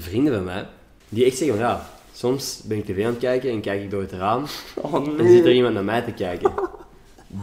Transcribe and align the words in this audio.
vrienden 0.00 0.34
van 0.34 0.44
mij 0.44 0.66
die 1.08 1.24
echt 1.24 1.36
zeggen 1.36 1.56
van 1.56 1.66
ja, 1.66 1.86
soms 2.14 2.60
ben 2.64 2.78
ik 2.78 2.84
tv 2.84 3.04
aan 3.04 3.10
het 3.10 3.18
kijken 3.18 3.50
en 3.50 3.60
kijk 3.60 3.82
ik 3.82 3.90
door 3.90 4.00
het 4.00 4.12
raam 4.12 4.44
Oh 4.74 4.94
en 5.18 5.28
zit 5.28 5.44
er 5.44 5.52
iemand 5.52 5.74
naar 5.74 5.84
mij 5.84 6.02
te 6.02 6.12
kijken. 6.12 6.52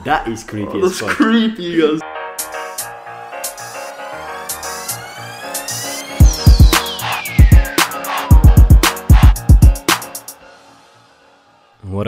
Dat 0.03 0.27
is 0.27 0.45
creepy 0.45 0.79
Dat 0.79 0.83
as 0.83 0.91
is 0.91 0.97
fuck. 0.97 1.15
creepy. 1.15 1.97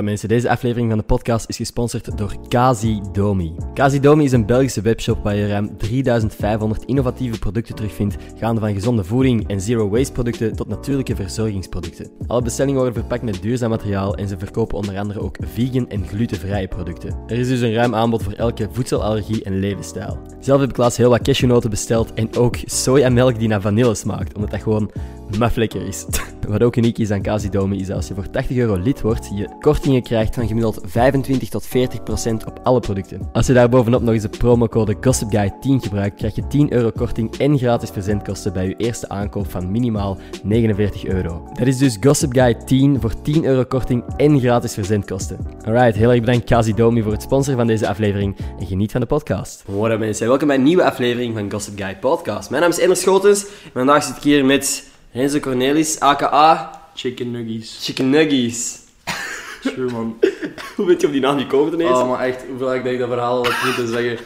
Mensen, 0.03 0.29
deze 0.29 0.49
aflevering 0.49 0.89
van 0.89 0.97
de 0.97 1.03
podcast 1.03 1.49
is 1.49 1.55
gesponsord 1.55 2.17
door 2.17 2.35
Kazi 2.47 3.01
Domi. 3.11 3.55
Kazi 3.73 3.99
Domi 3.99 4.23
is 4.23 4.31
een 4.31 4.45
Belgische 4.45 4.81
webshop 4.81 5.23
waar 5.23 5.35
je 5.35 5.47
ruim 5.47 5.77
3500 5.77 6.85
innovatieve 6.85 7.39
producten 7.39 7.75
terugvindt, 7.75 8.15
gaande 8.39 8.61
van 8.61 8.73
gezonde 8.73 9.03
voeding 9.03 9.47
en 9.47 9.61
zero 9.61 9.89
waste 9.89 10.11
producten 10.11 10.55
tot 10.55 10.67
natuurlijke 10.67 11.15
verzorgingsproducten. 11.15 12.11
Alle 12.27 12.41
bestellingen 12.41 12.79
worden 12.79 12.99
verpakt 12.99 13.23
met 13.23 13.41
duurzaam 13.41 13.69
materiaal 13.69 14.15
en 14.15 14.27
ze 14.27 14.37
verkopen 14.37 14.77
onder 14.77 14.97
andere 14.97 15.19
ook 15.19 15.37
vegan 15.41 15.89
en 15.89 16.07
glutenvrije 16.07 16.67
producten. 16.67 17.17
Er 17.27 17.37
is 17.37 17.47
dus 17.47 17.61
een 17.61 17.73
ruim 17.73 17.95
aanbod 17.95 18.23
voor 18.23 18.33
elke 18.33 18.67
voedselallergie 18.71 19.43
en 19.43 19.59
levensstijl. 19.59 20.17
Zelf 20.39 20.59
heb 20.59 20.69
ik 20.69 20.77
laatst 20.77 20.97
heel 20.97 21.09
wat 21.09 21.21
cashewnoten 21.21 21.69
besteld 21.69 22.13
en 22.13 22.35
ook 22.35 22.55
sojamelk 22.65 23.39
die 23.39 23.47
naar 23.47 23.61
vanille 23.61 23.95
smaakt, 23.95 24.35
omdat 24.35 24.51
dat 24.51 24.61
gewoon 24.61 24.91
maf 25.37 25.55
lekker 25.55 25.87
is. 25.87 26.05
Wat 26.47 26.63
ook 26.63 26.75
uniek 26.75 26.97
is 26.97 27.11
aan 27.11 27.21
Casidomi 27.21 27.79
is 27.79 27.87
dat 27.87 27.95
als 27.95 28.07
je 28.07 28.13
voor 28.13 28.29
80 28.29 28.57
euro 28.57 28.75
lid 28.75 29.01
wordt, 29.01 29.29
je 29.35 29.49
kortingen 29.59 30.01
krijgt 30.01 30.35
van 30.35 30.47
gemiddeld 30.47 30.81
25 30.85 31.49
tot 31.49 31.65
40 31.65 32.03
procent 32.03 32.45
op 32.45 32.59
alle 32.63 32.79
producten. 32.79 33.29
Als 33.33 33.47
je 33.47 33.53
daar 33.53 33.69
bovenop 33.69 34.01
nog 34.01 34.13
eens 34.13 34.23
de 34.23 34.29
promocode 34.29 34.95
GossipGuy10 34.95 35.83
gebruikt, 35.83 36.15
krijg 36.15 36.35
je 36.35 36.47
10 36.47 36.73
euro 36.73 36.91
korting 36.91 37.37
en 37.37 37.57
gratis 37.57 37.89
verzendkosten 37.89 38.53
bij 38.53 38.67
je 38.67 38.75
eerste 38.75 39.09
aankoop 39.09 39.51
van 39.51 39.71
minimaal 39.71 40.17
49 40.43 41.05
euro. 41.05 41.49
Dat 41.53 41.67
is 41.67 41.77
dus 41.77 41.97
GossipGuy10 42.07 42.99
voor 42.99 43.21
10 43.21 43.45
euro 43.45 43.63
korting 43.63 44.03
en 44.17 44.39
gratis 44.39 44.73
verzendkosten. 44.73 45.37
Alright, 45.65 45.95
heel 45.95 46.11
erg 46.11 46.19
bedankt 46.19 46.45
Casidomi 46.45 47.01
voor 47.01 47.11
het 47.11 47.21
sponsoren 47.21 47.57
van 47.57 47.67
deze 47.67 47.87
aflevering 47.87 48.35
en 48.59 48.65
geniet 48.65 48.91
van 48.91 49.01
de 49.01 49.07
podcast. 49.07 49.63
Hoi 49.65 49.97
mensen, 49.97 50.27
welkom 50.27 50.47
bij 50.47 50.57
een 50.57 50.63
nieuwe 50.63 50.83
aflevering 50.83 51.33
van 51.33 51.51
Gossip 51.51 51.79
Guy 51.79 51.95
Podcast. 51.95 52.49
Mijn 52.49 52.61
naam 52.61 52.71
is 52.71 52.79
Ender 52.79 52.97
Schotens 52.97 53.43
en 53.43 53.71
vandaag 53.73 54.03
zit 54.03 54.15
ik 54.15 54.23
hier 54.23 54.45
met 54.45 54.91
Renzo 55.13 55.39
Cornelis, 55.39 55.99
aka 55.99 56.81
Chicken 56.95 57.31
nuggies. 57.31 57.85
Chicken 57.85 58.09
Nuggies. 58.09 58.81
Sure, 59.61 59.91
man. 59.91 60.17
Hoe 60.75 60.85
ben 60.85 60.99
je 60.99 61.05
op 61.05 61.11
die 61.11 61.21
naam 61.21 61.39
gekomen 61.39 61.73
ineens? 61.73 61.97
Oh, 61.97 62.09
maar 62.09 62.19
echt, 62.19 62.45
hoeveel 62.47 62.73
ik 62.73 62.83
dat 62.83 62.93
ik 62.93 62.99
dat 62.99 63.07
verhaal 63.07 63.37
al 63.37 63.51
had 63.51 63.63
moeten 63.65 63.87
zeggen. 63.87 64.25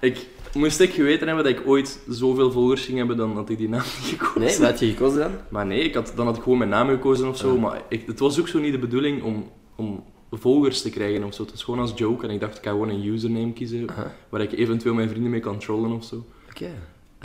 Ik, 0.00 0.26
moest 0.54 0.80
ik 0.80 0.92
geweten 0.92 1.26
hebben 1.26 1.44
dat 1.44 1.52
ik 1.52 1.66
ooit 1.66 1.98
zoveel 2.08 2.52
volgers 2.52 2.84
ging 2.84 2.98
hebben, 2.98 3.16
dan 3.16 3.34
had 3.34 3.50
ik 3.50 3.58
die 3.58 3.68
naam 3.68 3.82
niet 4.02 4.18
gekozen. 4.18 4.40
nee, 4.40 4.58
wat 4.58 4.70
had 4.70 4.78
je 4.78 4.86
gekozen 4.86 5.18
dan? 5.18 5.32
Maar 5.48 5.66
nee, 5.66 5.80
ik 5.80 5.94
had, 5.94 6.12
dan 6.16 6.26
had 6.26 6.36
ik 6.36 6.42
gewoon 6.42 6.58
mijn 6.58 6.70
naam 6.70 6.88
gekozen 6.88 7.28
of 7.28 7.36
zo. 7.36 7.58
Maar 7.58 7.82
ik, 7.88 8.06
het 8.06 8.18
was 8.18 8.40
ook 8.40 8.48
zo 8.48 8.58
niet 8.58 8.72
de 8.72 8.78
bedoeling 8.78 9.22
om, 9.22 9.50
om 9.76 10.04
volgers 10.30 10.82
te 10.82 10.90
krijgen 10.90 11.24
of 11.24 11.34
zo. 11.34 11.42
Het 11.42 11.50
was 11.50 11.62
gewoon 11.62 11.80
als 11.80 11.92
joke 11.94 12.26
en 12.26 12.32
ik 12.32 12.40
dacht, 12.40 12.56
ik 12.56 12.64
ga 12.64 12.70
gewoon 12.70 12.88
een 12.88 13.06
username 13.06 13.52
kiezen 13.52 13.86
waar 14.28 14.40
ik 14.40 14.52
eventueel 14.52 14.94
mijn 14.94 15.08
vrienden 15.08 15.30
mee 15.30 15.40
kan 15.40 15.58
trollen 15.58 15.90
of 15.90 16.04
zo. 16.04 16.24
Oké. 16.50 16.70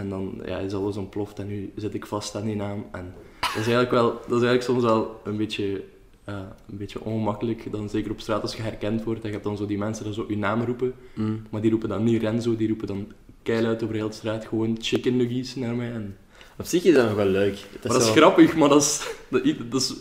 En 0.02 0.10
dan 0.10 0.42
ja, 0.46 0.58
is 0.58 0.74
alles 0.74 0.98
ontploft 0.98 1.40
en 1.40 1.48
nu 1.48 1.72
zit 1.76 1.94
ik 1.94 2.06
vast 2.06 2.36
aan 2.36 2.46
die 2.46 2.56
naam. 2.56 2.86
En 2.92 3.14
dat 3.40 3.50
is 3.50 3.56
eigenlijk, 3.56 3.92
wel, 3.92 4.12
dat 4.12 4.42
is 4.42 4.48
eigenlijk 4.48 4.64
soms 4.64 4.84
wel 4.84 5.22
een 5.24 5.38
beetje, 5.38 5.84
een 6.26 6.46
beetje 6.68 7.02
ongemakkelijk. 7.04 7.72
Dan 7.72 7.90
zeker 7.90 8.12
op 8.12 8.20
straat 8.20 8.42
als 8.42 8.56
je 8.56 8.62
herkend 8.62 9.04
wordt. 9.04 9.20
En 9.22 9.26
je 9.28 9.34
hebt 9.34 9.44
dan 9.46 9.58
zo 9.58 9.66
die 9.66 9.78
mensen 9.78 10.04
die 10.06 10.14
zo 10.14 10.26
je 10.28 10.38
naam 10.38 10.62
roepen. 10.64 10.94
Mm. 11.16 11.42
Maar 11.50 11.62
die 11.62 11.72
roepen 11.72 11.90
dan 11.90 12.04
niet 12.04 12.22
Renzo, 12.22 12.56
die 12.56 12.68
roepen 12.68 12.88
dan 12.88 13.08
keihard 13.44 13.84
over 13.84 13.96
heel 13.96 14.08
de 14.10 14.14
straat 14.16 14.46
gewoon 14.46 14.78
chicken 14.82 15.18
nuggies 15.18 15.56
naar 15.56 15.76
mij. 15.76 15.92
En, 15.92 16.18
Op 16.58 16.66
zich 16.66 16.84
is 16.84 16.94
dat 16.94 17.06
nog 17.06 17.16
wel 17.16 17.26
leuk. 17.26 17.66
maar 17.84 17.94
dat 17.94 18.02
is 18.02 18.10
grappig, 18.10 18.56
maar 18.56 18.70
dat 18.70 18.82
is, 18.82 19.08
dat, 19.30 19.44
dat 19.72 19.82
is, 19.82 19.94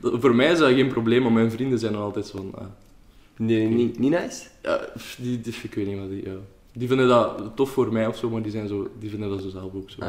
dat- 0.00 0.20
voor 0.20 0.34
mij 0.34 0.52
is 0.52 0.58
dat 0.58 0.68
geen 0.72 0.88
probleem. 0.88 1.22
Maar 1.22 1.32
mijn 1.32 1.50
vrienden 1.50 1.78
zijn 1.78 1.92
dan 1.92 2.02
altijd 2.02 2.26
zo 2.26 2.36
van... 2.36 2.50
ah, 2.54 2.66
Nee, 3.36 3.66
niet, 3.68 3.98
niet 3.98 4.10
nice? 4.10 4.46
ja, 4.62 4.80
die, 5.18 5.40
die, 5.40 5.54
ik 5.62 5.74
weet 5.74 5.86
niet 5.86 5.98
wat 5.98 6.08
die... 6.10 6.24
ja. 6.24 6.36
Die 6.72 6.88
vinden 6.88 7.08
dat 7.08 7.42
tof 7.54 7.70
voor 7.70 7.92
mij 7.92 8.06
of 8.06 8.16
zo, 8.16 8.30
maar 8.30 8.42
die, 8.42 8.50
zijn 8.52 8.68
zo, 8.68 8.90
die 8.98 9.10
vinden 9.10 9.28
dat 9.28 9.42
zo 9.42 9.48
zelf 9.48 9.74
ook 9.74 9.90
zo. 9.90 10.00
Ah. 10.00 10.08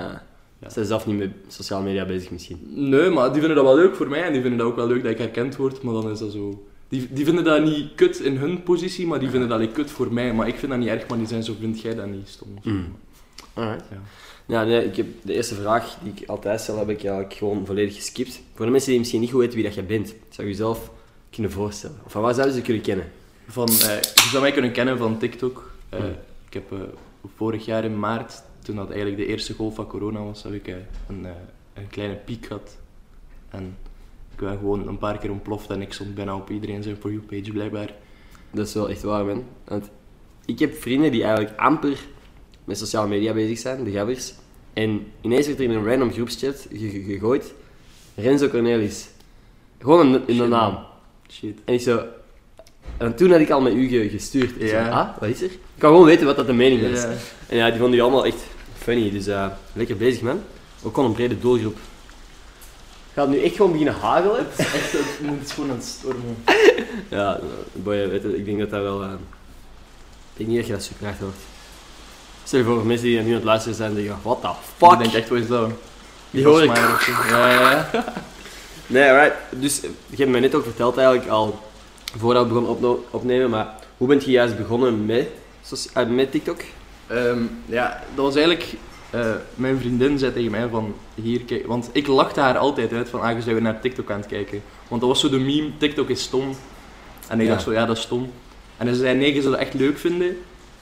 Ja. 0.59 0.68
Ze 0.69 0.74
zijn 0.74 0.85
zelf 0.85 1.06
niet 1.06 1.18
met 1.18 1.31
sociale 1.47 1.84
media 1.84 2.06
bezig 2.06 2.31
misschien. 2.31 2.59
Nee, 2.75 3.09
maar 3.09 3.31
die 3.31 3.40
vinden 3.40 3.56
dat 3.56 3.66
wel 3.66 3.75
leuk 3.75 3.96
voor 3.96 4.07
mij 4.07 4.24
en 4.24 4.31
die 4.34 4.41
vinden 4.41 4.59
dat 4.59 4.68
ook 4.68 4.75
wel 4.75 4.88
leuk 4.88 5.03
dat 5.03 5.12
ik 5.12 5.18
herkend 5.18 5.56
word, 5.56 5.81
maar 5.81 5.94
dan 5.94 6.12
is 6.12 6.19
dat 6.19 6.31
zo... 6.31 6.63
Die, 6.88 7.07
die 7.12 7.25
vinden 7.25 7.44
dat 7.44 7.63
niet 7.63 7.96
kut 7.96 8.19
in 8.19 8.38
hun 8.38 8.63
positie, 8.63 9.07
maar 9.07 9.19
die 9.19 9.29
vinden 9.29 9.50
dat 9.50 9.59
like, 9.59 9.73
kut 9.73 9.91
voor 9.91 10.13
mij. 10.13 10.34
Maar 10.34 10.47
ik 10.47 10.56
vind 10.56 10.72
dat 10.72 10.79
niet 10.79 10.90
erg, 10.90 11.07
maar 11.07 11.18
die 11.18 11.28
zijn 11.28 11.44
zo, 11.44 11.53
vind 11.59 11.81
jij 11.81 11.96
dat 11.96 12.07
niet 12.07 12.28
stom? 12.29 12.47
Mm. 12.63 12.96
Alright. 13.53 13.85
Ja. 13.91 13.97
Ja, 14.46 14.63
nee, 14.63 14.85
ik 14.85 14.96
heb 14.96 15.07
de 15.22 15.34
eerste 15.34 15.56
vraag 15.56 15.97
die 16.03 16.13
ik 16.16 16.29
altijd 16.29 16.62
stel, 16.62 16.78
heb 16.78 16.90
ik 16.90 17.03
eigenlijk 17.03 17.34
gewoon 17.34 17.66
volledig 17.66 17.96
geskipt. 17.96 18.41
Voor 18.53 18.66
de 18.66 18.72
mensen 18.72 18.90
die 18.90 19.00
misschien 19.00 19.22
niet 19.22 19.31
goed 19.31 19.40
weten 19.40 19.56
wie 19.56 19.63
dat 19.63 19.73
je 19.75 19.84
bent, 19.84 20.07
zou 20.29 20.47
je 20.47 20.53
jezelf 20.53 20.91
kunnen 21.29 21.52
voorstellen? 21.52 22.00
Of 22.06 22.12
van 22.12 22.22
waar 22.22 22.34
zouden 22.34 22.53
ze 22.53 22.59
je 22.59 22.66
kunnen 22.66 22.84
kennen? 22.84 23.06
Van, 23.47 23.68
eh, 23.68 24.02
je 24.02 24.28
zou 24.31 24.41
mij 24.41 24.52
kunnen 24.52 24.72
kennen 24.72 24.97
van 24.97 25.18
TikTok. 25.18 25.72
Eh, 25.90 26.00
Mm. 26.00 26.16
Ik 26.53 26.62
heb 26.69 26.80
eh, 26.80 26.88
vorig 27.36 27.66
jaar 27.66 27.84
in 27.84 28.00
maart, 28.00 28.44
toen 28.59 28.75
dat 28.75 28.88
eigenlijk 28.90 29.18
de 29.18 29.25
eerste 29.25 29.53
golf 29.53 29.75
van 29.75 29.88
corona 29.88 30.24
was, 30.24 30.44
heb 30.44 30.53
ik 30.53 30.68
eh, 30.68 30.75
een, 31.09 31.25
eh, 31.25 31.31
een 31.74 31.88
kleine 31.88 32.16
piek 32.16 32.46
gehad. 32.46 32.78
En 33.50 33.78
ik 34.31 34.38
ben 34.40 34.58
gewoon 34.58 34.88
een 34.88 34.97
paar 34.97 35.18
keer 35.18 35.31
ontploft 35.31 35.69
en 35.69 35.81
ik 35.81 35.94
stond 35.94 36.16
bijna 36.16 36.36
op 36.36 36.50
iedereen 36.50 36.84
zijn 36.84 36.96
For 36.96 37.12
You 37.12 37.24
page 37.24 37.52
blijkbaar. 37.52 37.94
Dat 38.52 38.68
is 38.68 38.74
wel 38.74 38.90
echt 38.90 39.02
waar, 39.02 39.25
man. 39.25 39.44
Want 39.64 39.90
ik 40.46 40.59
heb 40.59 40.74
vrienden 40.75 41.12
die 41.12 41.24
eigenlijk 41.24 41.59
amper 41.59 42.00
met 42.64 42.78
sociale 42.78 43.08
media 43.08 43.34
bezig 43.34 43.58
zijn, 43.58 43.84
de 43.84 43.91
gabbers. 43.91 44.34
En 44.74 45.06
ineens 45.22 45.47
werd 45.47 45.59
er 45.59 45.66
in 45.66 45.72
een 45.72 45.85
random 45.85 46.12
groepschat 46.12 46.68
ge- 46.72 46.90
ge- 46.90 47.03
gegooid, 47.03 47.53
Renzo 48.16 48.47
Cornelis. 48.47 49.09
Gewoon 49.80 50.14
in, 50.16 50.22
in 50.28 50.38
de 50.38 50.47
naam. 50.47 50.85
Shit. 51.30 51.59
En 51.66 51.74
ik 51.74 51.81
zo... 51.81 52.06
En 52.98 53.16
toen 53.16 53.31
had 53.31 53.40
ik 53.40 53.50
al 53.50 53.62
met 53.62 53.74
u 53.74 53.88
ge- 53.88 54.09
gestuurd. 54.09 54.52
Ik 54.62 54.70
Ja. 54.70 54.90
ah, 54.90 55.08
wat 55.20 55.30
is 55.30 55.40
er? 55.42 55.46
Ik 55.52 55.59
kan 55.78 55.90
gewoon 55.90 56.06
weten 56.06 56.26
wat 56.26 56.36
dat 56.36 56.48
de 56.48 56.54
mening 56.54 56.92
was. 56.92 57.02
Ja. 57.02 57.09
En 57.48 57.58
ja, 57.58 57.64
die 57.66 57.74
vonden 57.74 57.92
die 57.92 58.02
allemaal 58.02 58.26
echt 58.26 58.44
funny. 58.78 59.12
Dus 59.12 59.28
eh, 59.28 59.46
lekker 59.74 59.98
bezig, 59.98 60.22
man. 60.22 60.42
Ook 60.84 60.94
gewoon 60.94 61.09
een 61.09 61.16
brede 61.16 61.40
doelgroep. 61.40 61.78
Gaat 63.14 63.28
het 63.28 63.36
nu 63.36 63.44
echt 63.44 63.56
gewoon 63.56 63.72
beginnen 63.72 63.96
hagelen? 63.96 64.46
Echt, 64.58 64.92
het 64.92 65.20
moet 65.22 65.52
gewoon 65.52 65.70
aan 65.70 65.76
het 65.76 65.86
stormen. 65.86 66.38
Ja, 67.09 67.40
boy, 67.74 68.09
weet 68.09 68.22
je, 68.22 68.38
ik 68.38 68.46
denk 68.46 68.59
dat 68.59 68.70
dat 68.70 68.82
wel... 68.82 69.02
eh, 69.03 69.09
ik 69.12 69.18
denk 70.38 70.50
niet 70.50 70.58
dat 70.58 70.68
je 70.68 70.74
dat 70.74 70.84
super 70.84 71.06
hard 71.06 71.20
hoort. 71.20 71.36
Stel 72.44 72.59
je 72.59 72.66
voor, 72.66 72.86
mensen 72.86 73.08
die 73.08 73.20
nu 73.20 73.28
aan 73.30 73.34
het 73.36 73.44
luisteren 73.44 73.76
zijn, 73.78 73.94
die 73.96 74.03
denken, 74.03 74.22
what 74.24 74.42
the 74.42 74.48
fuck? 74.78 74.92
Ik 74.92 74.98
denk 75.00 75.14
echt, 75.14 75.30
wat 75.30 75.38
is 75.40 75.48
dat? 75.48 75.70
Die 76.32 76.46
hoor 76.46 76.64
ik. 76.64 76.76
Ja, 76.76 76.98
ja, 77.30 77.72
ja. 77.72 77.90
Nee, 78.88 79.09
alright. 79.09 79.36
Dus 79.50 79.80
je 79.82 80.16
hebt 80.18 80.30
mij 80.30 80.40
net 80.40 80.56
ook 80.56 80.64
verteld 80.64 80.98
eigenlijk 80.98 81.30
al, 81.30 81.59
voordat 82.18 82.47
we 82.47 82.53
begonnen 82.53 82.97
opnemen, 83.12 83.50
maar 83.50 83.75
hoe 83.97 84.07
bent 84.07 84.24
je 84.25 84.31
juist 84.31 84.57
begonnen 84.57 85.06
met, 85.06 85.28
eh, 85.94 86.07
met 86.07 86.31
TikTok? 86.31 86.59
Ehm, 87.07 87.41
ja, 87.66 88.03
dat 88.16 88.25
was 88.25 88.35
eigenlijk... 88.35 88.74
eh, 89.09 89.31
mijn 89.56 89.78
vriendin 89.79 90.18
zei 90.19 90.34
tegen 90.34 90.52
mij 90.52 90.68
van, 90.68 90.96
hier, 91.16 91.41
kijk... 91.41 91.68
Want 91.68 91.90
ik 91.91 92.07
lachte 92.07 92.40
haar 92.40 92.57
altijd 92.57 92.94
uit 92.94 93.09
van, 93.09 93.22
ah, 93.22 93.35
je 93.35 93.41
zou 93.41 93.53
weer 93.53 93.63
naar 93.63 93.81
TikTok 93.81 94.12
aan 94.12 94.18
het 94.19 94.28
kijken. 94.28 94.62
Want 94.88 95.02
dat 95.02 95.09
was 95.09 95.19
zo 95.19 95.29
de 95.29 95.40
meme, 95.40 95.69
TikTok 95.78 96.09
is 96.09 96.22
stom. 96.22 96.56
En 97.28 97.40
ik 97.40 97.46
Ja. 97.46 97.52
dacht 97.52 97.63
zo, 97.63 97.72
ja, 97.73 97.85
dat 97.85 97.97
is 97.97 98.03
stom. 98.03 98.31
En 98.78 98.88
ze 98.88 98.96
zei, 98.96 99.18
nee, 99.18 99.34
je 99.34 99.41
zou 99.41 99.52
dat 99.53 99.62
echt 99.62 99.73
leuk 99.73 99.97
vinden. 99.97 100.38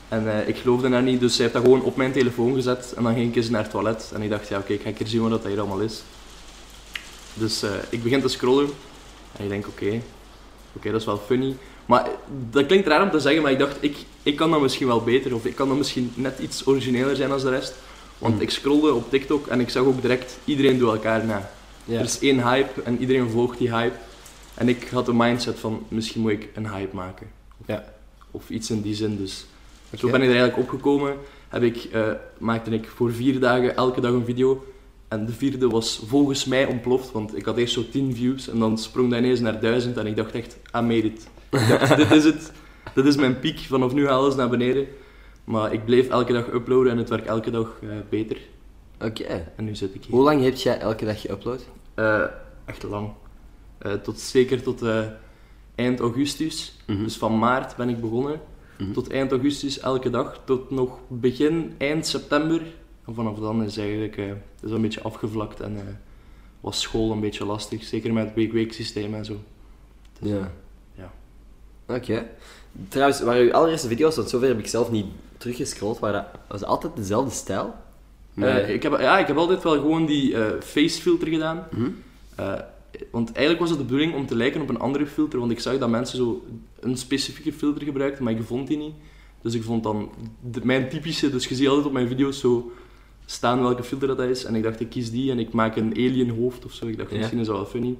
En 0.09 0.31
eh, 0.31 0.47
ik 0.47 0.57
geloofde 0.57 0.89
haar 0.89 1.01
niet, 1.03 1.19
dus 1.19 1.31
zij 1.35 1.41
heeft 1.41 1.55
dat 1.55 1.63
gewoon 1.63 1.81
op 1.81 1.95
mijn 1.95 2.11
telefoon 2.11 2.53
gezet. 2.53 2.93
En 2.97 3.03
dan 3.03 3.13
ging 3.13 3.29
ik 3.29 3.35
eens 3.35 3.49
naar 3.49 3.61
het 3.61 3.71
toilet. 3.71 4.11
En 4.13 4.21
ik 4.21 4.29
dacht, 4.29 4.47
ja, 4.47 4.57
oké, 4.57 4.73
ik 4.73 4.81
ga 4.81 4.87
een 4.87 4.93
keer 4.93 5.07
zien 5.07 5.21
wat 5.21 5.29
dat 5.31 5.45
hier 5.45 5.59
allemaal 5.59 5.79
is. 5.79 6.03
Dus 7.33 7.63
ik 7.89 8.03
begin 8.03 8.21
te 8.21 8.27
scrollen. 8.27 8.69
En 9.37 9.43
ik 9.43 9.49
denk, 9.49 9.67
oké, 9.67 10.01
oké, 10.75 10.91
dat 10.91 10.99
is 10.99 11.05
wel 11.05 11.17
funny. 11.17 11.55
Maar 11.85 12.09
dat 12.49 12.65
klinkt 12.65 12.87
raar 12.87 13.01
om 13.03 13.11
te 13.11 13.19
zeggen, 13.19 13.41
maar 13.41 13.51
ik 13.51 13.59
dacht, 13.59 13.77
ik, 13.79 13.97
ik 14.23 14.35
kan 14.35 14.51
dat 14.51 14.61
misschien 14.61 14.87
wel 14.87 15.01
beter. 15.03 15.35
Of 15.35 15.45
ik 15.45 15.55
kan 15.55 15.67
dat 15.67 15.77
misschien 15.77 16.11
net 16.15 16.39
iets 16.39 16.67
origineler 16.67 17.15
zijn 17.15 17.31
als 17.31 17.43
de 17.43 17.49
rest. 17.49 17.73
Want 18.17 18.35
Mm. 18.35 18.41
ik 18.41 18.49
scrollde 18.49 18.93
op 18.93 19.09
TikTok 19.09 19.47
en 19.47 19.59
ik 19.59 19.69
zag 19.69 19.83
ook 19.83 20.01
direct, 20.01 20.37
iedereen 20.45 20.77
doet 20.77 20.89
elkaar 20.93 21.25
na. 21.25 21.51
Er 21.87 21.99
is 21.99 22.19
één 22.19 22.47
hype 22.49 22.81
en 22.81 22.97
iedereen 22.99 23.29
volgt 23.29 23.57
die 23.57 23.75
hype. 23.75 23.95
En 24.53 24.69
ik 24.69 24.87
had 24.91 25.05
de 25.05 25.13
mindset 25.13 25.59
van, 25.59 25.85
misschien 25.87 26.21
moet 26.21 26.31
ik 26.31 26.49
een 26.53 26.69
hype 26.73 26.95
maken. 26.95 27.27
Of, 27.61 27.67
Ja. 27.67 27.83
of 28.31 28.49
iets 28.49 28.69
in 28.69 28.81
die 28.81 28.95
zin. 28.95 29.17
Dus 29.17 29.45
zo 29.97 30.05
Oké. 30.05 30.11
ben 30.17 30.21
ik 30.21 30.29
er 30.29 30.35
eigenlijk 30.39 30.57
opgekomen. 30.71 31.15
Heb 31.49 31.63
ik, 31.63 31.83
eh, 31.91 32.01
maakte 32.37 32.71
ik 32.71 32.87
voor 32.95 33.11
vier 33.13 33.39
dagen 33.39 33.75
elke 33.75 34.01
dag 34.01 34.11
een 34.11 34.25
video. 34.25 34.65
En 35.11 35.25
de 35.25 35.33
vierde 35.33 35.69
was 35.69 36.03
volgens 36.05 36.45
mij 36.45 36.65
ontploft, 36.65 37.11
want 37.11 37.37
ik 37.37 37.45
had 37.45 37.57
eerst 37.57 37.73
zo 37.73 37.89
10 37.91 38.15
views 38.15 38.49
en 38.49 38.59
dan 38.59 38.77
sprong 38.77 39.09
dat 39.09 39.19
ineens 39.19 39.39
naar 39.39 39.59
1000 39.59 39.97
en 39.97 40.05
ik 40.05 40.15
dacht 40.15 40.31
echt, 40.31 40.57
I 40.75 40.79
made 40.79 41.03
it. 41.03 41.27
Ik 41.49 41.67
dacht, 41.67 41.95
dit 42.01 42.11
is 42.11 42.23
het. 42.23 42.51
Dit 42.93 43.05
is 43.05 43.15
mijn 43.15 43.39
piek, 43.39 43.59
vanaf 43.59 43.93
nu 43.93 44.05
gaat 44.05 44.17
alles 44.17 44.35
naar 44.35 44.49
beneden. 44.49 44.87
Maar 45.43 45.73
ik 45.73 45.85
bleef 45.85 46.09
elke 46.09 46.33
dag 46.33 46.53
uploaden 46.53 46.91
en 46.91 46.97
het 46.97 47.09
werkt 47.09 47.27
elke 47.27 47.51
dag 47.51 47.79
eh, 47.81 47.89
beter. 48.09 48.37
Oké. 49.01 49.51
En 49.55 49.63
nu 49.63 49.75
zit 49.75 49.95
ik 49.95 50.03
hier. 50.03 50.15
Hoe 50.15 50.23
lang 50.23 50.43
heb 50.43 50.55
jij 50.55 50.79
elke 50.79 51.05
dag 51.05 51.21
geüpload? 51.27 51.61
Eh, 51.93 52.23
echt 52.65 52.83
lang. 52.83 53.09
Eh, 53.77 53.93
tot, 53.93 54.19
zeker 54.19 54.63
tot 54.63 54.83
eind 55.75 55.99
augustus. 55.99 56.77
Mhm. 56.87 57.03
Dus 57.03 57.17
van 57.17 57.39
maart 57.39 57.75
ben 57.75 57.89
ik 57.89 58.01
begonnen. 58.01 58.41
Mhm. 58.77 58.91
Tot 58.91 59.09
eind 59.09 59.31
augustus 59.31 59.79
elke 59.79 60.09
dag. 60.09 60.41
Tot 60.45 60.69
nog 60.69 60.99
begin, 61.07 61.75
eind 61.77 62.07
september. 62.07 62.61
En 63.11 63.17
vanaf 63.17 63.39
dan 63.39 63.63
is 63.63 63.77
eigenlijk 63.77 64.17
eh, 64.17 64.25
is 64.27 64.33
dat 64.61 64.71
een 64.71 64.81
beetje 64.81 65.01
afgevlakt. 65.01 65.59
En 65.59 65.75
eh, 65.77 65.81
was 66.61 66.81
school 66.81 67.11
een 67.11 67.19
beetje 67.19 67.45
lastig. 67.45 67.83
Zeker 67.83 68.13
met 68.13 68.25
het 68.25 68.33
week-week 68.35 68.73
systeem 68.73 69.13
en 69.13 69.25
zo. 69.25 69.37
Dus, 70.19 70.29
Ja. 70.29 70.51
ja. 70.95 71.11
Oké. 71.95 72.27
Trouwens, 72.87 73.21
waren 73.21 73.41
uw 73.43 73.53
allereerste 73.53 73.87
video's, 73.87 74.15
want 74.15 74.29
zover 74.29 74.47
heb 74.47 74.59
ik 74.59 74.67
zelf 74.67 74.91
niet 74.91 75.05
teruggescrolld, 75.37 75.99
maar 75.99 76.11
dat 76.11 76.25
was 76.47 76.63
altijd 76.63 76.95
dezelfde 76.95 77.31
stijl? 77.31 77.73
Eh, 78.35 78.69
ik, 78.73 78.83
heb, 78.83 78.99
ja, 78.99 79.19
ik 79.19 79.27
heb 79.27 79.37
altijd 79.37 79.63
wel 79.63 79.73
gewoon 79.73 80.05
die 80.05 80.35
eh 80.43 80.61
facefilter 80.61 81.27
gedaan. 81.27 81.67
Mhm. 81.71 81.89
Eh, 82.35 82.53
want 83.11 83.27
eigenlijk 83.31 83.59
was 83.59 83.69
het 83.69 83.77
de 83.79 83.85
bedoeling 83.85 84.13
om 84.15 84.25
te 84.25 84.35
lijken 84.35 84.61
op 84.61 84.69
een 84.69 84.79
andere 84.79 85.07
filter, 85.07 85.39
want 85.39 85.51
ik 85.51 85.59
zag 85.59 85.77
dat 85.77 85.89
mensen 85.89 86.17
zo 86.17 86.45
een 86.79 86.97
specifieke 86.97 87.53
filter 87.53 87.83
gebruikten, 87.83 88.23
maar 88.23 88.33
ik 88.33 88.43
vond 88.43 88.67
die 88.67 88.77
niet. 88.77 88.93
Dus 89.41 89.53
ik 89.53 89.63
vond 89.63 89.83
dan 89.83 90.11
de- 90.51 90.61
mijn 90.65 90.89
typische, 90.89 91.29
dus 91.29 91.47
je 91.47 91.55
ziet 91.55 91.67
altijd 91.67 91.85
op 91.87 91.91
mijn 91.93 92.07
video's 92.07 92.39
zo 92.39 92.71
staan 93.31 93.61
welke 93.61 93.83
filter 93.83 94.07
dat 94.07 94.19
is. 94.19 94.43
En 94.45 94.55
ik 94.55 94.63
dacht, 94.63 94.79
ik 94.79 94.89
kies 94.89 95.11
die 95.11 95.31
en 95.31 95.39
ik 95.39 95.51
maak 95.51 95.75
een 95.75 95.91
alien 95.91 96.29
hoofd 96.29 96.65
of 96.65 96.71
zo. 96.73 96.87
Ik 96.87 96.97
dacht, 96.97 97.11
Ja. 97.11 97.17
misschien 97.17 97.39
is 97.39 97.47
dat 97.47 97.55
wel 97.55 97.65
funny. 97.65 97.95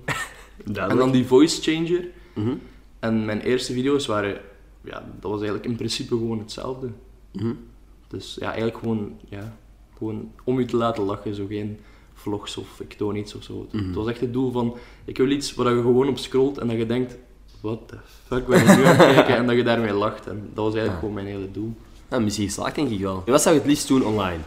En 0.73 0.97
dan 0.97 1.11
die 1.11 1.25
voice 1.25 1.61
changer. 1.61 2.07
Mhm. 2.35 2.53
En 2.99 3.25
mijn 3.25 3.41
eerste 3.41 3.73
video's 3.73 4.05
waren, 4.05 4.37
ja, 4.83 5.05
dat 5.19 5.31
was 5.31 5.39
eigenlijk 5.39 5.65
in 5.69 5.75
principe 5.75 6.07
gewoon 6.17 6.39
hetzelfde. 6.39 6.89
Mhm. 7.33 7.53
Dus 8.07 8.37
ja, 8.39 8.45
eigenlijk 8.45 8.77
gewoon, 8.77 9.13
ja, 9.29 9.57
gewoon 9.97 10.31
om 10.43 10.59
u 10.59 10.65
te 10.65 10.75
laten 10.75 11.03
lachen, 11.03 11.35
zo 11.35 11.45
geen 11.45 11.79
vlogs 12.13 12.57
of 12.57 12.79
ik 12.79 12.93
toon 12.93 13.15
iets 13.15 13.35
of 13.35 13.43
zo. 13.43 13.67
Mhm. 13.71 13.85
Het 13.85 13.95
was 13.95 14.07
echt 14.07 14.21
het 14.21 14.33
doel 14.33 14.51
van, 14.51 14.77
ik 15.05 15.17
wil 15.17 15.29
iets 15.29 15.53
waar 15.53 15.75
je 15.75 15.81
gewoon 15.81 16.07
op 16.07 16.17
scrolt 16.17 16.57
en 16.57 16.67
dat 16.67 16.77
je 16.77 16.85
denkt, 16.85 17.17
what 17.61 17.87
the 17.87 17.97
fuck 18.27 18.47
ben 18.47 18.61
ik 18.61 18.77
nu 18.77 18.83
aan 18.85 18.95
het 18.95 19.15
kijken? 19.15 19.35
En 19.35 19.45
dat 19.47 19.55
je 19.55 19.63
daarmee 19.63 19.93
lacht. 19.93 20.27
En 20.27 20.49
dat 20.53 20.63
was 20.63 20.73
eigenlijk 20.73 20.99
gewoon 20.99 21.13
mijn 21.13 21.27
hele 21.27 21.51
doel. 21.51 21.73
Nou, 22.09 22.23
misschien 22.23 22.45
geslaagd 22.47 22.75
denk 22.75 22.89
ik 22.89 22.99
wel. 22.99 23.23
Wat 23.25 23.41
zou 23.41 23.55
je 23.55 23.61
het 23.61 23.69
liefst 23.69 23.87
doen 23.87 24.03
online? 24.05 24.39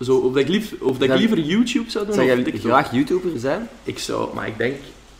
Zo, 0.00 0.16
of 0.16 0.32
dat 0.32 0.42
ik, 0.42 0.48
lief, 0.48 0.74
of 0.80 0.98
dat 0.98 1.08
ik 1.08 1.16
liever 1.16 1.38
YouTube 1.40 1.90
zou 1.90 2.04
doen 2.04 2.14
Zou 2.14 2.26
of 2.28 2.34
jij 2.34 2.42
TikTok. 2.44 2.62
graag 2.70 2.92
YouTuber 2.92 3.38
zijn? 3.38 3.68
Ik 3.82 3.98
zou, 3.98 4.34
maar 4.34 4.46
ik 4.46 4.58
denk, 4.58 4.76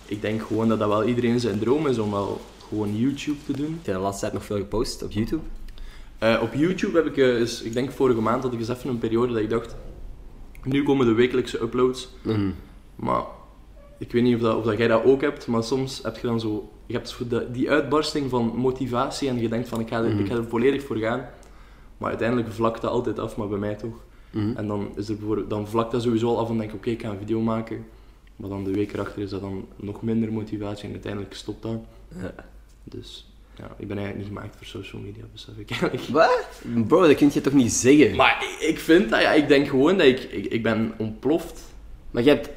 ik 0.07 0.21
denk 0.23 0.43
gewoon 0.43 0.69
dat 0.69 0.79
dat 0.79 0.89
wel 0.89 1.05
iedereen 1.05 1.41
zijn 1.41 1.59
droom 1.59 1.87
is 1.87 1.99
om 1.99 2.11
wel 2.11 2.41
gewoon 2.69 2.97
YouTube 2.99 3.37
te 3.47 3.53
doen. 3.53 3.73
Heb 3.77 3.87
je 3.87 3.93
de 3.93 3.99
laatste 3.99 4.21
tijd 4.21 4.33
nog 4.33 4.45
veel 4.45 4.57
gepost 4.57 5.03
op 5.03 5.11
YouTube? 5.13 5.43
Eh, 6.19 6.39
op 6.43 6.55
YouTube 6.55 6.97
heb 6.97 7.07
ik, 7.07 7.17
eh, 7.17 7.41
ik 7.65 7.73
denk 7.73 7.91
vorige 7.93 8.21
maand 8.21 8.43
had 8.43 8.53
ik 8.53 8.59
eens 8.59 8.69
even 8.69 8.91
een 8.91 8.99
periode 8.99 9.33
dat 9.33 9.43
ik 9.43 9.51
dacht, 9.51 9.77
nu 10.63 10.83
komen 10.83 11.07
de 11.07 11.13
wekelijkse 11.13 11.61
uploads. 11.61 12.09
Mhm. 12.23 12.51
Maar 12.97 13.23
ik 13.99 14.13
weet 14.13 14.23
niet 14.23 14.35
of, 14.35 14.41
dat, 14.41 14.57
of 14.57 14.65
dat 14.65 14.79
jij 14.79 14.89
dat 14.89 15.05
ook 15.05 15.21
hebt, 15.21 15.47
maar 15.47 15.63
soms 15.65 16.01
heb 16.03 16.17
je 16.17 16.27
dan 16.27 16.41
zo, 16.41 16.71
je 16.87 16.93
hebt 16.95 17.09
zo 17.09 17.27
de- 17.29 17.47
die 17.53 17.71
uitbarsting 17.71 18.31
van 18.31 18.53
motivatie 18.57 19.29
en 19.29 19.41
je 19.41 19.49
denkt 19.49 19.69
van 19.69 19.81
ik 19.81 19.89
ga, 19.89 19.97
er, 19.97 20.11
Mhm. 20.11 20.19
ik 20.19 20.27
ga 20.27 20.35
er 20.35 20.45
volledig 20.49 20.83
voor 20.83 20.97
gaan. 20.97 21.29
Maar 21.99 22.09
uiteindelijk 22.09 22.53
vlakt 22.53 22.83
dat 22.83 22.91
altijd 22.91 23.19
af, 23.19 23.37
maar 23.37 23.49
bij 23.49 23.59
mij 23.59 23.75
toch. 23.75 24.05
Mhm. 24.37 24.57
En 24.57 24.67
dan, 24.67 24.89
is 24.97 25.09
er 25.09 25.17
bijvoorbeeld, 25.17 25.51
dan 25.51 25.69
vlakt 25.69 25.93
dat 25.93 26.03
sowieso 26.03 26.29
al 26.29 26.39
af 26.39 26.49
en 26.51 26.59
denk 26.59 26.71
ik 26.71 26.77
oké, 26.77 26.91
ik 26.91 27.03
ga 27.03 27.11
een 27.11 27.19
video 27.19 27.41
maken. 27.41 27.85
Maar 28.37 28.49
dan 28.51 28.65
de 28.65 28.71
week 28.71 28.93
erachter 28.93 29.23
is 29.23 29.31
dat 29.31 29.41
dan 29.41 29.67
nog 29.77 30.03
minder 30.03 30.33
motivatie 30.33 30.85
en 30.87 30.93
uiteindelijk 30.93 31.35
stopt 31.35 31.63
dat. 31.63 31.79
Ja. 32.21 32.35
Dus 32.85 33.31
ja, 33.59 33.65
ik 33.79 33.89
ben 33.89 33.97
eigenlijk 33.99 34.17
niet 34.29 34.37
gemaakt 34.37 34.57
voor 34.57 34.67
social 34.67 35.03
media, 35.03 35.23
besef 35.33 35.57
ik 35.57 35.71
eigenlijk. 35.71 36.03
Wat? 36.21 36.63
Bro, 36.87 37.07
dat 37.07 37.17
kun 37.17 37.31
je 37.33 37.41
toch 37.41 37.53
niet 37.53 37.73
zeggen? 37.73 38.17
Maar 38.17 38.45
ik- 38.61 38.79
vind 38.79 39.11
dat, 39.11 39.21
ja, 39.23 39.33
ik 39.33 39.49
denk 39.49 39.69
gewoon 39.69 39.97
dat 39.99 40.07
ik, 40.07 40.21
ik, 40.23 40.47
ik 40.47 40.63
ben 40.63 40.93
ontploft. 40.99 41.63
Maar 42.11 42.23
je 42.23 42.29
hebt... 42.29 42.51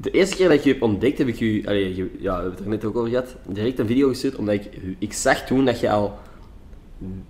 De 0.00 0.10
eerste 0.10 0.36
keer 0.36 0.48
dat 0.48 0.56
ik 0.58 0.64
je 0.64 0.72
heb 0.72 0.82
ontdekt, 0.82 1.18
heb 1.18 1.26
ik 1.26 1.34
je... 1.38 1.62
Allee, 1.66 1.94
je- 1.96 2.10
ja, 2.18 2.34
we 2.36 2.40
hebben 2.40 2.50
het 2.50 2.60
er 2.60 2.68
net 2.68 2.84
ook 2.84 2.96
over 2.96 3.10
gehad. 3.10 3.36
Direct 3.48 3.78
een 3.78 3.86
video 3.86 4.08
gestuurd, 4.08 4.36
omdat 4.36 4.54
ik... 4.54 4.68
Ik 4.98 5.12
zag 5.12 5.46
toen 5.46 5.64
dat 5.64 5.80
je 5.80 5.90
al... 5.90 6.18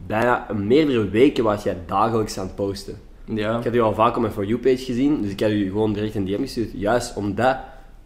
Bijna 0.07 0.47
meerdere 0.55 1.09
weken 1.09 1.45
was 1.45 1.63
jij 1.63 1.77
dagelijks 1.87 2.39
aan 2.39 2.47
het 2.47 2.55
posten. 2.55 2.99
Ja. 3.25 3.59
Ik 3.59 3.65
had 3.65 3.75
je 3.75 3.81
al 3.81 3.95
vaak 3.95 4.15
op 4.15 4.21
mijn 4.21 4.33
For 4.33 4.45
You-page 4.45 4.85
gezien, 4.85 5.23
dus 5.23 5.31
ik 5.31 5.41
heb 5.41 5.51
je 5.51 5.65
gewoon 5.65 5.93
direct 5.93 6.15
een 6.15 6.25
DM 6.25 6.41
gestuurd. 6.41 6.71
Juist 6.75 7.17
omdat 7.17 7.57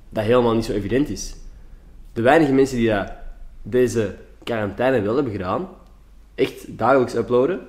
dat 0.08 0.24
helemaal 0.24 0.54
niet 0.54 0.64
zo 0.64 0.72
evident 0.72 1.08
is. 1.08 1.34
De 2.12 2.22
weinige 2.22 2.52
mensen 2.52 2.76
die 2.76 2.88
dat 2.88 3.12
deze 3.62 4.14
quarantaine 4.42 5.00
wel 5.00 5.14
hebben 5.14 5.32
gedaan, 5.32 5.68
echt 6.34 6.78
dagelijks 6.78 7.14
uploaden, 7.14 7.60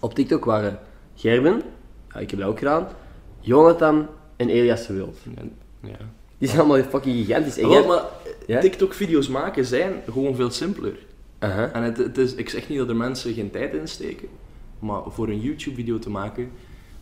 op 0.00 0.14
TikTok 0.14 0.44
waren 0.44 0.78
Gerben, 1.14 1.62
ja, 2.12 2.20
ik 2.20 2.30
heb 2.30 2.40
dat 2.40 2.48
ook 2.48 2.58
gedaan, 2.58 2.88
Jonathan 3.40 4.06
en 4.36 4.48
Elias 4.48 4.86
de 4.86 4.92
Wild. 4.92 5.18
Ja. 5.82 5.96
Die 6.38 6.48
zijn 6.48 6.60
allemaal 6.60 6.82
fucking 6.88 7.16
gigantisch. 7.16 7.58
En 7.58 7.68
Wel, 7.68 7.72
jij- 7.78 7.86
maar 7.86 8.02
Ja? 8.46 8.60
TikTok-video's 8.60 9.28
maken 9.28 9.64
zijn 9.64 9.92
gewoon 10.10 10.34
veel 10.34 10.50
simpeler. 10.50 10.98
En 11.72 11.82
het, 11.82 11.96
het 11.96 12.18
is, 12.18 12.34
ik 12.34 12.48
zeg 12.48 12.68
niet 12.68 12.78
dat 12.78 12.88
er 12.88 12.96
mensen 12.96 13.34
geen 13.34 13.50
tijd 13.50 13.74
in 13.74 13.88
steken, 13.88 14.28
maar 14.78 15.00
voor 15.06 15.28
een 15.28 15.40
YouTube-video 15.40 15.98
te 15.98 16.10
maken 16.10 16.50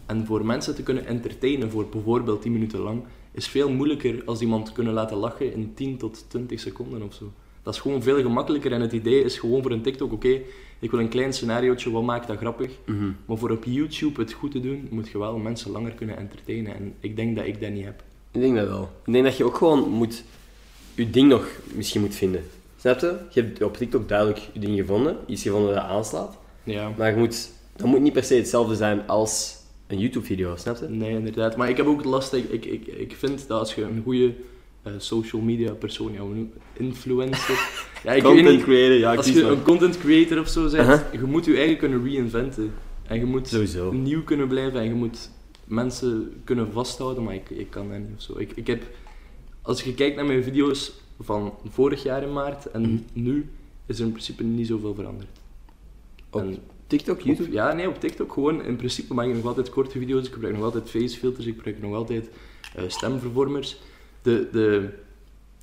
en 0.07 0.27
voor 0.27 0.47
mensen 0.47 0.75
te 0.75 0.83
kunnen 0.83 1.07
entertainen 1.07 1.71
voor 1.71 1.87
bijvoorbeeld 1.87 2.43
10 2.43 2.53
minuten 2.53 2.79
lang, 2.79 3.03
is 3.33 3.49
veel 3.49 3.71
moeilijker 3.71 4.23
als 4.25 4.41
iemand 4.41 4.67
te 4.67 4.73
kunnen 4.73 4.93
laten 4.93 5.17
lachen 5.17 5.53
in 5.53 5.73
10 5.75 5.97
tot 5.97 6.25
20 6.29 6.61
seconden 6.61 7.03
of 7.03 7.15
zo. 7.15 7.33
Dat 7.63 7.75
is 7.75 7.81
gewoon 7.81 8.03
veel 8.03 8.23
gemakkelijker 8.23 8.73
en 8.73 8.81
het 8.81 8.93
idee 8.93 9.25
is 9.25 9.39
gewoon 9.39 9.63
voor 9.63 9.71
een 9.71 9.83
TikTok, 9.83 10.13
oké, 10.13 10.41
ik 10.79 10.91
wil 10.91 11.01
een 11.01 11.09
klein 11.09 11.33
scenariootje, 11.33 11.91
wat 11.91 12.03
maakt 12.03 12.27
dat 12.27 12.37
grappig? 12.37 12.71
Mhm. 12.87 13.11
Maar 13.27 13.39
voor 13.39 13.51
op 13.51 13.65
YouTube 13.65 14.21
het 14.21 14.33
goed 14.33 14.51
te 14.51 14.61
doen, 14.61 14.89
moet 14.91 15.09
je 15.09 15.19
wel 15.19 15.39
mensen 15.39 15.71
langer 15.71 15.93
kunnen 15.93 16.17
entertainen. 16.17 16.75
En 16.75 16.95
ik 17.01 17.17
denk 17.17 17.37
dat 17.37 17.47
ik 17.47 17.61
dat 17.61 17.71
niet 17.71 17.85
heb. 17.85 18.03
Ik 18.31 18.41
denk 18.41 18.57
dat 18.57 18.69
wel. 18.69 18.91
Ik 19.05 19.13
denk 19.13 19.25
dat 19.25 19.37
je 19.37 19.45
ook 19.45 19.57
gewoon 19.57 19.89
moet... 19.89 20.25
Je 20.95 21.11
ding 21.11 21.29
nog 21.29 21.47
misschien 21.75 22.01
moet 22.01 22.15
vinden. 22.15 22.45
Snap 22.85 23.01
je? 23.01 23.17
Je 23.31 23.41
hebt 23.41 23.63
op 23.63 23.77
TikTok 23.77 24.09
duidelijk 24.09 24.39
je 24.53 24.61
ding 24.61 24.79
gevonden. 24.79 25.17
Iets 25.27 25.43
gevonden 25.43 25.75
dat 25.75 25.83
aanslaat. 25.83 26.39
Ja. 26.65 26.93
Maar 26.97 27.11
je 27.11 27.17
moet, 27.17 27.51
dat 27.77 27.87
moet 27.87 28.01
niet 28.01 28.13
per 28.13 28.25
se 28.25 28.35
hetzelfde 28.35 28.75
zijn 28.75 29.07
als 29.07 29.57
een 29.87 29.99
YouTube-video, 29.99 30.57
snap 30.57 30.77
je? 30.77 30.89
Nee, 30.89 31.11
inderdaad. 31.11 31.57
Maar 31.57 31.69
ik 31.69 31.77
heb 31.77 31.87
ook 31.87 32.05
last, 32.05 32.33
ik, 32.33 32.51
ik, 32.51 32.65
ik, 32.65 32.87
ik 32.87 33.17
vind 33.17 33.49
dat 33.49 33.59
als 33.59 33.75
je 33.75 33.83
een 33.83 34.01
goede 34.05 34.35
eh, 34.83 34.93
social 34.99 35.43
media 35.43 35.73
persoon, 35.73 36.13
ja, 36.13 36.23
influencer, 36.73 37.69
ja, 38.05 38.13
ik 38.13 38.23
weet 38.23 38.45
niet, 38.45 38.63
creator, 38.63 38.99
ja, 38.99 39.15
als 39.15 39.29
je 39.29 39.43
een 39.43 39.63
content 39.63 39.99
creator 39.99 40.41
of 40.41 40.49
zo 40.49 40.71
bent, 40.71 41.03
je 41.13 41.19
moet 41.19 41.45
je 41.45 41.57
eigen 41.57 41.77
kunnen 41.77 42.05
reinventen. 42.05 42.75
En 43.07 43.19
je 43.19 43.25
moet 43.25 43.49
Sowieso. 43.49 43.93
nieuw 43.93 44.25
kunnen 44.25 44.49
blijven 44.49 44.81
en 44.81 44.87
je 44.87 44.95
moet 44.95 45.31
mensen 45.65 46.41
kunnen 46.45 46.73
vasthouden, 46.73 47.23
maar 47.23 47.35
ik, 47.35 47.51
ik 47.51 47.71
kan 47.71 47.89
dat 47.89 47.99
niet 47.99 48.17
of 48.17 48.23
zo. 48.23 48.39
Ik, 48.39 48.53
ik 48.55 48.67
heb, 48.67 48.83
als 49.63 49.83
je 49.83 49.95
kijkt 49.95 50.17
naar 50.17 50.27
mijn 50.27 50.45
video's 50.45 50.93
van 51.21 51.55
vorig 51.69 52.03
jaar 52.03 52.23
in 52.23 52.33
maart 52.33 52.67
en 52.71 52.81
Mhm. 52.83 52.99
nu, 53.13 53.49
is 53.87 53.99
er 53.99 54.05
in 54.05 54.11
principe 54.13 54.43
niet 54.43 54.67
zoveel 54.67 54.95
veranderd. 54.95 55.29
Op 56.31 56.41
En- 56.41 56.59
TikTok, 56.87 57.19
op- 57.19 57.25
YouTube? 57.25 57.53
ja, 57.53 57.73
nee, 57.73 57.89
op 57.89 58.01
TikTok 58.01 58.33
gewoon. 58.33 58.65
In 58.65 58.77
principe 58.77 59.15
maak 59.15 59.27
ik 59.27 59.35
nog 59.35 59.45
altijd 59.47 59.71
korte 59.71 59.99
video's. 59.99 60.27
Ik 60.27 60.33
gebruik 60.33 60.55
nog 60.55 60.65
altijd 60.65 60.91
facefilters. 60.91 61.47
Ik 61.47 61.55
gebruik 61.55 61.81
nog 61.83 61.95
altijd 61.95 62.31
eh, 62.77 62.83
stemvervormers. 62.89 63.77
De, 64.23 64.49
de, 64.53 64.89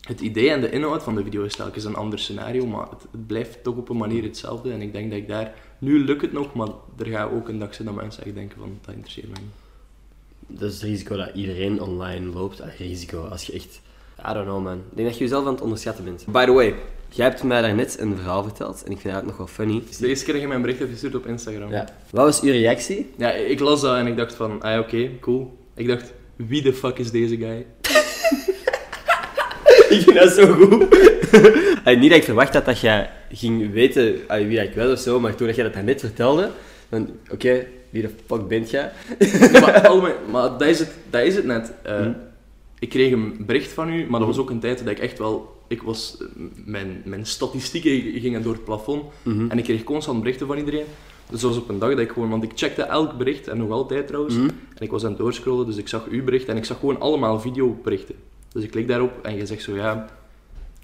het 0.02 0.20
idee 0.22 0.50
en 0.50 0.62
de 0.62 0.70
inhoud 0.72 1.04
van 1.04 1.16
de 1.16 1.24
video 1.24 1.44
is 1.44 1.56
telkens 1.56 1.84
een 1.84 1.96
ander 1.96 2.20
scenario, 2.20 2.66
maar 2.66 2.90
het, 2.90 3.02
het 3.12 3.28
blijft 3.28 3.64
toch 3.64 3.76
op 3.78 3.90
een 3.90 3.98
manier 3.98 4.24
hetzelfde. 4.24 4.72
En 4.72 4.82
ik 4.82 4.94
denk 4.94 5.10
dat 5.10 5.20
ik 5.20 5.28
daar... 5.28 5.54
Nu 5.80 6.00
lukt 6.00 6.22
het 6.22 6.32
nog, 6.32 6.54
maar 6.54 6.68
er 6.98 7.06
gaat 7.06 7.32
ook 7.32 7.48
een 7.50 7.60
dag 7.60 7.74
zijn 7.74 7.88
dat 7.88 7.96
mensen 7.98 8.24
echt 8.26 8.36
denken 8.36 8.58
van, 8.60 8.78
dat 8.82 8.94
interesseert 8.96 9.30
mij 9.32 9.42
niet. 9.42 10.60
Dat 10.60 10.70
is 10.70 10.76
het 10.82 10.84
risico 10.90 11.16
dat 11.16 11.36
iedereen 11.36 11.82
online 11.82 12.26
loopt. 12.26 12.62
Ah, 12.62 12.76
risico, 12.78 13.24
als 13.26 13.46
je 13.46 13.54
echt... 13.54 13.82
I 14.30 14.34
don't 14.34 14.46
know, 14.46 14.64
man. 14.64 14.78
Ik 14.78 14.96
denk 14.96 15.08
dat 15.08 15.18
je 15.18 15.24
jezelf 15.24 15.46
aan 15.46 15.54
het 15.54 15.62
onderschatten 15.62 16.04
bent. 16.04 16.26
By 16.28 16.46
the 16.46 16.52
way, 16.52 16.76
jij 17.10 17.26
hebt 17.26 17.44
mij 17.44 17.62
daarnet 17.62 17.98
een 18.00 18.16
verhaal 18.16 18.44
verteld 18.44 18.84
en 18.86 18.92
ik 18.92 19.00
vind 19.00 19.14
dat 19.14 19.26
nog 19.26 19.38
wel 19.38 19.48
funny. 19.48 19.82
Is 19.90 19.98
de 19.98 20.08
eerste 20.08 20.24
keer 20.26 20.34
dat 20.34 20.42
je 20.42 20.48
mij 20.48 20.56
een 20.58 20.62
bericht 20.62 20.80
hebt 20.80 20.92
gestuurd 20.92 21.16
op 21.16 21.26
Instagram. 21.26 21.72
Ja. 21.72 21.86
Wat 22.10 22.26
was 22.26 22.42
uw 22.42 22.52
reactie? 22.52 23.12
Ja, 23.18 23.32
ik 23.32 23.60
las 23.60 23.82
dat 23.82 23.96
en 23.98 24.08
ik 24.08 24.18
dacht 24.18 24.34
van, 24.34 24.62
ah 24.62 24.80
oké, 24.80 25.10
cool. 25.22 25.58
Ik 25.76 25.88
dacht, 25.88 26.14
wie 26.36 26.62
de 26.62 26.74
fuck 26.74 26.98
is 26.98 27.12
deze 27.12 27.38
guy? 27.38 27.66
ik 29.90 30.02
vind 30.02 30.16
dat 30.18 30.32
zo 30.32 30.54
goed. 30.54 30.86
Allee, 31.84 31.98
niet 31.98 32.10
dat 32.10 32.18
ik 32.20 32.24
verwacht 32.24 32.54
had 32.54 32.66
dat 32.66 32.80
jij 32.80 33.10
ging 33.32 33.72
weten 33.72 34.16
allee, 34.28 34.48
wie 34.48 34.58
dat 34.58 34.66
ik 34.66 34.76
was 34.76 34.92
of 34.92 35.00
zo, 35.00 35.20
maar 35.20 35.36
toen 35.36 35.48
dat 35.48 35.56
jij 35.56 35.72
dat 35.72 35.84
net 35.84 36.00
vertelde, 36.00 36.50
dan, 36.90 37.10
oké, 37.32 37.66
wie 37.90 38.02
de 38.02 38.10
fuck 38.28 38.48
bent 38.48 38.70
jij? 38.70 38.92
Maar, 39.52 39.98
mijn- 40.02 40.14
maar 40.32 40.42
dat, 40.58 40.68
is 40.68 40.80
het, 40.80 40.92
dat 41.10 41.22
is 41.22 41.36
het 41.36 41.46
net. 41.46 41.72
Eh, 41.84 42.00
Mhm. 42.00 42.12
Ik 42.82 42.90
kreeg 42.90 43.12
een 43.12 43.36
bericht 43.46 43.72
van 43.72 43.90
u, 43.90 44.06
maar 44.10 44.20
dat 44.20 44.30
was 44.30 44.38
ook 44.38 44.50
een 44.50 44.60
tijd 44.60 44.78
dat 44.80 44.88
ik 44.88 45.00
echt 45.00 45.18
wel... 45.18 45.60
Ik 45.68 45.82
was, 45.82 46.18
eh, 46.20 46.28
mijn, 46.66 47.02
mijn 47.06 47.26
statistieken 47.26 48.20
gingen 48.22 48.44
door 48.44 48.54
het 48.54 48.64
plafond 48.64 49.04
Mhm. 49.24 49.50
en 49.50 49.58
ik 49.58 49.64
kreeg 49.64 49.84
constant 49.84 50.20
berichten 50.20 50.48
van 50.48 50.58
iedereen. 50.58 50.86
Dus 51.30 51.42
dat 51.42 51.50
was 51.54 51.60
op 51.60 51.70
een 51.70 51.80
dag 51.80 51.90
dat 51.90 52.00
ik 52.00 52.12
gewoon... 52.12 52.30
Want 52.30 52.44
ik 52.44 52.52
checkte 52.56 52.82
elk 52.84 53.18
bericht, 53.18 53.48
en 53.48 53.58
nog 53.58 53.70
altijd 53.72 54.08
trouwens. 54.08 54.36
Mhm. 54.36 54.46
En 54.48 54.82
ik 54.84 54.92
was 54.92 55.04
aan 55.04 55.10
het 55.10 55.20
doorscrollen, 55.20 55.66
dus 55.66 55.78
ik 55.78 55.88
zag 55.88 56.08
uw 56.10 56.24
bericht 56.24 56.48
en 56.48 56.58
ik 56.58 56.66
zag 56.66 56.80
gewoon 56.80 57.00
allemaal 57.00 57.40
videoberichten. 57.40 58.16
Dus 58.52 58.64
ik 58.64 58.72
klik 58.72 58.88
daarop 58.88 59.12
en 59.22 59.36
je 59.36 59.46
zegt 59.46 59.64
zo, 59.64 59.76
ja... 59.76 60.06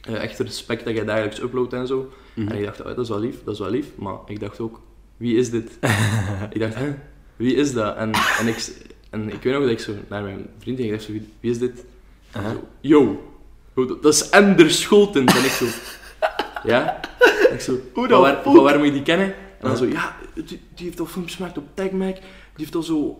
eh, 0.02 0.14
echt 0.24 0.40
respect 0.40 0.86
dat 0.86 0.96
jij 0.96 1.06
dagelijks 1.06 1.42
uploadt 1.42 1.74
en 1.74 1.88
zo. 1.88 2.10
Mhm. 2.34 2.48
En 2.48 2.58
ik 2.58 2.64
dacht, 2.66 2.80
oh, 2.80 2.86
dat 2.88 2.98
is 3.00 3.10
wel 3.10 3.20
lief, 3.20 3.44
dat 3.44 3.54
is 3.54 3.60
wel 3.60 3.70
lief. 3.70 3.88
Maar 3.96 4.16
ik 4.26 4.40
dacht 4.40 4.60
ook, 4.60 4.80
wie 5.18 5.36
is 5.38 5.50
dit? 5.50 5.72
ik 6.54 6.60
dacht, 6.60 6.76
hè, 6.76 6.94
wie 7.36 7.56
is 7.56 7.74
dat? 7.74 7.96
En, 7.96 8.12
en, 8.40 8.48
ik, 8.48 8.86
en 9.10 9.30
ik 9.34 9.44
weet 9.44 9.54
nog 9.54 9.62
dat 9.62 9.72
ik 9.72 9.80
zo 9.80 9.92
naar 10.10 10.24
mijn 10.24 10.48
vriend 10.60 10.78
ging, 10.78 10.90
ik 10.92 10.96
dacht 10.96 11.06
zo, 11.08 11.12
wie, 11.12 11.30
wie 11.40 11.52
is 11.52 11.60
dit? 11.60 11.86
En 12.32 12.42
Aha. 12.42 12.52
zo, 12.52 12.60
yo, 12.82 13.22
dat- 14.02 14.14
is 14.14 14.30
Ender 14.30 14.72
Scholtens. 14.72 15.36
En 15.38 15.44
ik 15.44 15.52
zo, 15.52 15.66
ja? 16.72 17.00
En 17.50 17.54
ik 17.54 17.62
zo, 17.62 17.78
Hoe 17.94 18.08
dan 18.08 18.22
waar, 18.22 18.42
waar 18.44 18.78
moet 18.78 18.88
je 18.88 18.94
die 18.94 19.02
kennen? 19.02 19.28
En 19.60 19.68
dan 19.68 19.78
zo, 19.78 19.86
ja, 19.86 20.16
die, 20.34 20.46
die 20.46 20.86
heeft 20.86 21.00
al 21.00 21.06
filmpjes 21.06 21.36
gemaakt 21.36 21.58
op 21.58 21.64
TechMac. 21.74 22.16
die 22.16 22.22
heeft 22.56 22.76
al 22.76 22.84
zo 22.84 23.18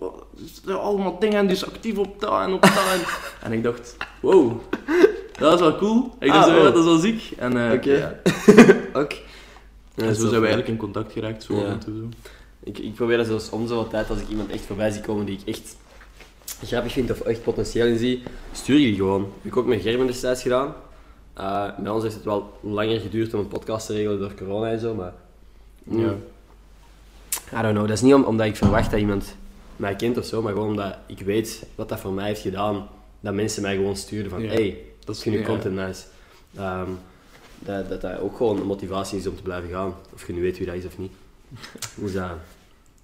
uh, 0.68 0.76
allemaal 0.76 1.20
dingen 1.20 1.38
en 1.38 1.48
die 1.48 1.56
is 1.56 1.66
actief 1.66 1.98
op 1.98 2.20
dat 2.20 2.42
en 2.42 2.54
op 2.54 2.62
dat. 2.62 2.72
En, 2.72 3.00
en 3.46 3.52
ik 3.52 3.64
dacht, 3.64 3.98
wow, 4.22 4.60
dat 5.40 5.54
is 5.54 5.60
wel 5.60 5.78
cool. 5.78 6.16
Ik 6.20 6.28
dacht, 6.32 6.48
Ah, 6.48 6.54
zo, 6.54 6.58
ja, 6.58 6.64
dat 6.64 6.78
is 6.78 6.84
wel 6.84 6.98
ziek. 6.98 7.32
En, 7.38 7.68
eh, 7.68 7.74
Oké. 7.74 7.92
ja. 7.92 8.20
Ja, 9.96 10.04
en 10.06 10.16
zo 10.16 10.20
zijn 10.22 10.32
we 10.42 10.48
eigenlijk 10.48 10.68
in 10.68 10.78
contact 10.78 11.12
geraakt. 11.12 11.44
Zo, 11.44 11.66
en 11.66 11.80
toe 11.80 11.94
zo. 11.98 12.10
Ik, 12.68 12.78
ik 12.78 12.94
probeer 12.94 13.18
dat 13.18 13.26
zelfs 13.26 13.50
om 13.50 13.68
zoveel 13.68 13.88
tijd 13.90 14.10
als 14.10 14.20
ik 14.20 14.30
iemand 14.30 14.50
echt 14.52 14.66
voorbij 14.66 14.90
zie 14.92 15.02
komen 15.02 15.26
die 15.26 15.38
ik 15.40 15.48
echt 15.48 15.76
grappig 16.64 16.92
vind 16.92 17.12
of 17.12 17.20
echt 17.22 17.44
potentieel 17.44 17.86
in 17.88 17.98
zie, 17.98 18.24
stuur 18.52 18.78
je 18.80 18.86
die 18.86 18.96
gewoon. 18.96 19.22
Dat 19.22 19.32
heb 19.42 19.52
ik 19.52 19.58
ook 19.58 19.66
met 19.66 19.82
Gerben 19.82 20.08
destijds 20.08 20.42
gedaan. 20.42 20.74
Eh, 21.34 21.68
bij 21.78 21.92
ons 21.92 22.04
heeft 22.04 22.16
het 22.16 22.24
wel 22.24 22.58
langer 22.62 23.00
geduurd 23.00 23.34
om 23.34 23.40
een 23.40 23.48
podcast 23.48 23.86
te 23.86 23.94
regelen 23.94 24.20
door 24.20 24.34
corona 24.34 24.72
en 24.72 24.80
zo, 24.80 24.94
maar... 24.96 25.14
mm, 25.84 26.00
Ja. 26.00 26.14
I 27.60 27.62
don't 27.62 27.74
know. 27.74 27.88
Dat 27.88 27.90
is 27.98 28.02
niet 28.02 28.14
om, 28.14 28.24
omdat 28.24 28.46
ik 28.46 28.56
verwacht 28.56 28.92
dat 28.92 29.00
iemand 29.00 29.36
mij 29.76 29.96
kent 29.96 30.18
of 30.18 30.26
zo, 30.26 30.42
maar 30.42 30.54
gewoon 30.54 30.68
omdat 30.70 30.98
ik 31.06 31.20
weet 31.20 31.66
wat 31.76 31.90
dat 31.90 32.00
voor 32.00 32.12
mij 32.14 32.28
heeft 32.28 32.42
gedaan. 32.42 32.88
Dat 33.20 33.34
mensen 33.34 33.62
mij 33.62 33.76
gewoon 33.76 33.96
sturen 33.96 34.30
van, 34.30 34.42
Ja. 34.42 34.48
hey, 34.50 34.82
Dat 35.06 35.16
is 35.16 35.24
ja. 35.24 35.42
content 35.46 35.76
nice. 35.76 36.04
Ehm, 36.56 36.90
dat, 37.60 37.90
dat 37.90 38.02
dat 38.02 38.20
ook 38.20 38.38
gewoon 38.38 38.60
een 38.60 38.66
motivatie 38.66 39.18
is 39.20 39.28
om 39.28 39.36
te 39.36 39.42
blijven 39.42 39.70
gaan. 39.70 39.94
Of 40.14 40.28
je 40.28 40.34
nu 40.34 40.42
weet 40.42 40.58
wie 40.58 40.66
dat 40.68 40.76
is 40.76 40.86
of 40.86 40.98
niet. 40.98 41.12
Dus 41.96 42.14
dat... 42.14 42.30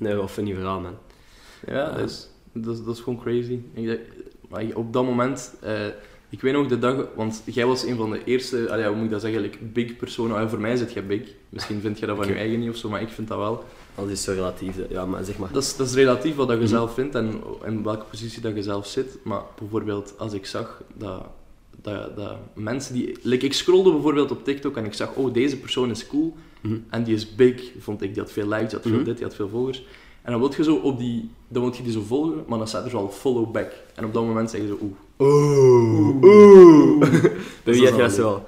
Nee, 0.03 0.21
of 0.21 0.37
een 0.37 0.47
verhaal, 0.53 0.79
man. 0.79 0.95
Ja, 1.67 1.91
dat 1.91 2.09
is, 2.09 2.29
dat, 2.53 2.73
is, 2.77 2.83
dat 2.83 2.95
is 2.95 3.01
gewoon 3.01 3.19
crazy. 3.19 3.59
Ik, 3.73 3.87
dacht- 3.87 3.99
maar 4.49 4.63
op 4.73 4.93
dat 4.93 5.03
moment, 5.03 5.53
eh, 5.61 5.85
ik 6.29 6.41
weet 6.41 6.53
nog 6.53 6.67
de 6.67 6.79
dag, 6.79 7.07
want 7.15 7.41
jij 7.45 7.65
was 7.65 7.83
een 7.85 7.95
van 7.95 8.11
de 8.11 8.23
eerste, 8.23 8.71
allee, 8.71 8.85
hoe 8.85 8.95
moet 8.95 9.05
ik 9.05 9.11
dat 9.11 9.21
zeggen, 9.21 9.41
like, 9.41 9.57
big 9.61 9.95
personen. 9.97 10.37
Ah, 10.37 10.49
voor 10.49 10.59
mij 10.59 10.75
zit 10.75 10.93
jij 10.93 11.05
big. 11.05 11.21
Misschien 11.49 11.81
vind 11.81 11.99
je 11.99 12.05
dat 12.05 12.17
van 12.17 12.27
je 12.27 12.33
eigen 12.33 12.59
niet 12.59 12.69
of 12.69 12.75
zo, 12.75 12.89
maar 12.89 13.01
ik 13.01 13.09
vind 13.09 13.27
dat 13.27 13.37
wel. 13.37 13.63
Alles 13.95 14.11
is 14.11 14.23
zo 14.23 14.31
relatief. 14.31 14.75
Ja, 14.89 15.05
maar 15.05 15.23
zeg 15.23 15.37
maar. 15.37 15.51
Dat 15.51 15.63
is, 15.63 15.75
dat 15.75 15.87
is 15.87 15.93
relatief 15.93 16.35
wat 16.35 16.47
dat 16.47 16.57
je 16.57 16.63
Mhm. 16.63 16.71
zelf 16.71 16.93
vindt 16.93 17.15
en 17.15 17.41
in 17.65 17.83
welke 17.83 18.05
positie 18.05 18.41
dat 18.41 18.55
je 18.55 18.63
zelf 18.63 18.87
zit. 18.87 19.17
Maar 19.23 19.41
bijvoorbeeld, 19.59 20.13
als 20.17 20.33
ik 20.33 20.45
zag 20.45 20.83
dat, 20.97 21.25
dat, 21.81 22.15
dat 22.15 22.35
mensen 22.55 22.93
die... 22.93 23.17
Like, 23.21 23.45
ik 23.45 23.53
scrollde 23.53 23.91
bijvoorbeeld 23.91 24.31
op 24.31 24.43
TikTok 24.43 24.77
en 24.77 24.85
ik 24.85 24.93
zag, 24.93 25.15
oh, 25.15 25.33
deze 25.33 25.57
persoon 25.59 25.89
is 25.89 26.07
cool. 26.07 26.35
En 26.89 27.03
die 27.03 27.15
is 27.15 27.35
big, 27.35 27.71
vond 27.79 28.01
ik. 28.01 28.13
Die 28.13 28.21
had 28.23 28.31
veel 28.31 28.47
likes, 28.47 28.69
die 28.69 28.73
had 28.77 28.81
veel 28.87 28.91
Mhm. 28.95 29.03
dit, 29.03 29.15
die 29.17 29.25
had 29.25 29.35
veel 29.35 29.49
volgers. 29.49 29.85
En 30.21 30.31
dan 30.31 30.39
wil 30.41 30.53
je 30.57 30.63
zo 30.63 30.75
op 30.75 30.97
die... 30.99 31.29
Dan 31.47 31.63
wil 31.63 31.73
je 31.75 31.83
die 31.83 31.91
zo 31.91 32.01
volgen, 32.01 32.43
maar 32.47 32.57
dan 32.57 32.67
staat 32.67 32.83
er 32.83 32.89
zo 32.89 32.97
al 32.97 33.09
follow 33.09 33.51
back. 33.51 33.71
En 33.95 34.05
op 34.05 34.13
dat 34.13 34.23
moment 34.25 34.49
zeg 34.49 34.61
je 34.61 34.67
zo, 34.67 34.77
oeh. 34.81 34.91
Oeh, 35.17 36.15
oeh. 36.23 36.99
Bij 37.63 37.73
wie 37.73 37.81
dat 37.83 37.91
had 37.91 37.99
je 37.99 38.03
is 38.05 38.15
dat 38.15 38.25
al 38.25 38.31
zo? 38.39 38.43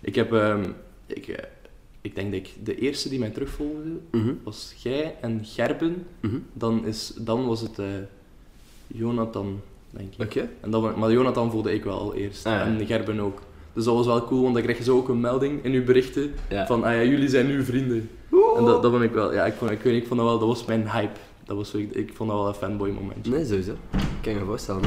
Ik 0.00 0.14
heb... 0.14 0.32
ehm, 0.32 0.64
ik, 1.06 1.28
eh, 1.28 1.44
ik 2.00 2.14
denk 2.14 2.30
dat 2.32 2.40
ik 2.40 2.50
de 2.64 2.78
eerste 2.78 3.08
die 3.08 3.18
mij 3.18 3.30
terugvolgde, 3.30 3.90
Mhm, 4.10 4.32
was 4.44 4.74
jij 4.78 5.14
en 5.20 5.40
Gerben. 5.44 6.06
mhm. 6.20 6.36
Dan, 6.52 6.86
is, 6.86 7.12
dan 7.18 7.46
was 7.46 7.60
het 7.60 7.78
eh, 7.78 7.86
Jonathan, 8.86 9.60
denk 9.90 10.14
ik. 10.14 10.22
Oké. 10.24 10.48
En 10.60 10.98
maar 10.98 11.12
Jonathan 11.12 11.50
voelde 11.50 11.72
ik 11.74 11.84
wel 11.84 11.98
al 11.98 12.14
eerst. 12.14 12.46
Ah, 12.46 12.52
ja. 12.52 12.64
En 12.64 12.86
Gerben 12.86 13.20
ook. 13.20 13.40
Dus 13.76 13.84
dat 13.84 13.94
was 13.94 14.06
wel 14.06 14.24
cool, 14.24 14.42
want 14.42 14.54
dan 14.54 14.62
krijg 14.62 14.78
je 14.78 14.84
zo 14.84 14.96
ook 14.96 15.08
een 15.08 15.20
melding 15.20 15.64
in 15.64 15.72
je 15.72 15.82
berichten 15.82 16.34
Ja. 16.48 16.66
van, 16.66 16.84
ah 16.84 16.92
ja, 16.94 17.02
jullie 17.02 17.28
zijn 17.28 17.46
nu 17.46 17.64
vrienden. 17.64 18.10
En 18.56 18.64
dat, 18.64 18.82
dat 18.82 18.90
vond 18.90 19.02
ik 19.04 19.12
wel, 19.12 19.32
ja, 19.34 19.44
ik, 19.46 19.54
vond, 19.54 19.70
ik 19.70 19.80
weet 19.82 19.92
niet, 19.92 20.02
ik 20.02 20.08
vond 20.08 20.20
dat 20.20 20.28
wel, 20.28 20.38
dat 20.38 20.48
was 20.48 20.64
mijn 20.64 20.90
hype. 20.90 21.18
Dat 21.44 21.56
was, 21.56 21.74
ik, 21.74 21.92
ik 21.94 22.10
vond 22.14 22.30
dat 22.30 22.38
wel 22.38 22.48
een 22.48 22.54
fanboy 22.54 22.90
momentje. 22.90 23.30
Nee, 23.32 23.44
sowieso. 23.44 23.70
Ik 23.92 23.98
kan 24.22 24.32
je 24.32 24.38
me 24.38 24.44
voorstellen. 24.44 24.82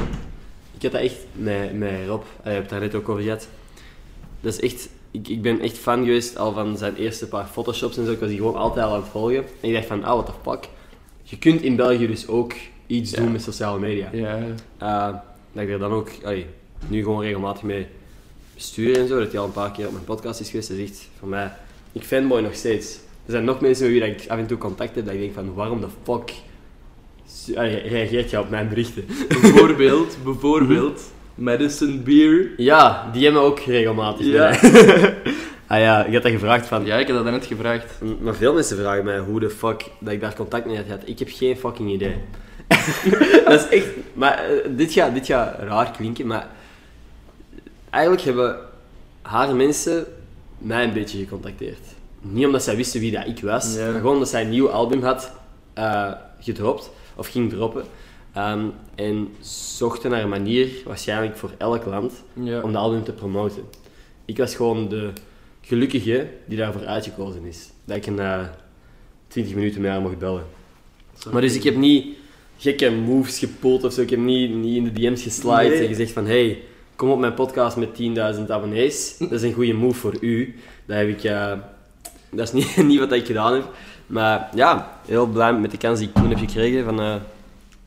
Ik 0.76 0.82
had 0.82 0.92
dat 0.92 1.00
echt 1.00 1.16
met, 1.32 1.78
met 1.78 1.92
Rob, 2.06 2.22
eh, 2.42 2.52
je 2.52 2.58
hebt 2.58 2.70
daar 2.70 2.80
net 2.80 2.94
ook 2.94 3.08
over 3.08 3.22
gehad. 3.22 3.48
Dat 4.40 4.52
is 4.52 4.60
echt, 4.60 4.88
ik, 5.10 5.28
ik 5.28 5.42
ben 5.42 5.60
echt 5.60 5.78
fan 5.78 6.04
geweest 6.04 6.38
al 6.38 6.52
van 6.52 6.76
zijn 6.78 6.94
eerste 6.96 7.28
paar 7.28 7.46
photoshops 7.46 7.96
en 7.98 8.04
zo. 8.06 8.12
Ik 8.12 8.18
was 8.20 8.28
die 8.28 8.38
gewoon 8.38 8.56
altijd 8.56 8.86
al 8.86 8.92
aan 8.94 9.00
het 9.00 9.08
volgen. 9.10 9.36
En 9.60 9.68
ik 9.68 9.72
dacht 9.74 9.86
van, 9.86 10.04
ah, 10.04 10.12
what 10.12 10.26
the 10.26 10.32
fuck. 10.50 10.68
Je 11.22 11.38
kunt 11.38 11.62
in 11.62 11.76
België 11.76 12.06
dus 12.06 12.28
ook 12.28 12.52
iets 12.86 13.10
Ja. 13.10 13.20
doen 13.20 13.32
met 13.32 13.42
sociale 13.42 13.78
media. 13.78 14.08
Ja, 14.12 14.38
Eh, 14.78 15.08
dat 15.52 15.62
ik 15.62 15.68
er 15.70 15.78
dan 15.78 15.92
ook 15.92 16.08
allee, 16.24 16.46
nu 16.88 17.02
gewoon 17.02 17.22
regelmatig 17.22 17.62
mee 17.62 17.86
bestuur 18.60 18.98
en 18.98 19.08
zo. 19.08 19.18
Dat 19.18 19.30
hij 19.30 19.40
al 19.40 19.46
een 19.46 19.52
paar 19.52 19.70
keer 19.70 19.86
op 19.86 19.92
mijn 19.92 20.04
podcast 20.04 20.40
is 20.40 20.50
geweest. 20.50 20.70
Is 20.70 20.90
echt 20.90 21.08
voor 21.18 21.28
mij, 21.28 21.52
ik 21.92 22.02
fanboy 22.02 22.40
nog 22.40 22.54
steeds. 22.54 22.94
Er 23.26 23.32
zijn 23.32 23.44
nog 23.44 23.60
mensen 23.60 23.84
met 23.84 23.92
wie 23.92 24.10
ik 24.10 24.28
af 24.28 24.38
en 24.38 24.46
toe 24.46 24.58
contact 24.58 24.94
heb 24.94 25.04
dat 25.04 25.14
ik 25.14 25.20
denk 25.20 25.34
van 25.34 25.54
waarom 25.54 25.80
de 25.80 25.86
fuck 26.02 26.32
allee, 27.54 27.88
reageert 27.88 28.30
je 28.30 28.38
op 28.38 28.50
mijn 28.50 28.68
berichten? 28.68 29.04
bijvoorbeeld, 29.40 30.16
bijvoorbeeld, 30.24 31.02
Madison 31.34 32.02
Beer. 32.02 32.50
Ja, 32.56 33.10
die 33.12 33.24
hebben 33.24 33.42
ook 33.42 33.60
regelmatig. 33.60 34.26
Ja. 34.26 34.48
ah 35.72 35.78
ja, 35.78 36.04
ik 36.04 36.12
had 36.12 36.22
dat 36.22 36.32
gevraagd 36.32 36.66
van. 36.66 36.84
Ja, 36.84 36.96
ik 36.96 37.06
heb 37.06 37.16
dat 37.16 37.24
net 37.24 37.46
gevraagd. 37.46 37.86
Maar 38.20 38.34
veel 38.34 38.54
mensen 38.54 38.76
vragen 38.76 39.04
mij 39.04 39.18
hoe 39.18 39.40
de 39.40 39.50
fuck 39.50 39.84
dat 39.98 40.12
ik 40.12 40.20
daar 40.20 40.34
contact 40.34 40.66
mee 40.66 40.76
had 40.76 40.84
gehad. 40.84 41.02
Ik 41.04 41.18
heb 41.18 41.28
geen 41.32 41.56
fucking 41.56 41.90
idee. 41.90 42.16
dat 43.44 43.60
is 43.60 43.68
echt. 43.68 43.88
Maar 44.12 44.38
eh, 44.38 44.70
dit, 44.76 44.92
gaat, 44.92 45.14
dit 45.14 45.26
gaat 45.26 45.58
raar 45.58 45.90
klinken, 45.90 46.26
maar 46.26 46.48
eigenlijk 47.90 48.22
hebben 48.24 48.56
haar 49.22 49.56
mensen 49.56 50.06
mij 50.58 50.84
een 50.84 50.92
beetje 50.92 51.18
gecontacteerd. 51.18 51.78
Niet 52.20 52.46
omdat 52.46 52.62
zij 52.62 52.76
wisten 52.76 53.00
wie 53.00 53.10
dat 53.10 53.26
ik 53.26 53.40
was, 53.40 53.76
maar 53.76 53.92
gewoon 53.92 54.12
omdat 54.14 54.28
zij 54.28 54.42
een 54.42 54.50
nieuw 54.50 54.68
album 54.70 55.02
had 55.02 55.32
eh, 55.72 56.12
gedropt, 56.40 56.90
of 57.16 57.26
ging 57.28 57.50
droppen. 57.50 57.84
Ehm, 58.32 58.64
en 58.94 59.28
zochten 59.76 60.10
naar 60.10 60.22
een 60.22 60.28
manier, 60.28 60.68
waarschijnlijk 60.84 61.36
voor 61.36 61.50
elk 61.58 61.84
land, 61.84 62.12
Ja. 62.32 62.60
om 62.60 62.72
de 62.72 62.78
album 62.78 63.04
te 63.04 63.12
promoten. 63.12 63.62
Ik 64.24 64.36
was 64.36 64.54
gewoon 64.54 64.88
de 64.88 65.10
gelukkige 65.60 66.28
die 66.46 66.58
daarvoor 66.58 66.86
uitgekozen 66.86 67.44
is. 67.44 67.68
Dat 67.84 67.96
ik 67.96 68.06
een 68.06 68.18
eh 68.18 68.40
20 69.28 69.54
minuten 69.54 69.80
met 69.80 69.90
haar 69.90 70.00
mocht 70.00 70.18
bellen. 70.18 70.44
Maar 71.32 71.40
dus 71.40 71.54
ik 71.54 71.62
heb 71.62 71.76
niet 71.76 72.06
gekke 72.58 72.90
moves 72.90 73.38
gepoeld 73.38 73.84
of 73.84 73.92
zo. 73.92 74.00
Ik 74.00 74.10
heb 74.10 74.18
niet, 74.18 74.54
niet 74.54 74.76
in 74.76 74.84
de 74.84 74.92
DM's 74.92 75.22
geslide 75.22 75.68
Nee. 75.68 75.80
en 75.80 75.86
gezegd 75.86 76.12
van 76.12 76.26
hey, 76.26 76.62
kom 77.00 77.10
op 77.10 77.18
mijn 77.18 77.34
podcast 77.34 77.76
met 77.76 77.88
10.000 78.36 78.46
abonnees. 78.48 79.16
Dat 79.18 79.32
is 79.32 79.42
een 79.42 79.52
goede 79.52 79.72
move 79.72 79.98
voor 80.00 80.14
u. 80.20 80.54
Dat 80.86 80.96
heb 80.96 81.08
ik... 81.08 81.24
eh, 81.24 81.52
dat 82.30 82.46
is 82.46 82.52
niet, 82.52 82.76
niet 82.90 82.98
wat 82.98 83.12
ik 83.12 83.26
gedaan 83.26 83.52
heb. 83.52 83.64
Maar 84.06 84.48
ja, 84.54 84.98
heel 85.06 85.26
blij 85.26 85.52
met 85.52 85.70
de 85.70 85.76
kans 85.76 85.98
die 85.98 86.08
ik 86.08 86.14
toen 86.14 86.28
heb 86.28 86.38
gekregen 86.38 86.84
van, 86.84 87.00
eh, 87.00 87.14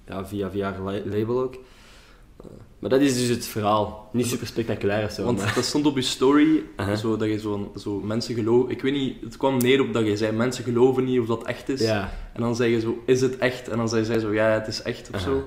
ja, 0.08 0.26
via, 0.26 0.50
via 0.50 0.72
haar 0.74 1.02
label 1.06 1.42
ook. 1.42 1.54
Eh, 1.54 2.46
maar 2.80 2.90
dat 2.90 3.02
is 3.02 3.14
dus 3.14 3.28
het 3.28 3.46
verhaal. 3.46 4.10
Niet 4.12 4.28
super 4.28 4.48
spectaculair 4.48 5.06
of 5.06 5.12
zo. 5.12 5.24
Want 5.24 5.38
maar- 5.38 5.54
dat 5.56 5.66
stond 5.66 5.86
op 5.86 5.96
je 5.96 6.02
story, 6.02 6.64
zo 6.98 7.18
dat 7.18 7.28
je 7.28 7.40
zo, 7.40 7.72
zo 7.78 8.00
mensen 8.00 8.36
geloven. 8.36 8.72
Ik 8.72 8.82
weet 8.82 8.94
niet, 8.94 9.16
het 9.24 9.38
kwam 9.38 9.58
neer 9.58 9.82
op 9.82 9.94
dat 9.94 10.06
je 10.06 10.18
zei 10.18 10.32
mensen 10.32 10.64
geloven 10.64 11.04
niet 11.04 11.20
of 11.20 11.26
dat 11.26 11.44
echt 11.46 11.70
is. 11.70 11.82
ja. 11.82 12.10
En 12.34 12.42
dan 12.42 12.56
zei 12.56 12.72
je 12.72 12.80
zo, 12.80 13.04
is 13.06 13.22
het 13.22 13.38
echt? 13.38 13.70
En 13.70 13.78
dan 13.78 13.90
zei 13.90 14.06
zij 14.06 14.20
zo, 14.20 14.34
ja, 14.34 14.46
het 14.50 14.68
is 14.68 14.82
echt 14.82 15.10
of 15.14 15.20
zo. 15.22 15.44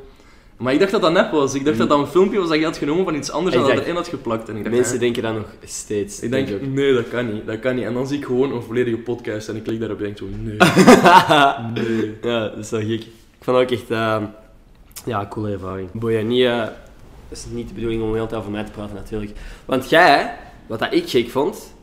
Maar 0.57 0.73
ik 0.73 0.79
dacht 0.79 0.91
dat 0.93 1.01
dat 1.01 1.13
nep 1.13 1.31
was. 1.31 1.55
Ik 1.55 1.65
dacht 1.65 1.79
dat 1.79 1.89
dat 1.89 1.99
een 1.99 2.07
filmpje 2.07 2.39
was 2.39 2.49
dat 2.49 2.59
je 2.59 2.65
had 2.65 2.77
genomen 2.77 3.05
van 3.05 3.15
iets 3.15 3.31
anders 3.31 3.57
en 3.57 3.63
dat 3.63 3.71
erin 3.71 3.95
had 3.95 4.09
geplakt. 4.09 4.49
En 4.49 4.57
ik 4.57 4.63
dacht, 4.65 4.75
Mensen 4.75 4.95
hè? 4.95 5.01
denken 5.01 5.23
dat 5.23 5.35
nog 5.35 5.55
steeds. 5.65 6.21
ik 6.21 6.31
denk, 6.31 6.53
ook. 6.55 6.61
nee, 6.67 6.93
dat 6.95 7.09
kan 7.09 7.33
niet, 7.35 7.47
dat 7.47 7.61
kan 7.61 7.75
niet. 7.75 7.85
En 7.85 7.95
dan 7.95 8.07
zie 8.07 8.19
ik 8.19 8.25
gewoon 8.25 8.53
een 8.53 8.63
volledige 8.63 8.97
podcast 8.97 9.49
en 9.49 9.57
ik 9.57 9.63
klik 9.63 9.79
daarop 9.81 9.99
en 9.99 10.05
denk 10.05 10.19
zo, 10.19 10.25
nee, 10.43 10.57
nee. 11.75 12.15
ja, 12.23 12.49
dat 12.49 12.57
is 12.59 12.71
wel 12.71 12.81
gek. 12.81 13.01
Ik 13.01 13.41
vond 13.41 13.57
ook 13.57 13.71
echt 13.71 13.91
ehm, 13.91 14.25
ja, 15.07 15.21
een 15.21 15.29
coole 15.29 15.53
ervaring. 15.53 15.89
Boja, 15.93 16.21
niet, 16.21 16.45
dat 16.45 16.73
is 17.31 17.45
niet 17.51 17.69
de 17.69 17.75
bedoeling 17.75 18.03
om 18.03 18.09
de 18.09 18.15
hele 18.15 18.27
tijd 18.29 18.41
over 18.41 18.53
mij 18.53 18.65
te 18.65 18.71
praten 18.73 18.95
natuurlijk. 18.95 19.33
Want 19.65 19.91
jij, 19.91 20.37
wat 20.67 20.79
dat 20.79 20.93
ik 20.93 21.09
gek 21.09 21.29
vond, 21.31 21.75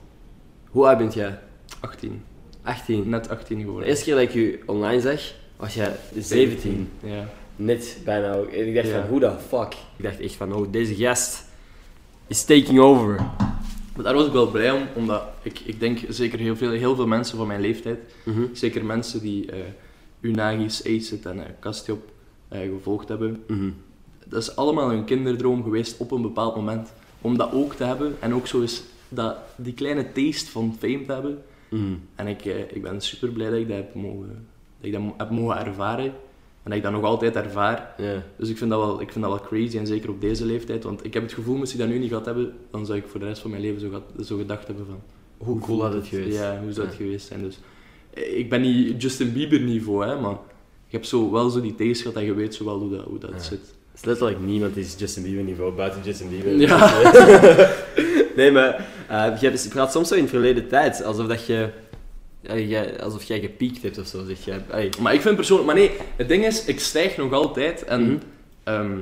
hoe 0.70 0.88
oud 0.88 0.98
bent 0.98 1.14
jij? 1.14 1.40
18. 1.80 2.24
18. 2.64 3.10
Net 3.10 3.30
18 3.30 3.58
De 3.58 3.64
geworden. 3.64 3.90
eerste 3.90 4.04
keer 4.04 4.14
dat 4.14 4.24
ik 4.24 4.32
je 4.32 4.60
online 4.66 5.02
zag, 5.02 5.22
was 5.58 5.74
jij 5.74 5.96
17. 6.18 6.90
Ja. 7.04 7.30
Net 7.56 7.98
bijna 8.06 8.34
ook. 8.34 8.48
En 8.48 8.68
ik 8.68 8.76
dacht 8.76 8.88
Ja. 8.88 9.00
van, 9.02 9.10
hoe 9.10 9.20
the 9.20 9.32
fuck? 9.48 9.74
Ik 9.98 10.04
dacht 10.04 10.20
echt 10.20 10.34
van, 10.36 10.54
oh, 10.54 10.72
deze 10.72 10.96
gast 10.96 11.46
is 12.28 12.46
taking 12.46 12.80
over. 12.80 13.16
Maar 13.96 14.04
daar 14.04 14.14
was 14.14 14.26
ik 14.26 14.32
wel 14.32 14.48
blij 14.52 14.72
om, 14.72 14.82
omdat 14.96 15.24
ik, 15.42 15.60
ik 15.60 15.80
denk 15.80 16.00
zeker 16.10 16.40
heel 16.40 16.56
veel, 16.56 16.72
heel 16.72 16.96
veel 16.96 17.08
mensen 17.08 17.38
van 17.38 17.48
mijn 17.48 17.62
leeftijd, 17.62 18.00
Mhm. 18.26 18.42
zeker 18.54 18.86
mensen 18.86 19.22
die 19.22 19.52
eh 19.52 19.58
Unagis, 20.22 20.80
Aceit 20.86 21.26
en 21.26 21.40
eh 21.40 21.50
Castiop 21.60 22.12
eh, 22.48 22.60
gevolgd 22.62 23.08
hebben, 23.10 23.44
Mhm. 23.48 23.70
dat 24.26 24.42
is 24.42 24.56
allemaal 24.56 24.90
hun 24.90 25.04
kinderdroom 25.06 25.64
geweest 25.64 25.98
op 25.98 26.12
een 26.12 26.22
bepaald 26.22 26.56
moment. 26.56 26.94
Om 27.22 27.38
dat 27.38 27.52
ook 27.54 27.74
te 27.74 27.84
hebben 27.84 28.16
en 28.20 28.34
ook 28.34 28.48
zo 28.48 28.62
eens 28.62 28.84
dat, 29.10 29.36
die 29.56 29.74
kleine 29.74 30.12
taste 30.12 30.52
van 30.52 30.76
fame 30.80 31.06
te 31.06 31.12
hebben. 31.14 31.44
Mhm. 31.70 31.94
En 32.16 32.28
ik, 32.28 32.46
ik 32.46 32.82
ben 32.82 33.02
super 33.02 33.30
blij 33.30 33.50
dat 33.50 33.60
ik 33.60 33.68
dat 33.68 33.78
heb 33.78 33.96
mogen, 33.96 34.48
dat 34.78 34.86
ik 34.88 34.92
dat 34.92 35.02
heb 35.18 35.30
mogen 35.30 35.66
ervaren. 35.66 36.14
En 36.64 36.70
dat 36.70 36.74
ik 36.78 36.84
dat 36.84 36.92
nog 36.92 37.04
altijd 37.04 37.36
ervaar. 37.36 37.96
Dus 38.38 38.50
ik 38.50 38.58
vind, 38.58 38.70
dat 38.70 38.80
wel, 38.80 39.02
ik 39.02 39.12
vind 39.12 39.24
dat 39.26 39.34
wel 39.34 39.48
crazy 39.48 39.78
en 39.78 39.88
zeker 39.88 40.10
op 40.10 40.22
deze 40.22 40.46
leeftijd. 40.46 40.84
Want 40.84 41.06
ik 41.06 41.14
heb 41.14 41.24
het 41.24 41.34
gevoel, 41.34 41.56
moest 41.56 41.74
ik 41.74 41.80
dat 41.80 41.88
nu 41.88 41.98
niet 42.00 42.08
gehad 42.10 42.26
hebben, 42.26 42.54
dan 42.72 42.86
zou 42.86 42.98
ik 42.98 43.04
voor 43.08 43.20
de 43.20 43.26
rest 43.26 43.42
van 43.42 43.50
mijn 43.50 43.62
leven 43.62 43.80
zo, 43.82 43.88
gehad- 43.88 44.26
zo 44.28 44.38
gedacht 44.38 44.68
hebben 44.68 44.86
van... 44.86 45.02
Hoe 45.38 45.60
cool 45.60 45.82
had 45.82 45.94
het 45.94 46.08
geweest? 46.08 46.38
Ja, 46.38 46.60
hoe 46.64 46.72
zou 46.72 46.88
het 46.88 46.96
Ja. 46.98 47.04
geweest 47.04 47.28
zijn. 47.28 47.42
Dus, 47.44 47.60
eh, 48.14 48.38
ik 48.38 48.50
ben 48.50 48.62
niet 48.62 49.02
Justin 49.02 49.34
Bieber 49.34 49.60
niveau, 49.60 50.06
hè, 50.06 50.20
maar 50.20 50.32
ik 50.88 50.92
heb 50.92 51.06
zo, 51.06 51.32
wel 51.32 51.50
zo 51.50 51.62
die 51.62 51.76
gehad 52.02 52.16
en 52.16 52.24
je 52.26 52.34
weet 52.34 52.56
zo 52.56 52.66
wel 52.66 52.80
hoe 52.80 52.90
dat, 52.90 53.06
hoe 53.06 53.20
dat 53.20 53.30
Ja. 53.32 53.40
zit. 53.40 53.60
Het 53.60 54.02
is 54.02 54.06
letterlijk 54.06 54.40
niemand 54.40 54.78
is 54.78 54.96
Justin 54.98 55.24
Bieber 55.24 55.44
niveau, 55.44 55.72
buiten 55.76 56.02
Justin 56.04 56.30
Bieber. 56.30 56.58
Ja. 56.58 57.02
nee, 58.36 58.52
maar 58.52 58.86
je 59.40 59.46
hebt- 59.48 59.64
je 59.64 59.70
praat 59.70 59.92
soms 59.92 60.08
zo 60.08 60.16
in 60.16 60.28
verleden 60.28 60.68
tijd, 60.68 61.04
alsof 61.04 61.28
dat 61.28 61.46
je 61.46 61.70
allee, 62.48 62.68
jij, 62.68 63.02
alsof 63.02 63.24
jij 63.24 63.40
gepiekt 63.40 63.84
hebt 63.84 63.98
of 63.98 64.08
zo, 64.08 64.26
zeg 64.26 64.46
jij. 64.46 64.64
Allee. 64.72 64.90
Maar 65.02 65.14
ik 65.14 65.22
vind 65.22 65.36
persoonlijk... 65.36 65.68
Maar 65.68 65.78
nee, 65.78 65.92
het 66.16 66.28
ding 66.28 66.46
is, 66.46 66.66
ik 66.66 66.80
stijg 66.80 67.18
nog 67.18 67.34
altijd 67.34 67.84
en... 67.84 68.02
Mhm. 68.04 68.18
ehm, 68.64 68.98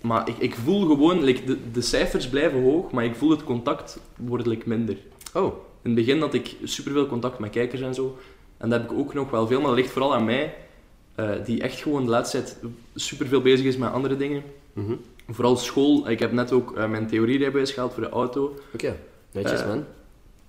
maar 0.00 0.28
ik, 0.28 0.38
ik 0.38 0.54
voel 0.54 0.86
gewoon, 0.86 1.22
like, 1.24 1.44
de, 1.44 1.58
de 1.72 1.80
cijfers 1.80 2.28
blijven 2.28 2.62
hoog, 2.62 2.90
maar 2.90 3.04
ik 3.04 3.14
voel 3.14 3.30
het 3.30 3.44
contact 3.44 3.98
wordt 4.16 4.46
like, 4.46 4.68
minder. 4.68 4.96
Oh. 5.34 5.44
In 5.82 5.90
het 5.90 5.94
begin 5.94 6.20
had 6.20 6.34
ik 6.34 6.56
superveel 6.62 7.06
contact 7.06 7.38
met 7.38 7.50
kijkers 7.50 7.80
en 7.80 7.94
zo. 7.94 8.18
En 8.56 8.68
dat 8.70 8.80
heb 8.80 8.90
ik 8.90 8.98
ook 8.98 9.14
nog 9.14 9.30
wel 9.30 9.46
veel, 9.46 9.58
maar 9.58 9.68
dat 9.68 9.76
ligt 9.78 9.90
vooral 9.90 10.14
aan 10.14 10.24
mij. 10.24 10.54
eh, 11.14 11.30
die 11.44 11.62
echt 11.62 11.80
gewoon 11.80 12.04
de 12.04 12.10
laatste 12.10 12.42
tijd 12.42 12.56
superveel 12.94 13.40
bezig 13.40 13.66
is 13.66 13.76
met 13.76 13.92
andere 13.92 14.16
dingen. 14.16 14.42
Mhm. 14.72 14.94
Vooral 15.28 15.56
school. 15.56 16.10
Ik 16.10 16.18
heb 16.18 16.32
net 16.32 16.52
ook 16.52 16.76
eh, 16.76 16.88
mijn 16.88 17.06
theorierijbewijs 17.06 17.72
gehaald 17.72 17.92
voor 17.92 18.02
de 18.02 18.08
auto. 18.08 18.54
Oké, 18.74 18.96
netjes 19.32 19.60
Eh, 19.60 19.66
man. 19.68 19.84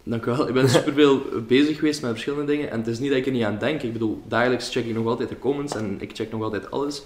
Dank 0.09 0.25
u 0.25 0.31
wel. 0.31 0.47
Ik 0.47 0.53
ben 0.53 0.69
superveel 0.69 1.21
bezig 1.47 1.75
geweest 1.77 2.01
met 2.01 2.11
verschillende 2.11 2.45
dingen. 2.51 2.71
En 2.71 2.77
het 2.79 2.87
is 2.87 2.99
niet 2.99 3.09
dat 3.09 3.17
ik 3.17 3.25
er 3.25 3.31
niet 3.31 3.43
aan 3.43 3.57
denk. 3.57 3.81
Ik 3.81 3.93
bedoel, 3.93 4.21
dagelijks 4.27 4.69
check 4.71 4.85
ik 4.85 4.93
nog 4.95 5.05
altijd 5.05 5.29
de 5.29 5.39
comments 5.39 5.75
en 5.75 5.97
ik 5.99 6.11
check 6.13 6.31
nog 6.31 6.41
altijd 6.41 6.71
alles. 6.71 7.03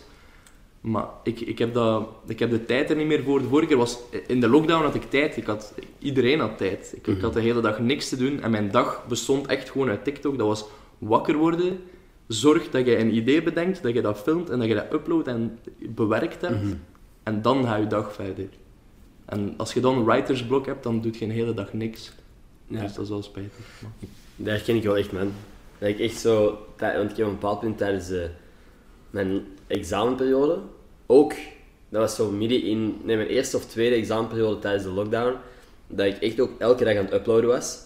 Maar 0.81 1.05
ik, 1.23 1.39
ik, 1.39 1.57
heb, 1.59 1.73
dat, 1.73 2.07
ik 2.27 2.39
heb 2.39 2.49
de 2.49 2.65
tijd 2.65 2.89
er 2.89 2.95
niet 2.95 3.07
meer 3.07 3.23
voor. 3.23 3.39
De 3.41 3.47
vorige 3.47 3.67
keer 3.67 3.77
was... 3.77 3.97
In 4.27 4.39
de 4.39 4.47
lockdown 4.47 4.83
had 4.83 4.95
ik 4.95 5.03
tijd. 5.09 5.37
Ik 5.37 5.45
had, 5.45 5.73
iedereen 5.99 6.39
had 6.39 6.57
tijd. 6.57 6.91
Ik, 6.95 7.07
ik 7.07 7.13
Mhm. 7.13 7.23
had 7.23 7.33
de 7.33 7.41
hele 7.41 7.61
dag 7.61 7.79
niks 7.79 8.09
te 8.09 8.17
doen. 8.17 8.41
En 8.41 8.51
mijn 8.51 8.71
dag 8.71 9.05
bestond 9.07 9.47
echt 9.47 9.69
gewoon 9.69 9.89
uit 9.89 10.03
TikTok. 10.03 10.37
Dat 10.37 10.47
was 10.47 10.65
wakker 10.97 11.35
worden. 11.35 11.79
Zorg 12.27 12.69
dat 12.69 12.85
je 12.85 12.97
een 12.97 13.15
idee 13.15 13.43
bedenkt, 13.43 13.83
dat 13.83 13.93
je 13.93 14.01
dat 14.01 14.17
filmt 14.19 14.49
en 14.49 14.59
dat 14.59 14.67
je 14.67 14.73
dat 14.73 14.93
uploadt 14.93 15.27
en 15.27 15.59
bewerkt 15.79 16.41
hebt. 16.41 16.63
Mhm. 16.63 16.73
En 17.23 17.41
dan 17.41 17.63
ga 17.65 17.75
je 17.75 17.87
dag 17.87 18.13
verder. 18.13 18.49
En 19.25 19.53
als 19.57 19.73
je 19.73 19.79
dan 19.79 19.97
een 19.97 20.03
writersblok 20.05 20.65
hebt, 20.65 20.83
dan 20.83 21.01
doet 21.01 21.17
je 21.17 21.25
een 21.25 21.31
hele 21.31 21.53
dag 21.53 21.73
niks. 21.73 22.11
Ja. 22.71 22.81
Dus 22.81 22.93
dat 22.93 23.03
is 23.03 23.09
wel 23.09 23.23
spijtig. 23.23 23.51
maar- 23.81 23.91
Dat 24.35 24.47
herken 24.47 24.75
ik 24.75 24.83
wel 24.83 24.97
echt, 24.97 25.11
man. 25.11 25.31
Dat 25.77 25.89
ik 25.89 25.99
echt 25.99 26.17
zo... 26.19 26.65
Want 26.77 27.11
ik 27.11 27.17
heb 27.17 27.25
op 27.25 27.31
een 27.33 27.39
bepaald 27.39 27.59
punt 27.59 27.77
tijdens 27.77 28.11
mijn 29.09 29.45
examenperiode... 29.67 30.59
Ook, 31.05 31.33
dat 31.89 32.01
was 32.01 32.15
zo 32.15 32.31
midden 32.31 32.63
in... 32.63 32.95
Nee, 33.03 33.15
mijn 33.15 33.27
eerste 33.29 33.57
of 33.57 33.65
tweede 33.65 33.95
examenperiode 33.95 34.59
tijdens 34.59 34.83
de 34.83 34.89
lockdown. 34.89 35.35
Dat 35.87 36.05
ik 36.05 36.17
echt 36.17 36.39
ook 36.39 36.51
elke 36.59 36.83
dag 36.83 36.95
aan 36.97 37.05
het 37.05 37.13
uploaden 37.13 37.49
was. 37.49 37.79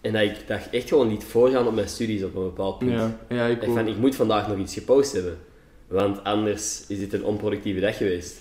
En 0.00 0.12
dat 0.12 0.22
ik 0.22 0.36
dat 0.46 0.60
echt 0.70 0.88
gewoon 0.88 1.08
niet 1.08 1.24
voorgaan 1.24 1.66
op 1.66 1.74
mijn 1.74 1.88
studies 1.88 2.22
op 2.22 2.34
een 2.34 2.42
bepaald 2.42 2.78
punt. 2.78 2.90
Ja, 2.90 3.18
ja 3.28 3.46
ik 3.46 3.62
Ik, 3.62 3.70
van, 3.72 3.88
ik 3.88 3.96
moet 3.96 4.14
vandaag 4.14 4.48
nog 4.48 4.58
iets 4.58 4.74
gepost 4.74 5.12
hebben. 5.12 5.38
Want 5.86 6.24
anders 6.24 6.84
is 6.88 6.98
dit 6.98 7.12
een 7.12 7.24
onproductieve 7.24 7.80
dag 7.80 7.96
geweest. 7.96 8.36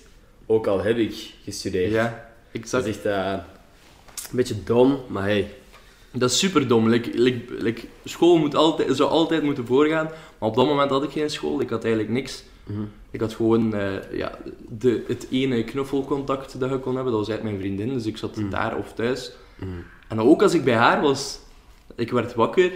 Ook 0.45 0.67
al 0.67 0.81
heb 0.83 0.97
ik 0.97 1.33
gestudeerd. 1.43 1.91
Ja, 1.91 2.31
exact. 2.51 2.85
echt 2.85 3.05
eh, 3.05 3.37
een 4.33 4.37
beetje 4.39 4.63
dom, 4.63 4.99
maar 5.07 5.23
hey. 5.23 5.53
Dat 6.11 6.29
is 6.31 6.37
super 6.39 6.67
dom. 6.67 6.89
Like, 6.89 7.09
like, 7.13 7.39
like, 7.63 7.81
school 8.03 8.37
moet 8.37 8.55
altijd, 8.55 8.95
zou 8.95 9.09
altijd 9.09 9.43
moeten 9.43 9.65
voorgaan. 9.65 10.05
Maar 10.39 10.49
op 10.49 10.55
dat 10.55 10.65
moment 10.65 10.89
had 10.89 11.03
ik 11.03 11.09
geen 11.11 11.29
school. 11.29 11.61
Ik 11.61 11.69
had 11.69 11.83
eigenlijk 11.83 12.13
niks. 12.13 12.43
Mhm. 12.63 12.81
Ik 13.11 13.19
had 13.19 13.33
gewoon 13.33 13.73
eh, 13.73 14.17
ja, 14.17 14.37
de, 14.69 15.03
het 15.07 15.27
ene 15.31 15.63
knuffelcontact 15.63 16.59
dat 16.59 16.69
je 16.69 16.79
kon 16.79 16.95
hebben. 16.95 17.11
Dat 17.11 17.21
was 17.21 17.29
eigenlijk 17.29 17.57
mijn 17.59 17.75
vriendin. 17.75 17.95
Dus 17.97 18.05
ik 18.05 18.17
zat 18.17 18.35
Mhm. 18.35 18.49
daar 18.49 18.77
of 18.77 18.93
thuis. 18.93 19.31
Mhm. 19.59 19.69
En 20.07 20.19
ook 20.21 20.41
als 20.41 20.53
ik 20.53 20.63
bij 20.63 20.75
haar 20.75 21.01
was, 21.01 21.39
ik 21.95 22.11
werd 22.11 22.33
wakker 22.33 22.71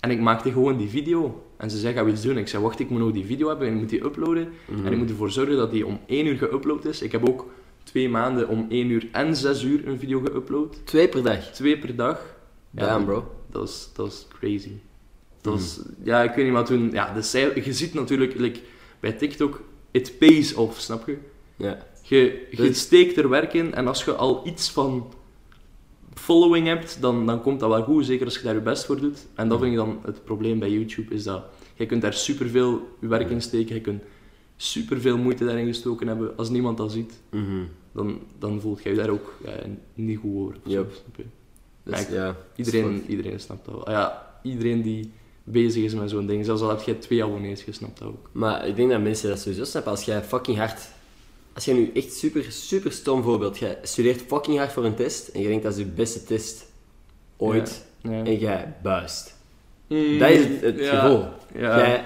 en 0.00 0.10
ik 0.10 0.20
maakte 0.20 0.52
gewoon 0.52 0.76
die 0.76 0.88
video. 0.88 1.42
En 1.56 1.70
ze 1.70 1.78
zei, 1.78 1.94
ga 1.94 2.06
iets 2.06 2.22
doen? 2.22 2.38
Ik 2.38 2.48
zei, 2.48 2.62
wacht, 2.62 2.80
ik 2.80 2.90
moet 2.90 3.00
nog 3.00 3.12
die 3.12 3.24
video 3.26 3.48
hebben 3.48 3.66
en 3.68 3.74
ik 3.74 3.80
moet 3.80 3.88
die 3.88 4.04
uploaden. 4.04 4.48
En 4.84 4.92
ik 4.92 4.98
moet 4.98 5.10
ervoor 5.10 5.30
zorgen 5.30 5.56
dat 5.56 5.70
die 5.70 5.86
om 5.86 6.00
1 6.06 6.26
uur 6.26 6.36
geüpload 6.38 6.86
is. 6.88 7.02
Ik 7.02 7.12
heb 7.12 7.28
ook 7.28 7.46
twee 7.84 8.08
maanden 8.08 8.48
om 8.48 8.66
1 8.68 8.90
uur 8.90 9.08
en 9.12 9.36
6 9.36 9.62
uur 9.62 9.88
een 9.88 9.98
video 9.98 10.20
geüpload. 10.20 10.84
Twee 10.84 11.08
per 11.08 11.22
dag. 11.22 11.52
Twee 11.52 11.78
per 11.78 11.96
dag. 11.96 12.36
Damn, 12.70 13.04
bro. 13.04 13.30
Dat 13.50 13.68
is, 13.68 13.88
dat 13.94 14.06
is 14.06 14.26
crazy. 14.38 14.72
Dat 15.40 15.58
is, 15.58 15.80
ja, 16.02 16.22
ik 16.22 16.34
weet 16.34 16.44
niet 16.44 16.54
wat 16.54 16.66
toen... 16.66 16.90
Ja, 16.90 17.12
de 17.12 17.62
je 17.64 17.72
ziet 17.72 17.94
natuurlijk 17.94 18.38
like, 18.38 18.60
bij 19.00 19.12
TikTok, 19.12 19.62
it 19.90 20.18
pays 20.18 20.54
off, 20.54 20.80
snap 20.80 21.06
je? 21.06 21.18
Ja. 21.56 21.86
Je, 22.02 22.46
je 22.50 22.56
Dus- 22.56 22.80
steekt 22.80 23.16
er 23.16 23.28
werk 23.28 23.52
in 23.52 23.74
en 23.74 23.86
als 23.86 24.04
je 24.04 24.14
al 24.14 24.46
iets 24.46 24.70
van 24.70 25.12
following 26.14 26.66
hebt, 26.66 27.00
dan, 27.00 27.26
dan 27.26 27.42
komt 27.42 27.60
dat 27.60 27.68
wel 27.68 27.82
goed, 27.82 28.06
zeker 28.06 28.24
als 28.24 28.36
je 28.36 28.42
daar 28.42 28.54
je 28.54 28.60
best 28.60 28.84
voor 28.84 29.00
doet. 29.00 29.26
En 29.34 29.48
dat 29.48 29.58
vind 29.58 29.70
ik 29.70 29.76
dan 29.76 29.98
het 30.04 30.24
probleem 30.24 30.58
bij 30.58 30.70
YouTube, 30.70 31.14
is 31.14 31.22
dat 31.22 31.44
je 31.74 31.86
kunt 31.86 32.02
daar 32.02 32.12
superveel 32.12 32.88
werk 32.98 33.30
in 33.30 33.42
steken, 33.42 33.74
je 33.74 33.80
kunt 33.80 34.02
superveel 34.56 35.18
moeite 35.18 35.44
daarin 35.44 35.66
gestoken 35.66 36.06
hebben. 36.06 36.36
Als 36.36 36.48
niemand 36.48 36.76
dat 36.76 36.92
ziet, 36.92 37.12
Mhm. 37.30 37.62
dan, 37.92 38.20
dan 38.38 38.60
voelt 38.60 38.82
je 38.82 38.88
je 38.88 38.94
daar 38.96 39.08
ook 39.08 39.34
ja, 39.44 39.52
niet 39.94 40.18
goed 40.18 40.36
over. 40.40 40.56
je? 40.64 40.84
Dus, 41.82 42.08
Ja. 42.08 42.36
Iedereen, 42.56 43.04
iedereen 43.08 43.40
snapt 43.40 43.64
dat 43.64 43.74
wel. 43.74 43.86
Ah 43.86 43.92
Ja, 43.92 44.38
iedereen 44.42 44.82
die 44.82 45.12
bezig 45.44 45.82
is 45.84 45.94
met 45.94 46.10
zo'n 46.10 46.26
ding, 46.26 46.44
zelfs 46.44 46.62
al 46.62 46.68
heb 46.68 46.80
jij 46.80 46.94
twee 46.94 47.24
abonnees, 47.24 47.64
je 47.64 47.72
snapt 47.72 47.98
dat 47.98 48.08
ook. 48.08 48.30
Maar 48.32 48.66
ik 48.68 48.76
denk 48.76 48.90
dat 48.90 49.00
mensen 49.00 49.28
dat 49.28 49.38
sowieso 49.40 49.64
snappen. 49.64 49.90
Als 49.92 50.04
jij 50.04 50.22
fucking 50.22 50.56
hard... 50.56 50.80
Als 51.52 51.64
jij 51.64 51.74
nu 51.74 51.90
echt 51.94 52.12
super, 52.12 52.44
super 52.48 52.92
stom 52.92 53.22
voorbeeld... 53.22 53.58
Jij 53.58 53.78
studeert 53.82 54.22
fucking 54.22 54.56
hard 54.58 54.72
voor 54.72 54.84
een 54.84 54.94
test 54.94 55.28
en 55.28 55.40
je 55.40 55.48
denkt 55.48 55.62
dat 55.62 55.72
is 55.72 55.78
je 55.78 55.84
beste 55.86 56.24
test 56.24 56.66
ooit. 57.36 57.86
Ja. 58.02 58.10
En 58.10 58.38
jij 58.38 58.74
buist. 58.82 59.36
Mm, 59.88 60.18
Dat 60.18 60.30
is 60.30 60.44
het, 60.46 60.60
het 60.60 60.78
ja, 60.78 61.00
gevoel. 61.00 61.24
Ja. 61.54 61.78
Jij 61.78 62.04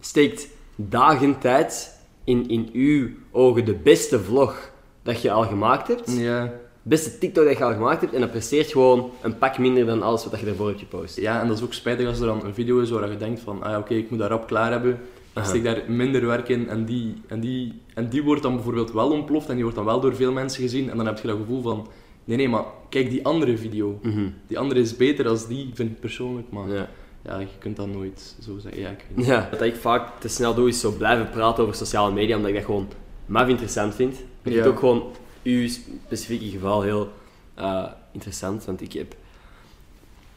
steekt 0.00 0.48
dagen 0.76 1.38
tijd 1.38 1.98
in, 2.24 2.48
in 2.48 2.68
uw 2.72 3.08
ogen 3.30 3.64
de 3.64 3.74
beste 3.74 4.20
vlog 4.20 4.70
dat 5.02 5.22
je 5.22 5.30
al 5.30 5.42
gemaakt 5.42 5.88
hebt. 5.88 6.18
ja. 6.18 6.52
beste 6.82 7.18
TikTok 7.18 7.44
dat 7.44 7.58
je 7.58 7.64
al 7.64 7.72
gemaakt 7.72 8.00
hebt. 8.00 8.14
En 8.14 8.20
dat 8.20 8.30
presteert 8.30 8.70
gewoon 8.70 9.10
een 9.22 9.38
pak 9.38 9.58
minder 9.58 9.86
dan 9.86 10.02
alles 10.02 10.26
wat 10.26 10.40
je 10.40 10.46
ervoor 10.46 10.68
hebt 10.68 10.80
gepost. 10.80 11.16
Ja, 11.16 11.40
en 11.40 11.48
dat 11.48 11.56
is 11.56 11.62
ook 11.64 11.72
spijtig 11.72 12.06
als 12.06 12.20
er 12.20 12.26
dan 12.26 12.44
een 12.44 12.54
video 12.54 12.80
is 12.80 12.90
waar 12.90 13.10
je 13.10 13.16
denkt 13.16 13.40
van, 13.40 13.62
ah 13.62 13.78
oké, 13.78 13.94
ik 13.94 14.10
moet 14.10 14.18
dat 14.18 14.30
rap 14.30 14.46
klaar 14.46 14.70
hebben. 14.70 14.98
Aha. 15.32 15.46
steek 15.46 15.64
daar 15.64 15.82
minder 15.88 16.26
werk 16.26 16.48
in 16.48 16.68
en 16.68 16.84
die, 16.84 17.14
en, 17.26 17.40
die, 17.40 17.80
en 17.94 18.08
die 18.08 18.22
wordt 18.22 18.42
dan 18.42 18.54
bijvoorbeeld 18.54 18.92
wel 18.92 19.10
ontploft 19.10 19.48
en 19.48 19.54
die 19.54 19.62
wordt 19.62 19.76
dan 19.76 19.86
wel 19.86 20.00
door 20.00 20.14
veel 20.14 20.32
mensen 20.32 20.62
gezien. 20.62 20.90
En 20.90 20.96
dan 20.96 21.06
heb 21.06 21.18
je 21.18 21.26
dat 21.26 21.36
gevoel 21.36 21.62
van, 21.62 21.88
nee, 22.24 22.36
nee, 22.36 22.48
maar 22.48 22.64
kijk 22.88 23.10
die 23.10 23.24
andere 23.24 23.56
video. 23.56 23.98
Mhm. 24.02 24.28
Die 24.46 24.58
andere 24.58 24.80
is 24.80 24.96
beter 24.96 25.28
als 25.28 25.46
die, 25.46 25.70
vind 25.74 25.90
ik 25.90 26.00
persoonlijk. 26.00 26.50
Maar 26.50 26.68
ja. 26.68 26.88
Ja. 27.26 27.38
je 27.38 27.46
kunt 27.58 27.76
dat 27.76 27.86
nooit 27.88 28.34
zo 28.44 28.58
zeggen. 28.58 28.80
Ja, 28.80 28.88
ik 28.90 29.04
weet 29.08 29.16
niet. 29.16 29.26
ja. 29.26 29.48
Wat 29.50 29.62
ik 29.62 29.76
vaak 29.76 30.20
te 30.20 30.28
snel 30.28 30.54
doe, 30.54 30.68
is 30.68 30.80
zo 30.80 30.92
blijven 30.92 31.30
praten 31.30 31.62
over 31.62 31.74
sociale 31.76 32.12
media, 32.12 32.34
omdat 32.36 32.50
ik 32.50 32.56
dat 32.56 32.64
gewoon 32.64 32.88
maf 33.26 33.48
interessant 33.48 33.94
vind. 33.94 34.12
Ik 34.14 34.24
vind 34.42 34.54
Ja. 34.54 34.60
het 34.60 34.70
ook 34.70 34.78
gewoon 34.78 35.02
uw 35.42 35.68
specifieke 36.06 36.46
geval 36.48 36.82
heel 36.82 37.12
eh, 37.54 37.84
interessant, 38.12 38.64
want 38.64 38.80
ik 38.80 38.92
heb... 38.92 39.14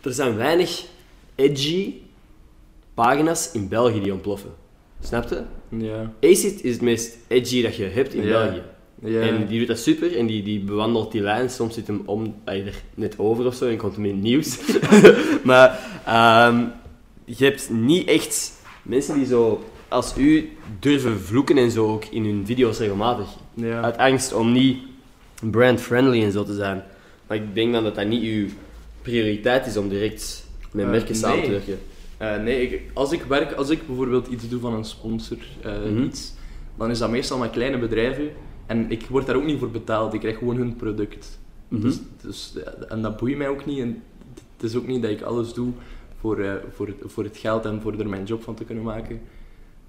Er 0.01 0.13
zijn 0.13 0.35
weinig 0.35 0.85
edgy 1.35 1.93
pagina's 2.93 3.51
in 3.53 3.67
België 3.67 4.01
die 4.01 4.13
ontploffen. 4.13 4.49
Snap 5.01 5.29
je? 5.29 5.41
Ja. 5.77 6.13
Acid 6.21 6.63
is 6.63 6.73
het 6.73 6.81
meest 6.81 7.17
edgy 7.27 7.61
dat 7.61 7.75
je 7.75 7.83
hebt 7.83 8.13
in 8.13 8.23
Ja. 8.23 8.29
België. 8.29 8.61
Ja. 9.03 9.21
En 9.21 9.47
die 9.47 9.59
doet 9.59 9.67
dat 9.67 9.79
super 9.79 10.17
en 10.17 10.25
die, 10.25 10.43
die 10.43 10.59
bewandelt 10.59 11.11
die 11.11 11.21
lijn. 11.21 11.49
Soms 11.49 11.73
zit 11.73 11.87
hem 11.87 12.01
om, 12.05 12.35
er 12.43 12.73
net 12.95 13.19
over 13.19 13.45
of 13.45 13.55
zo 13.55 13.67
en 13.67 13.77
komt 13.77 13.95
hem 13.95 14.05
in 14.05 14.11
het 14.13 14.21
nieuws. 14.23 14.59
maar 15.43 15.79
ehm, 16.05 16.65
je 17.37 17.45
hebt 17.45 17.69
niet 17.69 18.07
echt 18.07 18.53
mensen 18.81 19.15
die 19.15 19.25
zo 19.25 19.63
als 19.87 20.17
u 20.17 20.49
durven 20.79 21.19
vloeken 21.19 21.57
en 21.57 21.71
zo 21.71 21.87
ook 21.87 22.05
in 22.05 22.25
hun 22.25 22.45
video's 22.45 22.77
regelmatig. 22.79 23.27
ja. 23.53 23.81
Uit 23.81 23.97
angst 23.97 24.33
om 24.33 24.51
niet 24.51 24.77
brand-friendly 25.51 26.23
en 26.23 26.31
zo 26.31 26.43
te 26.43 26.53
zijn. 26.53 26.83
Maar 27.27 27.37
ik 27.37 27.55
denk 27.55 27.73
dan 27.73 27.83
dat 27.83 27.95
dat 27.95 28.07
niet 28.07 28.23
uw 28.23 28.47
prioriteit 29.01 29.65
is 29.65 29.77
om 29.77 29.89
direct 29.89 30.45
met 30.71 30.85
Eh, 30.85 30.91
merken 30.91 31.15
samen 31.15 31.43
te 31.43 31.49
werken. 31.49 31.79
Eh, 32.17 32.37
nee, 32.37 32.61
ik, 32.61 32.81
als 32.93 33.11
ik 33.11 33.21
werk, 33.23 33.51
als 33.51 33.69
ik 33.69 33.87
bijvoorbeeld 33.87 34.27
iets 34.27 34.49
doe 34.49 34.59
van 34.59 34.73
een 34.73 34.85
sponsor, 34.85 35.37
eh, 35.61 35.71
Mhm. 35.91 36.03
iets, 36.03 36.33
dan 36.77 36.89
is 36.89 36.99
dat 36.99 37.09
meestal 37.09 37.37
met 37.37 37.49
kleine 37.51 37.77
bedrijven. 37.77 38.29
En 38.65 38.91
ik 38.91 39.05
word 39.09 39.25
daar 39.25 39.35
ook 39.35 39.45
niet 39.45 39.59
voor 39.59 39.71
betaald, 39.71 40.13
ik 40.13 40.19
krijg 40.19 40.37
gewoon 40.37 40.55
hun 40.57 40.75
product. 40.75 41.39
Mhm. 41.67 41.81
Dus, 41.81 41.97
dus, 42.21 42.53
en 42.89 43.01
dat 43.01 43.17
boeit 43.17 43.37
mij 43.37 43.47
ook 43.47 43.65
niet. 43.65 43.79
En 43.79 44.03
het 44.57 44.69
is 44.69 44.75
ook 44.75 44.87
niet 44.87 45.01
dat 45.01 45.11
ik 45.11 45.21
alles 45.21 45.53
doe 45.53 45.71
voor, 46.19 46.39
eh, 46.39 46.53
voor, 46.75 46.87
het, 46.87 46.95
voor 47.05 47.23
het 47.23 47.37
geld 47.37 47.65
en 47.65 47.81
voor 47.81 47.99
er 47.99 48.09
mijn 48.09 48.23
job 48.23 48.43
van 48.43 48.55
te 48.55 48.63
kunnen 48.63 48.83
maken. 48.83 49.21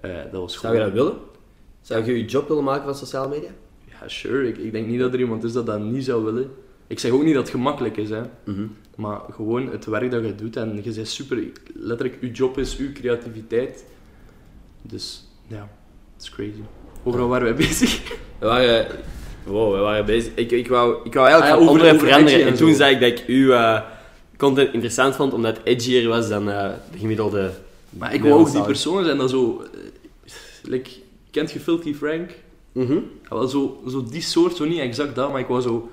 Eh, 0.00 0.10
dat 0.32 0.40
was 0.40 0.60
Zou 0.60 0.74
je 0.74 0.80
dat 0.80 0.92
willen? 0.92 1.14
Zou 1.80 2.04
je 2.04 2.18
je 2.18 2.24
job 2.24 2.48
willen 2.48 2.64
maken 2.64 2.84
van 2.84 2.94
sociale 2.94 3.28
media? 3.28 3.50
Ja, 3.84 4.08
sure. 4.08 4.48
Ik, 4.48 4.56
ik 4.58 4.72
denk 4.72 4.86
niet 4.86 5.00
dat 5.00 5.12
er 5.12 5.20
iemand 5.20 5.44
is 5.44 5.52
dat 5.52 5.66
dat 5.66 5.80
niet 5.80 6.04
zou 6.04 6.24
willen. 6.24 6.50
Ik 6.86 6.98
zeg 6.98 7.10
ook 7.10 7.22
niet 7.22 7.34
dat 7.34 7.42
het 7.42 7.52
gemakkelijk 7.52 7.96
is, 7.96 8.10
hè. 8.10 8.20
Mhm. 8.44 8.66
Maar 8.96 9.20
gewoon 9.30 9.70
het 9.70 9.84
werk 9.84 10.10
dat 10.10 10.24
je 10.24 10.34
doet 10.34 10.56
en 10.56 10.80
je 10.84 10.92
bent 10.94 11.08
super, 11.08 11.42
letterlijk, 11.74 12.18
je 12.20 12.30
job 12.30 12.58
is 12.58 12.76
uw 12.76 12.92
creativiteit. 12.92 13.84
Dus 14.82 15.28
ja, 15.46 15.68
het 16.14 16.22
is 16.22 16.30
crazy. 16.30 16.60
Overal 17.04 17.28
waren 17.28 17.44
wij 17.44 17.54
bezig. 17.66 18.16
We 18.38 18.46
waren, 18.46 18.86
wow, 19.44 19.74
we 19.74 19.78
waren 19.78 20.04
bezig. 20.06 20.32
Ik, 20.34 20.50
ik, 20.50 20.68
wou, 20.68 20.96
ik 21.04 21.14
wou 21.14 21.28
eigenlijk 21.28 21.60
Ah 21.60 21.64
ja, 21.64 21.88
over- 21.90 21.98
veranderen. 21.98 22.40
En 22.40 22.46
en 22.46 22.54
toen 22.54 22.74
zei 22.74 22.94
ik 22.94 23.00
dat 23.00 23.08
ik 23.20 23.24
uw 23.26 23.52
eh, 23.52 23.80
content 24.40 24.72
interessant 24.72 25.14
vond, 25.16 25.32
omdat 25.32 25.56
het 25.56 25.66
edgier 25.66 26.08
was 26.08 26.28
dan 26.28 26.50
eh, 26.50 26.70
de 26.92 26.98
gemiddelde. 26.98 27.50
Maar 27.90 28.14
ik 28.14 28.22
wou 28.22 28.34
ook 28.40 28.52
die 28.52 28.62
persoon 28.62 29.04
zijn 29.04 29.18
dat 29.18 29.30
zo... 29.30 29.64
eh, 29.74 30.32
like, 30.62 30.90
kent 31.30 31.52
je 31.52 31.60
Filthy 31.60 31.94
Frank? 31.94 32.30
Mhm. 32.72 32.98
Wel 33.28 33.48
zo, 33.48 33.82
zo 33.88 34.04
die 34.10 34.20
soort, 34.22 34.56
zo 34.56 34.64
niet 34.64 34.78
exact 34.78 35.14
dat, 35.14 35.30
maar 35.30 35.40
ik 35.40 35.46
wou 35.46 35.60
zo 35.60 35.90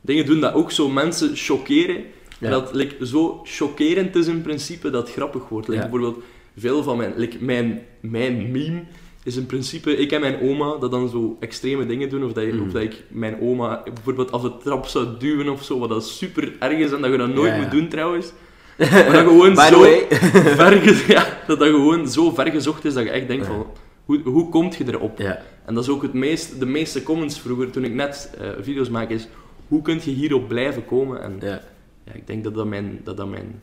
dingen 0.00 0.26
doen 0.26 0.40
dat 0.40 0.54
ook 0.54 0.70
zo 0.70 0.88
mensen 0.88 1.30
chockeren. 1.36 1.96
En 1.96 2.04
Ja. 2.38 2.50
dat 2.50 2.74
like, 2.74 3.06
zo 3.06 3.40
chockerend 3.44 4.16
is 4.16 4.26
in 4.26 4.42
principe 4.42 4.90
dat 4.90 5.02
het 5.06 5.12
grappig 5.16 5.48
wordt. 5.48 5.68
Like, 5.68 5.82
Ja. 5.82 5.88
Bijvoorbeeld, 5.88 6.24
veel 6.56 6.82
van 6.82 6.96
mijn, 6.96 7.12
like, 7.16 7.36
mijn, 7.44 7.82
mijn 8.00 8.50
meme 8.52 8.82
is 9.24 9.36
in 9.36 9.46
principe, 9.46 9.96
ik 9.96 10.12
en 10.12 10.20
mijn 10.20 10.40
oma, 10.40 10.76
dat 10.76 10.90
dan 10.90 11.08
zo 11.08 11.36
extreme 11.40 11.86
dingen 11.86 12.08
doen. 12.08 12.24
Of 12.24 12.32
dat, 12.32 12.44
je, 12.44 12.62
of 12.66 12.72
dat 12.72 12.82
ik 12.82 13.02
mijn 13.08 13.40
oma 13.40 13.82
bijvoorbeeld 13.94 14.32
af 14.32 14.42
de 14.42 14.56
trap 14.62 14.86
zou 14.86 15.06
duwen 15.18 15.48
of 15.48 15.62
zo, 15.62 15.78
wat 15.78 15.88
dat 15.88 16.06
super 16.06 16.52
erg 16.58 16.78
is 16.78 16.92
en 16.92 17.00
dat 17.00 17.10
je 17.10 17.16
dat 17.16 17.34
nooit 17.34 17.50
Ja, 17.50 17.56
ja. 17.56 17.62
moet 17.62 17.70
doen 17.70 17.88
trouwens. 17.88 18.32
Maar 18.78 19.12
dat 19.12 19.26
gewoon 19.26 19.56
zo 19.56 19.82
ver, 20.60 21.04
ja, 21.08 21.38
dat 21.46 21.58
dat 21.58 21.68
gewoon 21.68 22.08
zo 22.08 22.30
ver 22.30 22.50
gezocht 22.50 22.84
is 22.84 22.94
dat 22.94 23.02
je 23.02 23.10
echt 23.10 23.28
denkt 23.28 23.46
van, 23.46 23.66
hoe, 24.04 24.20
hoe 24.22 24.48
komt 24.48 24.76
je 24.76 24.84
erop? 24.86 25.18
En 25.64 25.74
dat 25.74 25.82
is 25.82 25.88
ook 25.88 26.02
het 26.02 26.12
meest, 26.12 26.58
de 26.58 26.66
meeste 26.66 27.02
comments 27.02 27.40
vroeger, 27.40 27.70
toen 27.70 27.84
ik 27.84 27.94
net 27.94 28.34
eh, 28.38 28.48
video's 28.60 28.88
maak, 28.88 29.10
is 29.10 29.28
hoe 29.68 29.82
kun 29.82 30.00
je 30.04 30.10
hierop 30.10 30.48
blijven 30.48 30.84
komen? 30.84 31.22
En 31.22 31.36
ja. 31.40 31.60
ja, 32.04 32.12
ik 32.12 32.26
denk 32.26 32.44
dat 32.44 32.54
dat 32.54 32.66
mijn... 32.66 33.00
Dat 33.04 33.16
dat 33.16 33.28
mijn 33.28 33.60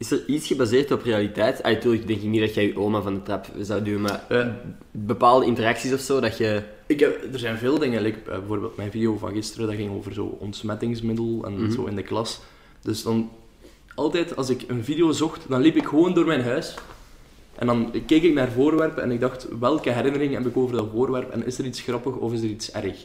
Is 0.00 0.10
er 0.10 0.22
iets 0.26 0.46
gebaseerd 0.46 0.90
op 0.90 1.02
realiteit? 1.02 1.62
Ah, 1.62 1.72
natuurlijk 1.72 2.06
denk 2.06 2.20
ik 2.20 2.28
niet 2.28 2.40
dat 2.40 2.54
jij 2.54 2.66
je 2.66 2.78
oma 2.78 3.00
van 3.02 3.14
de 3.14 3.22
trap 3.22 3.46
zou 3.60 3.82
doen, 3.82 4.00
maar 4.00 4.24
eh, 4.28 4.46
bepaalde 4.90 5.46
interacties 5.46 5.92
of 5.92 6.00
zo, 6.00 6.20
dat 6.20 6.38
je... 6.38 6.62
ik 6.86 7.00
heb, 7.00 7.32
er 7.32 7.38
zijn 7.38 7.58
veel 7.58 7.78
dingen, 7.78 8.02
like, 8.02 8.18
eh, 8.30 8.38
bijvoorbeeld 8.38 8.76
mijn 8.76 8.90
video 8.90 9.16
van 9.16 9.32
gisteren, 9.32 9.66
dat 9.66 9.76
ging 9.76 9.90
over 9.90 10.12
zo 10.12 10.36
ontsmettingsmiddel 10.40 11.42
en 11.44 11.52
Mhm. 11.62 11.70
zo 11.70 11.84
in 11.84 11.96
de 11.96 12.02
klas. 12.02 12.40
Dus 12.82 13.02
dan, 13.02 13.30
altijd 13.94 14.36
als 14.36 14.50
ik 14.50 14.64
een 14.66 14.84
video 14.84 15.12
zocht, 15.12 15.40
dan 15.48 15.60
liep 15.60 15.76
ik 15.76 15.86
gewoon 15.86 16.14
door 16.14 16.26
mijn 16.26 16.42
huis. 16.42 16.74
En 17.54 17.66
dan 17.66 17.92
keek 18.06 18.22
ik 18.22 18.34
naar 18.34 18.50
voorwerpen 18.52 19.02
en 19.02 19.10
ik 19.10 19.20
dacht, 19.20 19.46
welke 19.60 19.90
herinnering 19.90 20.34
heb 20.34 20.46
ik 20.46 20.56
over 20.56 20.76
dat 20.76 20.88
voorwerp? 20.92 21.30
En 21.30 21.46
is 21.46 21.58
er 21.58 21.64
iets 21.64 21.80
grappig 21.80 22.16
of 22.16 22.32
is 22.32 22.42
er 22.42 22.48
iets 22.48 22.72
erg? 22.72 23.04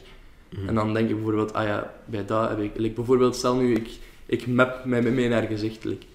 Mhm. 0.50 0.68
En 0.68 0.74
dan 0.74 0.94
denk 0.94 1.08
ik 1.08 1.14
bijvoorbeeld, 1.14 1.52
ah 1.52 1.64
ja, 1.64 1.94
bij 2.04 2.24
dat 2.24 2.48
heb 2.48 2.60
ik... 2.60 2.70
like, 2.76 2.94
bijvoorbeeld, 2.94 3.36
stel 3.36 3.56
nu, 3.56 3.74
ik, 3.74 3.88
ik 4.26 4.46
map 4.46 4.84
met 4.84 5.12
mee 5.14 5.28
naar 5.28 5.42
gezicht. 5.42 5.84
like. 5.84 6.06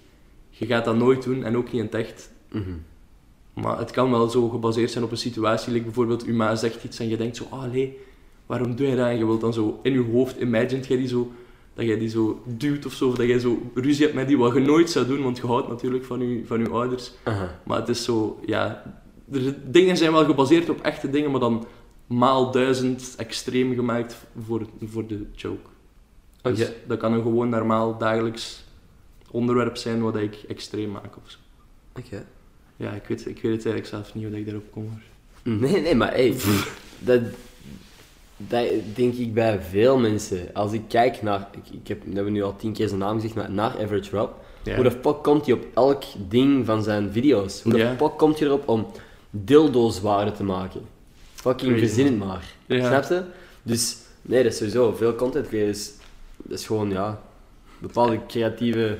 Je 0.62 0.68
gaat 0.68 0.84
dat 0.84 0.96
nooit 0.96 1.22
doen 1.22 1.44
en 1.44 1.56
ook 1.56 1.64
niet 1.64 1.74
in 1.74 1.84
het 1.84 1.94
echt. 1.94 2.30
Mhm. 2.52 2.72
Maar 3.52 3.78
het 3.78 3.90
kan 3.90 4.10
wel 4.10 4.28
zo 4.28 4.48
gebaseerd 4.48 4.90
zijn 4.90 5.04
op 5.04 5.10
een 5.10 5.16
situatie. 5.16 5.72
Like 5.72 5.84
bijvoorbeeld, 5.84 6.24
uw 6.24 6.34
ma 6.34 6.54
zegt 6.54 6.84
iets 6.84 6.98
en 6.98 7.08
je 7.08 7.16
denkt 7.16 7.36
zo, 7.36 7.46
ah 7.50 7.72
nee, 7.72 7.98
waarom 8.46 8.76
doe 8.76 8.86
je 8.86 8.96
dat? 8.96 9.06
En 9.06 9.18
je 9.18 9.26
wilt 9.26 9.40
dan 9.40 9.52
zo 9.52 9.80
in 9.82 9.92
je 9.92 10.10
hoofd, 10.12 10.40
imagined 10.40 10.86
jij 10.86 10.96
die 10.96 11.08
zo, 11.08 11.32
dat 11.74 11.86
jij 11.86 11.98
die 11.98 12.08
zo 12.08 12.42
duwt 12.46 12.86
of 12.86 12.92
zo. 12.92 13.08
Of 13.08 13.14
dat 13.14 13.26
jij 13.26 13.38
zo 13.38 13.70
ruzie 13.74 14.04
hebt 14.04 14.16
met 14.16 14.28
die, 14.28 14.38
wat 14.38 14.54
je 14.54 14.60
nooit 14.60 14.90
zou 14.90 15.06
doen, 15.06 15.22
want 15.22 15.36
je 15.36 15.46
houdt 15.46 15.68
natuurlijk 15.68 16.04
van 16.04 16.28
je, 16.28 16.46
van 16.46 16.60
je 16.60 16.68
ouders. 16.68 17.12
Maar 17.64 17.78
het 17.78 17.88
is 17.88 18.04
zo, 18.04 18.40
ja... 18.46 18.82
Dingen 19.64 19.96
zijn 19.96 20.12
wel 20.12 20.24
gebaseerd 20.24 20.68
op 20.68 20.80
echte 20.80 21.10
dingen, 21.10 21.30
maar 21.30 21.40
dan 21.40 21.66
maal 22.06 22.50
duizend 22.50 23.14
extreem 23.16 23.74
gemaakt 23.74 24.16
voor, 24.46 24.66
voor 24.84 25.06
de 25.06 25.26
joke. 25.34 25.70
Dus 26.42 26.70
dat 26.86 26.98
kan 26.98 27.12
een 27.12 27.22
gewoon 27.22 27.48
normaal 27.48 27.98
dagelijks 27.98 28.61
onderwerp 29.32 29.76
zijn 29.76 30.02
wat 30.02 30.16
ik 30.16 30.34
extreem 30.48 30.90
maak 30.90 31.16
of 31.16 31.30
zo. 31.30 31.38
Oké. 31.98 32.24
Ja, 32.76 32.90
ik 32.90 33.04
weet, 33.06 33.20
ik 33.20 33.42
weet 33.42 33.52
het 33.52 33.66
eigenlijk 33.66 33.86
zelf 33.86 34.14
niet 34.14 34.24
hoe 34.24 34.38
ik 34.38 34.44
daarop 34.44 34.72
kom. 34.72 34.82
hoor. 34.82 35.00
Nee, 35.54 35.80
nee, 35.80 35.94
maar 35.94 36.12
hey, 36.12 36.34
dat, 36.98 37.20
dat 38.36 38.66
denk 38.94 39.14
ik 39.14 39.34
bij 39.34 39.60
veel 39.62 39.98
mensen. 39.98 40.54
Als 40.54 40.72
ik 40.72 40.82
kijk 40.88 41.22
naar, 41.22 41.48
ik, 41.50 41.80
ik 41.80 41.88
heb, 41.88 42.04
we 42.04 42.14
hebben 42.14 42.32
nu 42.32 42.42
al 42.42 42.56
tien 42.56 42.72
keer 42.72 42.88
zijn 42.88 43.00
naam 43.00 43.14
gezegd, 43.14 43.34
maar 43.34 43.50
naar 43.50 43.70
Average 43.70 44.16
Rob. 44.16 44.30
Hoe 44.64 44.82
de 44.82 44.90
fuck 44.90 45.22
komt 45.22 45.46
hij 45.46 45.54
op 45.54 45.66
elk 45.74 46.02
ding 46.28 46.66
van 46.66 46.82
zijn 46.82 47.12
video's? 47.12 47.62
Hoe 47.62 47.72
de 47.72 47.94
fuck 47.98 48.18
komt 48.18 48.38
hij 48.38 48.48
erop 48.48 48.68
om 48.68 48.86
dildo's 49.30 50.00
waarde 50.00 50.32
te 50.32 50.44
maken? 50.44 50.80
Fucking 51.34 51.78
verzin 51.78 52.06
het 52.06 52.18
maar. 52.18 52.44
Ja. 52.66 52.86
Snap 52.86 53.04
je? 53.04 53.24
Dus, 53.62 53.96
nee, 54.22 54.42
dat 54.42 54.52
is 54.52 54.58
sowieso. 54.58 54.92
Veel 54.92 55.14
content 55.14 55.52
is, 55.52 55.92
dat 56.36 56.58
is 56.58 56.66
gewoon, 56.66 56.90
ja, 56.90 57.20
bepaalde 57.78 58.20
creatieve... 58.26 58.98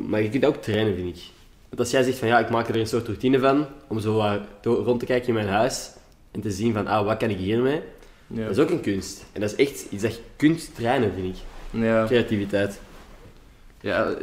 je- 0.00 0.06
Maar 0.08 0.22
je 0.22 0.28
kunt 0.28 0.42
dat 0.42 0.54
ook 0.56 0.62
trainen, 0.62 0.94
vind 0.94 1.16
ik. 1.16 1.22
Want 1.68 1.80
als 1.80 1.90
jij 1.90 2.02
zegt 2.02 2.18
van, 2.18 2.28
ja, 2.28 2.38
ik 2.38 2.50
maak 2.50 2.68
er 2.68 2.76
een 2.76 2.86
soort 2.86 3.06
routine 3.06 3.38
van, 3.38 3.66
om 3.88 4.00
zo 4.00 4.38
rond 4.62 5.00
te 5.00 5.06
kijken 5.06 5.28
in 5.28 5.34
mijn 5.34 5.48
huis, 5.48 5.90
en 6.30 6.40
te 6.40 6.50
zien 6.50 6.72
van, 6.72 6.86
ah, 6.86 7.06
wat 7.06 7.16
kan 7.16 7.30
ik 7.30 7.36
hiermee? 7.38 7.80
Ja. 8.26 8.42
Dat 8.42 8.50
is 8.50 8.58
ook 8.58 8.70
een 8.70 8.80
kunst. 8.80 9.24
En 9.32 9.40
dat 9.40 9.50
is 9.50 9.56
echt 9.66 9.86
iets 9.90 10.02
dat 10.02 10.14
je 10.14 10.20
kunt 10.36 10.74
trainen, 10.74 11.12
vind 11.14 11.36
ik. 11.36 11.42
Ja. 11.82 12.04
Creativiteit. 12.06 12.80
ja, 13.80 14.14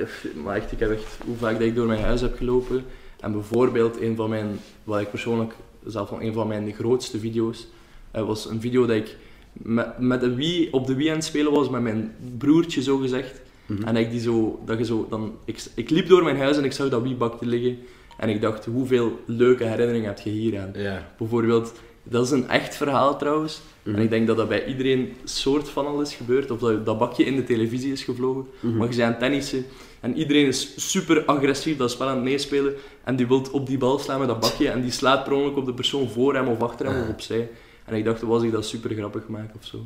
maar 0.44 0.56
echt, 0.56 0.72
ik 0.72 0.80
heb 0.80 0.92
echt 0.92 1.18
hoe 1.26 1.36
vaak 1.38 1.54
dat 1.54 1.62
ik 1.68 1.76
door 1.76 1.88
mijn 1.88 2.02
huis 2.02 2.22
heb 2.22 2.38
gelopen. 2.38 2.84
En 3.20 3.32
bijvoorbeeld, 3.32 4.02
een 4.02 4.16
van 4.16 4.30
mijn, 4.30 4.60
wat 4.84 5.02
ik 5.02 5.10
persoonlijk 5.10 5.54
zelf 5.86 6.10
van 6.10 6.22
een 6.22 6.34
van 6.34 6.48
mijn 6.48 6.74
grootste 6.74 7.20
video's, 7.20 7.68
eh, 8.12 8.26
was 8.26 8.50
een 8.50 8.62
video 8.62 8.86
dat 8.86 8.96
ik 8.96 9.16
met, 9.52 9.98
met 10.00 10.22
de 10.22 10.36
Wii, 10.36 10.68
op 10.72 10.88
de 10.88 10.96
Wii 10.96 11.08
aan 11.10 11.16
het 11.16 11.24
spelen 11.26 11.52
was 11.52 11.70
met 11.70 11.82
mijn 11.82 12.16
broertje, 12.38 12.82
zo 12.82 12.98
gezegd. 12.98 13.42
Mhm. 13.70 13.84
En 13.84 13.96
ik, 13.96 14.12
die 14.12 14.20
zo, 14.20 14.60
dat 14.66 14.78
je 14.78 14.86
zo, 14.86 15.08
dan, 15.10 15.38
ik, 15.46 15.64
ik 15.76 15.90
liep 15.90 16.08
door 16.08 16.24
mijn 16.24 16.38
huis 16.38 16.58
en 16.58 16.64
ik 16.64 16.72
zag 16.72 16.90
dat 16.90 17.02
Wii-bakje 17.02 17.46
liggen. 17.46 17.78
En 18.18 18.30
ik 18.30 18.42
dacht, 18.42 18.66
hoeveel 18.66 19.20
leuke 19.26 19.64
herinneringen 19.64 20.08
heb 20.08 20.20
je 20.20 20.30
hier 20.30 20.60
aan? 20.60 20.72
Ja. 20.74 21.12
Bijvoorbeeld, 21.18 21.74
dat 22.04 22.26
is 22.26 22.32
een 22.32 22.50
echt 22.50 22.76
verhaal 22.76 23.18
trouwens. 23.18 23.62
Mhm. 23.84 23.96
En 23.96 24.02
ik 24.02 24.10
denk 24.10 24.28
dat 24.28 24.38
dat 24.38 24.48
bij 24.48 24.66
iedereen 24.66 25.14
soort 25.24 25.70
van 25.70 25.88
al 25.88 26.02
is 26.02 26.16
gebeurd. 26.16 26.52
Of 26.52 26.60
dat, 26.60 26.86
dat 26.86 27.00
bakje 27.00 27.24
in 27.24 27.36
de 27.36 27.44
televisie 27.44 27.92
is 27.92 28.04
gevlogen. 28.04 28.46
Mhm. 28.60 28.78
Maar 28.78 28.90
je 28.90 28.96
bent 28.96 29.02
aan 29.02 29.10
het 29.10 29.20
tennissen 29.20 29.66
en 30.00 30.18
iedereen 30.18 30.46
is 30.46 30.92
super 30.92 31.26
agressief 31.26 31.78
dat 31.78 31.92
spel 31.92 32.08
aan 32.08 32.16
het 32.16 32.24
meespelen. 32.24 32.74
En 33.04 33.16
die 33.16 33.28
wil 33.28 33.46
op 33.52 33.68
die 33.68 33.78
bal 33.78 34.00
slaan 34.00 34.20
met 34.20 34.28
dat 34.28 34.40
bakje 34.40 34.70
en 34.70 34.82
die 34.82 34.92
slaat 34.92 35.24
per 35.24 35.34
ongeluk 35.34 35.58
op 35.58 35.66
de 35.66 35.74
persoon 35.74 36.10
voor 36.10 36.36
hem 36.36 36.48
of 36.48 36.62
achter 36.62 36.86
hem 36.86 37.02
of 37.02 37.10
opzij. 37.10 37.50
En 37.86 37.96
ik 37.96 38.06
dacht, 38.06 38.22
was 38.22 38.44
ik 38.44 38.52
dat 38.52 38.66
super 38.66 38.96
grappig 38.96 39.28
maak 39.28 39.56
of 39.56 39.66
zo. 39.66 39.86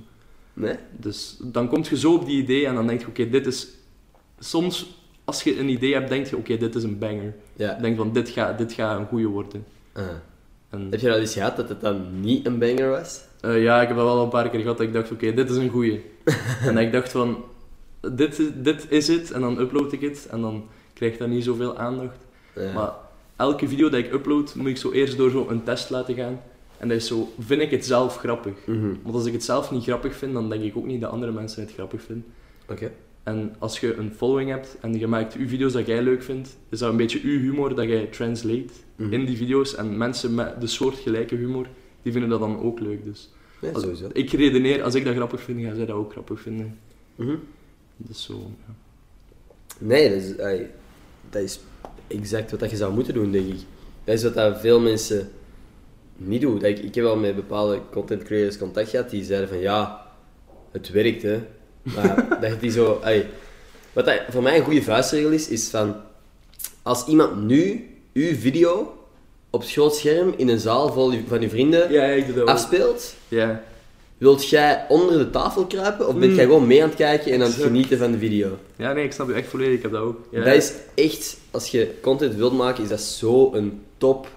Nee? 0.54 0.76
Dus 0.92 1.38
dan 1.42 1.68
kom 1.68 1.84
je 1.90 1.98
zo 1.98 2.14
op 2.14 2.26
die 2.26 2.42
idee 2.42 2.66
en 2.68 2.76
dan 2.76 2.88
denk 2.88 3.00
je, 3.02 3.08
oké, 3.08 3.30
dit 3.30 3.46
is... 3.48 3.68
Soms, 4.40 5.02
als 5.24 5.44
je 5.44 5.60
een 5.60 5.70
idee 5.70 5.94
hebt, 5.94 6.10
denk 6.10 6.26
je, 6.28 6.38
oké, 6.38 6.58
dit 6.58 6.76
is 6.76 6.84
een 6.84 6.98
banger. 7.00 7.34
Ja. 7.56 7.74
Denk 7.82 7.98
van, 7.98 8.14
dit 8.14 8.30
gaat 8.30 8.58
dit 8.58 8.74
gaat 8.74 9.00
een 9.00 9.06
goede 9.08 9.28
worden. 9.28 9.66
Ah. 9.94 10.04
En, 10.70 10.88
Heb 10.90 11.00
je 11.00 11.08
dat 11.08 11.18
eens 11.18 11.34
gehad, 11.34 11.56
dat 11.56 11.70
het 11.70 11.82
dan 11.82 12.20
niet 12.22 12.46
een 12.46 12.60
banger 12.60 12.90
was? 12.90 13.22
eh, 13.42 13.64
ja, 13.64 13.82
ik 13.82 13.88
heb 13.88 13.98
dat 13.98 14.06
wel 14.06 14.24
een 14.24 14.30
paar 14.30 14.50
keer 14.50 14.60
gehad 14.60 14.78
dat 14.78 14.88
ik 14.88 14.94
dacht, 14.94 15.12
oké, 15.12 15.34
dit 15.34 15.50
is 15.50 15.56
een 15.58 15.70
goeie. 15.70 16.04
en 16.68 16.78
ik 16.78 16.92
dacht 16.92 17.12
van, 17.12 17.44
dit, 18.12 18.40
is- 18.40 18.50
dit 18.56 18.86
is 18.92 19.08
het. 19.08 19.32
En 19.32 19.42
dan 19.42 19.60
upload 19.60 19.92
ik 19.94 20.02
het 20.02 20.28
en 20.32 20.42
dan 20.42 20.64
krijgt 20.94 21.20
dat 21.20 21.28
niet 21.28 21.44
zoveel 21.44 21.78
aandacht. 21.78 22.18
Ja. 22.56 22.74
Maar 22.74 22.92
elke 23.36 23.68
video 23.68 23.90
dat 23.90 24.00
ik 24.00 24.14
upload, 24.14 24.56
moet 24.56 24.68
ik 24.68 24.78
zo 24.78 24.92
eerst 24.92 25.18
door 25.18 25.30
zo 25.30 25.48
een 25.50 25.64
test 25.64 25.90
laten 25.90 26.16
gaan. 26.16 26.42
En 26.84 26.90
dat 26.90 26.98
is 26.98 27.08
zo, 27.08 27.30
vind 27.40 27.62
ik 27.62 27.72
het 27.72 27.86
zelf 27.86 28.18
grappig? 28.18 28.54
Mhm. 28.66 28.94
Want 29.04 29.16
als 29.16 29.26
ik 29.26 29.34
het 29.34 29.44
zelf 29.44 29.72
niet 29.72 29.84
grappig 29.84 30.16
vind, 30.16 30.34
dan 30.34 30.50
denk 30.50 30.64
ik 30.64 30.78
ook 30.78 30.86
niet 30.86 31.02
dat 31.02 31.12
andere 31.12 31.32
mensen 31.32 31.62
het 31.64 31.74
grappig 31.74 32.02
vinden. 32.02 32.26
Oké. 32.70 32.92
En 33.24 33.56
als 33.60 33.80
je 33.80 33.94
een 33.96 34.14
following 34.14 34.50
hebt 34.50 34.78
en 34.82 35.00
je 35.00 35.08
maakt 35.08 35.34
je 35.34 35.48
video's 35.48 35.74
dat 35.74 35.86
jij 35.88 36.02
leuk 36.02 36.24
vindt, 36.24 36.58
is 36.70 36.80
dat 36.80 36.90
een 36.92 36.98
beetje 36.98 37.20
uw 37.24 37.40
humor 37.40 37.76
dat 37.76 37.86
jij 37.88 38.06
translate 38.06 38.66
Mhm. 38.96 39.14
in 39.14 39.26
die 39.26 39.38
video's. 39.38 39.76
En 39.76 39.98
mensen 39.98 40.36
met 40.36 40.62
de 40.62 40.68
soortgelijke 40.68 41.36
humor, 41.36 41.68
die 42.02 42.12
vinden 42.12 42.30
dat 42.30 42.40
dan 42.40 42.60
ook 42.60 42.80
leuk. 42.80 43.04
Dus 43.04 43.30
Ja, 43.62 43.70
als- 43.72 43.82
sowieso. 43.82 44.10
ik 44.14 44.30
redeneer, 44.32 44.84
als 44.84 44.96
ik 44.96 45.06
dat 45.06 45.16
grappig 45.16 45.42
vind, 45.42 45.62
gaan 45.62 45.76
zij 45.76 45.86
dat 45.86 45.96
ook 45.96 46.12
grappig 46.12 46.42
vinden. 46.42 46.78
Mhm. 47.16 47.36
Dus 47.98 48.24
zo, 48.24 48.34
ja. 48.68 48.74
Nee, 49.80 50.10
dat 50.10 50.22
is, 50.22 50.36
dat 51.30 51.42
is 51.42 51.60
exact 52.08 52.52
wat 52.60 52.70
je 52.70 52.76
zou 52.76 52.94
moeten 52.94 53.14
doen, 53.14 53.32
denk 53.32 53.48
ik. 53.48 53.60
Dat 54.04 54.16
is 54.16 54.24
wat 54.24 54.34
dat 54.34 54.60
veel 54.60 54.80
mensen 54.80 55.30
niet. 56.18 56.42
Dat 56.42 56.64
ik, 56.64 56.80
ik 56.80 56.96
heb 56.96 57.04
wel 57.04 57.16
met 57.18 57.36
bepaalde 57.36 57.80
content 57.92 58.24
creators 58.24 58.58
contact 58.58 58.90
gehad 58.90 59.10
die 59.10 59.24
zeiden 59.24 59.50
van 59.50 59.60
ja, 59.60 60.02
het 60.72 60.90
werkt 60.90 61.22
hè. 61.22 61.40
Maar 61.84 62.28
dat 62.42 62.50
je 62.52 62.58
die 62.60 62.72
zo... 62.72 63.02
wat 63.94 64.06
dat 64.06 64.22
voor 64.30 64.44
mij 64.44 64.58
een 64.58 64.64
goede 64.64 64.82
vuistregel 64.84 65.32
is, 65.32 65.48
is 65.48 65.68
van... 65.70 65.96
Als 66.82 67.06
iemand 67.08 67.44
nu 67.44 67.90
uw 68.14 68.36
video 68.36 68.98
op 69.50 69.62
het 69.62 69.72
groot 69.72 69.96
scherm 69.96 70.34
in 70.38 70.48
een 70.50 70.60
zaal 70.60 70.94
vol 70.94 71.14
van 71.28 71.42
je 71.42 71.50
vrienden 71.50 71.92
Ja, 71.92 72.04
ik 72.04 72.26
doe 72.26 72.34
dat 72.36 72.44
ook. 72.44 72.50
afspeelt, 72.50 73.16
Ja. 73.28 73.64
wilt 74.18 74.50
jij 74.50 74.86
onder 74.90 75.18
de 75.18 75.30
tafel 75.30 75.66
kruipen 75.66 76.08
of 76.08 76.14
bent 76.16 76.32
Mm. 76.32 76.36
jij 76.38 76.46
gewoon 76.46 76.68
mee 76.68 76.82
aan 76.84 76.88
het 76.90 76.98
kijken 76.98 77.32
en 77.32 77.42
aan 77.42 77.48
het 77.52 77.62
genieten 77.62 77.98
van 77.98 78.12
de 78.12 78.18
video? 78.18 78.58
ja, 78.76 78.94
nee, 78.94 79.04
ik 79.04 79.12
snap 79.12 79.28
je 79.28 79.34
echt 79.34 79.48
volledig. 79.48 79.74
Ik 79.76 79.82
heb 79.82 79.92
dat 79.92 80.02
ook. 80.02 80.20
Ja. 80.32 80.44
Dat 80.44 80.54
is 80.54 80.74
echt, 80.96 81.38
als 81.52 81.68
je 81.68 81.94
content 82.02 82.36
wilt 82.36 82.54
maken, 82.54 82.84
is 82.84 82.90
dat 82.90 83.02
zo 83.02 83.54
een 83.54 83.82
top 83.98 84.28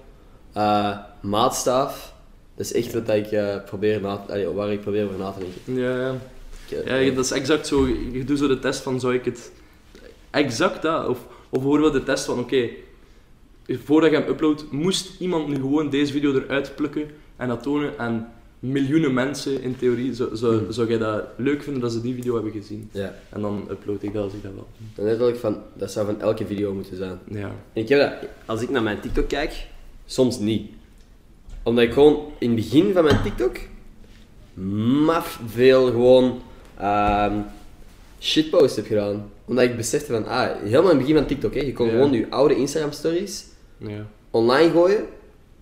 eh, 0.52 0.96
maatstaaf. 1.28 2.14
Dat 2.54 2.66
is 2.66 2.72
echt 2.72 2.92
wat 2.92 3.08
ik 3.08 3.26
eh, 3.32 3.56
probeer 3.64 4.00
na, 4.00 4.24
allee, 4.28 4.46
waar 4.48 4.72
ik 4.72 4.80
probeer 4.80 5.04
over 5.04 5.18
na 5.18 5.30
te 5.30 5.38
denken. 5.38 5.82
Ja, 5.82 6.00
ja. 6.00 6.14
Ik, 6.68 6.84
eh, 6.84 7.06
Ja, 7.06 7.14
dat 7.14 7.24
is 7.24 7.30
exact 7.30 7.66
zo. 7.66 7.86
Je 8.12 8.24
doet 8.24 8.38
zo 8.38 8.48
de 8.48 8.58
test 8.58 8.80
van, 8.80 9.00
zou 9.00 9.14
ik 9.14 9.24
het... 9.24 9.52
Exact 10.30 10.82
dat. 10.82 11.08
Of, 11.08 11.18
of 11.48 11.60
bijvoorbeeld 11.60 11.92
de 11.92 12.02
test 12.02 12.24
van, 12.24 12.38
oké, 12.38 12.68
voordat 13.68 14.10
je 14.10 14.16
hem 14.16 14.28
uploadt, 14.28 14.70
moest 14.70 15.20
iemand 15.20 15.48
nu 15.48 15.54
gewoon 15.54 15.90
deze 15.90 16.12
video 16.12 16.34
eruit 16.34 16.72
plukken 16.76 17.06
en 17.36 17.48
dat 17.48 17.62
tonen 17.62 17.92
aan 17.98 18.32
miljoenen 18.58 19.14
mensen 19.14 19.62
in 19.62 19.76
theorie. 19.76 20.14
Zou, 20.14 20.36
zou, 20.36 20.58
Hmm. 20.58 20.72
zou 20.72 20.88
jij 20.88 20.98
dat 20.98 21.24
leuk 21.36 21.62
vinden 21.62 21.82
dat 21.82 21.92
ze 21.92 22.00
die 22.00 22.14
video 22.14 22.34
hebben 22.34 22.52
gezien? 22.52 22.88
ja. 22.92 23.14
En 23.28 23.40
dan 23.40 23.66
upload 23.70 24.02
ik 24.02 24.12
dat 24.12 24.24
als 24.24 24.32
ik 24.32 24.42
dat 24.42 24.52
wil. 24.54 24.66
Dan 24.94 25.04
letterlijk 25.04 25.38
van, 25.38 25.62
dat 25.74 25.92
zou 25.92 26.06
van 26.06 26.20
elke 26.20 26.46
video 26.46 26.74
moeten 26.74 26.96
zijn. 26.96 27.18
Ja. 27.28 27.50
En 27.72 27.82
ik 27.82 27.88
heb 27.88 28.00
dat, 28.00 28.28
als 28.44 28.62
ik 28.62 28.70
naar 28.70 28.82
mijn 28.82 29.00
TikTok 29.00 29.28
kijk, 29.28 29.66
soms 30.06 30.38
niet. 30.38 30.70
Omdat 31.66 31.84
ik 31.84 31.92
gewoon 31.92 32.24
in 32.38 32.46
het 32.46 32.56
begin 32.56 32.92
van 32.92 33.04
mijn 33.04 33.22
TikTok 33.22 33.56
maf 35.04 35.40
veel 35.46 35.86
gewoon 35.86 36.40
ehm, 36.78 37.32
shitpost 38.20 38.76
heb 38.76 38.86
gedaan. 38.86 39.30
Omdat 39.44 39.64
ik 39.64 39.76
besefte 39.76 40.12
van, 40.12 40.26
ah, 40.26 40.48
helemaal 40.62 40.82
in 40.82 40.88
het 40.88 40.98
begin 40.98 41.14
van 41.14 41.26
TikTok, 41.26 41.54
hè, 41.54 41.60
je 41.60 41.72
kon 41.72 41.86
Ja. 41.86 41.92
gewoon 41.92 42.12
je 42.12 42.26
oude 42.30 42.56
Instagram 42.56 42.92
stories 42.92 43.44
Ja. 43.78 44.06
online 44.30 44.70
gooien 44.70 45.04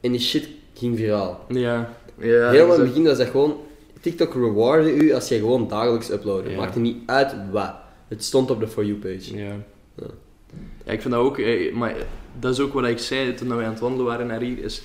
en 0.00 0.10
die 0.10 0.20
shit 0.20 0.48
ging 0.74 0.96
viraal. 0.96 1.44
Ja. 1.48 1.94
ja 2.18 2.50
helemaal 2.50 2.74
in 2.74 2.80
het 2.80 2.88
begin 2.88 3.04
was 3.04 3.18
dat 3.18 3.28
gewoon, 3.28 3.56
TikTok 4.00 4.34
rewardde 4.34 4.92
u 4.94 5.12
als 5.12 5.28
je 5.28 5.38
gewoon 5.38 5.68
dagelijks 5.68 6.10
uploadde. 6.10 6.50
Ja. 6.50 6.56
Maakte 6.56 6.78
niet 6.78 6.96
uit 7.06 7.34
wat. 7.52 7.72
Het 8.08 8.24
stond 8.24 8.50
op 8.50 8.60
de 8.60 8.68
For 8.68 8.84
You 8.84 8.98
page. 8.98 9.36
Ja. 9.36 9.56
Ja. 9.96 10.06
Ja, 10.84 10.92
ik 10.92 11.00
vind 11.00 11.14
dat 11.14 11.22
ook, 11.22 11.38
eh, 11.38 11.74
maar 11.74 11.94
dat 12.40 12.52
is 12.52 12.60
ook 12.60 12.72
wat 12.72 12.84
ik 12.86 12.98
zei 12.98 13.34
toen 13.34 13.48
wij 13.56 13.64
aan 13.64 13.72
het 13.72 13.80
wandelen 13.80 14.06
waren 14.06 14.26
naar 14.26 14.40
hier, 14.40 14.64
is 14.64 14.82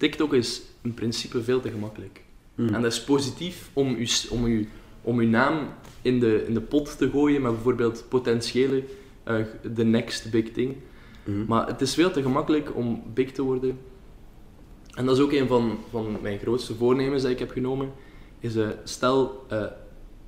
TikTok 0.00 0.32
is 0.34 0.62
in 0.82 0.94
principe 0.94 1.42
veel 1.42 1.60
te 1.60 1.70
gemakkelijk. 1.70 2.24
Mm. 2.54 2.74
En 2.74 2.82
dat 2.82 2.92
is 2.92 3.04
positief 3.04 3.70
om 3.72 3.94
uw, 3.94 4.06
om 4.30 4.44
uw, 4.44 4.64
om 5.02 5.18
uw 5.18 5.28
naam 5.28 5.68
in 6.02 6.20
de, 6.20 6.44
in 6.46 6.54
de 6.54 6.60
pot 6.60 6.98
te 6.98 7.10
gooien 7.10 7.42
met 7.42 7.52
bijvoorbeeld 7.52 8.04
potentiële, 8.08 8.84
eh, 9.22 9.36
the 9.74 9.84
next 9.84 10.30
big 10.30 10.52
thing. 10.52 10.76
Mhm. 11.24 11.44
Maar 11.46 11.66
het 11.66 11.80
is 11.80 11.94
veel 11.94 12.10
te 12.10 12.22
gemakkelijk 12.22 12.76
om 12.76 13.02
big 13.14 13.32
te 13.32 13.42
worden. 13.42 13.78
En 14.94 15.06
dat 15.06 15.16
is 15.16 15.22
ook 15.22 15.32
een 15.32 15.46
van, 15.48 15.78
van 15.90 16.18
mijn 16.22 16.38
grootste 16.38 16.74
voornemens 16.74 17.22
dat 17.22 17.30
ik 17.30 17.38
heb 17.38 17.50
genomen. 17.50 17.92
Is, 18.38 18.56
eh, 18.56 18.68
stel, 18.84 19.44
eh, 19.48 19.64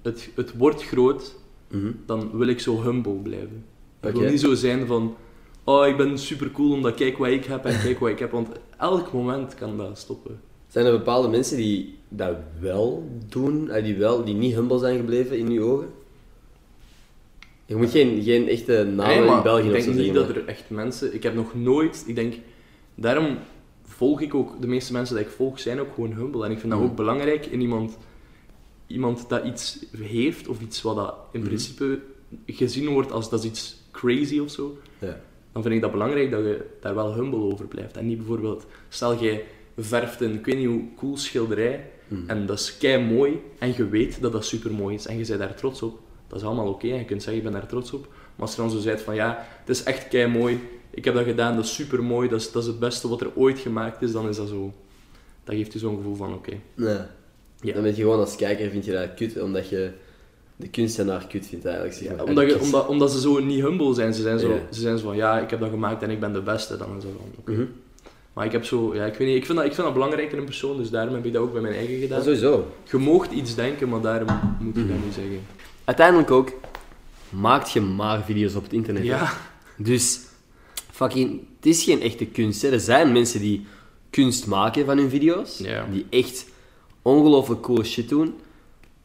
het, 0.02 0.30
het 0.34 0.56
wordt 0.56 0.82
groot, 0.84 1.40
Mhm. 1.68 1.92
dan 2.06 2.30
wil 2.32 2.46
ik 2.46 2.60
zo 2.60 2.82
humble 2.82 3.12
blijven. 3.12 3.64
Ik 4.00 4.12
wil 4.12 4.30
niet 4.30 4.40
zo 4.40 4.54
zijn 4.54 4.86
van, 4.86 5.16
oh 5.64 5.86
ik 5.86 5.96
ben 5.96 6.18
super 6.18 6.50
cool 6.50 6.72
omdat 6.72 6.94
kijk 6.94 7.18
wat 7.18 7.28
ik 7.28 7.44
heb 7.44 7.64
en 7.64 7.80
kijk 7.82 7.98
wat 7.98 8.08
ik 8.10 8.18
heb. 8.18 8.30
Want 8.30 8.48
elk 8.78 9.12
moment 9.12 9.54
kan 9.54 9.76
dat 9.76 9.98
stoppen. 9.98 10.40
Zijn 10.68 10.86
er 10.86 10.92
bepaalde 10.92 11.28
mensen 11.28 11.56
die 11.56 11.98
dat 12.08 12.36
wel 12.60 13.08
doen, 13.28 13.70
eh, 13.70 13.84
die, 13.84 13.96
wel, 13.96 14.24
die 14.24 14.34
niet 14.34 14.54
humble 14.54 14.78
zijn 14.78 14.96
gebleven 14.96 15.38
in 15.38 15.46
uw 15.50 15.64
ogen? 15.64 15.88
Je 17.66 17.76
moet 17.76 17.90
geen, 17.90 18.22
geen 18.22 18.48
echte 18.48 18.72
namen 18.84 19.24
Nee, 19.26 19.36
in 19.36 19.42
België 19.42 19.60
ik 19.62 19.66
of 19.66 19.72
denk 19.72 19.84
zo 19.84 19.90
niet 19.90 19.98
zeggen, 19.98 20.14
dat 20.14 20.28
maar- 20.28 20.36
er 20.36 20.46
echt 20.48 20.70
mensen... 20.70 21.14
Ik 21.14 21.22
heb 21.22 21.34
nog 21.34 21.54
nooit... 21.54 22.04
Ik 22.06 22.14
denk... 22.14 22.34
Daarom 22.94 23.38
volg 23.84 24.20
ik 24.20 24.34
ook... 24.34 24.60
De 24.60 24.66
meeste 24.66 24.92
mensen 24.92 25.16
die 25.16 25.24
ik 25.24 25.30
volg 25.30 25.60
zijn 25.60 25.80
ook 25.80 25.94
gewoon 25.94 26.12
humble. 26.12 26.44
En 26.44 26.50
ik 26.50 26.58
vind 26.58 26.72
dat 26.72 26.80
Mhm. 26.80 26.90
ook 26.90 26.96
belangrijk 26.96 27.46
in 27.46 27.60
iemand... 27.60 27.98
Iemand 28.86 29.28
dat 29.28 29.44
iets 29.44 29.84
heeft, 29.98 30.48
of 30.48 30.60
iets 30.60 30.82
wat 30.82 30.96
dat 30.96 31.14
in 31.32 31.38
Mhm. 31.40 31.48
principe 31.48 31.98
gezien 32.46 32.88
wordt 32.88 33.12
als 33.12 33.30
dat 33.30 33.44
is 33.44 33.50
iets 33.50 33.76
crazy 33.90 34.38
of 34.38 34.50
zo. 34.50 34.76
Dan 35.52 35.62
vind 35.62 35.74
ik 35.74 35.80
dat 35.80 35.90
belangrijk 35.90 36.30
dat 36.30 36.40
je 36.40 36.64
daar 36.80 36.94
wel 36.94 37.14
humble 37.14 37.40
over 37.40 37.66
blijft. 37.66 37.96
En 37.96 38.06
niet 38.06 38.16
bijvoorbeeld... 38.16 38.66
Stel, 38.88 39.22
jij 39.22 39.44
verft 39.78 40.20
een, 40.20 40.34
ik 40.34 40.44
weet 40.44 40.56
niet 40.56 40.66
hoe, 40.66 40.84
cool 40.96 41.16
schilderij. 41.16 41.90
Mhm. 42.08 42.30
En 42.30 42.46
dat 42.46 42.58
is 42.58 42.76
kei 42.78 43.04
mooi. 43.04 43.40
En 43.58 43.74
je 43.76 43.88
weet 43.88 44.20
dat 44.20 44.32
dat 44.32 44.44
super 44.44 44.72
mooi 44.72 44.94
is. 44.94 45.06
En 45.06 45.18
je 45.18 45.26
bent 45.26 45.38
daar 45.38 45.54
trots 45.54 45.82
op. 45.82 46.00
Dat 46.28 46.40
is 46.40 46.46
allemaal 46.46 46.68
oké. 46.68 46.88
En 46.88 46.98
je 46.98 47.04
kunt 47.04 47.22
zeggen, 47.22 47.42
ik 47.42 47.50
ben 47.50 47.60
daar 47.60 47.68
trots 47.68 47.92
op. 47.92 48.06
Maar 48.06 48.46
als 48.46 48.54
je 48.54 48.60
dan 48.60 48.70
zo 48.70 48.78
zegt 48.78 49.02
van, 49.02 49.14
ja, 49.14 49.46
het 49.58 49.68
is 49.68 49.82
echt 49.82 50.08
kei 50.08 50.26
mooi. 50.26 50.60
Ik 50.90 51.04
heb 51.04 51.14
dat 51.14 51.24
gedaan, 51.24 51.56
dat 51.56 51.64
is 51.64 51.74
super 51.74 52.02
mooi. 52.02 52.28
Dat 52.28 52.40
is, 52.40 52.52
dat 52.52 52.62
is 52.62 52.68
het 52.68 52.78
beste 52.78 53.08
wat 53.08 53.20
er 53.20 53.30
ooit 53.34 53.58
gemaakt 53.58 54.02
is. 54.02 54.12
Dan 54.12 54.28
is 54.28 54.36
dat 54.36 54.48
zo... 54.48 54.72
Dat 55.44 55.54
geeft 55.54 55.72
je 55.72 55.78
zo'n 55.78 55.96
gevoel 55.96 56.14
van, 56.14 56.34
oké. 56.34 56.52
Nee. 56.74 56.98
Ja. 57.60 57.72
Dan 57.72 57.82
ben 57.82 57.96
je 57.96 58.02
gewoon 58.02 58.18
als 58.18 58.36
kijker 58.36 58.70
vind 58.70 58.84
je 58.84 58.92
dat 58.92 59.14
kut, 59.14 59.40
omdat 59.40 59.68
je 59.68 59.92
de 60.62 60.68
kunstenaar 60.68 61.26
kut 61.26 61.46
vindt 61.46 61.64
eigenlijk. 61.64 61.94
Zeg 61.96 62.08
Ja, 62.08 62.14
maar. 62.16 62.24
omdat, 62.24 62.46
je, 62.46 62.60
omdat, 62.60 62.86
omdat 62.86 63.12
ze 63.12 63.20
zo 63.20 63.38
niet 63.38 63.60
humble 63.60 63.94
zijn. 63.94 64.14
Ze 64.14 64.22
zijn 64.22 64.38
zo, 64.38 64.48
Ja. 64.48 64.60
ze 64.70 64.80
zijn 64.80 64.98
zo 64.98 65.04
van, 65.04 65.16
ja, 65.16 65.38
ik 65.38 65.50
heb 65.50 65.60
dat 65.60 65.70
gemaakt 65.70 66.02
en 66.02 66.10
ik 66.10 66.20
ben 66.20 66.32
de 66.32 66.40
beste. 66.40 66.76
Dan 66.76 66.88
dat 66.94 67.02
van. 67.44 67.54
Mhm. 67.54 67.64
Maar 68.32 68.44
ik 68.44 68.52
heb 68.52 68.64
zo... 68.64 68.94
Ja, 68.94 69.04
ik 69.04 69.14
weet 69.14 69.28
niet. 69.28 69.36
Ik 69.36 69.44
vind, 69.46 69.58
dat, 69.58 69.66
ik 69.66 69.72
vind 69.72 69.84
dat 69.86 69.94
belangrijk 69.94 70.32
in 70.32 70.38
een 70.38 70.44
persoon. 70.44 70.76
Dus 70.76 70.90
daarom 70.90 71.14
heb 71.14 71.24
ik 71.24 71.32
dat 71.32 71.42
ook 71.42 71.52
bij 71.52 71.60
mijn 71.62 71.74
eigen 71.74 71.94
Ja, 71.94 72.00
gedaan. 72.00 72.22
sowieso. 72.22 72.66
Je 72.90 72.96
moogt 72.98 73.32
iets 73.32 73.54
denken, 73.54 73.88
maar 73.88 74.00
daarom 74.00 74.28
moet 74.60 74.74
je 74.74 74.86
dat 74.86 74.96
Mhm. 74.96 75.04
niet 75.04 75.14
zeggen. 75.14 75.40
Uiteindelijk 75.84 76.30
ook, 76.30 76.52
maakt 77.28 77.70
je 77.70 77.80
maar 77.80 78.24
video's 78.24 78.54
op 78.54 78.62
het 78.62 78.72
internet. 78.72 79.02
hè. 79.02 79.08
Ja. 79.08 79.32
Dus, 79.76 80.20
fucking, 80.90 81.40
het 81.56 81.66
is 81.66 81.84
geen 81.84 82.00
echte 82.02 82.26
kunst. 82.26 82.62
Hè. 82.62 82.70
Er 82.70 82.80
zijn 82.80 83.12
mensen 83.12 83.40
die 83.40 83.66
kunst 84.10 84.46
maken 84.46 84.84
van 84.84 84.96
hun 84.98 85.10
video's, 85.10 85.58
Ja. 85.58 85.86
die 85.90 86.06
echt 86.10 86.46
ongelooflijk 87.02 87.60
coole 87.62 87.84
shit 87.84 88.08
doen, 88.08 88.34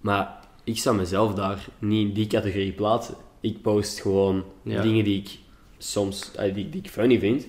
maar 0.02 0.36
ik 0.67 0.77
zou 0.77 0.95
mezelf 0.95 1.34
daar 1.34 1.67
niet 1.80 2.08
in 2.08 2.13
die 2.13 2.27
categorie 2.27 2.71
plaatsen. 2.71 3.15
Ik 3.41 3.62
post 3.62 3.99
gewoon 4.01 4.43
Ja. 4.63 4.82
dingen 4.82 5.03
die 5.03 5.17
ik 5.17 5.30
soms, 5.77 6.32
eh, 6.36 6.53
die, 6.53 6.69
die 6.69 6.82
ik 6.84 6.89
funny 6.89 7.19
vind, 7.19 7.45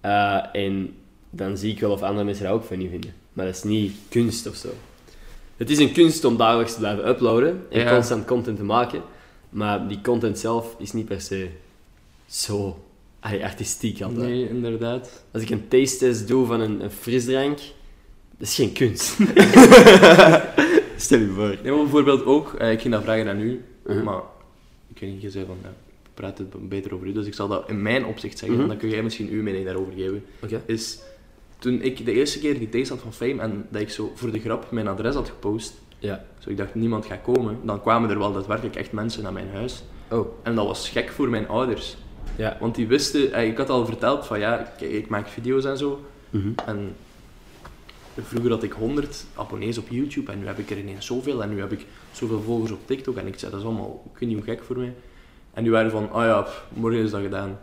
Eh, 0.00 0.38
en 0.52 0.94
dan 1.30 1.56
zie 1.58 1.72
ik 1.72 1.80
wel 1.80 1.90
of 1.90 2.02
andere 2.02 2.24
mensen 2.24 2.44
dat 2.44 2.52
ook 2.52 2.64
funny 2.64 2.88
vinden. 2.88 3.14
Maar 3.32 3.46
dat 3.46 3.54
is 3.54 3.62
niet 3.62 3.92
kunst 4.08 4.46
of 4.48 4.54
zo. 4.56 4.68
Het 5.56 5.70
is 5.70 5.78
een 5.78 5.92
kunst 5.92 6.24
om 6.24 6.36
dagelijks 6.36 6.72
te 6.72 6.78
blijven 6.78 7.08
uploaden 7.08 7.66
en 7.70 7.80
Ja. 7.80 7.92
constant 7.94 8.24
content 8.26 8.56
te 8.56 8.64
maken, 8.64 9.02
maar 9.50 9.88
die 9.88 10.00
content 10.00 10.38
zelf 10.38 10.74
is 10.78 10.92
niet 10.92 11.06
per 11.06 11.20
se 11.20 11.48
zo 12.26 12.84
allee, 13.20 13.44
artistiek 13.44 14.00
altijd. 14.02 14.28
Nee, 14.28 14.48
inderdaad. 14.48 15.24
Als 15.32 15.42
ik 15.42 15.50
een 15.50 15.68
taste 15.68 15.98
test 15.98 16.28
doe 16.28 16.46
van 16.46 16.60
een, 16.60 16.82
een 16.84 16.90
frisdrank, 16.90 17.58
dat 18.38 18.48
is 18.48 18.54
geen 18.54 18.72
kunst. 18.72 19.16
Stel 21.02 21.18
je 21.18 21.28
voor. 21.28 21.56
Nee, 21.62 21.72
maar 21.72 21.82
bijvoorbeeld 21.82 22.24
ook, 22.24 22.54
eh, 22.54 22.72
ik 22.72 22.80
ging 22.80 22.94
dat 22.94 23.02
vragen 23.02 23.28
aan 23.28 23.40
u, 23.40 23.64
Mhm. 23.86 24.02
maar 24.02 24.20
ik 24.94 25.00
weet 25.00 25.10
niet, 25.12 25.22
je 25.22 25.30
zei 25.30 25.44
van, 25.46 25.56
ja, 25.62 25.72
praat 26.14 26.38
het 26.38 26.68
beter 26.68 26.94
over 26.94 27.06
u, 27.06 27.12
dus 27.12 27.26
ik 27.26 27.34
zal 27.34 27.48
dat 27.48 27.68
in 27.68 27.82
mijn 27.82 28.04
opzicht 28.06 28.38
zeggen, 28.38 28.52
Mhm. 28.58 28.62
en 28.62 28.70
dan 28.70 28.78
kun 28.78 28.88
jij 28.88 29.02
misschien 29.02 29.28
uw 29.28 29.42
mening 29.42 29.64
daarover 29.64 29.92
geven. 29.96 30.24
Oké. 30.42 30.62
Is, 30.66 30.98
toen 31.58 31.80
ik 31.82 32.04
de 32.04 32.12
eerste 32.12 32.38
keer 32.38 32.70
die 32.70 32.86
had 32.88 32.98
van 33.00 33.12
Fame 33.12 33.40
en 33.42 33.66
dat 33.70 33.80
ik 33.80 33.90
zo 33.90 34.12
voor 34.14 34.30
de 34.32 34.38
grap 34.40 34.70
mijn 34.70 34.88
adres 34.88 35.14
had 35.14 35.28
gepost, 35.28 35.74
Ja. 35.98 36.24
zo 36.38 36.50
ik 36.50 36.56
dacht 36.56 36.74
niemand 36.74 37.06
gaat 37.06 37.22
komen, 37.22 37.58
dan 37.64 37.80
kwamen 37.80 38.10
er 38.10 38.18
wel 38.18 38.32
daadwerkelijk 38.32 38.76
echt 38.76 38.92
mensen 38.92 39.22
naar 39.22 39.32
mijn 39.32 39.48
huis. 39.52 39.82
Oh. 40.10 40.26
En 40.42 40.54
dat 40.54 40.66
was 40.66 40.88
gek 40.88 41.08
voor 41.10 41.28
mijn 41.28 41.48
ouders. 41.48 41.96
Ja. 42.36 42.56
Want 42.60 42.74
die 42.74 42.86
wisten, 42.86 43.32
eh, 43.32 43.46
ik 43.46 43.56
had 43.56 43.68
al 43.70 43.86
verteld 43.86 44.26
van 44.26 44.38
ja, 44.38 44.72
kijk, 44.78 44.90
ik 44.90 45.08
maak 45.08 45.28
video's 45.28 45.64
en 45.64 45.78
zo. 45.78 46.00
Mhm. 46.30 46.48
En 46.66 46.94
vroeger 48.16 48.50
had 48.50 48.62
ik 48.62 48.72
100 48.72 49.24
abonnees 49.34 49.78
op 49.78 49.88
YouTube 49.88 50.32
en 50.32 50.38
nu 50.38 50.46
heb 50.46 50.58
ik 50.58 50.70
er 50.70 50.78
ineens 50.78 51.06
zoveel. 51.06 51.42
En 51.42 51.48
nu 51.48 51.60
heb 51.60 51.72
ik 51.72 51.86
zoveel 52.12 52.40
volgers 52.40 52.70
op 52.70 52.86
TikTok. 52.86 53.16
En 53.16 53.26
ik 53.26 53.38
zei, 53.38 53.50
dat 53.50 53.60
is 53.60 53.66
allemaal, 53.66 54.02
ik 54.12 54.18
weet 54.18 54.28
niet 54.28 54.38
hoe 54.38 54.46
gek 54.46 54.62
voor 54.62 54.78
mij. 54.78 54.94
En 55.52 55.62
die 55.62 55.72
waren 55.72 55.90
van, 55.90 56.12
oh 56.12 56.22
ja, 56.22 56.42
pff, 56.42 56.64
morgen 56.72 57.00
is 57.00 57.10
dat 57.10 57.22
gedaan. 57.22 57.58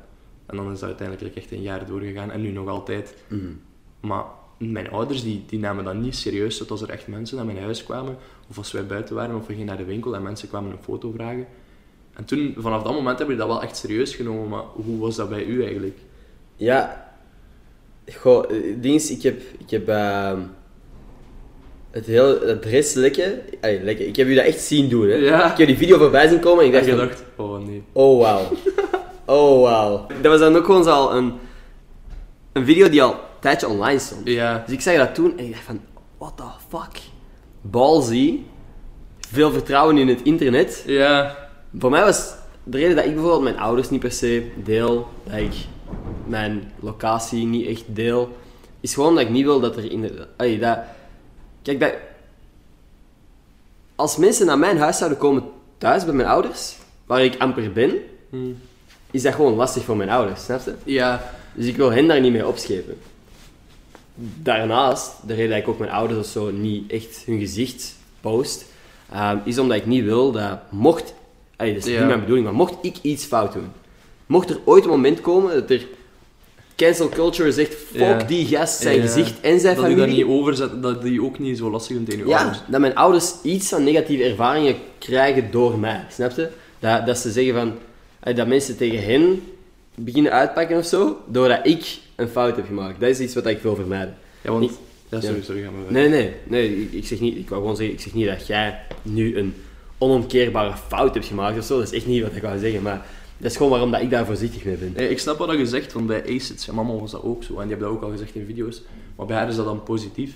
En 0.46 0.56
dan 0.56 0.72
is 0.72 0.80
dat 0.80 0.90
uiteindelijk 0.90 1.36
echt 1.36 1.52
een 1.52 1.62
jaar 1.62 1.86
doorgegaan. 1.86 2.32
En 2.32 2.42
nu 2.42 2.52
nog 2.52 2.68
altijd. 2.68 3.16
Mhm. 3.28 3.52
Maar 4.00 4.24
mijn 4.58 4.92
ouders 4.92 5.24
die, 5.24 5.44
die 5.48 5.60
namen 5.60 5.84
dat 5.84 5.96
niet 5.96 6.16
serieus. 6.16 6.58
Tot 6.58 6.72
als 6.72 6.82
er 6.82 6.90
echt 6.90 7.08
mensen 7.08 7.38
naar 7.38 7.46
mijn 7.46 7.60
huis 7.60 7.84
kwamen. 7.84 8.18
Of 8.50 8.58
als 8.58 8.72
wij 8.72 8.86
buiten 8.86 9.16
waren 9.16 9.36
of 9.36 9.48
we 9.48 9.54
gingen 9.54 9.68
naar 9.68 9.78
de 9.78 9.86
winkel 9.86 10.16
en 10.16 10.24
mensen 10.24 10.48
kwamen 10.48 10.72
een 10.72 10.84
foto 10.84 11.12
vragen. 11.12 11.48
En 12.14 12.26
toen, 12.26 12.56
vanaf 12.58 12.84
dat 12.84 12.94
moment 12.94 13.18
hebben 13.18 13.36
we 13.36 13.42
dat 13.42 13.52
wel 13.52 13.62
echt 13.62 13.78
serieus 13.78 14.16
genomen. 14.16 14.50
Maar 14.50 14.64
hoe 14.74 15.00
was 15.00 15.16
dat 15.16 15.30
bij 15.30 15.46
u 15.46 15.64
eigenlijk? 15.64 15.98
Ja, 16.56 17.09
goh, 18.16 18.52
eh, 18.52 18.94
is, 18.94 19.12
ik 19.12 19.24
heb, 19.24 19.42
ik 19.58 19.70
heb 19.70 19.88
ehm, 19.88 20.40
het 21.92 22.06
hele 22.06 22.56
adres 22.56 22.94
lekken, 22.94 23.42
allee, 23.62 23.84
lekken, 23.84 24.08
ik 24.08 24.16
heb 24.16 24.28
u 24.28 24.36
dat 24.36 24.46
echt 24.46 24.62
zien 24.62 24.90
doen, 24.90 25.10
hè. 25.10 25.16
Ja. 25.16 25.52
Ik 25.52 25.58
heb 25.58 25.68
die 25.68 25.78
video 25.78 25.98
voorbij 25.98 26.28
zien 26.28 26.40
komen 26.40 26.64
en 26.64 26.70
ik 26.70 26.76
En 26.76 26.86
dacht, 26.86 27.00
je 27.00 27.08
dacht, 27.08 27.24
oh 27.36 27.66
nee. 27.66 27.84
oh 27.92 28.22
wauw, 28.22 28.42
oh 29.38 29.62
wauw. 29.62 30.08
Dat 30.22 30.32
was 30.32 30.40
dan 30.40 30.56
ook 30.56 30.66
gewoon 30.66 30.84
zo 30.84 30.90
al 30.90 31.16
een, 31.16 31.34
een 32.54 32.66
video 32.66 32.90
die 32.90 33.04
al 33.04 33.12
een 33.12 33.18
tijdje 33.40 33.68
online 33.68 34.00
stond. 34.00 34.22
Ja, 34.28 34.64
Dus 34.66 34.76
ik 34.76 34.82
zag 34.82 34.96
dat 34.96 35.16
toen 35.16 35.38
en 35.38 35.46
ik 35.46 35.52
dacht 35.52 35.64
van, 35.64 35.82
what 36.18 36.38
the 36.38 36.44
fuck. 36.78 37.02
Ballsy, 37.62 38.40
veel 39.32 39.52
vertrouwen 39.52 39.98
in 39.98 40.08
het 40.08 40.22
internet. 40.24 40.84
ja, 40.86 41.36
Voor 41.78 41.90
mij 41.90 42.04
was 42.04 42.34
de 42.64 42.78
reden 42.78 42.96
dat 42.96 43.06
ik 43.06 43.14
bijvoorbeeld 43.14 43.44
mijn 43.44 43.60
ouders 43.60 43.90
niet 43.90 44.00
per 44.00 44.12
se 44.12 44.44
deel, 44.64 45.08
dat 45.24 45.40
ik 45.40 45.54
mijn 46.30 46.72
locatie 46.80 47.46
niet 47.46 47.68
echt 47.68 47.84
deel, 47.88 48.38
is 48.80 48.94
gewoon 48.94 49.14
dat 49.16 49.24
ik 49.24 49.30
niet 49.30 49.44
wil 49.44 49.60
dat 49.60 49.78
er 49.78 49.92
in 49.92 50.02
de... 50.02 50.28
allee, 50.38 50.60
dat, 50.60 50.78
kijk, 51.62 51.80
bij, 51.80 51.98
als 53.96 54.18
mensen 54.18 54.46
naar 54.46 54.60
mijn 54.60 54.78
huis 54.78 54.98
zouden 54.98 55.18
komen 55.20 55.44
thuis 55.78 56.06
bij 56.06 56.14
mijn 56.14 56.28
ouders, 56.28 56.76
waar 57.06 57.24
ik 57.24 57.36
amper 57.38 57.72
ben, 57.72 57.92
Hm. 58.30 58.38
is 59.12 59.22
dat 59.22 59.34
gewoon 59.34 59.54
lastig 59.54 59.84
voor 59.84 59.98
mijn 59.98 60.10
ouders, 60.10 60.44
snap 60.44 60.62
je? 60.66 60.74
ja, 60.84 61.32
Dus 61.54 61.66
ik 61.66 61.76
wil 61.78 61.92
hen 61.92 62.08
daar 62.08 62.22
niet 62.22 62.32
mee 62.32 62.48
opschepen. 62.48 62.98
Daarnaast, 64.42 65.12
de 65.28 65.34
reden 65.34 65.50
dat 65.50 65.60
ik 65.60 65.68
ook 65.68 65.80
mijn 65.80 65.92
ouders 65.92 66.20
of 66.20 66.26
zo 66.26 66.52
niet 66.52 66.92
echt 66.92 67.24
hun 67.26 67.40
gezicht 67.40 67.96
post, 68.22 68.66
ehm, 69.12 69.38
is 69.44 69.58
omdat 69.60 69.78
ik 69.78 69.86
niet 69.86 70.04
wil 70.04 70.32
dat 70.32 70.60
mocht, 70.70 71.14
allee, 71.56 71.74
dat 71.74 71.86
is 71.86 71.92
Ja. 71.92 71.98
niet 71.98 72.08
mijn 72.08 72.20
bedoeling, 72.20 72.46
maar 72.46 72.56
mocht 72.56 72.76
ik 72.82 72.96
iets 73.02 73.26
fout 73.26 73.54
doen, 73.54 73.72
mocht 74.26 74.50
er 74.50 74.60
ooit 74.66 74.84
een 74.84 74.90
moment 74.90 75.22
komen 75.22 75.54
dat 75.54 75.70
er 75.70 75.88
cancel 76.86 77.10
culture 77.10 77.52
zegt, 77.52 77.74
fuck 77.76 78.00
Ja. 78.00 78.24
die 78.24 78.46
gast, 78.46 78.82
zijn 78.82 78.96
Ja. 78.96 79.02
gezicht 79.02 79.34
en 79.42 79.60
zijn 79.60 79.76
dat 79.76 79.86
je 79.86 79.92
familie, 79.92 80.18
dat 80.18 80.28
niet 80.28 80.38
overzet, 80.40 80.82
dat 80.82 81.02
die 81.02 81.24
ook 81.24 81.40
niet 81.40 81.58
zo 81.58 81.70
lastig 81.70 81.96
vindt 81.96 82.10
tegen 82.10 82.26
je 82.26 82.32
ja, 82.32 82.38
ouders. 82.40 82.60
dat 82.68 82.80
mijn 82.80 82.96
ouders 82.96 83.34
iets 83.44 83.70
van 83.70 83.84
negatieve 83.84 84.24
ervaringen 84.24 84.76
krijgen 84.98 85.52
door 85.52 85.80
mij, 85.80 86.06
snap 86.12 86.32
je? 86.36 86.48
Dat, 86.80 87.06
dat 87.06 87.18
ze 87.18 87.32
zeggen 87.32 87.54
van, 87.54 87.74
allee, 88.20 88.36
dat 88.36 88.48
mensen 88.48 88.78
tegen 88.78 89.04
hen 89.04 89.42
beginnen 89.96 90.32
uitpakken 90.32 90.78
of 90.78 90.86
zo, 90.86 91.18
doordat 91.28 91.60
ik 91.64 91.98
een 92.16 92.28
fout 92.28 92.56
heb 92.56 92.66
gemaakt. 92.66 93.00
Dat 93.00 93.10
is 93.10 93.20
iets 93.20 93.34
wat 93.36 93.46
ik 93.46 93.60
wil 93.62 93.76
vermijden. 93.76 94.18
Ja, 94.42 94.52
want... 94.52 94.64
Ik- 94.64 94.78
Ja, 95.12 95.22
sorry, 95.22 95.42
sorry, 95.44 95.62
ga 95.62 95.70
maar. 95.70 95.92
Nee, 95.92 96.10
nee, 96.10 96.32
nee, 96.44 96.82
ik, 96.82 96.92
ik 96.94 97.06
zeg 97.08 97.20
niet, 97.20 97.38
ik 97.38 97.50
wou 97.50 97.62
gewoon 97.62 97.76
zeggen, 97.76 97.96
ik 97.96 98.02
zeg 98.02 98.14
niet 98.14 98.28
dat 98.28 98.48
jij 98.48 98.80
nu 99.02 99.38
een 99.38 99.54
onomkeerbare 99.98 100.74
fout 100.88 101.14
hebt 101.14 101.26
gemaakt 101.26 101.58
of 101.58 101.66
zo. 101.66 101.78
Dat 101.78 101.88
is 101.88 101.98
echt 101.98 102.06
niet 102.06 102.22
wat 102.24 102.36
ik 102.36 102.42
wou 102.42 102.60
zeggen, 102.60 102.82
maar 102.82 103.06
dat 103.40 103.52
is 103.52 103.58
gewoon 103.58 103.72
waarom 103.72 103.92
dat 103.92 104.02
ik 104.02 104.10
daar 104.10 104.26
voorzichtig 104.26 104.64
mee 104.66 104.76
ben. 104.76 104.94
Nee, 104.96 105.10
ik 105.10 105.20
snap 105.20 105.38
wat 105.38 105.58
je 105.58 105.66
zegt, 105.66 105.94
want 105.94 106.08
bij 106.08 106.24
Acid, 106.36 106.64
ja, 106.64 106.74
mama 106.74 106.94
was 106.94 107.12
dat 107.12 107.24
ook 107.24 107.44
zo. 107.44 107.54
En 107.54 107.60
die 107.62 107.70
hebben 107.70 107.88
dat 107.88 107.98
ook 107.98 108.04
al 108.04 108.10
gezegd 108.12 108.36
in 108.36 108.46
video's. 108.46 108.82
Maar 109.16 109.26
bij 109.26 109.36
haar 109.38 109.48
is 109.50 109.56
dat 109.56 109.66
dan 109.66 109.84
positief. 109.84 110.34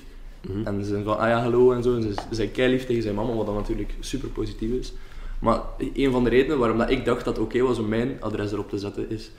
Mhm. 0.48 0.68
En 0.68 0.84
ze 0.84 0.90
zijn 0.90 1.04
van, 1.04 1.18
ah 1.18 1.28
ja, 1.30 1.42
hallo 1.42 1.72
en 1.72 1.84
zo. 1.84 1.96
En 1.96 2.02
ze 2.02 2.14
zijn 2.32 2.52
keilief 2.52 2.86
tegen 2.86 3.02
zijn 3.04 3.16
mama, 3.16 3.34
wat 3.34 3.46
dan 3.46 3.56
natuurlijk 3.56 3.94
super 4.00 4.30
positief 4.30 4.72
is. 4.72 4.94
Maar 5.40 5.62
een 5.94 6.12
van 6.12 6.24
de 6.24 6.30
redenen 6.30 6.58
waarom 6.58 6.78
dat 6.78 6.90
ik 6.90 7.06
dacht 7.06 7.26
dat 7.26 7.36
het 7.36 7.46
oké 7.46 7.60
was 7.62 7.80
om 7.80 7.88
mijn 7.88 8.18
adres 8.20 8.52
erop 8.52 8.70
te 8.70 8.78
zetten, 8.78 9.10
is... 9.10 9.32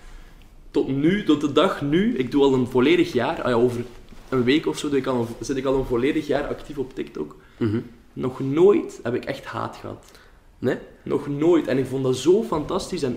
Tot 0.71 0.89
nu, 0.89 1.25
tot 1.25 1.41
de 1.41 1.53
dag 1.53 1.83
nu, 1.83 2.17
ik 2.17 2.31
doe 2.31 2.43
al 2.43 2.55
een 2.55 2.67
volledig 2.67 3.13
jaar, 3.13 3.43
ah 3.43 3.49
ja, 3.51 3.55
over 3.57 3.85
een 4.29 4.45
week 4.45 4.67
of 4.67 4.79
zo, 4.79 4.89
doe 4.89 4.99
ik 4.99 5.07
al 5.07 5.21
een- 5.21 5.45
zit 5.47 5.57
ik 5.57 5.65
al 5.65 5.75
een 5.79 5.85
volledig 5.85 6.27
jaar 6.27 6.47
actief 6.47 6.79
op 6.79 6.95
TikTok. 6.95 7.37
Mhm. 7.57 7.81
Nog 8.13 8.41
nooit 8.41 9.01
heb 9.03 9.15
ik 9.15 9.25
echt 9.25 9.45
haat 9.45 9.77
gehad. 9.77 10.11
Nee? 10.59 10.77
Nog 11.03 11.29
nooit. 11.29 11.67
En 11.67 11.79
ik 11.79 11.87
vond 11.87 12.05
dat 12.05 12.17
zo 12.17 12.43
fantastisch. 12.43 13.03
En 13.03 13.17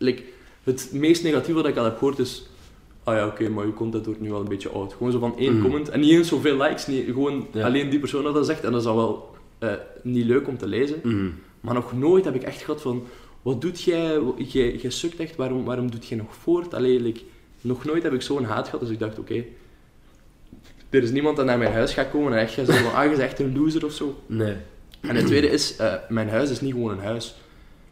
like, 0.00 0.22
het 0.64 0.90
meest 0.92 1.22
negatieve 1.22 1.62
dat 1.62 1.70
ik 1.70 1.76
al 1.76 1.84
heb 1.84 1.98
gehoord 1.98 2.18
is... 2.18 2.46
Ah 3.04 3.14
ja, 3.16 3.26
oké, 3.26 3.48
maar 3.48 3.66
je 3.66 3.74
content 3.74 4.04
wordt 4.06 4.20
nu 4.20 4.30
wel 4.30 4.40
een 4.40 4.48
beetje 4.48 4.68
oud. 4.68 4.92
Gewoon 4.92 5.12
zo 5.12 5.18
van 5.18 5.38
één 5.38 5.52
Mhm. 5.54 5.62
comment. 5.62 5.88
En 5.88 6.00
niet 6.00 6.10
eens 6.10 6.28
zoveel 6.28 6.56
likes. 6.56 6.86
Niet, 6.86 7.04
gewoon 7.04 7.46
Ja. 7.52 7.64
alleen 7.66 7.90
die 7.90 7.98
persoon 7.98 8.22
dat 8.24 8.34
dat 8.34 8.46
zegt. 8.46 8.64
En 8.64 8.72
dat 8.72 8.80
is 8.80 8.86
al 8.86 8.96
wel 8.96 9.34
eh, 9.58 9.72
niet 10.02 10.24
leuk 10.24 10.48
om 10.48 10.56
te 10.58 10.66
lezen. 10.66 11.00
Mhm. 11.02 11.28
Maar 11.60 11.74
nog 11.74 11.92
nooit 11.98 12.24
heb 12.24 12.34
ik 12.34 12.42
echt 12.42 12.60
gehad 12.62 12.80
van... 12.80 13.04
Wat 13.42 13.60
doet 13.60 13.82
jij? 13.82 14.20
Jij, 14.36 14.74
jij 14.76 14.90
sukt 14.90 15.16
echt. 15.20 15.36
Waarom, 15.36 15.64
waarom 15.64 15.90
doet 15.90 16.06
jij 16.06 16.18
nog 16.18 16.34
voort? 16.34 16.74
Allee, 16.74 17.00
like, 17.00 17.20
nog 17.60 17.84
nooit 17.84 18.02
heb 18.02 18.12
ik 18.12 18.22
zo'n 18.22 18.44
haat 18.44 18.64
gehad. 18.64 18.80
Dus 18.80 18.90
ik 18.90 18.98
dacht, 18.98 19.18
oké... 19.18 19.44
er 20.90 21.02
is 21.02 21.10
niemand 21.10 21.36
dat 21.36 21.46
naar 21.46 21.58
mijn 21.58 21.72
huis 21.72 21.92
gaat 21.94 22.10
komen 22.10 22.32
en 22.32 22.38
echt 22.38 22.52
gaat 22.54 22.66
zeggen 22.66 22.84
van... 22.84 22.94
Ah, 22.94 23.02
je 23.02 23.08
bent 23.10 23.20
echt 23.22 23.38
een 23.40 23.56
loser 23.58 23.84
of 23.84 23.92
zo. 23.92 24.14
Nee. 24.26 24.54
En 25.00 25.16
het 25.16 25.26
tweede 25.26 25.48
is, 25.50 25.76
eh, 25.76 25.94
mijn 26.08 26.28
huis 26.28 26.50
is 26.50 26.60
niet 26.60 26.72
gewoon 26.72 26.90
een 26.90 27.04
huis. 27.04 27.34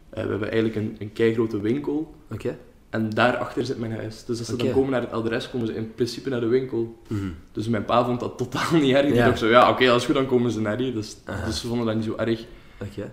Eh, 0.09 0.23
we 0.23 0.29
hebben 0.29 0.51
eigenlijk 0.51 0.75
een, 0.75 0.95
een 0.99 1.13
keigrote 1.13 1.59
winkel 1.61 2.15
Oké. 2.31 2.57
en 2.89 3.09
daarachter 3.09 3.65
zit 3.65 3.79
mijn 3.79 3.91
huis. 3.91 4.25
Dus 4.25 4.39
als 4.39 4.47
ze 4.47 4.55
dan 4.55 4.71
komen 4.71 4.91
naar 4.91 5.01
het 5.01 5.11
adres, 5.11 5.49
komen 5.49 5.67
ze 5.67 5.75
in 5.75 5.93
principe 5.95 6.29
naar 6.29 6.39
de 6.39 6.47
winkel. 6.47 6.99
Mhm. 7.07 7.19
Dus 7.51 7.67
mijn 7.67 7.85
pa 7.85 8.05
vond 8.05 8.19
dat 8.19 8.37
totaal 8.37 8.71
niet 8.79 8.93
erg. 8.95 9.05
Die 9.05 9.15
Ja. 9.15 9.25
dacht 9.25 9.39
zo, 9.39 9.47
ja 9.47 9.69
oké, 9.69 9.85
dat 9.85 9.99
is 9.99 10.05
goed, 10.05 10.15
dan 10.15 10.25
komen 10.25 10.51
ze 10.51 10.61
naar 10.61 10.77
hier. 10.77 10.93
Dus, 10.93 11.17
Aha. 11.25 11.45
dus 11.45 11.59
ze 11.61 11.67
vonden 11.67 11.85
dat 11.85 11.95
niet 11.95 12.05
zo 12.05 12.15
erg. 12.17 12.45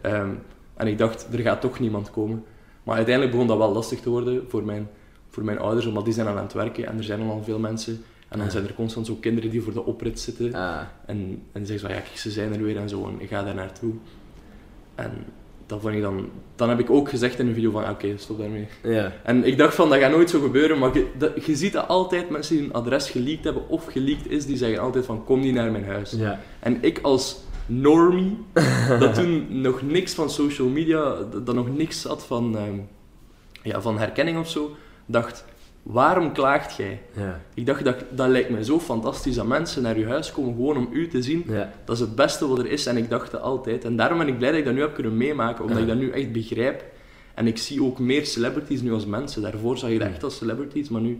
Ehm, 0.02 0.30
en 0.76 0.86
ik 0.86 0.98
dacht, 0.98 1.26
er 1.32 1.38
gaat 1.38 1.60
toch 1.60 1.78
niemand 1.78 2.10
komen. 2.10 2.44
Maar 2.82 2.96
uiteindelijk 2.96 3.34
begon 3.34 3.48
dat 3.48 3.58
wel 3.58 3.72
lastig 3.72 4.00
te 4.00 4.10
worden 4.10 4.44
voor 4.48 4.64
mijn, 4.64 4.88
voor 5.30 5.44
mijn 5.44 5.58
ouders, 5.58 5.86
omdat 5.86 6.04
die 6.04 6.14
zijn 6.14 6.26
al 6.26 6.36
aan 6.36 6.42
het 6.42 6.52
werken 6.52 6.86
en 6.86 6.96
er 6.96 7.04
zijn 7.04 7.20
al 7.22 7.42
veel 7.44 7.58
mensen. 7.58 8.02
En 8.28 8.38
dan 8.38 8.50
zijn 8.50 8.66
er 8.66 8.74
constant 8.74 9.06
zo 9.06 9.14
kinderen 9.14 9.50
die 9.50 9.62
voor 9.62 9.72
de 9.72 9.84
oprit 9.84 10.20
zitten. 10.20 10.54
Ah. 10.54 10.80
En, 11.06 11.16
en 11.52 11.62
die 11.62 11.66
zeggen 11.66 11.88
zo, 11.88 11.94
ja 11.94 12.00
kijk, 12.00 12.16
ze 12.16 12.30
zijn 12.30 12.52
er 12.52 12.62
weer 12.62 12.76
en 12.76 12.88
zo, 12.88 13.06
en 13.06 13.14
ik 13.20 13.28
ga 13.28 13.42
daar 13.44 13.54
naartoe. 13.54 13.92
En 14.94 15.10
dat 15.66 15.80
vond 15.80 15.94
ik 15.94 16.02
dan... 16.02 16.28
Dan 16.56 16.68
heb 16.68 16.78
ik 16.78 16.90
ook 16.90 17.08
gezegd 17.08 17.38
in 17.38 17.46
een 17.46 17.54
video 17.54 17.70
van, 17.70 17.90
oké, 17.90 18.16
stop 18.16 18.38
daarmee. 18.38 18.68
Ja. 18.82 19.12
En 19.22 19.44
ik 19.44 19.58
dacht 19.58 19.74
van, 19.74 19.88
dat 19.88 19.98
gaat 19.98 20.10
nooit 20.10 20.30
zo 20.30 20.40
gebeuren, 20.40 20.78
maar 20.78 20.94
je, 20.94 21.06
dat, 21.18 21.44
je 21.44 21.56
ziet 21.56 21.72
dat 21.72 21.88
altijd 21.88 22.30
mensen 22.30 22.56
die 22.56 22.64
hun 22.64 22.74
adres 22.74 23.10
geleakt 23.10 23.44
hebben 23.44 23.68
of 23.68 23.84
geleakt 23.84 24.30
is, 24.30 24.46
die 24.46 24.56
zeggen 24.56 24.78
altijd 24.78 25.04
van, 25.04 25.24
kom 25.24 25.40
niet 25.40 25.54
naar 25.54 25.70
mijn 25.70 25.84
huis. 25.84 26.10
Ja. 26.10 26.40
En 26.60 26.78
ik 26.80 26.98
als 27.02 27.40
normie, 27.66 28.38
dat 28.98 29.14
toen 29.14 29.46
nog 29.60 29.82
niks 29.82 30.14
van 30.14 30.30
social 30.30 30.68
media, 30.68 31.14
dat, 31.30 31.46
dat 31.46 31.54
nog 31.54 31.76
niks 31.76 32.04
had 32.04 32.26
van, 32.26 32.56
ehm, 32.56 32.78
ja, 33.62 33.80
van 33.80 33.98
herkenning 33.98 34.38
of 34.38 34.50
zo, 34.50 34.76
dacht, 35.06 35.44
waarom 35.86 36.32
klaagt 36.32 36.76
jij? 36.76 37.00
Ja. 37.16 37.40
Ik 37.54 37.66
dacht, 37.66 37.84
dat, 37.84 37.96
dat 38.10 38.28
lijkt 38.28 38.50
me 38.50 38.64
zo 38.64 38.80
fantastisch 38.80 39.34
dat 39.34 39.46
mensen 39.46 39.82
naar 39.82 39.98
je 39.98 40.06
huis 40.06 40.32
komen 40.32 40.54
gewoon 40.54 40.76
om 40.76 40.88
u 40.92 41.08
te 41.08 41.22
zien. 41.22 41.44
Ja. 41.48 41.72
Dat 41.84 41.94
is 41.94 42.00
het 42.00 42.14
beste 42.14 42.48
wat 42.48 42.58
er 42.58 42.66
is 42.66 42.86
en 42.86 42.96
ik 42.96 43.10
dacht 43.10 43.30
dat 43.30 43.40
altijd. 43.40 43.84
En 43.84 43.96
daarom 43.96 44.18
ben 44.18 44.28
ik 44.28 44.38
blij 44.38 44.50
dat 44.50 44.58
ik 44.58 44.64
dat 44.64 44.74
nu 44.74 44.80
heb 44.80 44.94
kunnen 44.94 45.16
meemaken, 45.16 45.62
omdat 45.64 45.76
Ja. 45.78 45.82
ik 45.82 45.88
dat 45.88 45.98
nu 45.98 46.10
echt 46.10 46.32
begrijp. 46.32 46.84
En 47.34 47.46
ik 47.46 47.58
zie 47.58 47.82
ook 47.82 47.98
meer 47.98 48.26
celebrities 48.26 48.80
nu 48.80 48.92
als 48.92 49.06
mensen. 49.06 49.42
Daarvoor 49.42 49.78
zag 49.78 49.90
je 49.90 49.98
dat 49.98 50.08
echt 50.08 50.22
als 50.24 50.36
celebrities, 50.36 50.88
maar 50.88 51.00
nu... 51.00 51.18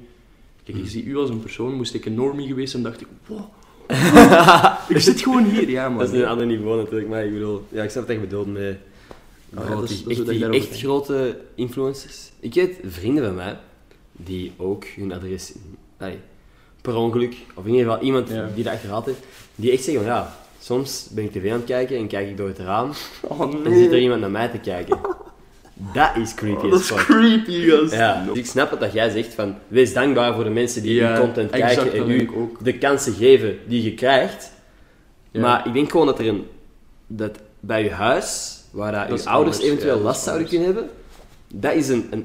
Kijk, 0.65 0.79
ik 0.79 0.87
zie 0.89 1.05
u 1.05 1.17
als 1.17 1.31
een 1.31 1.41
persoon, 1.41 1.75
moest 1.75 1.95
ik 1.95 2.05
een 2.05 2.15
normie 2.15 2.47
geweest 2.47 2.71
zijn, 2.71 2.83
dacht 2.83 3.01
ik, 3.01 3.07
wow. 3.27 3.41
ik 4.97 4.99
zit 5.01 5.21
gewoon 5.21 5.45
hier, 5.45 5.71
ja 5.71 5.89
man. 5.89 5.99
Dat 5.99 6.13
is 6.13 6.21
een 6.21 6.27
ander 6.27 6.47
niveau 6.47 6.77
natuurlijk, 6.77 7.09
maar 7.09 7.25
ik 7.25 7.33
bedoel... 7.33 7.63
Ja, 7.69 7.83
ik 7.83 7.91
snap 7.91 8.09
je 8.09 8.19
bedoelt 8.19 8.53
met... 8.53 8.63
ja, 9.51 9.61
Oh, 9.63 9.69
dat 9.71 9.91
is- 9.91 10.05
die, 10.05 10.17
dat 10.17 10.29
is 10.29 10.41
echt, 10.41 10.51
die 10.53 10.61
echt 10.61 10.79
grote 10.79 11.39
influencers. 11.55 12.31
Ik 12.41 12.55
weet 12.55 12.79
vrienden 12.85 13.25
van 13.25 13.35
mij, 13.35 13.57
die 14.17 14.53
ook 14.57 14.85
hun 14.85 15.13
adres... 15.13 15.53
allee, 15.99 16.19
per 16.83 16.95
ongeluk, 16.97 17.37
of 17.55 17.65
in 17.67 17.71
ieder 17.75 17.87
geval 17.91 18.05
iemand 18.05 18.29
Ja. 18.29 18.49
die 18.55 18.65
dat 18.65 18.73
achterhaald 18.73 19.07
heeft, 19.07 19.25
die 19.55 19.71
echt 19.71 19.85
zeggen 19.85 20.05
van 20.05 20.13
ja, 20.13 20.37
soms 20.61 21.09
ben 21.11 21.25
ik 21.25 21.33
tv 21.33 21.51
aan 21.51 21.57
het 21.57 21.65
kijken 21.67 21.97
en 21.97 22.07
kijk 22.07 22.29
ik 22.29 22.37
door 22.37 22.49
het 22.49 22.59
raam 22.59 22.91
Oh 23.29 23.55
en 23.67 23.75
zit 23.77 23.93
er 23.93 23.99
iemand 23.99 24.21
naar 24.21 24.31
mij 24.31 24.49
te 24.49 24.59
kijken. 24.59 24.99
Dat 25.93 26.11
is 26.17 26.35
creepy 26.35 26.65
Oh, 26.65 26.71
dat 26.71 26.81
is 26.81 26.93
creepy. 26.95 27.51
Ja, 27.91 28.25
dus 28.25 28.39
ik 28.39 28.47
snap 28.47 28.71
het 28.71 28.81
dat 28.81 28.93
jij 28.93 29.11
zegt 29.11 29.35
van 29.35 29.55
wees 29.69 29.93
dankbaar 29.93 30.35
voor 30.35 30.45
de 30.45 30.51
mensen 30.51 30.83
die 30.83 30.95
Ja, 30.95 31.15
uw 31.15 31.21
content 31.21 31.51
kijken 31.51 31.93
en 31.93 32.11
u 32.11 32.31
ook. 32.37 32.65
de 32.65 32.79
kansen 32.79 33.13
geven 33.15 33.59
die 33.67 33.83
je 33.83 33.95
krijgt. 33.95 34.53
Ja. 35.31 35.41
Maar 35.41 35.67
ik 35.67 35.73
denk 35.73 35.91
gewoon 35.91 36.07
dat 36.07 36.19
er 36.19 36.27
een 36.29 36.47
dat 37.07 37.39
bij 37.61 37.83
je 37.83 37.91
huis, 37.91 38.59
waar 38.71 38.93
dat 38.93 39.09
Dat 39.09 39.23
je 39.23 39.29
ouders 39.29 39.57
anders, 39.57 39.73
eventueel 39.73 40.01
last 40.01 40.23
zouden 40.23 40.49
kunnen 40.49 40.67
hebben, 40.67 40.89
dat 41.49 41.75
is 41.75 41.89
een, 41.89 42.07
een 42.11 42.25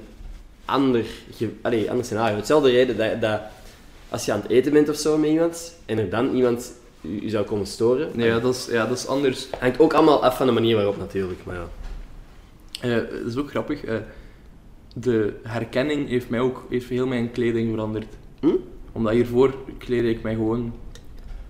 ander, 0.71 1.05
ge- 1.35 1.87
ander 1.89 2.05
scenario. 2.05 2.35
Hetzelfde 2.35 2.69
reden 2.69 2.97
dat, 2.97 3.21
dat 3.21 3.41
als 4.09 4.25
je 4.25 4.31
aan 4.33 4.41
het 4.41 4.49
eten 4.51 4.73
bent 4.73 4.89
of 4.89 4.95
zo 4.95 5.17
met 5.17 5.29
iemand 5.29 5.75
en 5.85 5.97
er 5.97 6.09
dan 6.09 6.35
iemand 6.35 6.73
u, 7.01 7.19
u 7.21 7.29
zou 7.29 7.45
komen 7.45 7.65
storen, 7.67 8.09
Ja, 8.15 8.39
dat 8.39 8.55
is, 8.55 8.67
ja, 8.71 8.87
dat 8.87 8.97
is 8.97 9.07
anders. 9.07 9.47
hangt 9.59 9.79
ook 9.79 9.93
allemaal 9.93 10.23
af 10.23 10.37
van 10.37 10.45
de 10.45 10.51
manier 10.51 10.75
waarop 10.75 10.97
natuurlijk. 10.97 11.39
Maar 11.45 11.55
ja. 11.55 11.67
Eh, 12.81 12.95
dat 12.95 13.25
is 13.27 13.35
ook 13.37 13.49
grappig. 13.49 13.83
eh, 13.83 13.95
de 14.95 15.33
herkenning 15.43 16.07
heeft, 16.09 16.29
mij 16.29 16.39
ook, 16.39 16.65
heeft 16.69 16.89
heel 16.89 17.07
mijn 17.07 17.31
kleding 17.31 17.71
veranderd. 17.71 18.05
Hm? 18.39 18.47
Omdat 18.91 19.13
hiervoor 19.13 19.53
kleedde 19.77 20.09
ik 20.09 20.21
mij 20.21 20.33
gewoon, 20.33 20.73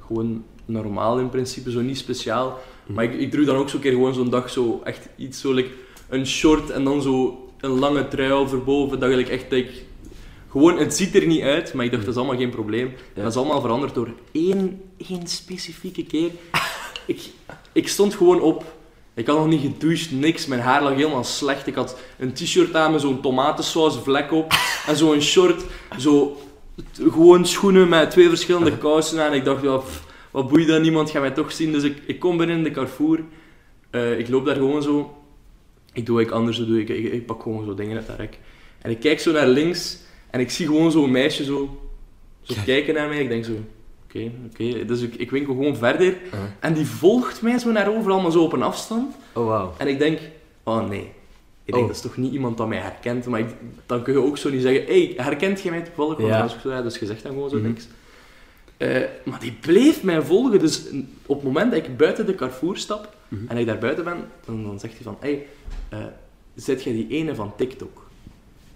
gewoon 0.06 0.44
normaal 0.66 1.20
in 1.20 1.30
principe, 1.30 1.72
zo 1.72 1.82
niet 1.82 1.98
speciaal. 1.98 2.60
Hm. 2.86 2.94
Maar 2.94 3.04
ik, 3.04 3.14
ik 3.14 3.32
droeg 3.32 3.46
dan 3.46 3.56
ook 3.56 3.70
zo'n 3.70 3.80
keer 3.80 3.92
gewoon 3.92 4.14
zo'n 4.14 4.30
dag 4.30 4.50
zo 4.50 4.82
echt 4.84 5.08
iets 5.16 5.42
zo, 5.42 5.54
like, 5.54 5.70
een 6.10 6.26
short 6.28 6.70
en 6.70 6.84
dan 6.84 7.02
zo 7.02 7.41
een 7.62 7.80
lange 7.80 8.08
trui 8.08 8.32
overboven. 8.32 9.00
Dat 9.00 9.12
ik 9.12 9.30
echt, 9.30 9.52
ik, 9.52 9.69
gewoon, 10.50 10.78
het 10.78 10.95
ziet 10.95 11.15
er 11.15 11.26
niet 11.26 11.41
uit, 11.41 11.74
maar 11.74 11.86
ik 11.86 11.91
dacht 11.91 12.06
dat 12.06 12.13
is 12.13 12.19
allemaal 12.19 12.39
geen 12.39 12.50
probleem. 12.50 12.88
En 12.88 13.21
dat 13.24 13.32
is 13.32 13.38
allemaal 13.38 13.62
veranderd 13.62 13.93
door 13.93 14.10
één, 14.32 14.82
één 15.10 15.28
specifieke 15.28 16.06
keer. 16.06 16.32
ik, 17.06 17.21
ik 17.71 17.88
stond 17.88 18.15
gewoon 18.15 18.41
op. 18.41 18.80
Ik 19.13 19.28
had 19.28 19.38
nog 19.38 19.47
niet 19.47 19.62
gedoucht, 19.62 20.12
niks. 20.12 20.45
Mijn 20.45 20.62
haar 20.62 20.84
lag 20.84 20.93
helemaal 20.93 21.24
slecht. 21.24 21.67
Ik 21.67 21.76
had 21.76 22.00
een 22.17 22.34
t-shirt 22.34 22.76
aan 22.76 22.91
met 22.91 23.02
zo'n 23.02 23.21
tomatensaus 23.21 23.97
vlek 24.04 24.32
op. 24.32 24.54
En 24.88 24.95
zo'n 24.95 25.21
short. 25.21 25.63
Zo, 26.00 26.38
gewoon 26.93 27.45
schoenen 27.45 27.89
met 27.89 28.12
twee 28.12 28.30
verschillende 28.30 28.78
kousen 28.78 29.24
aan. 29.24 29.34
Ik 29.34 29.45
dacht, 29.45 29.63
ja, 29.63 29.78
pff, 29.78 30.04
wat 30.32 30.50
boeit 30.50 30.67
dat? 30.67 30.82
Niemand 30.82 31.10
gaat 31.10 31.21
mij 31.21 31.32
toch 31.32 31.52
zien. 31.52 31.71
Dus 31.71 31.84
ik, 31.84 31.97
ik 32.06 32.19
kom 32.19 32.38
binnen 32.38 32.58
in 32.58 32.63
de 32.63 32.71
Carrefour. 32.71 33.24
Eh, 33.89 34.19
ik 34.19 34.30
loop 34.30 34.45
daar 34.45 34.56
gewoon 34.56 34.84
zo. 34.84 35.21
Ik 35.94 36.06
doe 36.06 36.16
wat 36.18 36.26
ik 36.26 36.32
anders 36.32 36.58
doe. 36.58 36.80
Ik, 36.80 36.90
ik, 36.90 37.12
ik 37.14 37.26
pak 37.26 37.42
gewoon 37.42 37.66
zo 37.66 37.74
dingen 37.74 37.98
uit 37.98 38.08
dat 38.08 38.18
rek. 38.18 38.38
En 38.82 38.92
ik 38.92 39.00
kijk 39.00 39.20
zo 39.20 39.32
naar 39.32 39.48
links. 39.48 39.98
En 40.30 40.40
ik 40.40 40.50
zie 40.52 40.66
gewoon 40.66 40.92
zo'n 40.92 41.12
meisje 41.12 41.44
zo, 41.44 41.80
zo 42.42 42.54
Kijk. 42.54 42.66
kijken 42.66 42.94
naar 42.94 43.08
mij. 43.08 43.20
Ik 43.22 43.30
denk 43.30 43.46
zo, 43.46 43.52
oké, 44.06 44.32
oké. 44.52 44.86
Dus 44.86 45.02
ik, 45.02 45.16
ik 45.16 45.32
winkel 45.32 45.54
gewoon 45.54 45.76
verder. 45.76 46.18
En 46.60 46.74
die 46.74 46.86
volgt 46.86 47.42
mij 47.42 47.58
zo 47.58 47.72
naar 47.72 47.96
overal, 47.96 48.22
maar 48.22 48.32
zo 48.32 48.44
op 48.44 48.54
een 48.54 48.62
afstand. 48.64 49.16
Oh 49.34 49.46
wauw. 49.48 49.74
En 49.78 49.88
ik 49.88 50.00
denk, 50.00 50.20
oh 50.64 50.90
nee. 50.90 51.10
Ik 51.66 51.74
denk, 51.74 51.82
Oh. 51.84 51.88
dat 51.88 51.96
is 51.96 52.02
toch 52.02 52.18
niet 52.18 52.34
iemand 52.34 52.58
dat 52.58 52.68
mij 52.68 52.78
herkent. 52.78 53.26
Maar 53.26 53.40
ik, 53.40 53.48
dan 53.86 54.04
kun 54.04 54.14
je 54.14 54.20
ook 54.20 54.38
zo 54.38 54.50
niet 54.50 54.62
zeggen, 54.62 54.86
hey, 54.86 55.14
herkent 55.18 55.62
jij 55.62 55.72
mij 55.72 55.82
toevallig? 55.82 56.18
Want 56.18 56.30
Ja. 56.30 56.48
zo, 56.48 56.70
ja, 56.70 56.82
dus 56.82 56.98
je 57.00 57.06
zegt 57.06 57.24
dan 57.24 57.32
gewoon 57.32 57.50
zo 57.50 57.58
Mhm. 57.58 57.68
niks. 57.68 57.88
Eh, 58.78 59.02
maar 59.26 59.40
die 59.40 59.52
bleef 59.62 60.04
mij 60.04 60.22
volgen. 60.22 60.60
Dus 60.60 60.82
op 61.26 61.36
het 61.36 61.44
moment 61.44 61.72
dat 61.72 61.86
ik 61.86 61.98
buiten 61.98 62.26
de 62.26 62.36
Carrefour 62.36 62.78
stap 62.78 63.16
Mhm. 63.32 63.48
en 63.48 63.58
ik 63.58 63.65
daar 63.65 63.78
buiten 63.78 64.04
ben, 64.04 64.17
dan, 64.46 64.63
dan 64.63 64.80
zegt 64.80 64.94
hij 64.94 65.04
van, 65.04 65.17
hey, 65.20 65.46
eh 65.89 66.00
zet 66.56 66.84
jij 66.84 66.94
die 66.94 67.08
ene 67.10 67.36
van 67.36 67.54
TikTok? 67.58 68.10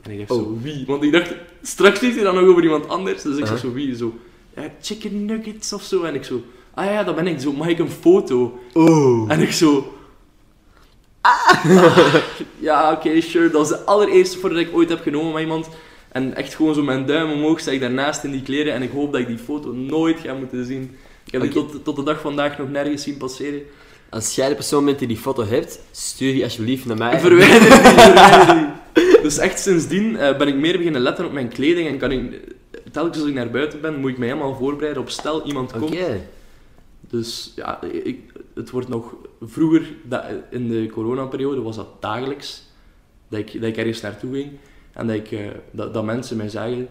En 0.02 0.12
ik 0.12 0.18
dacht 0.18 0.32
Oh. 0.32 0.38
zo, 0.38 0.58
wie? 0.62 0.84
Want 0.88 1.04
ik 1.04 1.12
dacht, 1.12 1.36
straks 1.62 2.00
heeft 2.00 2.16
hij 2.16 2.24
dan 2.24 2.36
nog 2.36 2.44
over 2.44 2.64
iemand 2.64 2.88
anders. 2.88 3.22
Dus 3.22 3.38
ik 3.38 3.46
zeg 3.46 3.60
zo, 3.60 3.74
wie? 3.74 3.96
Zo, 3.96 4.14
ja, 4.56 4.70
chicken 4.82 5.26
nuggets 5.26 5.74
of 5.74 5.82
zo. 5.84 6.04
En 6.04 6.16
ik 6.16 6.24
zo, 6.24 6.42
ah 6.74 6.86
ja, 6.86 7.04
dat 7.04 7.16
ben 7.16 7.28
ik. 7.28 7.40
Zo, 7.40 7.52
mag 7.54 7.68
ik 7.68 7.80
een 7.80 7.90
foto? 7.90 8.60
Oh. 8.74 9.32
En 9.32 9.40
ik 9.42 9.52
zo... 9.52 9.94
Ah, 11.22 11.66
ja, 12.60 12.92
oké, 12.92 13.22
sure. 13.22 13.50
Dat 13.50 13.62
is 13.62 13.70
de 13.70 13.84
allereerste 13.84 14.38
foto 14.38 14.54
die 14.56 14.66
ik 14.66 14.76
ooit 14.76 14.90
heb 14.90 15.02
genomen 15.02 15.34
met 15.34 15.42
iemand. 15.42 15.70
En 16.12 16.36
echt 16.36 16.56
gewoon 16.56 16.74
zo 16.74 16.84
mijn 16.84 17.06
duim 17.06 17.32
omhoog 17.32 17.60
sta 17.60 17.72
ik 17.72 17.80
daarnaast 17.80 18.24
in 18.24 18.32
die 18.32 18.42
kleren. 18.42 18.74
En 18.74 18.82
ik 18.82 18.92
hoop 18.92 19.12
dat 19.12 19.22
ik 19.22 19.28
die 19.28 19.38
foto 19.38 19.72
nooit 19.72 20.20
ga 20.20 20.34
moeten 20.34 20.66
zien. 20.66 20.96
Ik 21.26 21.32
heb 21.32 21.42
die 21.42 21.52
tot, 21.52 21.84
tot 21.84 21.96
de 21.96 22.04
dag 22.04 22.22
vandaag 22.22 22.58
nog 22.58 22.70
nergens 22.70 23.04
zien 23.04 23.18
passeren. 23.18 23.62
Als 24.16 24.36
jij 24.36 24.50
de 24.50 24.56
persoon 24.56 24.86
bent 24.86 25.00
die 25.00 25.08
die 25.08 25.18
foto 25.18 25.46
hebt, 25.46 25.80
stuur 25.92 26.34
die 26.34 26.44
alsjeblieft 26.44 26.86
naar 26.86 26.98
mij. 26.98 27.20
Verwijder 27.20 27.60
die, 27.70 27.72
verwijder 27.72 28.74
die. 28.94 29.22
Dus 29.22 29.38
echt 29.38 29.60
sindsdien 29.60 30.18
eh, 30.18 30.38
ben 30.38 30.48
ik 30.48 30.56
meer 30.56 30.78
beginnen 30.78 31.02
letten 31.02 31.26
op 31.26 31.32
mijn 31.32 31.48
kleding. 31.48 31.88
En 31.88 31.98
kan 31.98 32.12
ik, 32.12 32.56
telkens 32.92 33.18
als 33.18 33.28
ik 33.28 33.34
naar 33.34 33.50
buiten 33.50 33.82
ben, 33.82 34.00
moet 34.00 34.10
ik 34.10 34.18
mij 34.18 34.28
helemaal 34.28 34.56
voorbereiden 34.56 35.02
op 35.02 35.10
stel 35.10 35.46
iemand 35.46 35.74
Oké. 35.74 35.80
komt. 35.80 35.98
Dus 37.00 37.52
ja, 37.56 37.82
ik, 37.82 38.20
het 38.54 38.70
wordt 38.70 38.88
nog... 38.88 39.16
Vroeger, 39.42 39.94
dat, 40.04 40.24
in 40.50 40.70
de 40.70 40.90
coronaperiode, 40.92 41.62
was 41.62 41.76
dat 41.76 42.02
dagelijks. 42.02 42.64
Dat 43.28 43.40
ik, 43.40 43.54
dat 43.54 43.70
ik 43.70 43.78
ergens 43.78 44.02
naartoe 44.02 44.34
ging. 44.34 44.52
En 44.94 45.08
dat, 45.08 45.16
ik, 45.16 45.32
eh, 45.32 45.40
dat, 45.72 45.94
dat 45.94 46.04
mensen 46.04 46.38
mij 46.38 46.50
zagen. 46.50 46.88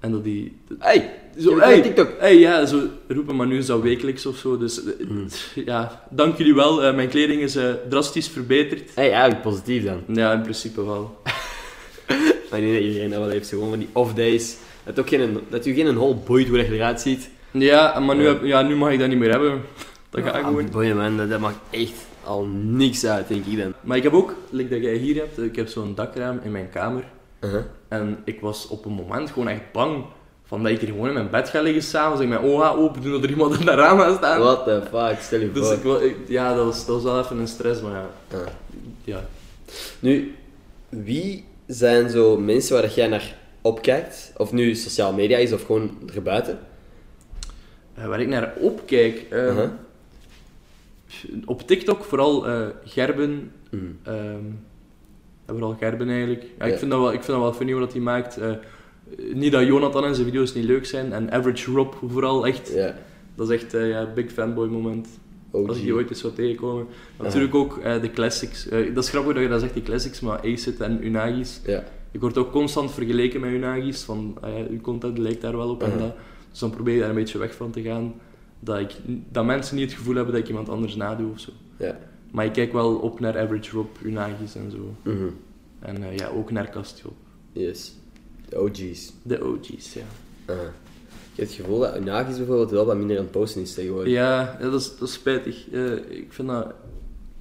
En 0.00 0.10
dat 0.12 0.24
die... 0.24 0.56
Hey, 0.78 1.10
Zo, 1.38 1.58
hey, 1.58 1.80
TikTok. 1.82 2.08
hey, 2.18 2.38
ja, 2.38 2.66
zo 2.66 2.80
roepen, 3.08 3.36
maar 3.36 3.46
nu 3.46 3.58
is 3.58 3.66
dat 3.66 3.80
wekelijks 3.82 4.26
of 4.26 4.36
zo. 4.36 4.58
Dus 4.58 4.84
eh, 4.84 4.92
Mm. 5.08 5.26
ja, 5.64 6.04
dank 6.10 6.36
jullie 6.38 6.54
wel. 6.54 6.82
Eh, 6.84 6.94
mijn 6.94 7.08
kleding 7.08 7.42
is 7.42 7.56
eh, 7.56 7.64
drastisch 7.88 8.28
verbeterd. 8.28 8.90
Hey, 8.94 9.10
eigenlijk 9.10 9.42
positief 9.42 9.84
dan. 9.84 10.00
Ja, 10.06 10.32
in 10.32 10.42
principe 10.42 10.84
wel. 10.84 11.16
Maar 12.50 12.58
ik 12.58 12.64
denk 12.66 12.74
dat 12.78 12.82
iedereen 12.84 13.10
dat 13.10 13.18
wel 13.18 13.28
heeft, 13.28 13.48
gewoon 13.48 13.68
van 13.68 13.78
die 13.78 13.88
off-days. 13.92 14.56
Dat, 14.84 14.98
ook 15.00 15.08
geen, 15.08 15.38
dat 15.48 15.64
je 15.64 15.74
geen 15.74 15.86
een 15.86 15.96
hol 15.96 16.22
boeit 16.26 16.48
hoe 16.48 16.56
dat 16.56 16.66
je 16.66 16.72
eruit 16.72 17.00
ziet. 17.00 17.30
Ja, 17.50 17.98
maar 18.00 18.16
nu, 18.16 18.22
Ja. 18.22 18.28
heb, 18.28 18.44
ja, 18.44 18.62
nu 18.62 18.76
mag 18.76 18.90
ik 18.92 18.98
dat 18.98 19.08
niet 19.08 19.18
meer 19.18 19.30
hebben. 19.30 19.60
Dat 20.10 20.22
ga 20.22 20.38
ik 20.38 20.44
gewoon. 20.44 20.68
boeien, 20.70 20.96
man, 20.96 21.16
dat, 21.16 21.30
dat 21.30 21.40
maakt 21.40 21.58
echt 21.70 21.92
al 22.24 22.46
niks 22.62 23.04
uit, 23.06 23.28
denk 23.28 23.44
ik 23.46 23.58
dan. 23.58 23.72
Maar 23.80 23.96
ik 23.96 24.02
heb 24.02 24.12
ook, 24.12 24.34
like 24.50 24.68
dat 24.70 24.82
jij 24.82 24.94
hier 24.94 25.14
hebt, 25.16 25.38
ik 25.38 25.56
heb 25.56 25.68
zo'n 25.68 25.94
dakraam 25.94 26.40
in 26.44 26.50
mijn 26.50 26.68
kamer. 26.70 27.04
Uh-huh. 27.40 27.60
En 27.90 28.18
ik 28.24 28.40
was 28.40 28.68
op 28.68 28.84
een 28.84 28.92
moment 28.92 29.30
gewoon 29.30 29.48
echt 29.48 29.72
bang. 29.72 30.04
Van 30.44 30.62
dat 30.62 30.72
ik 30.72 30.80
hier 30.80 30.88
gewoon 30.88 31.06
in 31.08 31.14
mijn 31.14 31.30
bed 31.30 31.48
ga 31.48 31.60
liggen 31.62 31.82
s'avonds. 31.82 32.20
Ik 32.22 32.28
mijn 32.28 32.40
ogen 32.42 32.70
open 32.76 33.02
doen 33.02 33.12
dat 33.12 33.22
er 33.22 33.30
iemand 33.30 33.58
in 33.60 33.66
dat 33.66 33.74
raam 33.78 33.98
gaat 33.98 34.16
staan. 34.16 34.40
What 34.40 34.64
the 34.64 34.82
fuck, 34.90 35.20
stel 35.20 35.40
je 35.40 35.52
Dus 35.52 35.66
voor. 35.66 35.74
ik, 35.76 35.82
wil- 35.82 36.02
ik- 36.02 36.16
ja, 36.28 36.54
dat 36.54 36.64
was, 36.64 36.86
dat 36.86 36.94
was 36.94 37.04
wel 37.04 37.20
even 37.20 37.38
een 37.38 37.48
stress, 37.48 37.80
maar 37.80 37.92
ja. 37.92 38.10
Ah. 38.38 38.46
ja. 39.04 39.24
Nu, 39.98 40.34
wie 40.88 41.44
zijn 41.66 42.10
zo 42.10 42.36
mensen 42.38 42.80
waar 42.80 42.90
jij 42.90 43.06
naar 43.08 43.36
opkijkt? 43.60 44.32
Of 44.36 44.52
nu 44.52 44.74
sociale 44.74 45.16
media 45.16 45.36
is 45.38 45.52
of 45.52 45.64
gewoon 45.64 45.98
erbuiten? 46.14 46.58
Eh, 47.94 48.06
waar 48.06 48.20
ik 48.20 48.28
naar 48.28 48.52
opkijk. 48.60 49.26
Uh-huh. 49.32 49.68
Op 51.44 51.66
TikTok 51.66 52.04
vooral 52.04 52.46
eh, 52.48 52.66
Gerben. 52.84 53.52
Mm. 53.70 53.98
ehm, 54.02 54.44
vooral 55.50 55.76
Gerben 55.78 56.08
eigenlijk. 56.08 56.42
Ja, 56.42 56.66
Ja. 56.66 56.72
ik, 56.72 56.78
vind 56.78 56.90
dat 56.90 57.00
wel, 57.00 57.12
ik 57.12 57.22
vind 57.22 57.38
dat 57.38 57.40
wel 57.40 57.52
funny 57.52 57.74
wat 57.74 57.92
hij 57.92 58.00
maakt. 58.00 58.36
Eh, 58.36 58.52
niet 59.32 59.52
dat 59.52 59.66
Jonathan 59.66 60.04
en 60.04 60.14
zijn 60.14 60.26
video's 60.26 60.54
niet 60.54 60.64
leuk 60.64 60.86
zijn. 60.86 61.12
En 61.12 61.30
Average 61.32 61.70
Rob 61.72 61.94
vooral 62.08 62.46
echt. 62.46 62.72
Ja. 62.74 62.94
Dat 63.34 63.50
is 63.50 63.62
echt 63.62 63.72
een 63.72 63.86
ja, 63.86 64.06
big 64.14 64.32
fanboy 64.32 64.68
moment. 64.68 65.08
OG. 65.50 65.68
Als 65.68 65.76
ik 65.76 65.82
die 65.82 65.94
ooit 65.94 66.10
eens 66.10 66.20
zou 66.20 66.32
tegenkomen. 66.32 66.86
Natuurlijk 67.18 67.54
ook 67.54 67.78
eh, 67.78 68.00
de 68.00 68.10
classics. 68.10 68.68
Eh, 68.68 68.94
dat 68.94 69.04
is 69.04 69.10
grappig 69.10 69.32
dat 69.34 69.42
je 69.42 69.48
dat 69.48 69.60
zegt, 69.60 69.74
die 69.74 69.82
classics, 69.82 70.20
maar 70.20 70.40
Acid 70.44 70.80
en 70.80 71.06
Unagis. 71.06 71.60
Ja. 71.66 71.84
Ik 72.10 72.20
word 72.20 72.38
ook 72.38 72.52
constant 72.52 72.92
vergeleken 72.92 73.40
met 73.40 73.50
Unagis. 73.50 74.02
Van, 74.02 74.38
uw 74.70 74.80
content 74.80 75.18
lijkt 75.18 75.40
daar 75.40 75.56
wel 75.56 75.68
op 75.68 75.82
en 75.82 75.98
dat. 75.98 76.14
Dus 76.50 76.58
dan 76.58 76.70
probeer 76.70 76.94
je 76.94 77.00
daar 77.00 77.08
een 77.08 77.14
beetje 77.14 77.38
weg 77.38 77.54
van 77.54 77.70
te 77.70 77.82
gaan. 77.82 78.14
Dat, 78.60 78.78
ik, 78.78 78.92
dat 79.30 79.44
mensen 79.44 79.76
niet 79.76 79.88
het 79.90 79.98
gevoel 79.98 80.14
hebben 80.14 80.32
dat 80.32 80.42
ik 80.42 80.48
iemand 80.48 80.68
anders 80.68 80.96
nadoe 80.96 81.30
of 81.30 81.40
zo. 81.40 81.50
Ja. 81.76 81.98
Maar 82.30 82.44
ik 82.44 82.52
kijk 82.52 82.72
wel 82.72 82.94
op 82.94 83.20
naar 83.20 83.38
Average 83.38 83.70
Rob, 83.70 83.86
Unagis 84.02 84.54
en 84.54 84.70
zo. 84.70 84.94
Mhm. 85.10 85.28
En 85.80 86.02
eh, 86.02 86.16
ja, 86.16 86.28
ook 86.28 86.50
naar 86.50 86.70
Castiel. 86.70 87.12
Yes. 87.52 87.94
De 88.48 88.60
OG's. 88.60 89.12
De 89.22 89.44
OG's, 89.44 89.92
ja. 89.94 90.00
Uh-huh. 90.46 90.64
Je 91.34 91.42
hebt 91.46 91.56
het 91.56 91.60
gevoel 91.66 91.78
dat 91.78 91.96
Unagis 91.96 92.36
bijvoorbeeld 92.36 92.70
wel 92.70 92.86
wat 92.86 92.96
minder 92.96 93.16
aan 93.16 93.22
het 93.22 93.32
posten 93.32 93.62
is 93.62 93.74
tegenwoordig. 93.74 94.12
Ja, 94.12 94.56
ja, 94.60 94.70
dat, 94.70 94.80
is, 94.80 94.96
dat 94.98 95.08
is 95.08 95.14
spijtig. 95.14 95.70
Eh, 95.72 95.92
ik 95.96 96.26
vind 96.28 96.48
dat... 96.48 96.72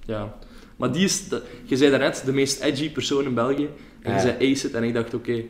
Ja. 0.06 0.38
Maar 0.76 0.92
die 0.92 1.04
is... 1.04 1.24
Je 1.64 1.78
zei 1.78 1.90
daarnet 1.90 2.22
de 2.26 2.32
meest 2.34 2.62
edgy 2.62 2.92
persoon 2.92 3.24
in 3.26 3.34
België. 3.34 3.70
En 4.02 4.12
je 4.12 4.18
Ja. 4.18 4.20
zei 4.20 4.52
Acid 4.52 4.74
en 4.74 4.84
ik 4.84 4.94
dacht, 4.94 5.14
oké... 5.14 5.44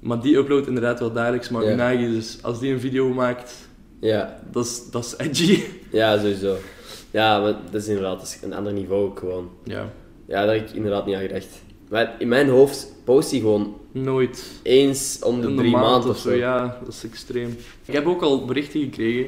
maar 0.00 0.20
die 0.20 0.36
uploadt 0.36 0.66
inderdaad 0.66 0.98
wel 1.00 1.12
dagelijks. 1.12 1.48
Maar 1.48 1.64
Ja. 1.64 1.72
Unagi, 1.72 2.10
dus 2.10 2.38
als 2.42 2.60
die 2.60 2.72
een 2.72 2.80
video 2.80 3.08
maakt... 3.12 3.54
Ja. 4.00 4.40
Dat 4.50 4.64
is, 4.64 4.82
dat 4.90 5.04
is 5.04 5.14
edgy. 5.26 5.62
Ja, 5.90 6.18
sowieso. 6.18 6.56
Ja, 7.16 7.40
maar 7.40 7.54
dat 7.70 7.82
is 7.82 7.88
inderdaad 7.88 8.18
dat 8.18 8.26
is 8.28 8.38
een 8.42 8.54
ander 8.54 8.72
niveau 8.72 9.04
ook 9.04 9.18
gewoon. 9.18 9.50
Ja. 9.64 9.92
Ja, 10.26 10.44
daar 10.46 10.54
heb 10.54 10.68
ik 10.68 10.74
inderdaad 10.74 11.06
niet 11.06 11.14
aan 11.14 11.20
gedacht. 11.22 11.62
Maar 11.88 12.14
in 12.18 12.28
mijn 12.28 12.48
hoofd 12.48 12.92
post 13.04 13.30
hij 13.30 13.40
gewoon 13.40 13.76
Nooit. 13.92 14.60
eens 14.62 15.18
om 15.22 15.40
de 15.40 15.54
drie 15.54 15.70
maand 15.70 15.84
maanden 15.86 16.10
of 16.10 16.18
zo. 16.18 16.32
Ja, 16.32 16.78
dat 16.84 16.92
is 16.92 17.04
extreem. 17.04 17.56
Ik 17.84 17.94
heb 17.94 18.06
ook 18.06 18.22
al 18.22 18.44
berichten 18.44 18.80
gekregen 18.80 19.26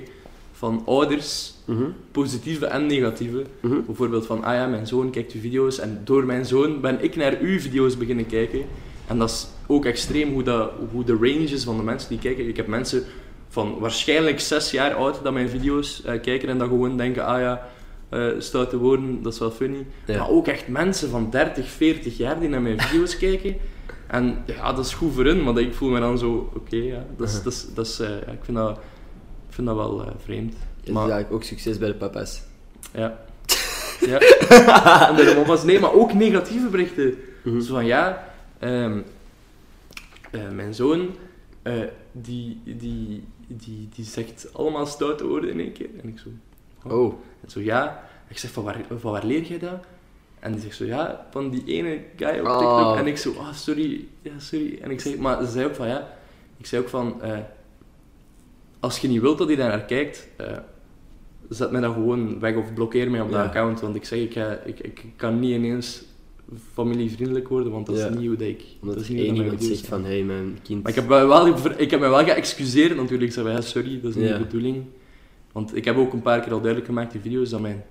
van 0.53 0.83
ouders, 0.87 1.55
Mhm. 1.65 1.83
positieve 2.13 2.67
en 2.67 2.87
negatieve. 2.87 3.43
Mhm. 3.61 3.81
Bijvoorbeeld 3.87 4.27
van, 4.27 4.45
ah 4.45 4.55
ja, 4.55 4.67
mijn 4.67 4.87
zoon 4.87 5.11
kijkt 5.11 5.33
uw 5.33 5.41
video's 5.41 5.79
en 5.79 6.01
door 6.05 6.25
mijn 6.25 6.45
zoon 6.45 6.81
ben 6.81 7.03
ik 7.05 7.17
naar 7.17 7.37
uw 7.41 7.59
video's 7.61 7.97
beginnen 7.97 8.27
kijken. 8.27 8.61
En 9.07 9.19
dat 9.19 9.29
is 9.31 9.47
ook 9.67 9.85
extreem 9.85 10.33
hoe, 10.33 10.43
dat, 10.43 10.71
hoe 10.93 11.05
de 11.05 11.13
range 11.21 11.45
is 11.45 11.65
van 11.65 11.77
de 11.77 11.83
mensen 11.83 12.09
die 12.09 12.19
kijken. 12.19 12.49
Ik 12.49 12.57
heb 12.57 12.67
mensen 12.67 13.05
van 13.49 13.79
waarschijnlijk 13.79 14.41
zes 14.41 14.71
jaar 14.71 14.95
oud 14.95 15.21
dat 15.23 15.33
mijn 15.33 15.49
video's 15.49 16.03
eh, 16.05 16.21
kijken 16.21 16.49
en 16.49 16.59
dan 16.59 16.69
gewoon 16.69 16.97
denken, 16.97 17.25
ah 17.25 17.41
ja, 17.41 17.69
eh 18.09 18.29
stoute 18.39 18.77
woorden, 18.79 19.23
dat 19.23 19.33
is 19.33 19.39
wel 19.39 19.51
funny. 19.51 19.87
Ja. 20.07 20.19
Maar 20.19 20.29
ook 20.29 20.47
echt 20.47 20.69
mensen 20.69 21.09
van 21.11 21.31
30, 21.31 21.69
40 21.71 22.17
jaar 22.17 22.41
die 22.41 22.49
naar 22.49 22.63
mijn 22.63 22.81
video's 22.81 23.17
kijken. 23.27 23.57
En 24.07 24.43
ja, 24.47 24.73
dat 24.73 24.85
is 24.85 24.95
goed 24.95 25.15
voor 25.15 25.25
hun, 25.25 25.43
maar 25.43 25.59
ik 25.59 25.75
voel 25.75 25.89
me 25.91 26.01
dan 26.01 26.19
zo, 26.19 26.51
oké, 26.55 26.77
ja, 26.77 27.07
dat 27.17 27.29
is, 27.29 27.43
dat 27.43 27.53
is, 27.53 27.67
dat 27.75 27.87
is, 27.87 28.01
eh, 28.01 28.09
ja, 28.09 28.33
ik, 28.33 28.45
vind 28.45 28.57
dat, 28.57 28.71
ik 29.49 29.55
vind 29.55 29.67
dat 29.67 29.77
wel 29.77 30.03
eh, 30.05 30.11
vreemd. 30.25 30.55
Maar- 30.87 31.03
eigenlijk 31.03 31.33
ook 31.33 31.43
succes 31.43 31.79
bij 31.79 31.89
de 31.89 31.95
papa's. 31.95 32.43
ja. 32.95 33.27
ja. 34.07 34.19
en 35.09 35.17
de 35.17 35.33
mama's, 35.37 35.65
nee, 35.65 35.81
maar 35.81 35.93
ook 35.93 36.13
negatieve 36.13 36.67
berichten. 36.69 37.15
Mhm. 37.45 37.61
Zo 37.61 37.75
van, 37.75 37.87
ja, 37.87 38.33
ehm, 38.59 39.01
eh, 40.31 40.49
mijn 40.51 40.75
zoon, 40.75 41.11
die, 42.13 42.61
die, 42.65 43.25
die, 43.47 43.89
die 43.95 44.05
zegt 44.05 44.49
allemaal 44.53 44.87
stoute 44.87 45.27
woorden 45.27 45.51
in 45.51 45.61
één 45.61 45.73
keer. 45.73 45.89
En 46.03 46.09
ik 46.09 46.19
zo, 46.19 46.29
Oh. 46.87 47.15
en 47.41 47.51
zo, 47.51 47.61
ja. 47.61 48.07
Ik 48.29 48.39
zeg, 48.39 48.51
van 48.51 48.65
waar, 48.65 48.81
van 48.99 49.13
waar 49.13 49.25
leer 49.25 49.43
jij 49.43 49.59
dat? 49.59 49.85
En 50.39 50.53
die 50.53 50.61
zegt 50.61 50.77
zo, 50.77 50.85
ja, 50.85 51.27
van 51.31 51.51
die 51.51 51.63
ene 51.67 52.01
guy 52.17 52.29
op 52.29 52.47
TikTok. 52.47 52.61
Oh. 52.61 52.99
En 52.99 53.07
ik 53.07 53.17
zo, 53.17 53.35
ah, 53.39 53.53
sorry, 53.53 54.05
ja, 54.23 54.33
sorry. 54.39 54.79
En 54.83 54.91
ik 54.91 55.01
zeg, 55.01 55.17
maar 55.17 55.45
ze 55.45 55.51
zei 55.51 55.67
ook 55.67 55.75
van, 55.75 55.89
ja, 55.89 56.17
ik 56.57 56.67
zei 56.67 56.83
ook 56.83 56.89
van, 56.89 57.23
eh, 57.23 57.39
als 58.81 58.99
je 58.99 59.09
niet 59.09 59.21
wilt 59.21 59.39
dat 59.39 59.47
hij 59.47 59.57
daar 59.57 59.69
naar 59.69 59.85
kijkt, 59.85 60.29
eh, 60.37 60.57
zet 61.49 61.71
mij 61.71 61.81
dan 61.81 61.93
gewoon 61.93 62.41
weg 62.41 62.57
of 62.57 62.75
blokkeer 62.75 63.11
mij 63.11 63.21
op 63.21 63.31
dat 63.31 63.41
Ja. 63.41 63.47
account. 63.47 63.81
Want 63.81 63.95
ik 63.97 64.05
zeg, 64.05 64.19
ik, 64.19 64.33
ga, 64.33 64.59
ik, 64.65 64.81
ik 64.81 65.05
kan 65.17 65.39
niet 65.41 65.55
ineens 65.55 66.03
familievriendelijk 66.73 67.49
worden, 67.49 67.73
want 67.73 67.87
dat 67.87 67.99
Ja. 67.99 68.07
is 68.09 68.17
niet 68.17 68.27
hoe 68.27 68.37
dat 68.37 68.47
ik... 68.49 68.63
Omdat 68.81 68.95
dat 68.97 69.05
is 69.05 69.11
niet 69.11 69.25
één 69.27 69.37
iemand 69.37 69.65
zegt 69.65 69.87
van, 69.87 70.05
hé 70.05 70.11
hey, 70.11 70.23
mijn 70.25 70.59
kind... 70.63 70.83
Maar 70.83 70.91
ik 70.93 70.99
heb, 70.99 71.09
me 71.09 71.27
wel, 71.27 71.47
ik 71.77 71.91
heb 71.91 72.01
wel 72.01 72.25
geëxcuseerd 72.25 72.97
natuurlijk. 72.97 73.23
Ik 73.23 73.33
zei, 73.33 73.49
ja, 73.49 73.61
sorry, 73.61 74.01
dat 74.01 74.11
is 74.11 74.17
niet 74.17 74.29
Ja. 74.29 74.39
de 74.39 74.45
bedoeling. 74.45 74.85
Want 75.53 75.77
ik 75.77 75.85
heb 75.85 75.97
ook 75.97 76.13
een 76.13 76.23
paar 76.23 76.41
keer 76.41 76.53
al 76.53 76.59
duidelijk 76.61 76.87
gemaakt 76.87 77.15
in 77.15 77.21
video's 77.21 77.51
dat 77.51 77.61
mijn 77.61 77.85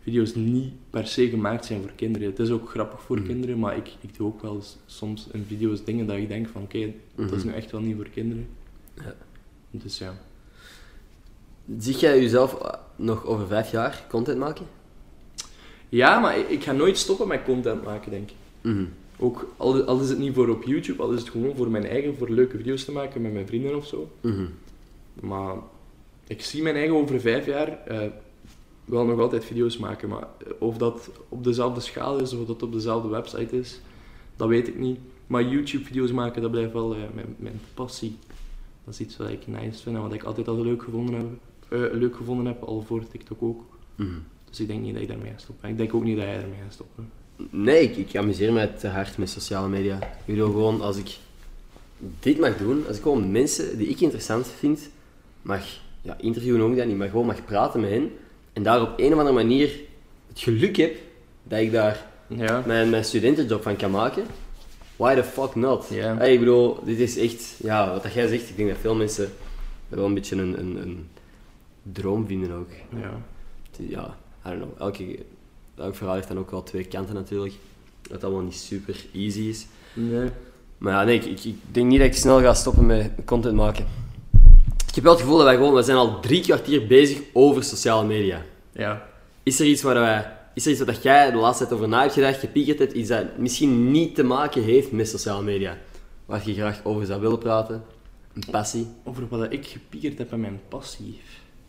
video's 0.00 0.34
niet 0.34 0.72
per 0.90 1.06
se 1.06 1.28
gemaakt 1.28 1.64
zijn 1.64 1.80
voor 1.80 1.90
kinderen. 1.96 2.28
Het 2.28 2.38
is 2.38 2.50
ook 2.50 2.68
grappig 2.70 3.02
voor 3.02 3.16
Mhm. 3.18 3.26
kinderen, 3.26 3.58
maar 3.58 3.76
ik, 3.76 3.88
ik 4.00 4.16
doe 4.16 4.26
ook 4.26 4.42
wel 4.42 4.62
soms 4.86 5.28
in 5.32 5.44
video's 5.48 5.84
dingen 5.84 6.06
dat 6.06 6.16
ik 6.16 6.28
denk 6.28 6.48
van 6.48 6.62
oké, 6.62 6.92
dat 7.14 7.32
is 7.32 7.36
Mhm. 7.38 7.46
nu 7.46 7.52
echt 7.52 7.70
wel 7.70 7.80
niet 7.80 7.96
voor 7.96 8.08
kinderen. 8.08 8.46
Ja. 8.94 9.14
Dus 9.70 9.98
ja. 9.98 10.14
Zie 11.78 11.96
jij 11.98 12.20
jezelf 12.20 12.54
eh, 12.62 12.72
nog 12.96 13.24
over 13.26 13.46
vijf 13.46 13.70
jaar 13.70 14.04
content 14.08 14.38
maken? 14.38 14.66
Ja, 15.88 16.18
maar 16.20 16.38
ik, 16.38 16.48
ik 16.48 16.62
ga 16.62 16.72
nooit 16.72 16.98
stoppen 16.98 17.28
met 17.28 17.42
content 17.44 17.84
maken, 17.84 18.10
denk 18.10 18.30
ik. 18.30 18.36
Mhm. 18.60 18.84
Ook 19.18 19.54
al, 19.56 19.82
al 19.82 20.00
is 20.00 20.08
het 20.08 20.18
niet 20.18 20.34
voor 20.34 20.48
op 20.48 20.62
YouTube, 20.62 21.02
al 21.02 21.12
is 21.12 21.20
het 21.20 21.30
gewoon 21.30 21.56
voor 21.56 21.70
mijn 21.70 21.86
eigen, 21.86 22.16
voor 22.16 22.28
leuke 22.30 22.56
video's 22.56 22.84
te 22.84 22.92
maken 22.92 23.22
met 23.22 23.32
mijn 23.32 23.46
vrienden 23.46 23.76
of 23.76 23.86
zo. 23.86 24.10
Maar 25.20 25.54
ik 26.26 26.42
zie 26.42 26.62
mijn 26.62 26.76
eigen 26.76 26.96
over 26.96 27.20
vijf 27.20 27.46
jaar 27.46 27.78
eh, 27.86 28.08
wel 28.84 29.04
nog 29.04 29.20
altijd 29.20 29.44
video's 29.44 29.78
maken. 29.78 30.08
Maar 30.08 30.26
of 30.58 30.76
dat 30.76 31.10
op 31.28 31.44
dezelfde 31.44 31.80
schaal 31.80 32.18
is 32.18 32.32
of 32.32 32.46
dat 32.46 32.62
op 32.62 32.72
dezelfde 32.72 33.08
website 33.08 33.58
is, 33.58 33.80
dat 34.36 34.48
weet 34.48 34.68
ik 34.68 34.78
niet. 34.78 34.98
Maar 35.26 35.42
YouTube-video's 35.42 36.12
maken, 36.12 36.42
dat 36.42 36.50
blijft 36.50 36.72
wel 36.72 36.94
eh, 36.94 37.00
mijn, 37.14 37.34
mijn 37.38 37.60
passie. 37.74 38.16
Dat 38.84 38.94
is 38.94 39.00
iets 39.00 39.16
wat 39.16 39.28
ik 39.28 39.46
nice 39.46 39.82
vind 39.82 39.96
en 39.96 40.02
wat 40.02 40.12
ik 40.12 40.22
altijd 40.22 40.48
al 40.48 40.62
leuk 40.62 40.82
gevonden 40.82 41.14
heb. 41.14 41.26
eh, 41.68 41.98
leuk 41.98 42.16
gevonden 42.16 42.46
heb, 42.46 42.62
al 42.62 42.82
voor 42.86 43.08
TikTok 43.08 43.42
ook. 43.42 43.62
Mhm. 43.94 44.08
Dus 44.50 44.60
ik 44.60 44.66
denk 44.66 44.82
niet 44.82 44.92
dat 44.92 45.02
ik 45.02 45.08
daarmee 45.08 45.30
ga 45.30 45.38
stoppen. 45.38 45.68
Ik 45.68 45.76
denk 45.76 45.94
ook 45.94 46.04
niet 46.04 46.16
dat 46.16 46.24
jij 46.24 46.34
ermee 46.42 46.58
gaat 46.62 46.72
stoppen. 46.72 47.10
Nee, 47.50 47.82
ik, 47.82 47.96
ik 47.96 48.16
amuseer 48.16 48.52
me 48.52 48.74
te 48.74 48.88
hard 48.88 49.18
met 49.18 49.30
sociale 49.30 49.68
media. 49.68 49.96
Ik 50.02 50.08
bedoel 50.34 50.46
gewoon, 50.50 50.80
als 50.80 50.96
ik 50.96 51.16
dit 52.20 52.38
mag 52.38 52.56
doen, 52.56 52.86
als 52.86 52.96
ik 52.96 53.02
gewoon 53.02 53.30
mensen 53.30 53.78
die 53.78 53.88
ik 53.88 54.00
interessant 54.00 54.46
vind, 54.46 54.90
mag 55.42 55.64
ja, 56.04 56.16
interviewen 56.20 56.60
ook 56.60 56.76
dat 56.76 56.86
niet, 56.86 56.96
maar 56.96 57.08
gewoon 57.08 57.26
mag 57.26 57.44
praten 57.44 57.80
met 57.80 57.90
hen 57.90 58.10
en 58.52 58.62
daar 58.62 58.82
op 58.82 58.92
een 58.96 59.12
of 59.12 59.18
andere 59.18 59.34
manier 59.34 59.70
het 60.28 60.38
geluk 60.40 60.76
heb 60.76 60.94
dat 61.42 61.58
ik 61.60 61.72
daar 61.72 62.06
Ja. 62.26 62.62
mijn, 62.66 62.90
mijn 62.90 63.04
studentenjob 63.04 63.62
van 63.62 63.76
kan 63.76 63.90
maken, 63.90 64.24
why 64.96 65.14
the 65.14 65.24
fuck 65.24 65.54
not? 65.54 65.88
Hey, 65.88 66.32
ik 66.32 66.38
bedoel, 66.38 66.78
dit 66.84 66.98
is 66.98 67.18
echt, 67.18 67.54
ja, 67.62 67.90
wat 67.92 68.02
dat 68.02 68.12
jij 68.12 68.26
zegt, 68.26 68.48
ik 68.48 68.56
denk 68.56 68.68
dat 68.68 68.78
veel 68.78 68.94
mensen 68.94 69.32
wel 69.88 70.04
een 70.04 70.14
beetje 70.14 70.36
een, 70.36 70.58
een, 70.58 70.76
een 70.82 71.08
droom 71.82 72.26
vinden 72.26 72.52
ook. 72.52 72.68
Ja. 72.96 73.10
Ja, 73.78 74.16
I 74.46 74.48
don't 74.48 74.62
know, 74.62 74.80
elke, 74.82 75.18
elk 75.76 75.94
verhaal 75.94 76.14
heeft 76.14 76.28
dan 76.28 76.38
ook 76.38 76.50
wel 76.50 76.62
twee 76.62 76.84
kanten 76.84 77.14
natuurlijk, 77.14 77.54
dat 78.02 78.24
allemaal 78.24 78.42
niet 78.42 78.54
super 78.54 79.04
easy 79.12 79.40
is. 79.40 79.66
Nee. 79.92 80.28
Maar 80.78 80.92
ja, 80.92 81.04
nee, 81.04 81.14
ik, 81.16 81.24
ik, 81.24 81.44
ik 81.44 81.56
denk 81.70 81.86
niet 81.86 81.98
dat 81.98 82.06
ik 82.08 82.14
snel 82.14 82.40
ga 82.40 82.54
stoppen 82.54 82.86
met 82.86 83.10
content 83.24 83.54
maken. 83.54 83.86
Ik 84.94 85.00
heb 85.02 85.04
wel 85.08 85.12
het 85.12 85.22
gevoel 85.22 85.36
dat 85.38 85.46
wij 85.46 85.56
gewoon, 85.56 85.74
we 85.74 85.82
zijn 85.82 85.96
al 85.96 86.20
drie 86.20 86.40
kwartier 86.42 86.86
bezig 86.86 87.18
over 87.32 87.64
sociale 87.64 88.06
media. 88.06 88.42
Ja. 88.72 89.06
Is 89.42 89.60
er 89.60 89.66
iets 89.66 89.82
waar 89.82 89.94
wij, 89.94 90.32
is 90.54 90.64
er 90.66 90.70
iets 90.72 90.80
wat 90.84 91.02
jij 91.02 91.30
de 91.30 91.36
laatste 91.36 91.64
tijd 91.66 91.76
over 91.76 91.88
na 91.88 92.00
hebt 92.00 92.12
gedacht, 92.12 92.38
gepiekerd 92.38 92.78
hebt, 92.78 92.92
iets 92.92 93.08
dat 93.08 93.24
misschien 93.38 93.90
niet 93.90 94.14
te 94.14 94.22
maken 94.22 94.62
heeft 94.62 94.92
met 94.92 95.08
sociale 95.08 95.42
media? 95.42 95.78
Waar 96.26 96.42
je 96.44 96.54
graag 96.54 96.80
over 96.84 97.06
zou 97.06 97.20
willen 97.20 97.38
praten? 97.38 97.82
Een 98.34 98.42
passie? 98.50 98.86
Over 99.04 99.22
wat 99.28 99.52
ik 99.52 99.66
gepiekerd 99.66 100.18
heb 100.18 100.32
aan 100.32 100.40
mijn 100.40 100.60
passie. 100.68 101.20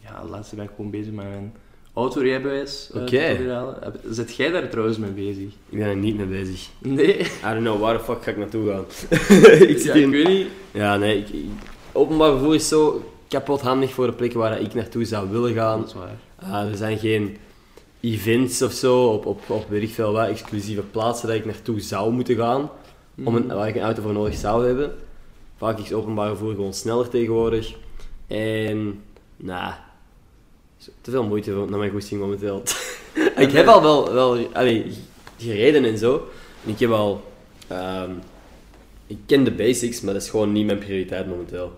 Ja, 0.03 0.26
laatst 0.30 0.55
ben 0.55 0.63
ik 0.65 0.71
gewoon 0.76 0.91
bezig 0.91 1.11
met 1.13 1.26
mijn 1.26 1.53
autorijbewijs. 1.93 2.89
eh, 2.93 3.01
Oké. 3.01 3.38
Zit 4.09 4.36
jij 4.36 4.51
daar 4.51 4.69
trouwens 4.69 4.97
mee 4.97 5.11
bezig? 5.11 5.45
Ik 5.69 5.78
ben 5.78 5.88
er 5.88 5.95
niet 5.95 6.17
mee 6.17 6.26
bezig. 6.26 6.67
Nee. 6.80 7.19
I 7.19 7.26
don't 7.41 7.59
know, 7.59 7.80
waar 7.82 7.93
de 7.97 8.03
fuck 8.03 8.23
ga 8.23 8.32
ik 8.32 8.38
naartoe 8.38 8.69
gaan? 8.69 8.86
ik 9.69 9.78
zit 9.80 9.84
Ja, 9.84 9.93
in- 9.93 10.01
ik 10.03 10.09
weet 10.23 10.28
niet. 10.28 10.47
Ja, 10.71 10.97
nee, 10.97 11.17
ik, 11.17 11.30
ik- 11.30 11.45
openbaar 11.91 12.32
vervoer 12.32 12.55
is 12.55 12.67
zo 12.67 13.09
kapot 13.28 13.61
handig 13.61 13.91
voor 13.91 14.05
de 14.05 14.13
plekken 14.13 14.39
waar 14.39 14.59
ik 14.59 14.73
naartoe 14.73 15.05
zou 15.05 15.30
willen 15.30 15.53
gaan. 15.53 15.86
Ah, 16.36 16.69
er 16.69 16.78
zijn 16.78 16.97
geen 16.97 17.38
events 17.99 18.61
of 18.61 18.71
zo 18.71 19.07
op, 19.07 19.26
op, 19.26 19.49
op 19.49 19.69
weet 19.69 19.82
ik 19.82 19.93
veel 19.93 20.11
wat, 20.11 20.28
exclusieve 20.28 20.82
plaatsen 20.82 21.28
dat 21.28 21.38
ik 21.38 21.45
naartoe 21.45 21.80
zou 21.80 22.11
moeten 22.11 22.36
gaan, 22.36 22.69
om 23.23 23.36
een, 23.36 23.47
waar 23.47 23.67
ik 23.67 23.76
een 23.76 23.82
auto 23.82 24.01
voor 24.01 24.13
nodig 24.13 24.36
zou 24.36 24.65
hebben. 24.65 24.95
Vaak 25.57 25.80
is 25.80 25.93
openbaar 25.93 26.28
vervoer 26.28 26.53
gewoon 26.53 26.73
sneller 26.73 27.09
tegenwoordig. 27.09 27.73
En, 28.28 29.03
nou, 29.38 29.73
te 31.01 31.11
veel 31.11 31.23
moeite 31.23 31.51
naar 31.51 31.80
mijn 31.80 31.91
goesting 31.91 32.21
momenteel. 32.21 32.63
ik 33.45 33.51
heb 33.51 33.67
al 33.67 33.82
wel, 33.82 34.13
wel 34.13 34.47
allee, 34.53 34.91
gereden 35.38 35.86
en 35.86 35.97
zo. 35.97 36.28
En 36.65 36.71
ik 36.71 36.80
heb 36.80 36.91
al, 36.91 37.23
ehm, 37.67 38.11
ik 39.07 39.17
ken 39.26 39.43
de 39.43 39.51
basics, 39.51 40.01
maar 40.01 40.13
dat 40.13 40.23
is 40.23 40.30
gewoon 40.30 40.51
niet 40.51 40.65
mijn 40.65 40.78
prioriteit 40.78 41.28
momenteel. 41.28 41.71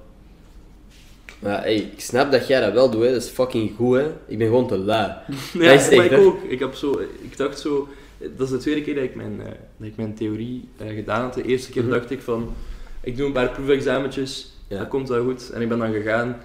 Maar 1.39 1.61
hey, 1.61 1.75
ik 1.75 1.99
snap 1.99 2.31
dat 2.31 2.47
jij 2.47 2.59
dat 2.61 2.73
wel 2.73 2.89
doet, 2.89 3.03
hè. 3.03 3.11
dat 3.11 3.21
is 3.23 3.29
fucking 3.29 3.71
goed. 3.75 3.95
Hè. 3.97 4.07
Ik 4.27 4.37
ben 4.37 4.47
gewoon 4.47 4.67
te 4.67 4.77
lui. 4.77 5.11
Ja, 5.53 5.73
Dat 5.75 5.95
maar 5.95 6.05
ik 6.05 6.17
ook. 6.19 6.43
Ik, 6.43 6.59
heb 6.59 6.73
zo, 6.73 6.99
ik 7.21 7.37
dacht 7.37 7.59
zo... 7.59 7.87
Dat 8.35 8.39
is 8.47 8.49
de 8.49 8.57
tweede 8.57 8.81
keer 8.81 8.95
dat 8.95 9.03
ik 9.03 9.15
mijn, 9.15 9.41
eh, 9.41 9.45
dat 9.77 9.87
ik 9.87 9.95
mijn 9.97 10.13
theorie 10.13 10.67
eh, 10.77 10.87
gedaan 10.95 11.21
had. 11.21 11.33
De 11.33 11.43
eerste 11.43 11.71
keer 11.71 11.83
Mhm. 11.83 11.91
dacht 11.91 12.11
ik 12.11 12.21
van... 12.21 12.53
Ik 13.01 13.17
doe 13.17 13.25
een 13.27 13.33
paar 13.33 13.49
proefexamentjes, 13.49 14.53
Ja. 14.67 14.77
dat 14.77 14.87
komt 14.87 15.09
wel 15.09 15.23
goed. 15.23 15.49
En 15.49 15.61
ik 15.61 15.69
ben 15.69 15.79
dan 15.79 15.91
gegaan 15.91 16.37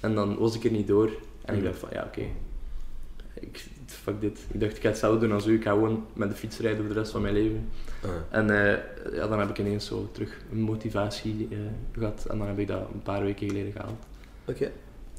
en 0.00 0.14
dan 0.14 0.36
was 0.38 0.54
ik 0.54 0.64
er 0.64 0.70
niet 0.70 0.86
door. 0.86 1.10
En 1.44 1.54
ik 1.54 1.60
Mhm. 1.60 1.64
dacht 1.70 1.78
van, 1.78 1.88
ja 1.92 2.04
oké. 2.06 2.22
Ik, 3.40 3.64
fuck 3.86 4.20
dit. 4.20 4.38
Ik 4.52 4.60
dacht, 4.60 4.76
ik 4.76 4.82
ga 4.82 4.88
hetzelfde 4.88 5.20
doen 5.26 5.32
als 5.32 5.46
u. 5.46 5.54
Ik 5.54 5.62
ga 5.62 5.70
gewoon 5.70 6.04
met 6.12 6.30
de 6.30 6.36
fiets 6.36 6.58
rijden 6.58 6.84
voor 6.84 6.94
de 6.94 6.98
rest 7.00 7.12
van 7.12 7.22
mijn 7.22 7.34
leven. 7.34 7.68
Ah. 8.04 8.10
En 8.30 8.50
eh, 8.50 8.78
ja, 9.14 9.26
dan 9.26 9.38
heb 9.38 9.48
ik 9.50 9.58
ineens 9.58 9.86
zo 9.86 10.08
terug 10.12 10.36
een 10.52 10.60
motivatie 10.60 11.48
eh, 11.50 11.58
gehad. 11.98 12.26
En 12.30 12.38
dan 12.38 12.46
heb 12.46 12.58
ik 12.58 12.66
dat 12.68 12.80
een 12.94 13.02
paar 13.02 13.22
weken 13.22 13.48
geleden 13.48 13.72
gehaald. 13.72 14.04
Oké. 14.48 14.70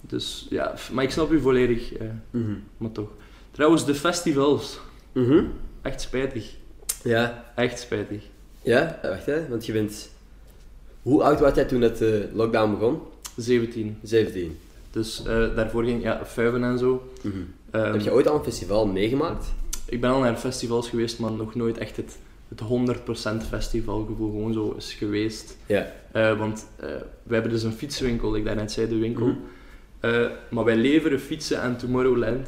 Dus 0.01 0.47
ja, 0.49 0.73
maar 0.91 1.03
ik 1.03 1.11
snap 1.11 1.32
u 1.32 1.39
volledig. 1.39 1.93
eh, 1.93 2.07
Mhm. 2.30 2.53
maar 2.78 2.91
toch. 2.91 3.09
Trouwens, 3.51 3.86
de 3.86 3.95
festivals. 3.95 4.80
Mhm. 5.11 5.43
Echt 5.82 6.01
spijtig. 6.01 6.55
Ja. 7.03 7.51
Echt 7.55 7.80
spijtig. 7.80 8.23
Ja, 8.61 8.99
eh, 9.01 9.09
wacht 9.09 9.25
hè, 9.25 9.47
want 9.47 9.65
je 9.65 9.71
bent... 9.73 10.09
Hoe 11.01 11.23
oud 11.23 11.39
was 11.39 11.55
jij 11.55 11.65
toen 11.65 11.82
dat 11.82 11.97
de 11.97 12.30
lockdown 12.34 12.71
begon? 12.71 12.99
17. 13.36 13.97
17. 14.03 14.57
Dus 14.91 15.19
eh, 15.25 15.55
daarvoor 15.55 15.84
ging 15.84 15.97
ik 15.97 16.03
ja, 16.03 16.25
fuiven 16.25 16.63
en 16.63 16.78
zo. 16.78 17.11
Mhm. 17.21 17.36
Ehm, 17.71 17.91
Heb 17.91 18.01
je 18.01 18.11
ooit 18.11 18.28
al 18.28 18.36
een 18.38 18.43
festival 18.43 18.88
meegemaakt? 18.88 19.45
Ik 19.86 20.01
ben 20.01 20.09
al 20.09 20.19
naar 20.19 20.36
festivals 20.36 20.89
geweest, 20.89 21.19
maar 21.19 21.32
nog 21.32 21.55
nooit 21.55 21.78
echt 21.78 21.97
het, 21.97 22.17
het 22.47 22.61
100% 23.43 23.47
festivalgevoel 23.47 24.31
gewoon 24.31 24.53
zo 24.53 24.73
is 24.77 24.93
geweest. 24.93 25.57
Ja. 25.65 25.91
Eh, 26.11 26.37
want 26.37 26.67
eh, 26.75 26.89
we 27.23 27.33
hebben 27.33 27.51
dus 27.51 27.63
een 27.63 27.71
fietswinkel, 27.71 28.35
ik 28.35 28.45
daarnet 28.45 28.71
zei 28.71 28.87
de 28.87 28.97
winkel. 28.97 29.25
Mhm. 29.25 29.35
Eh, 29.99 30.25
maar 30.49 30.63
wij 30.63 30.75
leveren 30.75 31.19
fietsen 31.19 31.61
aan 31.61 31.77
Tomorrowland 31.77 32.47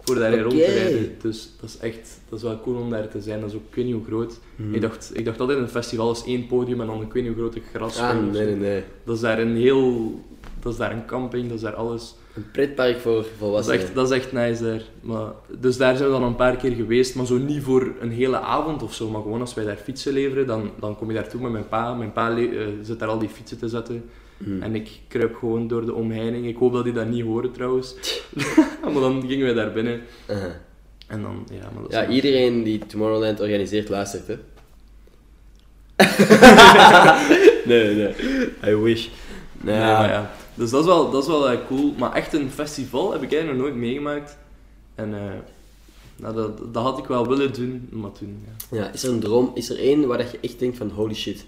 voor 0.00 0.14
daarin 0.14 0.40
rond 0.40 0.54
te 0.54 0.64
rijden. 0.64 1.14
Dus 1.20 1.50
dat 1.60 1.70
is 1.70 1.78
echt 1.78 2.20
dat 2.28 2.38
is 2.38 2.44
wel 2.44 2.60
cool 2.60 2.76
om 2.76 2.90
daar 2.90 3.08
te 3.08 3.20
zijn. 3.20 3.40
Dat 3.40 3.50
is 3.50 3.56
ook, 3.56 3.62
ik 3.68 3.74
weet 3.74 3.84
niet 3.84 3.94
hoe 3.94 4.04
groot. 4.04 4.38
Mhm. 4.56 4.74
Ik, 4.74 4.80
dacht, 4.80 5.10
ik 5.14 5.24
dacht 5.24 5.40
altijd 5.40 5.58
een 5.58 5.68
festival 5.68 6.10
is 6.10 6.24
één 6.24 6.46
podium 6.46 6.80
en 6.80 6.86
dan 6.86 7.02
ik 7.02 7.12
weet 7.12 7.22
niet 7.22 7.32
hoe 7.32 7.42
groot 7.42 7.54
een 7.54 7.62
gras. 7.74 7.98
Ah, 7.98 8.30
nee, 8.32 8.44
nee, 8.44 8.56
nee. 8.56 8.82
Dat 9.04 9.14
is 9.14 9.20
daar 9.20 9.38
een 9.38 9.56
heel... 9.56 10.20
Dat 10.60 10.72
is 10.72 10.78
daar 10.78 10.92
een 10.92 11.06
camping, 11.06 11.46
dat 11.46 11.56
is 11.56 11.62
daar 11.62 11.74
alles. 11.74 12.14
Een 12.36 12.50
pretpark 12.50 12.98
voor 13.00 13.14
Dat 13.14 13.24
is 13.24 13.30
volwassenen. 13.38 13.80
echt, 13.80 13.94
dat 13.94 14.10
is 14.10 14.16
echt 14.16 14.32
nice 14.32 14.62
daar. 14.62 14.82
Maar, 15.00 15.32
dus 15.58 15.76
daar 15.76 15.96
zijn 15.96 16.08
we 16.08 16.14
dan 16.14 16.24
een 16.24 16.36
paar 16.36 16.56
keer 16.56 16.72
geweest, 16.72 17.14
maar 17.14 17.26
zo 17.26 17.38
niet 17.38 17.62
voor 17.62 17.92
een 18.00 18.10
hele 18.10 18.40
avond 18.40 18.82
of 18.82 18.94
zo. 18.94 19.08
Maar 19.08 19.22
gewoon 19.22 19.40
als 19.40 19.54
wij 19.54 19.64
daar 19.64 19.76
fietsen 19.76 20.12
leveren, 20.12 20.46
dan, 20.46 20.70
dan 20.80 20.96
kom 20.96 21.08
je 21.08 21.14
daartoe 21.14 21.40
met 21.40 21.52
mijn 21.52 21.68
pa. 21.68 21.94
Mijn 21.94 22.12
pa 22.12 22.36
eh, 22.36 22.48
zit 22.82 22.98
daar 22.98 23.08
al 23.08 23.18
die 23.18 23.28
fietsen 23.28 23.58
te 23.58 23.68
zetten. 23.68 24.10
Mhm. 24.36 24.62
En 24.62 24.74
ik 24.74 24.90
kruip 25.08 25.36
gewoon 25.36 25.68
door 25.68 25.84
de 25.86 25.94
omheining. 25.94 26.46
Ik 26.46 26.56
hoop 26.56 26.72
dat 26.72 26.84
die 26.84 26.92
dat 26.92 27.08
niet 27.08 27.24
horen 27.24 27.52
trouwens. 27.52 27.94
maar 28.82 28.92
dan 28.92 29.24
gingen 29.26 29.44
wij 29.44 29.54
daar 29.54 29.72
binnen. 29.72 30.00
Aha. 30.30 30.60
En 31.06 31.22
dan, 31.22 31.46
ja, 31.52 31.70
maar 31.74 31.82
dat 31.82 31.92
Ja, 31.92 32.08
iedereen 32.08 32.62
die 32.62 32.78
Tomorrowland 32.86 33.40
organiseert 33.40 33.88
luistert, 33.88 34.26
hè. 34.26 34.36
nee, 37.68 37.94
nee. 37.94 38.14
I 38.66 38.76
wish. 38.76 39.08
Nou, 39.60 39.78
Nee, 39.78 39.92
maar 39.92 40.08
ja. 40.08 40.30
Dus 40.54 40.70
dat 40.70 40.80
is 40.80 40.86
wel, 40.86 41.10
dat 41.10 41.22
is 41.22 41.28
wel 41.28 41.50
eh, 41.50 41.66
cool. 41.66 41.94
Maar 41.98 42.12
echt 42.12 42.32
een 42.32 42.50
festival 42.50 43.12
heb 43.12 43.22
ik 43.22 43.32
eigenlijk 43.32 43.62
nog 43.62 43.68
nooit 43.70 43.80
meegemaakt. 43.80 44.36
En 44.94 45.14
eh, 45.14 45.32
nou, 46.16 46.34
dat, 46.34 46.74
dat 46.74 46.82
had 46.82 46.98
ik 46.98 47.04
wel 47.06 47.26
willen 47.28 47.52
doen, 47.52 47.88
maar 47.92 48.12
toen, 48.12 48.44
ja. 48.70 48.76
Ja, 48.78 48.92
is 48.92 49.02
er 49.02 49.10
een 49.12 49.20
droom, 49.20 49.50
is 49.54 49.70
er 49.70 49.78
één 49.78 50.06
waar 50.06 50.18
dat 50.18 50.30
je 50.30 50.38
echt 50.40 50.58
denkt 50.58 50.76
van 50.76 50.90
holy 50.90 51.14
shit, 51.14 51.44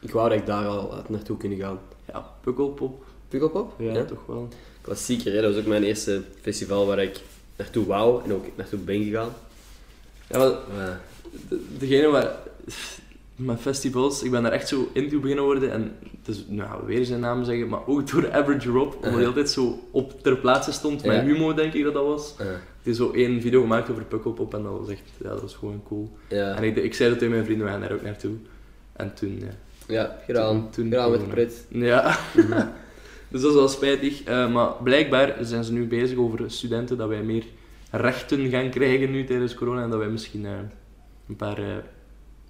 ik 0.00 0.10
wou 0.10 0.28
dat 0.28 0.38
ik 0.38 0.46
daar 0.46 0.66
al 0.66 0.94
had 0.94 1.08
naartoe 1.08 1.36
kunnen 1.36 1.58
gaan. 1.58 1.78
Ja, 2.12 2.30
Pukkelpop. 2.40 3.04
Pukkelpop? 3.28 3.72
Ja, 3.78 4.04
toch 4.04 4.26
wel. 4.26 4.48
Klassieker, 4.80 5.32
hè? 5.34 5.40
dat 5.42 5.54
was 5.54 5.60
ook 5.62 5.68
mijn 5.68 5.82
eerste 5.84 6.22
festival 6.40 6.86
waar 6.86 6.98
ik 6.98 7.20
naartoe 7.56 7.86
wou 7.86 8.24
en 8.24 8.32
ook 8.32 8.44
naartoe 8.56 8.78
ben 8.78 9.04
gegaan. 9.04 9.32
Ja, 10.28 10.38
maar 10.38 11.00
de- 11.48 11.66
degene 11.78 12.06
waar... 12.08 12.36
Met 13.38 13.60
festivals, 13.60 14.22
ik 14.22 14.30
ben 14.30 14.42
daar 14.42 14.52
echt 14.52 14.68
zo 14.68 14.88
into 14.92 15.20
beginnen 15.20 15.44
worden. 15.44 15.72
En 15.72 15.96
het 16.18 16.36
is, 16.36 16.44
nou, 16.48 16.86
weer 16.86 17.04
zijn 17.04 17.20
naam 17.20 17.44
zeggen, 17.44 17.68
maar 17.68 17.86
ook 17.86 18.10
door 18.10 18.32
Average 18.32 18.70
Rob. 18.70 18.94
Omdat 18.94 19.12
hij 19.14 19.26
altijd 19.26 19.50
zo 19.50 19.78
op 19.90 20.22
ter 20.22 20.36
plaatse 20.36 20.72
stond. 20.72 21.04
Met. 21.04 21.22
Humo, 21.22 21.54
denk 21.54 21.72
ik 21.72 21.84
dat 21.84 21.92
dat 21.94 22.04
was. 22.06 22.34
Die 22.36 22.46
heeft 22.82 22.96
zo 22.96 23.10
één 23.12 23.40
video 23.40 23.60
gemaakt 23.60 23.90
over 23.90 24.04
Pukkelpop 24.04 24.54
en 24.54 24.62
dat 24.62 24.78
was 24.78 24.88
echt... 24.88 25.02
Ja, 25.22 25.28
dat 25.28 25.40
was 25.40 25.54
gewoon 25.54 25.82
cool. 25.88 26.10
En 26.56 26.64
ik, 26.64 26.76
ik 26.76 26.94
zei 26.94 27.08
dat 27.08 27.18
tegen 27.18 27.34
mijn 27.34 27.44
vrienden, 27.44 27.66
we 27.66 27.72
gaan 27.72 27.80
daar 27.80 27.92
ook 27.92 28.02
naartoe. 28.02 28.34
En 28.92 29.14
toen, 29.14 29.38
ja... 29.40 29.54
ja, 29.94 30.18
gedaan. 30.26 30.70
Toen- 30.70 30.84
gedaan 30.84 31.10
met 31.10 31.28
pret. 31.28 31.66
Ja. 31.68 32.18
dus 33.30 33.40
dat 33.40 33.50
is 33.50 33.56
wel 33.56 33.68
spijtig. 33.68 34.22
Eh, 34.22 34.52
maar 34.52 34.68
blijkbaar 34.82 35.36
zijn 35.40 35.64
ze 35.64 35.72
nu 35.72 35.86
bezig 35.86 36.18
over 36.18 36.50
studenten 36.50 36.96
dat 36.96 37.08
wij 37.08 37.22
meer 37.22 37.44
rechten 37.90 38.48
gaan 38.50 38.70
krijgen 38.70 39.10
nu 39.10 39.24
tijdens 39.24 39.54
corona. 39.54 39.82
En 39.82 39.90
dat 39.90 39.98
wij 39.98 40.08
misschien 40.08 40.44
eh, 40.46 40.52
een 41.28 41.36
paar... 41.36 41.58
eh, 41.58 41.64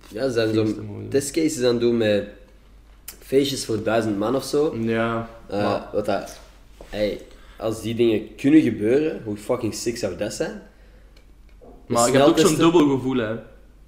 Ja, 0.08 0.26
ze 0.26 0.32
zijn 0.32 0.54
zo'n 0.54 1.06
testcases 1.10 1.62
aan 1.62 1.70
het 1.72 1.80
doen 1.80 1.96
met 1.96 2.28
feestjes 3.18 3.64
voor 3.64 3.82
duizend 3.82 4.18
man 4.18 4.36
of 4.36 4.44
zo. 4.44 4.76
Ja, 4.76 5.30
maar- 5.50 5.88
wat 5.92 6.06
dat, 6.06 6.38
hey, 6.84 7.20
als 7.56 7.82
die 7.82 7.94
dingen 7.94 8.34
kunnen 8.34 8.62
gebeuren, 8.62 9.22
hoe 9.24 9.36
fucking 9.36 9.74
sick 9.74 9.96
zou 9.96 10.16
dat 10.16 10.32
zijn? 10.32 10.62
maar 11.86 12.06
ik 12.08 12.12
heb 12.12 12.22
ook 12.22 12.38
zo'n 12.38 12.56
dubbel 12.56 12.88
gevoel, 12.88 13.16
hè. 13.16 13.36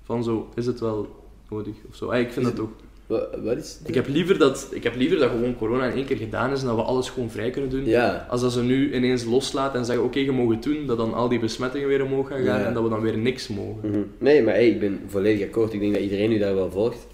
Van 0.03 0.25
zo, 0.25 0.49
is 0.55 0.67
het 0.67 0.81
wel 0.81 1.25
nodig 1.49 1.75
of 1.89 1.97
zo. 1.97 2.11
Eh, 2.11 2.21
ik 2.21 2.33
vind 2.33 2.47
Is 2.47 2.53
dat 2.53 2.61
ook. 2.61 2.73
Wat, 3.11 3.29
wat 3.43 3.57
is 3.57 3.79
Ik 3.85 3.95
heb, 3.95 4.09
liever 4.09 4.39
dat, 4.39 4.69
ik 4.71 4.83
heb 4.83 4.97
liever 4.97 5.19
dat 5.19 5.31
gewoon 5.31 5.57
corona 5.57 5.87
in 5.87 5.97
één 5.97 6.05
keer 6.05 6.17
gedaan 6.17 6.53
is 6.53 6.61
en 6.61 6.67
dat 6.67 6.77
we 6.77 6.83
alles 6.83 7.09
gewoon 7.09 7.31
vrij 7.31 7.51
kunnen 7.51 7.71
doen. 7.71 7.85
Ja, 7.85 8.27
Als 8.29 8.41
dat 8.41 8.53
ze 8.53 8.63
nu 8.63 8.95
ineens 8.95 9.25
loslaten 9.25 9.79
en 9.79 9.85
zeggen, 9.85 10.05
oké, 10.05 10.19
je 10.19 10.33
mag 10.33 10.49
het 10.51 10.63
doen, 10.63 10.87
dat 10.87 10.97
dan 10.97 11.15
al 11.15 11.29
die 11.29 11.39
besmettingen 11.39 11.89
weer 11.89 12.05
omhoog 12.05 12.29
gaan 12.29 12.45
gaan 12.45 12.61
Ja. 12.61 12.67
en 12.67 12.75
dat 12.75 12.83
we 12.83 12.89
dan 12.89 13.01
weer 13.01 13.19
niks 13.19 13.49
mogen. 13.49 13.91
Mhm. 13.91 14.01
Nee, 14.19 14.43
maar 14.43 14.55
hey, 14.55 14.69
ik 14.69 14.81
ben 14.81 15.01
volledig 15.07 15.47
akkoord. 15.47 15.73
Ik 15.73 15.81
denk 15.81 15.93
dat 15.93 16.03
iedereen 16.03 16.31
nu 16.31 16.39
daar 16.39 16.55
wel 16.55 16.71
volgt. 16.71 17.07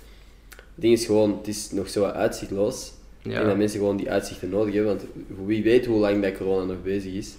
Het 0.57 0.85
ding 0.85 0.93
is 0.93 1.07
gewoon, 1.07 1.37
het 1.39 1.49
is 1.49 1.71
nog 1.71 1.89
zo 1.89 2.01
wat 2.01 2.13
uitzichtloos. 2.15 2.93
Ik 3.23 3.31
denk 3.33 3.45
dat 3.47 3.57
mensen 3.57 3.79
gewoon 3.79 3.97
die 3.97 4.11
uitzichten 4.11 4.49
nodig 4.49 4.75
hebben, 4.75 4.97
want 4.97 5.07
wie 5.47 5.63
weet 5.63 5.87
hoe 5.87 5.99
lang 5.99 6.23
dat 6.23 6.37
corona 6.37 6.65
nog 6.65 6.83
bezig 6.83 7.13
is. 7.13 7.35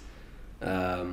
Ehm, 0.58 1.06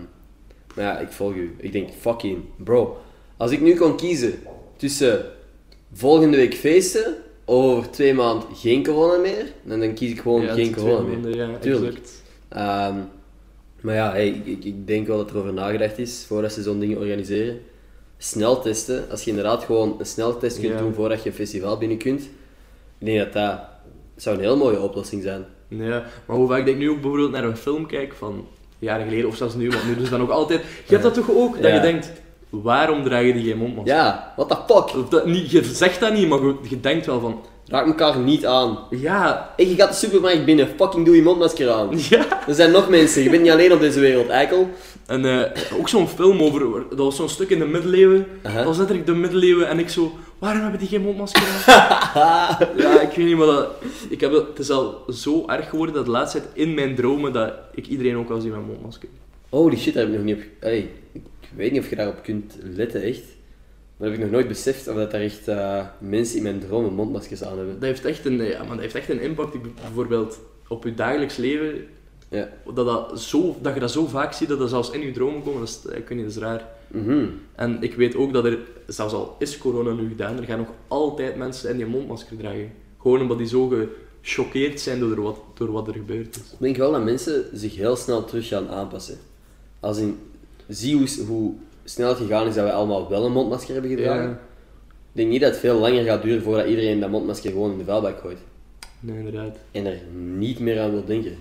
maar 0.75 0.85
ja, 0.85 0.99
ik 0.99 1.09
volg 1.09 1.33
u. 1.35 1.55
Ik 1.57 1.71
denk, 1.71 1.89
fucking, 1.99 2.37
bro. 2.57 2.97
Als 3.37 3.51
ik 3.51 3.61
nu 3.61 3.75
kon 3.75 3.95
kiezen 3.97 4.33
tussen 4.77 5.25
volgende 5.93 6.37
week 6.37 6.53
feesten, 6.53 7.15
over 7.45 7.89
twee 7.89 8.13
maanden 8.13 8.47
geen 8.55 8.83
corona 8.83 9.17
meer, 9.17 9.45
dan, 9.63 9.79
dan 9.79 9.93
kies 9.93 10.11
ik 10.11 10.19
gewoon 10.19 10.41
Ja, 10.41 10.53
geen 10.53 10.75
corona 10.75 11.17
meer. 11.17 11.35
Ja, 11.35 11.57
Tuurlijk. 11.57 11.99
Ehm, 12.49 12.95
maar 13.81 13.95
ja, 13.95 14.11
hey, 14.11 14.41
ik, 14.43 14.63
ik 14.63 14.87
denk 14.87 15.07
wel 15.07 15.17
dat 15.17 15.29
er 15.29 15.37
over 15.37 15.53
nagedacht 15.53 15.97
is 15.97 16.23
voordat 16.27 16.51
ze 16.51 16.61
zo'n 16.63 16.79
dingen 16.79 16.97
organiseren. 16.97 17.59
Sneltesten, 18.17 19.09
als 19.09 19.23
je 19.23 19.29
inderdaad 19.29 19.63
gewoon 19.63 19.95
een 19.99 20.05
sneltest 20.05 20.59
kunt 20.59 20.71
Ja. 20.73 20.79
doen 20.79 20.93
voordat 20.93 21.23
je 21.23 21.29
een 21.29 21.35
festival 21.35 21.77
binnen 21.77 21.97
kunt, 21.97 22.21
ik 22.97 23.05
denk 23.05 23.17
dat 23.19 23.33
dat 23.33 23.59
zou 24.15 24.35
een 24.35 24.41
heel 24.41 24.57
mooie 24.57 24.79
oplossing 24.79 25.23
zijn. 25.23 25.45
Ja, 25.67 26.05
maar 26.25 26.35
hoe 26.35 26.47
vaak 26.47 26.67
ik 26.67 26.77
nu 26.77 26.89
ook 26.89 27.01
bijvoorbeeld 27.01 27.31
naar 27.31 27.43
een 27.43 27.57
film 27.57 27.85
kijk 27.87 28.13
van 28.13 28.47
jaren 28.79 29.07
geleden, 29.07 29.27
of 29.27 29.35
zelfs 29.35 29.55
nu, 29.55 29.69
want 29.69 29.87
nu 29.87 29.95
dus 29.95 30.09
dan 30.09 30.21
ook 30.21 30.29
altijd... 30.29 30.61
Je 30.61 30.91
hebt 30.91 31.03
dat 31.03 31.13
toch 31.13 31.31
ook, 31.31 31.61
dat 31.61 31.73
je 31.73 31.79
denkt, 31.79 32.11
waarom 32.61 33.03
draag 33.03 33.23
je 33.23 33.33
die 33.33 33.43
geen 33.43 33.57
mondmasker? 33.57 33.95
Ja, 33.95 34.33
what 34.35 34.49
the 34.49 34.73
fuck? 34.73 35.03
Of 35.03 35.09
dat, 35.09 35.25
niet, 35.25 35.51
je 35.51 35.63
zegt 35.63 35.99
dat 35.99 36.13
niet, 36.13 36.29
maar 36.29 36.39
je, 36.39 36.55
je 36.69 36.79
denkt 36.79 37.05
wel 37.05 37.19
van, 37.19 37.41
Raak 37.67 37.85
elkaar 37.85 38.19
niet 38.19 38.45
aan. 38.45 38.77
Ja, 38.89 39.53
Hey, 39.55 39.67
je 39.67 39.75
gaat 39.75 39.89
de 39.89 39.95
supermarkt 39.95 40.45
binnen, 40.45 40.67
fucking 40.67 41.05
doe 41.05 41.15
je 41.15 41.21
mondmasker 41.21 41.69
aan. 41.69 41.89
ja. 42.09 42.47
Er 42.47 42.53
zijn 42.53 42.71
nog 42.71 42.89
mensen, 42.89 43.23
je 43.23 43.29
bent 43.29 43.41
niet 43.41 43.51
alleen 43.51 43.73
op 43.73 43.79
deze 43.79 43.99
wereld, 43.99 44.29
eikel. 44.29 44.69
En 45.05 45.25
eh, 45.25 45.79
ook 45.79 45.89
zo'n 45.89 46.07
film 46.07 46.41
over, 46.41 46.83
dat 46.89 46.97
was 46.97 47.15
zo'n 47.15 47.29
stuk 47.29 47.49
in 47.49 47.59
de 47.59 47.65
middeleeuwen. 47.65 48.27
Aha. 48.43 48.55
Dat 48.55 48.65
was 48.65 48.77
letterlijk 48.77 49.07
de 49.07 49.13
middeleeuwen 49.13 49.67
en 49.67 49.79
ik 49.79 49.89
zo, 49.89 50.11
waarom 50.39 50.61
hebben 50.61 50.79
die 50.79 50.87
geen 50.87 51.01
mondmasker 51.01 51.41
aan? 51.41 52.57
ja, 52.77 53.01
ik 53.01 53.15
weet 53.15 53.25
niet, 53.25 53.37
maar 53.37 53.47
dat, 53.47 53.67
ik 54.09 54.21
heb 54.21 54.31
het, 54.31 54.59
is 54.59 54.69
al 54.69 55.03
zo 55.09 55.43
erg 55.47 55.69
geworden 55.69 55.95
dat 55.95 56.05
de 56.05 56.11
laatste 56.11 56.39
tijd 56.39 56.51
in 56.53 56.73
mijn 56.73 56.95
dromen 56.95 57.33
dat 57.33 57.53
ik 57.73 57.87
iedereen 57.87 58.17
ook 58.17 58.29
al 58.29 58.39
zie 58.39 58.51
met 58.51 58.67
mondmasker. 58.67 59.09
Holy 59.49 59.77
shit, 59.77 59.93
daar 59.93 60.03
heb 60.03 60.11
ik 60.11 60.17
nog 60.17 60.25
niet 60.25 60.35
op... 60.35 60.43
Hey, 60.59 60.77
ik 60.77 60.89
weet 61.55 61.71
niet 61.71 61.81
of 61.81 61.89
je 61.89 61.95
daarop 61.95 62.23
kunt 62.23 62.57
letten, 62.61 63.01
echt. 63.01 63.23
Maar 63.97 64.07
heb 64.07 64.17
ik 64.17 64.23
nog 64.23 64.31
nooit 64.33 64.47
beseft 64.47 64.87
of 64.87 64.95
dat 64.95 65.11
daar 65.11 65.21
echt 65.21 65.47
eh, 65.47 65.85
mensen 65.99 66.37
in 66.37 66.43
mijn 66.43 66.59
dromen 66.59 66.93
mondmaskers 66.93 67.43
aan 67.43 67.57
hebben. 67.57 67.73
Dat 67.73 67.83
heeft 67.83 68.05
echt 68.05 68.25
een, 68.25 68.43
ja, 68.43 68.59
maar 68.59 68.69
dat 68.69 68.79
heeft 68.79 68.95
echt 68.95 69.09
een 69.09 69.21
impact, 69.21 69.57
bijvoorbeeld 69.81 70.39
op 70.67 70.83
je 70.83 70.93
dagelijks 70.93 71.37
leven, 71.37 71.85
Ja. 72.29 72.49
dat, 72.73 72.85
dat, 72.85 73.21
zo, 73.21 73.55
dat 73.61 73.73
je 73.73 73.79
dat 73.79 73.91
zo 73.91 74.05
vaak 74.05 74.33
ziet 74.33 74.47
dat 74.47 74.59
dat 74.59 74.69
zelfs 74.69 74.89
in 74.91 75.01
je 75.01 75.11
dromen 75.11 75.43
komt, 75.43 75.59
dat 75.59 75.67
is, 75.67 75.97
ik 75.97 76.07
weet 76.07 76.17
niet, 76.17 76.25
dat 76.25 76.35
is 76.35 76.41
raar. 76.41 76.67
Mhm. 76.87 77.25
En 77.55 77.77
ik 77.83 77.93
weet 77.95 78.15
ook 78.15 78.33
dat 78.33 78.45
er, 78.45 78.59
zelfs 78.87 79.13
al 79.13 79.35
is 79.39 79.57
corona 79.57 79.91
nu 79.93 80.07
gedaan, 80.09 80.37
er 80.37 80.43
gaan 80.43 80.57
nog 80.57 80.71
altijd 80.87 81.35
mensen 81.35 81.61
zijn 81.61 81.77
die 81.77 81.85
mondmasker 81.85 82.37
dragen. 82.37 82.71
Gewoon 83.01 83.21
omdat 83.21 83.37
die 83.37 83.47
zo 83.47 83.73
gechoqueerd 84.21 84.79
zijn 84.79 84.99
door 84.99 85.21
wat, 85.21 85.37
door 85.53 85.71
wat 85.71 85.87
er 85.87 85.93
gebeurd 85.93 86.35
is. 86.35 86.41
Ik 86.51 86.59
denk 86.59 86.77
wel 86.77 86.91
dat 86.91 87.03
mensen 87.03 87.43
zich 87.53 87.75
heel 87.75 87.95
snel 87.95 88.25
terug 88.25 88.47
gaan 88.47 88.69
aanpassen. 88.69 89.17
Als 89.79 89.97
in, 89.97 90.17
zie 90.67 90.95
hoe, 90.95 91.07
hoe 91.27 91.53
snel 91.83 92.09
het 92.09 92.17
gegaan 92.17 92.47
is 92.47 92.55
dat 92.55 92.65
we 92.65 92.71
allemaal 92.71 93.09
wel 93.09 93.25
een 93.25 93.31
mondmasker 93.31 93.73
hebben 93.73 93.91
gedragen. 93.91 94.23
Ja. 94.23 94.39
Ik 95.11 95.21
denk 95.21 95.29
niet 95.29 95.41
dat 95.41 95.51
het 95.51 95.59
veel 95.59 95.79
langer 95.79 96.03
gaat 96.03 96.21
duren 96.21 96.43
voordat 96.43 96.67
iedereen 96.67 96.99
dat 96.99 97.09
mondmasker 97.09 97.51
gewoon 97.51 97.71
in 97.71 97.77
de 97.77 97.83
vuilbak 97.83 98.19
gooit. 98.19 98.37
Nee, 98.99 99.17
inderdaad. 99.17 99.57
En 99.71 99.85
er 99.85 99.99
niet 100.37 100.59
meer 100.59 100.79
aan 100.79 100.91
wil 100.91 101.05
denken. 101.05 101.35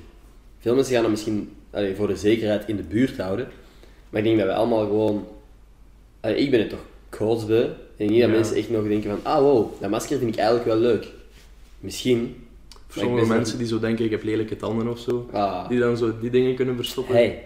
Veel 0.59 0.75
mensen 0.75 0.93
gaan 0.95 1.03
dat 1.03 1.11
misschien 1.11 1.53
allee, 1.71 1.95
voor 1.95 2.07
de 2.07 2.17
zekerheid 2.17 2.69
in 2.69 2.77
de 2.77 2.83
buurt 2.83 3.19
houden. 3.19 3.49
Maar 4.11 4.21
ik 4.21 4.27
denk 4.27 4.39
dat 4.39 4.47
we 4.49 4.55
allemaal 4.55 4.87
gewoon... 4.87 5.27
allee, 6.21 6.37
ik 6.37 6.51
ben 6.51 6.61
het 6.61 6.69
toch 6.71 6.85
kotsbeu. 7.09 7.63
Ik 7.63 7.71
denk 7.97 8.11
niet 8.11 8.21
dat 8.21 8.29
Ja. 8.29 8.35
mensen 8.35 8.57
echt 8.57 8.71
nog 8.71 8.89
denken 8.89 9.11
van... 9.11 9.33
Ah, 9.33 9.41
wow, 9.41 9.81
dat 9.81 9.91
masker 9.91 10.19
vind 10.19 10.31
ik 10.31 10.37
eigenlijk 10.37 10.69
wel 10.69 10.79
leuk. 10.79 11.07
Misschien. 11.81 12.37
Voor 12.87 13.03
sommige 13.03 13.27
mensen 13.27 13.59
die 13.59 13.67
zo 13.67 13.79
denken, 13.79 14.05
ik 14.05 14.11
heb 14.11 14.23
lelijke 14.23 14.57
tanden 14.57 14.89
of 14.89 14.99
zo, 14.99 15.29
Ah, 15.33 15.69
die 15.69 15.79
dan 15.79 15.97
zo 15.97 16.19
die 16.21 16.31
dingen 16.31 16.55
kunnen 16.55 16.77
verstoppen, 16.77 17.15
hey. 17.15 17.45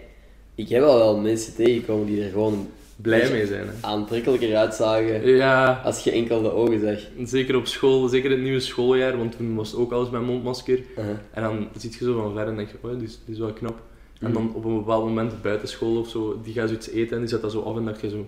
Ik 0.59 0.69
heb 0.69 0.83
al 0.83 0.97
wel 0.97 1.17
mensen 1.17 1.55
tegengekomen 1.55 2.05
die 2.05 2.23
er 2.23 2.31
gewoon 2.31 2.67
blij 2.95 3.31
mee 3.31 3.47
zijn. 3.47 3.67
Hè. 3.67 3.73
aantrekkelijker 3.87 4.55
uitzagen 4.55 5.27
Ja, 5.27 5.81
als 5.83 6.03
je 6.03 6.11
enkel 6.11 6.41
de 6.41 6.51
ogen 6.51 6.79
zag. 6.79 7.27
zeker 7.29 7.55
op 7.55 7.67
school, 7.67 8.07
zeker 8.07 8.31
het 8.31 8.39
nieuwe 8.39 8.59
schooljaar, 8.59 9.17
want 9.17 9.37
toen 9.37 9.55
was 9.55 9.75
ook 9.75 9.91
alles 9.91 10.09
met 10.09 10.21
mondmasker. 10.21 10.79
Uh-huh. 10.97 11.15
En 11.31 11.43
dan 11.43 11.67
zie 11.77 11.91
je 11.99 12.05
zo 12.05 12.21
van 12.21 12.33
ver 12.33 12.47
en 12.47 12.55
denk 12.55 12.69
je, 12.69 12.87
oh, 12.89 12.99
die 12.99 13.09
is, 13.27 13.37
wel 13.39 13.53
knap. 13.53 13.81
En 14.19 14.25
Mhm. 14.31 14.33
dan 14.33 14.51
op 14.55 14.65
een 14.65 14.75
bepaald 14.77 15.03
moment 15.05 15.41
buiten 15.41 15.67
school 15.67 15.97
of 15.99 16.09
zo, 16.09 16.39
die 16.43 16.53
gaat 16.53 16.67
zoiets 16.67 16.89
eten 16.89 17.13
en 17.15 17.19
die 17.19 17.29
zet 17.29 17.41
dat 17.41 17.51
zo 17.51 17.61
af 17.61 17.75
en 17.77 17.85
dacht 17.85 18.01
je 18.01 18.09
zo... 18.09 18.25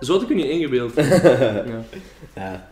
Zo 0.00 0.12
had 0.12 0.22
ik 0.22 0.28
je 0.28 0.34
niet 0.34 0.46
ingebeeld. 0.46 0.94
ja. 0.94 1.84
Ja. 2.34 2.70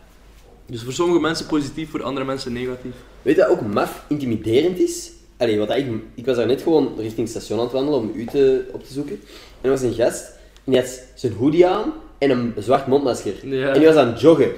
Dus 0.65 0.83
voor 0.83 0.93
sommige 0.93 1.19
mensen 1.19 1.45
positief, 1.45 1.89
voor 1.89 2.03
andere 2.03 2.25
mensen 2.25 2.53
negatief. 2.53 2.93
Weet 3.21 3.35
je 3.35 3.41
wat 3.41 3.49
ook 3.49 3.61
maf 3.73 4.05
intimiderend 4.07 4.79
is? 4.79 5.11
Allee, 5.41 5.57
wat 5.59 5.75
ik, 5.75 5.85
ik 6.15 6.25
was 6.25 6.35
daar 6.35 6.45
net 6.47 6.61
gewoon 6.61 6.91
richting 6.97 7.27
het 7.27 7.29
station 7.29 7.57
aan 7.57 7.63
het 7.63 7.73
wandelen 7.73 7.99
om 7.99 8.11
u 8.15 8.25
te, 8.25 8.63
op 8.71 8.83
te 8.85 8.93
zoeken. 8.93 9.13
En 9.13 9.19
er 9.61 9.69
was 9.69 9.81
een 9.81 9.93
gast, 9.93 10.25
en 10.63 10.71
die 10.71 10.79
had 10.79 11.01
zijn 11.15 11.33
hoodie 11.33 11.67
aan 11.67 11.93
en 12.17 12.29
een 12.29 12.53
zwart 12.57 12.87
mondmasker. 12.87 13.33
Ja. 13.41 13.67
En 13.67 13.77
die 13.79 13.87
was 13.87 13.95
aan 13.95 14.07
het 14.07 14.21
joggen. 14.21 14.51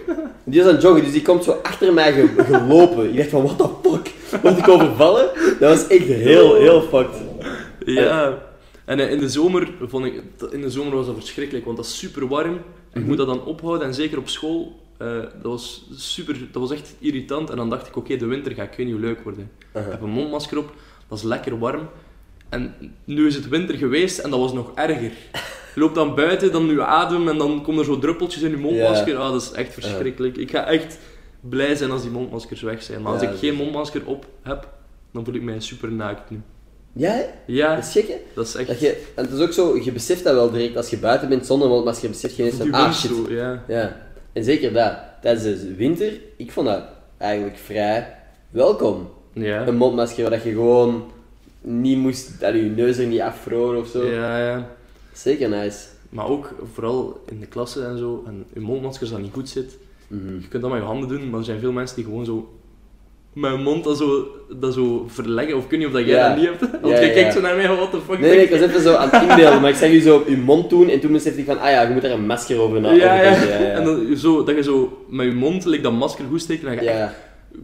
Die 0.43 0.59
was 0.59 0.67
aan 0.69 0.73
het 0.75 0.83
joggen, 0.83 1.03
dus 1.03 1.11
die 1.13 1.21
komt 1.21 1.43
zo 1.43 1.51
achter 1.63 1.93
mij 1.93 2.13
ge- 2.13 2.43
gelopen. 2.43 3.09
Ik 3.09 3.17
dacht 3.17 3.29
van, 3.29 3.43
what 3.43 3.57
the 3.57 3.89
fuck? 3.89 4.11
Word 4.41 4.57
ik 4.57 4.67
overvallen? 4.67 5.29
Dat 5.59 5.77
was 5.79 5.87
echt 5.87 6.05
heel, 6.07 6.55
heel 6.55 6.81
fucked. 6.81 7.15
Ja. 7.85 8.37
En 8.85 8.99
eh, 8.99 9.11
in 9.11 9.19
de 9.19 9.29
zomer 9.29 9.69
vond 9.81 10.05
ik, 10.05 10.21
in 10.51 10.61
de 10.61 10.69
zomer 10.69 10.95
was 10.95 11.05
dat 11.05 11.15
verschrikkelijk, 11.15 11.65
want 11.65 11.77
dat 11.77 11.85
is 11.85 11.97
super 11.97 12.27
warm. 12.27 12.59
En 12.91 13.01
je 13.01 13.07
moet 13.07 13.17
dat 13.17 13.27
dan 13.27 13.45
ophouden 13.45 13.87
en 13.87 13.93
zeker 13.93 14.17
op 14.17 14.29
school, 14.29 14.79
eh, 14.97 15.07
dat 15.17 15.51
was 15.51 15.89
super, 15.95 16.37
dat 16.51 16.61
was 16.61 16.71
echt 16.71 16.95
irritant. 16.99 17.49
En 17.49 17.55
dan 17.55 17.69
dacht 17.69 17.87
ik, 17.87 17.95
oké, 17.95 18.17
de 18.17 18.25
winter 18.25 18.51
gaat 18.51 18.71
ik 18.71 18.77
weet 18.77 18.85
niet 18.85 18.95
hoe 18.95 19.05
leuk 19.05 19.23
worden. 19.23 19.51
Ik 19.73 19.81
heb 19.89 20.01
een 20.01 20.09
mondmasker 20.09 20.57
op, 20.57 20.73
dat 21.07 21.17
is 21.17 21.23
lekker 21.23 21.59
warm. 21.59 21.89
En 22.49 22.75
nu 23.03 23.27
is 23.27 23.35
het 23.35 23.47
winter 23.49 23.75
geweest 23.75 24.19
en 24.19 24.29
dat 24.29 24.39
was 24.39 24.53
nog 24.53 24.71
erger. 24.75 25.11
Je 25.73 25.79
loopt 25.79 25.95
dan 25.95 26.15
buiten, 26.15 26.51
dan 26.51 26.65
je 26.65 26.85
adem 26.85 27.27
en 27.27 27.37
dan 27.37 27.63
komen 27.63 27.79
er 27.79 27.85
zo 27.85 27.99
druppeltjes 27.99 28.41
in 28.41 28.49
je 28.51 28.57
mondmasker. 28.57 29.17
Ah, 29.17 29.31
dat 29.31 29.41
is 29.41 29.51
echt 29.51 29.73
verschrikkelijk. 29.73 30.37
Ik 30.37 30.49
ga 30.51 30.65
echt 30.65 30.99
blij 31.41 31.75
zijn 31.75 31.91
als 31.91 32.01
die 32.01 32.11
mondmaskers 32.11 32.61
weg 32.61 32.83
zijn. 32.83 33.01
Maar 33.01 33.13
als 33.13 33.21
Ja, 33.21 33.29
ik 33.29 33.37
geen 33.37 33.55
mondmasker 33.55 34.01
op 34.05 34.25
heb, 34.41 34.67
dan 35.11 35.25
voel 35.25 35.33
ik 35.33 35.41
mij 35.41 35.59
super 35.59 35.91
naakt 35.91 36.29
nu. 36.29 36.41
Ja, 36.93 37.11
hè? 37.11 37.23
Ja, 37.45 37.75
dat 37.75 37.83
is 37.83 37.91
gek, 37.91 38.07
hè? 38.07 38.15
dat 38.35 38.47
is 38.47 38.55
echt... 38.55 38.67
Dat 38.67 38.79
je, 38.79 39.03
en 39.15 39.23
het 39.23 39.33
is 39.33 39.39
ook 39.39 39.51
zo, 39.51 39.77
je 39.83 39.91
beseft 39.91 40.23
dat 40.23 40.33
wel 40.33 40.51
direct 40.51 40.77
als 40.77 40.89
je 40.89 40.97
buiten 40.97 41.29
bent 41.29 41.45
zonder 41.45 41.67
mondmasker, 41.69 42.09
besef 42.09 42.35
je 42.35 42.41
ineens 42.43 42.57
van, 42.57 42.73
ah 42.73 42.93
shit. 42.93 43.11
zo, 43.11 43.31
ja. 43.31 43.63
Ja, 43.67 44.11
en 44.33 44.43
zeker 44.43 44.73
dat. 44.73 44.93
Tijdens 45.21 45.43
de 45.43 45.75
winter, 45.75 46.13
ik 46.37 46.51
vond 46.51 46.67
dat 46.67 46.83
eigenlijk 47.17 47.57
vrij 47.57 48.15
welkom. 48.49 49.07
Ja. 49.33 49.67
Een 49.67 49.75
mondmasker 49.75 50.29
waar 50.29 50.47
je 50.47 50.53
gewoon 50.53 51.03
niet 51.61 51.97
moest, 51.97 52.39
dat 52.39 52.53
je 52.53 52.61
neus 52.61 52.97
er 52.97 53.05
niet 53.07 53.19
afvroor 53.21 53.75
of 53.75 53.87
zo. 53.87 54.05
Ja, 54.05 54.39
ja. 54.47 54.69
Zeker 55.13 55.49
nice. 55.49 55.85
Maar 56.09 56.27
ook 56.27 56.53
vooral 56.73 57.23
in 57.29 57.39
de 57.39 57.45
klasse 57.45 57.85
en 57.85 57.97
zo, 57.97 58.23
en 58.27 58.45
je 58.53 58.59
mondmasker 58.59 59.01
als 59.01 59.11
dat 59.11 59.21
niet 59.21 59.33
goed 59.33 59.49
zit, 59.49 59.77
Mhm. 60.07 60.33
je 60.39 60.47
kunt 60.47 60.61
dat 60.61 60.71
met 60.71 60.81
je 60.81 60.85
handen 60.87 61.09
doen, 61.09 61.29
maar 61.29 61.39
er 61.39 61.45
zijn 61.45 61.59
veel 61.59 61.71
mensen 61.71 61.95
die 61.95 62.05
gewoon 62.05 62.25
zo 62.25 62.53
hun 63.41 63.61
mond 63.63 63.83
dat 63.83 63.97
zo, 63.97 64.27
dat 64.59 64.73
zo 64.73 65.05
verleggen. 65.07 65.55
Of 65.57 65.63
ik 65.63 65.69
weet 65.69 65.79
niet 65.79 65.87
of 65.87 65.93
dat 65.93 66.05
jij 66.05 66.15
Ja. 66.15 66.27
dat 66.27 66.37
niet 66.37 66.45
hebt. 66.45 66.59
Want 66.81 66.93
Ja, 66.93 67.01
ja, 67.01 67.13
kijkt 67.13 67.33
zo 67.33 67.41
naar 67.41 67.55
mij, 67.55 67.67
what 67.67 67.91
the 67.91 67.99
fuck. 68.07 68.19
Nee, 68.19 68.29
nee, 68.35 68.43
ik 68.43 68.49
was 68.49 68.59
even 68.59 68.81
zo 68.81 68.93
aan 68.95 69.09
het 69.11 69.21
inbeelden, 69.29 69.61
maar 69.61 69.69
ik 69.69 69.75
zag 69.75 69.89
u 69.91 69.99
zo 69.99 70.15
op 70.15 70.27
je 70.27 70.37
mond 70.37 70.69
doen 70.69 70.89
en 70.89 70.99
toen 70.99 71.11
besefte 71.11 71.39
ik 71.39 71.45
van, 71.45 71.59
ah 71.59 71.69
ja, 71.69 71.81
je 71.81 71.93
moet 71.93 72.01
daar 72.01 72.11
een 72.11 72.25
masker 72.25 72.59
over 72.59 72.81
na. 72.81 72.91
ja, 72.91 73.21
ja. 73.21 73.31
ja. 73.31 73.35
En 73.77 73.83
dan, 73.83 74.17
zo, 74.17 74.43
dat 74.43 74.55
je 74.55 74.63
zo 74.63 75.05
met 75.09 75.25
je 75.25 75.31
mond 75.31 75.65
like, 75.65 75.81
dat 75.83 75.93
masker 75.93 76.25
goed 76.29 76.41
steekt 76.41 76.63
en 76.63 76.75
dat 76.75 76.83
je 76.83 76.89
echt 76.89 77.13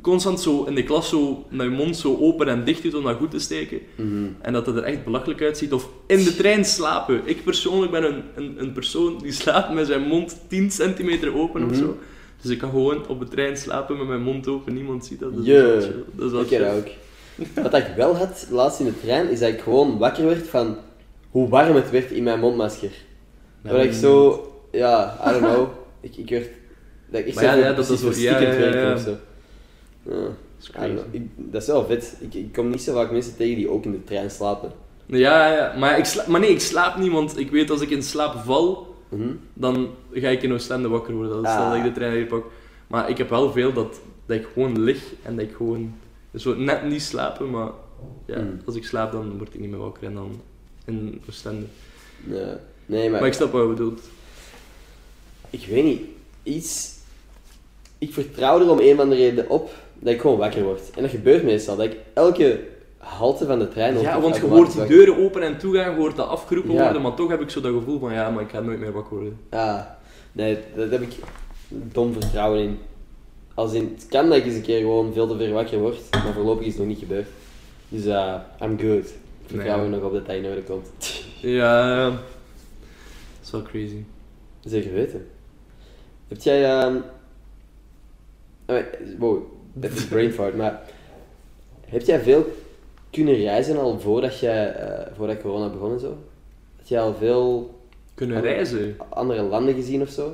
constant 0.02 0.40
zo 0.42 0.64
in 0.64 0.76
de 0.76 0.84
klas 0.84 1.10
zo 1.10 1.46
met 1.50 1.66
je 1.66 1.72
mond 1.72 1.98
zo 1.98 2.18
open 2.22 2.48
en 2.48 2.64
dicht 2.64 2.84
doet 2.84 2.96
om 2.96 3.04
dat 3.04 3.16
goed 3.18 3.32
te 3.32 3.40
steken. 3.40 3.80
Mhm. 3.96 4.08
En 4.42 4.54
dat 4.54 4.66
het 4.66 4.76
er 4.76 4.84
echt 4.84 5.04
belachelijk 5.04 5.42
uitziet. 5.42 5.74
Of 5.74 5.90
in 6.08 6.24
de 6.24 6.36
trein 6.36 6.66
slapen. 6.66 7.22
Ik 7.24 7.44
persoonlijk 7.44 7.92
ben 7.92 8.04
een, 8.04 8.22
een, 8.36 8.56
een 8.58 8.72
persoon 8.72 9.20
die 9.22 9.32
slaapt 9.32 9.74
met 9.74 9.88
zijn 9.88 10.02
mond 10.02 10.38
10 10.48 10.72
centimeter 10.72 11.36
open 11.38 11.64
of 11.64 11.70
Mhm. 11.70 11.80
zo. 11.80 11.98
Dus 12.42 12.52
ik 12.52 12.58
kan 12.58 12.70
gewoon 12.70 13.08
op 13.08 13.20
de 13.20 13.28
trein 13.28 13.58
slapen 13.58 13.98
met 13.98 14.08
mijn 14.08 14.22
mond 14.22 14.48
open. 14.48 14.74
Niemand 14.74 15.06
ziet 15.06 15.20
dat. 15.20 15.36
Dus 15.36 15.46
dat 15.46 15.56
is 15.56 15.62
wel 15.62 15.82
chill. 15.82 16.04
Dat 16.16 16.26
is 16.26 16.32
wel 16.60 16.78
Ik 16.78 16.78
ook. 16.78 17.64
Wat 17.64 17.74
ik 17.74 17.88
wel 17.96 18.16
had 18.16 18.48
laatst 18.52 18.80
in 18.80 18.86
de 18.86 19.00
trein, 19.02 19.30
is 19.30 19.40
dat 19.40 19.50
ik 19.50 19.60
gewoon 19.60 19.98
wakker 19.98 20.26
werd 20.26 20.48
van 20.48 20.78
hoe 21.32 21.50
warm 21.50 21.76
het 21.76 21.90
werd 21.90 22.12
in 22.12 22.24
mijn 22.24 22.40
mondmasker. 22.40 22.92
Dat 23.62 23.84
ik 23.84 23.94
zo, 23.94 24.44
ja, 24.72 25.18
I 25.28 25.32
don't 25.32 25.46
know. 25.54 25.68
ik, 26.02 26.16
ik 26.18 26.30
werd, 26.30 26.48
dat 27.10 27.20
ik 27.20 27.26
echt 27.26 27.36
Maar 27.36 27.44
zo 27.54 27.60
ja, 27.60 27.74
dat 27.74 27.90
is 27.90 28.00
zo- 28.00 28.12
ja, 28.22 28.40
ja, 28.40 28.54
ja, 28.54 28.94
of 28.94 29.00
zo. 29.02 29.16
Ja. 30.04 30.28
Dat 30.58 30.90
is. 30.90 31.02
Ik- 31.12 31.30
dat 31.36 31.66
wel 31.66 31.86
vet. 31.86 32.16
Ik, 32.20 32.34
ik 32.34 32.54
kom 32.54 32.70
niet 32.70 32.82
zo 32.82 32.94
vaak 32.94 33.12
mensen 33.12 33.36
tegen 33.36 33.56
die 33.56 33.70
ook 33.70 33.84
in 33.86 33.92
de 33.92 34.04
trein 34.04 34.32
slapen. 34.32 34.72
Ja, 35.06 35.54
ja. 35.54 35.76
Maar, 35.78 35.98
ik 35.98 36.06
sla- 36.06 36.24
maar 36.28 36.40
nee, 36.40 36.50
ik 36.50 36.60
slaap 36.60 36.98
niet, 36.98 37.12
want 37.12 37.38
ik 37.40 37.52
weet 37.52 37.70
als 37.70 37.82
ik 37.82 37.90
in 37.90 38.04
slaap 38.04 38.36
val, 38.46 38.89
Mhm. 39.10 39.30
dan 39.54 39.90
ga 40.14 40.28
ik 40.30 40.42
in 40.44 40.54
Oostende 40.54 40.88
wakker 40.88 41.14
worden. 41.14 41.32
Dat 41.34 41.44
is 41.44 41.50
Ah. 41.50 41.68
dat 41.70 41.78
ik 41.78 41.84
de 41.84 41.92
trein 41.92 42.14
weer 42.14 42.26
pak. 42.26 42.46
Maar 42.88 43.10
ik 43.10 43.18
heb 43.18 43.30
wel 43.30 43.52
veel 43.52 43.74
dat, 43.74 44.00
dat 44.26 44.38
ik 44.38 44.48
gewoon 44.54 44.80
lig 44.82 45.04
en 45.24 45.36
dat 45.36 45.46
ik 45.46 45.56
gewoon 45.56 45.94
zo 46.36 46.56
net 46.56 46.84
niet 46.84 47.02
slapen, 47.02 47.50
maar 47.50 47.70
ja, 48.26 48.40
Mm. 48.40 48.62
als 48.66 48.76
ik 48.76 48.86
slaap 48.86 49.12
dan 49.12 49.38
word 49.38 49.54
ik 49.54 49.60
niet 49.60 49.70
meer 49.70 49.80
wakker 49.80 50.04
en 50.04 50.14
dan 50.14 50.42
in 50.86 51.22
Oostende. 51.30 51.66
Ja. 52.28 52.60
Nee, 52.86 53.10
maar, 53.10 53.20
Maar 53.20 53.30
ik 53.30 53.36
snap 53.36 53.52
wat 53.52 53.62
je 53.62 53.68
bedoelt. 53.68 54.02
ik 55.50 55.66
weet 55.70 55.84
niet. 55.84 56.02
Iets... 56.44 56.98
Ik 57.98 58.14
vertrouw 58.14 58.60
er 58.60 58.70
om 58.70 58.80
een 58.80 58.94
of 58.94 59.00
andere 59.00 59.22
reden 59.22 59.50
op 59.50 59.72
dat 60.00 60.14
ik 60.14 60.22
gewoon 60.22 60.38
wakker 60.38 60.64
word. 60.64 60.90
En 60.96 61.02
dat 61.02 61.12
gebeurt 61.12 61.44
meestal. 61.44 61.76
Dat 61.76 61.86
ik 61.86 61.98
elke 62.14 62.60
halte 63.00 63.46
van 63.46 63.60
de 63.60 63.68
trein... 63.68 64.00
Ja, 64.00 64.22
want 64.22 64.36
je 64.36 64.46
hoort 64.46 64.72
die 64.74 64.86
deuren 64.86 65.18
open 65.18 65.42
en 65.42 65.58
toegaan, 65.58 65.92
je 65.92 65.98
hoort 65.98 66.16
dat 66.16 66.28
afgeroepen 66.28 66.74
Ja. 66.74 66.84
worden, 66.84 67.02
maar 67.02 67.14
toch 67.14 67.30
heb 67.30 67.42
ik 67.42 67.50
zo 67.50 67.62
dat 67.62 67.74
gevoel 67.74 68.00
van 68.00 68.14
ja, 68.14 68.30
maar 68.30 68.44
ik 68.44 68.50
ga 68.50 68.60
nooit 68.60 68.80
meer 68.80 68.92
wakker 68.92 69.16
worden. 69.16 69.40
Ja, 69.52 70.00
nee, 70.32 70.58
daar 70.76 70.90
heb 70.90 71.02
ik 71.02 71.14
dom 71.70 72.14
vertrouwen 72.14 72.62
in. 72.62 72.80
Als 73.54 73.74
in, 73.74 73.92
het 73.96 74.08
kan 74.10 74.30
dat 74.30 74.38
ik 74.38 74.46
eens 74.46 74.56
een 74.56 74.62
keer 74.62 74.80
gewoon 74.80 75.14
veel 75.14 75.28
te 75.28 75.38
ver 75.38 75.52
wakker 75.52 75.80
word, 75.80 75.98
maar 76.12 76.34
voorlopig 76.34 76.66
is 76.66 76.70
het 76.72 76.78
nog 76.78 76.88
niet 76.88 77.00
gebeurd. 77.00 77.28
Dus 77.90 78.06
uh, 78.06 78.36
I'm 78.62 78.80
good. 78.80 79.06
Ik 79.06 79.56
vertrouw 79.56 79.76
Nee. 79.76 79.86
er 79.86 79.90
nog 79.92 80.02
op 80.04 80.14
dat 80.14 80.26
dat 80.26 80.36
in 80.36 80.46
orde 80.46 80.64
komt. 80.64 80.88
Ja, 81.42 82.10
dat 82.10 82.20
is 83.44 83.52
wel 83.52 83.62
crazy. 83.62 84.04
Zeker 84.64 84.94
weten. 84.94 85.28
Heb 86.28 86.42
jij... 86.42 86.86
oh, 88.68 88.78
wow, 89.18 89.42
even 89.82 90.08
brain 90.08 90.32
fart, 90.32 90.56
maar... 90.58 90.82
Heb 91.86 92.02
jij 92.02 92.20
veel 92.20 92.46
kunnen 93.12 93.36
reizen 93.36 93.78
al 93.78 94.00
voordat, 94.00 94.40
jij, 94.40 94.74
eh, 94.76 95.16
voordat 95.16 95.42
corona 95.42 95.70
begon 95.70 95.94
en 95.94 96.00
zo? 96.00 96.18
Heb 96.78 96.88
jij 96.88 97.02
al 97.02 97.16
veel 97.16 97.80
Kunnen 98.14 98.42
reizen? 98.42 98.96
andere 99.10 99.42
landen 99.42 99.74
gezien 99.74 100.02
of 100.02 100.10
zo? 100.10 100.34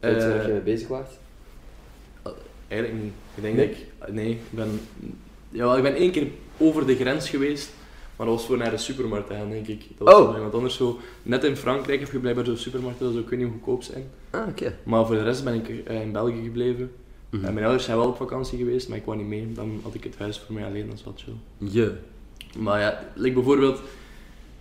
Eh, 0.00 0.46
je 0.46 0.52
mee 0.52 0.60
bezig 0.60 0.88
was? 0.88 1.06
Eigenlijk 2.68 3.02
niet. 3.02 3.12
Ik 3.34 3.42
denk 3.42 3.56
Nee? 3.56 3.68
dat 3.68 4.08
ik... 4.08 4.14
Nee, 4.14 4.30
ik 4.30 4.38
ben... 4.50 4.80
Ja, 5.50 5.76
ik 5.76 5.82
ben 5.82 5.94
één 5.94 6.10
keer 6.10 6.26
over 6.58 6.86
de 6.86 6.96
grens 6.96 7.30
geweest, 7.30 7.70
maar 8.16 8.26
dat 8.26 8.36
was 8.36 8.46
voor 8.46 8.56
naar 8.56 8.70
de 8.70 8.76
supermarkt 8.76 9.26
te 9.26 9.34
gaan, 9.34 9.50
denk 9.50 9.66
ik. 9.66 9.84
Dat 9.98 10.08
was 10.08 10.16
Oh. 10.16 10.38
Want 10.40 10.54
anders 10.54 10.76
zo... 10.76 10.98
Net 11.22 11.44
in 11.44 11.56
Frankrijk 11.56 12.00
heb 12.00 12.12
je 12.12 12.18
blijkbaar 12.18 12.44
zo'n 12.44 12.56
supermarkten 12.56 13.14
dat 13.14 13.24
weet 13.24 13.38
niet 13.38 13.48
goedkoop 13.52 13.82
zijn. 13.82 14.04
Ah, 14.30 14.48
oké. 14.48 14.74
Maar 14.82 15.06
voor 15.06 15.14
de 15.14 15.22
rest 15.22 15.44
ben 15.44 15.54
ik 15.54 15.68
eh, 15.86 16.00
in 16.00 16.12
België 16.12 16.42
gebleven. 16.42 16.90
En 17.30 17.40
mijn 17.54 17.64
ouders 17.64 17.84
zijn 17.84 17.96
wel 17.96 18.08
op 18.08 18.16
vakantie 18.16 18.58
geweest, 18.58 18.88
maar 18.88 18.96
ik 18.96 19.02
kwam 19.02 19.16
niet 19.16 19.26
mee. 19.26 19.52
Dan 19.52 19.80
had 19.82 19.94
ik 19.94 20.04
het 20.04 20.18
huis 20.18 20.38
voor 20.38 20.54
mij 20.54 20.64
alleen, 20.64 20.86
dat 20.86 20.94
is 20.98 21.04
wat 21.04 21.22
chill. 21.24 21.68
Je. 21.70 21.92
Maar 22.58 22.80
ja, 22.80 23.04
like 23.14 23.34
bijvoorbeeld... 23.34 23.80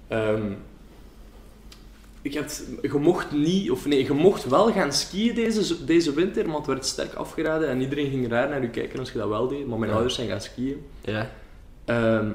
ehm, 0.08 0.52
ik 2.22 2.34
heb, 2.34 2.50
je 2.82 2.90
mocht 3.00 3.32
niet, 3.32 3.72
of 3.72 3.86
nee, 3.86 4.04
je 4.04 4.14
mocht 4.14 4.46
wel 4.50 4.72
gaan 4.72 4.94
skiën 4.94 5.36
deze, 5.36 5.86
deze 5.86 6.14
winter, 6.14 6.46
maar 6.48 6.56
het 6.58 6.66
werd 6.66 6.86
sterk 6.86 7.14
afgeraden 7.14 7.70
en 7.70 7.82
iedereen 7.82 8.10
ging 8.10 8.30
raar 8.30 8.50
naar 8.50 8.62
je 8.62 8.70
kijken 8.70 9.00
als 9.00 9.12
je 9.12 9.18
dat 9.18 9.28
wel 9.30 9.48
deed. 9.48 9.68
Maar 9.68 9.78
mijn 9.78 9.90
Ja. 9.90 9.96
ouders 9.96 10.16
zijn 10.16 10.28
gaan 10.30 10.42
skiën. 10.42 10.86
Ja. 11.02 11.32
Ehm, 11.86 12.30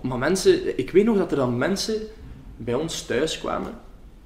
maar 0.00 0.18
mensen, 0.18 0.78
ik 0.78 0.90
weet 0.90 1.04
nog 1.04 1.16
dat 1.16 1.30
er 1.30 1.36
dan 1.36 1.58
mensen 1.58 1.94
bij 2.56 2.74
ons 2.74 3.02
thuis 3.02 3.38
kwamen 3.38 3.72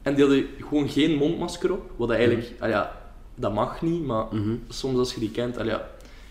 en 0.02 0.14
die 0.14 0.24
hadden 0.24 0.46
gewoon 0.60 0.88
geen 0.88 1.14
mondmasker 1.16 1.72
op. 1.72 1.90
Wat 1.96 2.10
eigenlijk, 2.10 2.50
ah 2.58 2.68
ja, 2.68 3.00
dat 3.34 3.52
mag 3.54 3.82
niet, 3.82 4.04
maar 4.04 4.24
Mhm. 4.30 4.54
soms 4.68 4.98
als 4.98 5.14
je 5.14 5.20
die 5.20 5.30
kent, 5.30 5.58
ah 5.58 5.66
ja, 5.66 5.88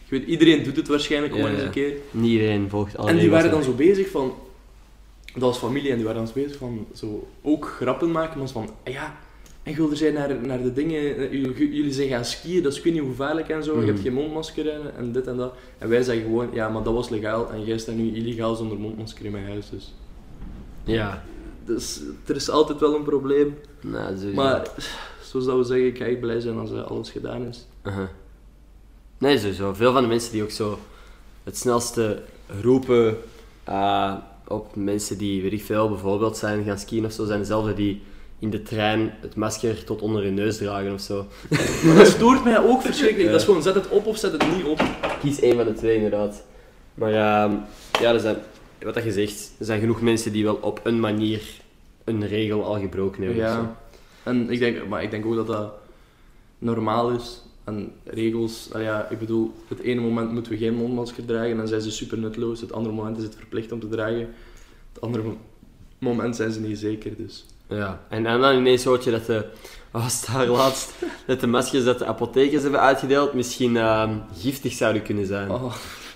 weet, 0.10 0.28
iedereen 0.28 0.64
doet 0.64 0.76
het 0.76 0.88
waarschijnlijk 0.88 1.36
Ja, 1.36 1.47
eens 1.47 1.62
een 1.62 1.70
keer. 1.70 1.93
Niet 2.12 2.32
iedereen 2.32 2.70
volgt 2.70 2.97
alle 2.97 3.10
En 3.10 3.18
die 3.18 3.30
waren 3.30 3.51
dan 3.51 3.64
zo 3.64 3.74
bezig 3.74 4.10
van, 4.10 4.34
dat 5.34 5.41
was 5.41 5.57
familie 5.57 5.89
en 5.89 5.95
die 5.95 6.05
waren 6.05 6.20
dan 6.26 6.34
zo 6.34 6.41
bezig 6.41 6.57
van, 6.57 6.86
zo 6.95 7.28
ook 7.41 7.68
grappen 7.68 8.12
maken, 8.12 8.39
maar 8.39 8.47
van, 8.47 8.70
ah 8.86 8.93
ja, 8.93 9.18
en 9.64 9.74
jullie 9.74 9.95
zijn 9.95 10.14
naar, 10.14 10.36
naar 10.41 10.62
de 10.62 10.74
dingen, 10.74 11.18
eh, 11.18 11.32
jullie, 11.32 11.93
zijn 11.93 12.07
gaan 12.10 12.26
skiën, 12.26 12.64
dat 12.64 12.72
is 12.72 12.78
ik 12.78 12.84
weet 12.84 12.93
niet 12.93 13.01
hoe 13.01 13.12
gevaarlijk 13.12 13.49
en 13.49 13.64
zo, 13.64 13.80
je 13.80 13.86
hebt 13.86 13.93
Mhm. 13.97 14.01
geen 14.01 14.14
mondmasker 14.14 14.70
en, 14.70 14.82
en 14.97 15.12
dit 15.12 15.28
en 15.28 15.38
dat. 15.38 15.53
En 15.78 15.89
wij 15.89 16.03
zeggen 16.03 16.24
gewoon, 16.24 16.49
ja, 16.53 16.70
maar 16.70 16.84
dat 16.84 16.93
was 16.93 17.10
legaal 17.10 17.51
en 17.51 17.64
jij 17.64 17.78
staat 17.78 17.95
nu 17.95 18.16
illegaal 18.16 18.55
zonder 18.55 18.78
mondmasker 18.78 19.26
in 19.26 19.32
mijn 19.32 19.45
huis, 19.45 19.70
dus. 19.70 19.93
Ja. 20.84 21.24
Dus 21.66 22.01
er 22.26 22.36
is 22.36 22.49
altijd 22.49 22.80
wel 22.80 22.95
een 22.95 23.03
probleem. 23.03 23.55
Nou. 23.82 24.34
Maar 24.34 24.68
zoals 25.24 25.45
dat 25.45 25.57
we 25.57 25.64
zeggen, 25.64 25.88
ik 25.88 25.97
ga 25.97 26.05
echt 26.05 26.20
blij 26.20 26.39
zijn 26.39 26.57
als 26.57 26.72
eh, 26.72 26.84
alles 26.84 27.10
gedaan 27.10 27.47
is. 27.47 27.68
Uh-huh. 27.84 28.07
Nee, 29.20 29.38
sowieso. 29.38 29.74
Veel 29.74 29.93
van 29.93 30.01
de 30.01 30.07
mensen 30.07 30.32
die 30.32 30.43
ook 30.43 30.51
zo 30.51 30.80
het 31.43 31.57
snelste 31.57 32.22
roepen 32.61 33.17
eh, 33.63 34.13
op 34.47 34.76
mensen 34.76 35.17
die, 35.17 35.41
weet 35.41 35.53
ik 35.53 35.63
veel, 35.63 35.89
bijvoorbeeld 35.89 36.38
zijn 36.38 36.63
gaan 36.63 36.80
skiën 36.80 37.05
of 37.05 37.11
zo, 37.11 37.26
zijn 37.26 37.39
dezelfde 37.39 37.74
die 37.74 38.01
in 38.39 38.49
de 38.49 38.61
trein 38.61 39.13
het 39.22 39.36
masker 39.36 39.84
tot 39.84 40.01
onder 40.01 40.24
hun 40.24 40.34
neus 40.34 40.57
dragen 40.57 40.93
of 40.93 41.01
zo. 41.01 41.26
Maar 41.86 41.95
dat 41.95 42.07
stoort 42.07 42.43
mij 42.43 42.59
ook 42.59 42.82
verschrikkelijk. 42.82 43.26
Ja. 43.26 43.32
Dat 43.32 43.39
is 43.39 43.45
gewoon, 43.45 43.61
zet 43.61 43.76
het 43.76 43.88
op 43.88 44.05
of 44.05 44.17
zet 44.17 44.32
het 44.32 44.55
niet 44.55 44.65
op. 44.65 44.82
Kies 45.22 45.39
één 45.39 45.55
van 45.55 45.65
de 45.65 45.74
twee, 45.74 45.95
inderdaad. 45.95 46.43
Maar 46.93 47.13
ehm, 47.13 47.55
ja, 48.01 48.13
er 48.13 48.20
zijn, 48.20 48.38
wat 48.82 48.93
dat 48.93 49.03
je 49.03 49.11
zegt, 49.11 49.51
er 49.59 49.65
zijn 49.65 49.80
genoeg 49.80 50.01
mensen 50.01 50.32
die 50.32 50.43
wel 50.43 50.55
op 50.55 50.80
een 50.84 50.99
manier 50.99 51.41
een 52.03 52.28
regel 52.28 52.65
al 52.65 52.80
gebroken 52.80 53.24
hebben. 53.24 53.43
of 53.43 53.51
zo. 53.51 53.57
Ja. 53.57 53.76
En 54.24 54.49
ik 54.49 54.59
denk, 54.59 54.88
maar 54.88 55.03
ik 55.03 55.11
denk 55.11 55.26
ook 55.26 55.36
dat 55.36 55.47
dat 55.47 55.74
normaal 56.57 57.09
is. 57.09 57.41
En 57.70 57.91
regels, 58.05 58.70
ja, 58.78 59.07
ik 59.09 59.20
bedoel, 59.20 59.53
het 59.67 59.80
ene 59.80 60.01
moment 60.01 60.32
moeten 60.32 60.51
we 60.51 60.57
geen 60.57 60.74
mondmasker 60.76 61.26
dragen 61.26 61.51
en 61.51 61.57
dan 61.57 61.67
zijn 61.67 61.82
ze 61.82 61.91
super 61.91 62.17
nutteloos. 62.17 62.61
Het 62.61 62.72
andere 62.74 62.95
moment 62.95 63.17
is 63.17 63.24
het 63.24 63.36
verplicht 63.36 63.72
om 63.72 63.80
te 63.80 63.88
dragen. 63.89 64.34
Het 64.93 65.01
andere 65.01 65.24
mo- 65.24 65.38
moment 65.99 66.36
zijn 66.36 66.51
ze 66.51 66.59
niet 66.59 66.78
zeker, 66.80 67.11
dus. 67.17 67.45
Ja, 67.67 68.01
en, 68.09 68.26
en 68.26 68.41
dan 68.41 68.55
ineens 68.55 68.84
hoort 68.84 69.03
je 69.03 69.11
dat 69.11 69.26
de, 69.26 69.45
was 69.91 70.26
daar 70.26 70.47
laatst, 70.47 70.93
dat 71.28 71.39
de 71.39 71.47
maskers 71.47 71.84
dat 71.84 71.99
de 71.99 72.05
apothekers 72.05 72.61
hebben 72.61 72.80
uitgedeeld 72.82 73.34
misschien 73.34 73.78
ehm, 73.78 74.13
giftig 74.38 74.74
zouden 74.74 75.01
kunnen 75.01 75.26
zijn. 75.26 75.51
Oh. 75.51 75.61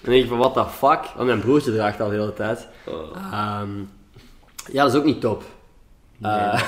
Dan 0.01 0.11
denk 0.11 0.23
ik 0.23 0.29
van, 0.29 0.37
what 0.37 0.53
the 0.53 0.65
fuck? 0.65 0.99
Want 1.15 1.27
mijn 1.27 1.39
broertje 1.39 1.71
draagt 1.73 2.01
al 2.01 2.09
de 2.09 2.15
hele 2.15 2.33
tijd. 2.33 2.67
Ehm, 3.15 3.69
ja, 4.71 4.83
dat 4.83 4.93
is 4.93 4.99
ook 4.99 5.05
niet 5.05 5.21
top. 5.21 5.43
Nee, 6.17 6.31
Eh. 6.31 6.61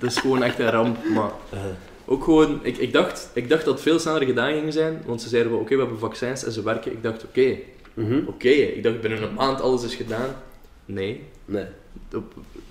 dat 0.00 0.10
is 0.10 0.16
gewoon 0.18 0.42
echt 0.42 0.58
een 0.58 0.70
ramp, 0.70 0.96
maar... 1.14 1.30
Ook 2.06 2.24
gewoon, 2.24 2.60
ik, 2.62 2.76
ik, 2.76 2.92
dacht, 2.92 3.30
ik 3.32 3.48
dacht 3.48 3.64
dat 3.64 3.74
het 3.74 3.82
veel 3.82 3.98
sneller 3.98 4.22
gedaan 4.24 4.52
ging 4.52 4.72
zijn, 4.72 5.02
want 5.06 5.22
ze 5.22 5.28
zeiden 5.28 5.52
oké, 5.52 5.74
we 5.74 5.80
hebben 5.80 5.98
vaccins 5.98 6.44
en 6.44 6.52
ze 6.52 6.62
werken. 6.62 6.92
Ik 6.92 7.02
dacht 7.02 7.24
oké, 7.24 7.56
Mhm. 7.94 8.20
oké, 8.26 8.48
ik 8.48 8.82
dacht 8.82 9.00
binnen 9.00 9.22
een 9.22 9.34
maand 9.34 9.60
alles 9.60 9.82
is 9.84 9.94
gedaan. 9.94 10.28
Nee, 10.84 11.22
Nee. 11.44 11.64
het, 12.10 12.22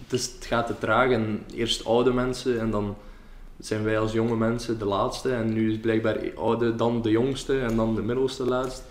is, 0.10 0.26
het 0.36 0.46
gaat 0.46 0.68
te 0.68 0.74
traag 0.80 1.12
en 1.12 1.44
eerst 1.56 1.86
oude 1.86 2.14
mensen 2.14 2.60
en 2.60 2.72
dan 2.72 2.96
zijn 3.60 3.84
wij 3.84 4.00
als 4.00 4.12
jonge 4.12 4.36
mensen 4.36 4.80
de 4.80 4.86
laatste 4.86 5.32
en 5.34 5.54
nu 5.54 5.72
is 5.72 5.78
blijkbaar 5.80 6.18
oude 6.36 6.76
dan 6.76 7.02
de 7.02 7.10
jongste 7.10 7.60
en 7.60 7.76
dan 7.76 7.96
de 7.96 8.02
middelste 8.02 8.46
laatst. 8.46 8.84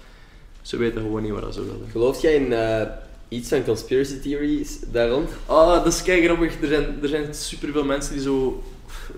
Ze 0.62 0.76
weten 0.76 1.00
gewoon 1.00 1.22
niet 1.22 1.32
wat 1.32 1.54
ze 1.54 1.60
willen. 1.64 1.88
Geloof 1.90 2.22
jij 2.22 2.34
in 2.34 2.52
eh, 2.52 2.82
iets 3.28 3.48
van 3.48 3.64
conspiracy 3.64 4.18
theories 4.20 4.78
daar 4.92 5.08
rond? 5.08 5.30
Ah, 5.46 5.84
dat 5.84 5.86
is 5.86 6.02
kei 6.02 6.24
grappig. 6.24 6.60
Er 6.60 6.68
zijn, 6.68 6.98
er 7.02 7.08
zijn 7.08 7.34
superveel 7.34 7.84
mensen 7.84 8.12
die 8.12 8.22
zo... 8.22 8.62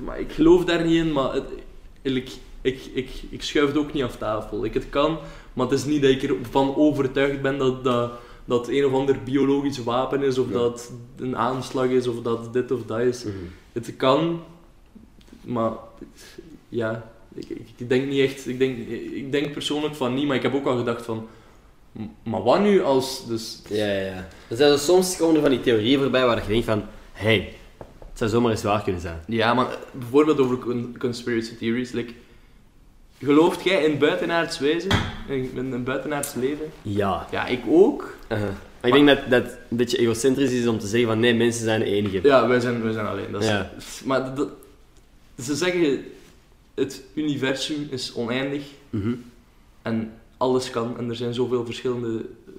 Maar 0.05 0.21
ik 0.21 0.33
geloof 0.33 0.65
daar 0.65 0.85
niet 0.85 0.97
in, 0.97 1.13
maar 1.13 1.33
het, 1.33 1.45
ik, 2.03 2.31
ik, 2.63 2.81
ik, 2.95 3.11
ik 3.31 3.43
schuif 3.43 3.67
het 3.67 3.77
ook 3.77 3.93
niet 3.93 4.03
af 4.03 4.17
tafel. 4.17 4.65
Ik, 4.65 4.75
het 4.75 4.89
kan, 4.91 5.19
maar 5.53 5.67
het 5.67 5.79
is 5.79 5.85
niet 5.85 6.03
dat 6.03 6.11
ik 6.11 6.23
ervan 6.23 6.77
overtuigd 6.77 7.43
ben 7.43 7.59
dat, 7.59 7.85
dat, 7.85 8.11
dat 8.45 8.69
een 8.69 8.85
of 8.85 8.93
ander 8.93 9.23
biologisch 9.25 9.79
wapen 9.79 10.23
is, 10.23 10.39
of 10.39 10.47
Ja. 10.47 10.53
dat 10.53 10.93
een 11.17 11.37
aanslag 11.37 11.87
is, 11.87 12.07
of 12.07 12.23
dat 12.23 12.53
dit 12.53 12.71
of 12.71 12.83
dat 12.87 13.01
is. 13.01 13.25
Het 13.73 13.97
kan, 13.97 14.41
maar 15.41 15.73
ja, 16.69 17.11
ik, 17.35 17.49
ik, 17.77 17.89
denk 17.89 18.09
niet 18.09 18.21
echt. 18.21 18.49
Ik 18.49 18.59
denk, 18.59 18.89
ik 19.13 19.33
denk 19.33 19.53
persoonlijk 19.53 19.95
van 19.95 20.15
niet, 20.15 20.27
maar 20.27 20.37
ik 20.37 20.43
heb 20.43 20.55
ook 20.55 20.67
al 20.67 20.77
gedacht 20.77 21.05
van. 21.05 21.27
Maar 22.23 22.43
wat 22.43 22.61
nu 22.61 22.83
als. 22.83 23.27
Dus, 23.27 23.63
Ja, 23.69 23.87
ja, 23.87 24.01
ja. 24.05 24.29
Er 24.49 24.57
zijn 24.57 24.71
zo 24.71 24.77
soms 24.77 25.17
komen 25.17 25.35
er 25.35 25.41
van 25.41 25.51
die 25.51 25.61
theorieën 25.61 25.99
voorbij 26.01 26.27
waar 26.27 26.43
je 26.43 26.49
denkt 26.49 26.65
van, 26.65 26.83
hey, 27.13 27.53
het 28.15 28.23
zou 28.23 28.31
zomaar 28.31 28.51
eens 28.51 28.63
waar 28.63 28.83
kunnen 28.83 29.01
zijn. 29.01 29.19
ja, 29.27 29.55
maar 29.55 29.67
bijvoorbeeld 29.93 30.39
over 30.39 30.59
con- 30.59 30.95
conspiracy 30.99 31.55
theories. 31.57 31.93
Like, 31.93 32.13
gelooft 33.19 33.63
jij 33.65 33.85
in 33.85 33.99
buitenaards 33.99 34.59
wezen? 34.59 34.91
In, 35.29 35.51
in 35.55 35.73
een 35.73 35.85
buitenaards 35.85 36.35
leven? 36.35 36.67
Ja. 36.83 37.27
Ja, 37.31 37.47
ik 37.47 37.61
ook. 37.69 38.17
Uh-huh. 38.29 38.49
Maar 38.81 38.97
ik 38.97 39.05
denk 39.05 39.19
dat 39.19 39.31
dat 39.43 39.57
een 39.71 39.77
beetje 39.77 39.99
egocentrisch 39.99 40.51
is 40.53 40.67
om 40.67 40.79
te 40.79 40.87
zeggen 40.87 41.09
van, 41.09 41.21
nee, 41.21 41.35
mensen 41.35 41.65
zijn 41.65 41.81
de 41.81 41.87
enige. 41.87 42.21
Ja, 42.23 42.49
wij 42.49 42.61
zijn, 42.61 42.83
wij 42.83 42.93
zijn 42.93 43.07
alleen. 43.07 43.33
Dat 43.33 43.43
is, 43.43 43.49
Ja. 43.49 43.71
Maar 44.05 44.35
dat, 44.35 44.49
ze 45.43 45.55
zeggen, 45.55 46.05
het 46.75 47.03
universum 47.15 47.87
is 47.91 48.13
oneindig. 48.15 48.63
Mhm. 48.91 49.15
En 49.83 50.13
alles 50.37 50.71
kan 50.71 50.99
en 50.99 51.09
er 51.09 51.17
zijn 51.17 51.35
zoveel 51.35 51.65
verschillende 51.65 52.19
eh, 52.19 52.53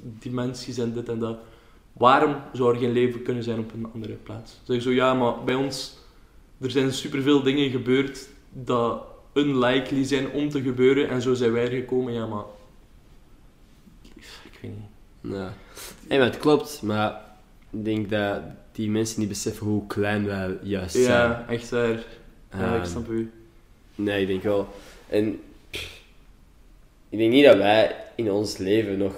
dimensies 0.00 0.78
en 0.78 0.92
dit 0.92 1.08
en 1.08 1.18
dat. 1.18 1.36
Waarom 1.92 2.36
zou 2.52 2.74
er 2.74 2.80
geen 2.80 2.92
leven 2.92 3.22
kunnen 3.22 3.42
zijn 3.42 3.58
op 3.58 3.72
een 3.72 3.86
andere 3.94 4.12
plaats? 4.12 4.60
Zeg 4.62 4.82
zo, 4.82 4.90
ja, 4.90 5.14
maar 5.14 5.44
bij 5.44 5.54
ons, 5.54 5.96
er 6.60 6.70
zijn 6.70 6.92
superveel 6.92 7.42
dingen 7.42 7.70
gebeurd 7.70 8.28
dat 8.52 9.04
unlikely 9.34 10.04
zijn 10.04 10.30
om 10.30 10.48
te 10.48 10.62
gebeuren 10.62 11.08
en 11.08 11.22
zo 11.22 11.34
zijn 11.34 11.52
wij 11.52 11.64
er 11.64 11.70
gekomen, 11.70 12.12
ja, 12.12 12.26
maar... 12.26 12.44
Ik 14.44 14.58
weet 14.62 14.70
niet. 14.70 15.34
Ja. 15.34 15.54
Nee, 16.08 16.18
maar 16.18 16.26
het 16.26 16.38
klopt, 16.38 16.82
maar 16.82 17.20
ik 17.70 17.84
denk 17.84 18.10
dat 18.10 18.42
die 18.72 18.90
mensen 18.90 19.20
niet 19.20 19.28
beseffen 19.28 19.66
hoe 19.66 19.86
klein 19.86 20.26
wij 20.26 20.58
juist 20.62 20.94
zijn. 20.94 21.04
Ja, 21.06 21.44
echt 21.48 21.70
waar. 21.70 21.88
Ja, 21.90 22.74
ik 22.74 22.80
Ehm, 22.80 22.84
snap 22.84 23.08
u. 23.08 23.30
Nee, 23.94 24.20
ik 24.20 24.26
denk 24.26 24.42
wel. 24.42 24.68
En 25.08 25.40
ik 27.08 27.18
denk 27.18 27.30
niet 27.32 27.44
dat 27.44 27.56
wij 27.56 27.96
in 28.14 28.30
ons 28.32 28.56
leven 28.56 28.98
nog 28.98 29.14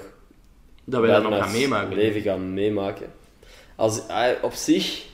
Dat 0.84 1.00
wij 1.00 1.10
dat 1.10 1.22
nog 1.30 1.38
gaan 1.38 1.52
meemaken. 1.52 1.96
leven 1.96 2.20
gaan 2.20 2.54
meemaken. 2.54 3.06
Als, 3.76 4.08
ah, 4.08 4.28
op 4.42 4.52
zich, 4.52 5.04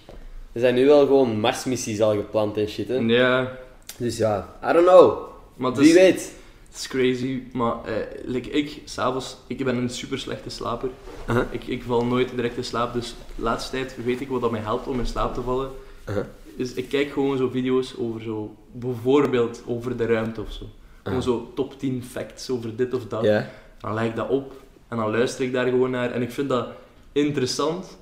er 0.53 0.61
zijn 0.61 0.75
nu 0.75 0.87
wel 0.87 1.01
gewoon 1.07 1.41
Marsmissies 1.41 2.01
al 2.01 2.15
gepland 2.17 2.57
en 2.57 2.69
shit. 2.69 2.89
Hè? 2.89 2.95
Ja, 2.97 3.53
Dus 3.97 4.17
ja, 4.17 4.49
I 4.65 4.73
don't 4.73 4.87
know. 4.87 5.19
maar 5.57 5.73
Wie 5.75 5.89
is, 5.89 5.95
weet. 5.95 6.35
het 6.69 6.77
is 6.79 6.89
crazy. 6.89 7.43
Maar 7.53 7.75
eh, 7.85 7.95
like 8.25 8.51
ik, 8.51 8.81
s'avonds, 8.85 9.37
ik 9.47 9.65
ben 9.65 9.77
een 9.77 9.91
super 9.91 10.19
slechte 10.19 10.51
slaper. 10.51 10.89
Uh-huh. 11.29 11.45
Ik, 11.51 11.67
ik 11.67 11.83
val 11.83 12.05
nooit 12.05 12.31
direct 12.35 12.57
in 12.57 12.65
slaap, 12.65 12.93
dus 12.93 13.15
de 13.37 13.43
laatste 13.43 13.71
tijd 13.71 13.97
weet 14.05 14.21
ik 14.21 14.29
wat 14.29 14.41
dat 14.41 14.51
mij 14.51 14.61
helpt 14.61 14.87
om 14.87 14.99
in 14.99 15.07
slaap 15.07 15.35
te 15.35 15.43
vallen. 15.43 15.71
Uh-huh. 16.09 16.25
Is, 16.57 16.73
ik 16.73 16.89
kijk 16.89 17.13
gewoon 17.13 17.37
zo 17.37 17.49
video's 17.49 17.95
over 17.99 18.23
zo, 18.23 18.55
bijvoorbeeld 18.73 19.63
over 19.67 19.97
de 19.97 20.07
ruimte 20.07 20.41
of 20.41 20.53
zo. 20.53 20.65
Gewoon 21.03 21.19
Uh-huh. 21.19 21.35
zo 21.35 21.53
top 21.55 21.79
10 21.79 22.05
facts 22.11 22.51
over 22.51 22.77
dit 22.77 22.95
of 22.95 23.07
dat. 23.07 23.23
Ja. 23.25 23.51
Dan 23.81 23.95
leg 23.95 24.05
ik 24.05 24.17
dat 24.17 24.29
op 24.29 24.53
en 24.91 24.97
dan 24.97 25.11
luister 25.11 25.45
ik 25.45 25.53
daar 25.53 25.67
gewoon 25.67 25.91
naar. 25.91 26.11
En 26.11 26.23
ik 26.23 26.31
vind 26.31 26.49
dat 26.49 26.67
interessant, 27.13 27.99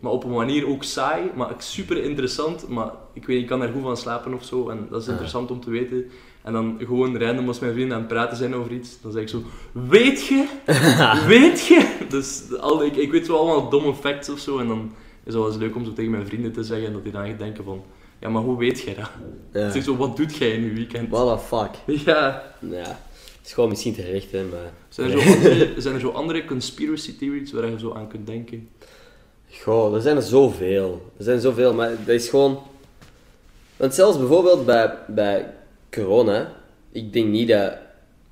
maar 0.00 0.12
op 0.12 0.24
een 0.24 0.30
manier 0.30 0.68
ook 0.68 0.84
saai, 0.84 1.30
maar 1.34 1.54
super 1.58 2.04
interessant. 2.04 2.68
Maar 2.68 2.90
ik 3.12 3.26
weet, 3.26 3.40
ik 3.40 3.46
kan 3.46 3.60
daar 3.60 3.68
goed 3.68 3.82
van 3.82 3.96
slapen 3.96 4.34
of 4.34 4.44
zo. 4.44 4.68
En 4.68 4.86
dat 4.90 5.02
is 5.02 5.08
interessant 5.08 5.50
om 5.50 5.60
te 5.60 5.70
weten. 5.70 6.04
En 6.42 6.52
dan 6.52 6.76
gewoon 6.78 7.18
random 7.18 7.48
als 7.48 7.58
mijn 7.58 7.72
vrienden 7.72 7.94
aan 7.94 8.02
het 8.02 8.12
praten 8.12 8.36
zijn 8.36 8.54
over 8.54 8.72
iets, 8.72 9.00
dan 9.00 9.12
zeg 9.12 9.22
ik 9.22 9.28
zo, 9.28 9.42
weet 9.72 10.26
je? 10.26 10.46
weet 11.26 11.66
je? 11.66 11.96
Dus 12.08 12.42
al, 12.60 12.84
ik, 12.84 12.96
ik 12.96 13.10
weet 13.10 13.26
zo 13.26 13.36
allemaal 13.36 13.68
domme 13.68 13.94
facts 13.94 14.28
of 14.28 14.38
zo. 14.38 14.58
En 14.58 14.68
dan 14.68 14.92
is 15.24 15.24
het 15.24 15.34
wel 15.34 15.46
eens 15.46 15.56
leuk 15.56 15.76
om 15.76 15.84
zo 15.84 15.92
tegen 15.92 16.10
mijn 16.10 16.26
vrienden 16.26 16.52
te 16.52 16.64
zeggen, 16.64 16.86
en 16.86 16.92
dat 16.92 17.02
die 17.02 17.12
dan 17.12 17.22
echt 17.22 17.38
denken 17.38 17.64
van, 17.64 17.82
ja, 18.20 18.28
maar 18.28 18.42
hoe 18.42 18.58
weet 18.58 18.80
jij 18.80 18.94
dat? 18.94 19.10
ja. 19.52 19.66
Ik 19.66 19.72
zeg 19.72 19.82
zo, 19.82 19.96
wat 19.96 20.16
doet 20.16 20.36
jij 20.36 20.50
in 20.50 20.64
je 20.64 20.72
weekend? 20.72 21.08
What 21.08 21.38
the 21.38 21.44
fuck. 21.46 21.98
Ja, 22.04 22.42
Ja. 22.58 22.98
Is 23.44 23.52
gewoon 23.52 23.68
misschien 23.68 23.94
terecht, 23.94 24.32
hè, 24.32 24.44
maar... 24.44 24.72
Zijn 24.88 25.10
er, 25.10 25.20
zo 25.20 25.34
andere, 25.34 25.74
zijn 25.80 25.94
er 25.94 26.00
zo 26.00 26.08
andere 26.08 26.44
conspiracy 26.44 27.16
theories 27.18 27.52
waar 27.52 27.70
je 27.70 27.78
zo 27.78 27.94
aan 27.94 28.08
kunt 28.08 28.26
denken? 28.26 28.68
Goh, 29.50 29.94
er 29.94 30.00
zijn 30.00 30.16
er 30.16 30.22
zoveel. 30.22 31.12
Er 31.16 31.24
zijn 31.24 31.40
zoveel, 31.40 31.74
maar 31.74 31.90
dat 31.90 32.14
is 32.14 32.28
gewoon... 32.28 32.62
Want 33.76 33.94
zelfs 33.94 34.18
bijvoorbeeld 34.18 34.66
bij, 34.66 34.98
bij 35.08 35.54
corona, 35.90 36.52
ik 36.92 37.12
denk 37.12 37.28
niet 37.28 37.48
dat... 37.48 37.72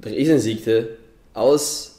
Er 0.00 0.16
is 0.16 0.28
een 0.28 0.40
ziekte, 0.40 0.90
alles... 1.32 1.90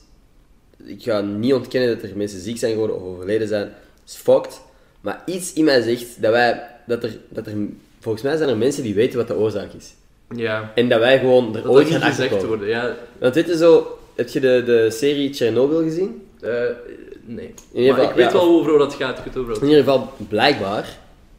Ik 0.84 1.04
ga 1.04 1.22
niet 1.22 1.54
ontkennen 1.54 1.96
dat 2.00 2.10
er 2.10 2.18
mensen 2.18 2.40
ziek 2.40 2.58
zijn 2.58 2.72
geworden 2.72 2.96
of 2.96 3.02
overleden 3.02 3.48
zijn, 3.48 3.74
is 4.06 4.16
fucked. 4.16 4.62
Maar 5.02 5.24
iets 5.26 5.54
in 5.54 5.64
mij 5.64 5.82
zegt 5.82 6.22
dat 6.22 6.32
wij... 6.32 6.70
Dat 6.88 7.04
er, 7.04 7.20
dat 7.30 7.48
er, 7.48 7.54
volgens 8.00 8.24
mij 8.24 8.38
zijn 8.38 8.50
er 8.50 8.58
mensen 8.58 8.84
die 8.84 8.94
weten 8.94 9.18
wat 9.18 9.28
de 9.28 9.36
oorzaak 9.36 9.74
is. 9.74 9.94
Ja. 10.36 10.72
En 10.76 10.90
dat 10.90 11.00
wij 11.00 11.20
gewoon 11.20 11.56
er 11.56 11.62
Dat 11.62 11.72
ooit 11.72 11.90
dat 11.90 12.02
gaan 12.02 12.10
gezegd 12.10 12.46
worden, 12.46 12.68
ja. 12.68 12.96
Want 13.20 13.36
weet 13.36 13.48
je 13.48 13.58
zo... 13.58 13.94
Heb 14.16 14.30
je 14.30 14.40
de, 14.40 14.64
de 14.66 14.92
serie 14.92 15.34
Chernobyl 15.34 15.82
gezien? 15.82 16.28
Eh, 16.42 16.52
nee. 17.22 17.54
In 17.72 17.82
ieder 17.82 17.92
maar 17.92 18.00
geval, 18.00 18.10
ik 18.10 18.16
weet 18.16 18.32
wel 18.32 18.42
over 18.42 18.80
het 18.80 18.94
gaat. 18.94 19.26
Ik 19.26 19.38
over 19.38 19.56
In 19.56 19.68
ieder 19.68 19.84
geval, 19.84 20.12
blijkbaar, 20.30 20.98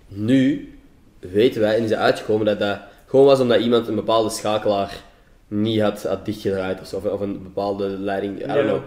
nu 0.08 0.72
weten 1.18 1.60
wij 1.60 1.76
en 1.76 1.82
is 1.82 1.90
het 1.90 1.98
uitgekomen 1.98 2.46
dat 2.46 2.58
dat 2.58 2.78
gewoon 3.06 3.26
was 3.26 3.40
omdat 3.40 3.60
iemand 3.60 3.88
een 3.88 3.94
bepaalde 3.94 4.30
schakelaar 4.30 5.02
niet 5.48 5.80
had, 5.80 6.02
had 6.02 6.24
dichtgedraaid 6.24 6.80
of 6.80 6.86
zo, 6.86 6.96
of, 6.96 7.04
of 7.04 7.20
een 7.20 7.42
bepaalde 7.42 7.88
leiding, 7.88 8.42
I 8.42 8.46
don't 8.46 8.66
know. 8.66 8.80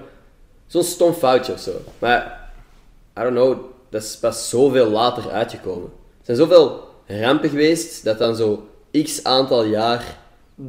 Zo'n 0.67 0.83
stom 0.83 1.13
foutje 1.13 1.53
of 1.53 1.59
zo. 1.59 1.71
Maar, 1.99 2.49
I 3.19 3.21
don't 3.21 3.35
know, 3.35 3.57
dat 3.89 4.03
is 4.03 4.17
pas 4.17 4.49
zoveel 4.49 4.89
later 4.89 5.31
uitgekomen. 5.31 5.89
Er 6.19 6.25
zijn 6.25 6.37
zoveel 6.37 6.87
rampen 7.05 7.49
geweest 7.49 8.03
dat 8.03 8.17
dan 8.17 8.35
zo 8.35 8.67
x 9.03 9.23
aantal 9.23 9.63
jaar 9.65 10.17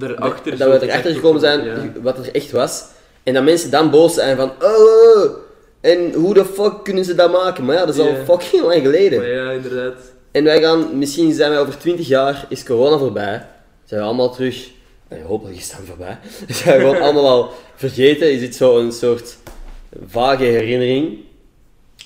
Erachter 0.01 0.59
dat 0.59 0.81
we 0.81 0.87
erachter 0.87 1.15
gekomen 1.15 1.41
zijn 1.41 1.65
Ja. 1.65 1.93
wat 2.03 2.19
er 2.19 2.35
echt 2.35 2.51
was. 2.51 2.85
En 3.23 3.35
dat 3.35 3.45
mensen 3.45 3.71
dan 3.71 3.91
boos 3.91 4.15
zijn 4.15 4.37
van, 4.37 4.51
oh, 4.63 5.35
en 5.81 6.13
hoe 6.13 6.35
de 6.35 6.45
fuck 6.45 6.85
kunnen 6.85 7.05
ze 7.05 7.15
dat 7.15 7.33
maken? 7.33 7.65
Maar 7.65 7.75
ja, 7.77 7.87
dat 7.87 7.95
is 7.95 8.01
al 8.01 8.15
fucking 8.25 8.63
lang 8.63 8.83
geleden. 8.83 9.19
Maar 9.19 9.29
ja, 9.29 9.51
inderdaad. 9.51 9.95
En 10.31 10.45
wij 10.45 10.61
gaan, 10.63 10.99
misschien 10.99 11.33
zijn 11.33 11.51
wij 11.51 11.61
over 11.61 11.79
20 11.79 12.07
jaar, 12.09 12.47
is 12.49 12.65
corona 12.65 12.99
voorbij. 12.99 13.47
Zijn 13.85 14.01
we 14.01 14.07
allemaal 14.07 14.35
terug, 14.35 14.71
nee, 15.09 15.23
hopelijk 15.23 15.57
is 15.57 15.67
het 15.69 15.77
dan 15.77 15.87
voorbij. 15.87 16.19
Zijn 16.63 16.79
we 16.79 16.85
gewoon 16.85 17.03
allemaal 17.03 17.29
al 17.29 17.51
vergeten. 17.75 18.33
Is 18.33 18.41
dit 18.41 18.55
zo 18.55 18.79
een 18.79 18.93
soort 18.93 19.37
vage 20.07 20.45
herinnering? 20.45 21.19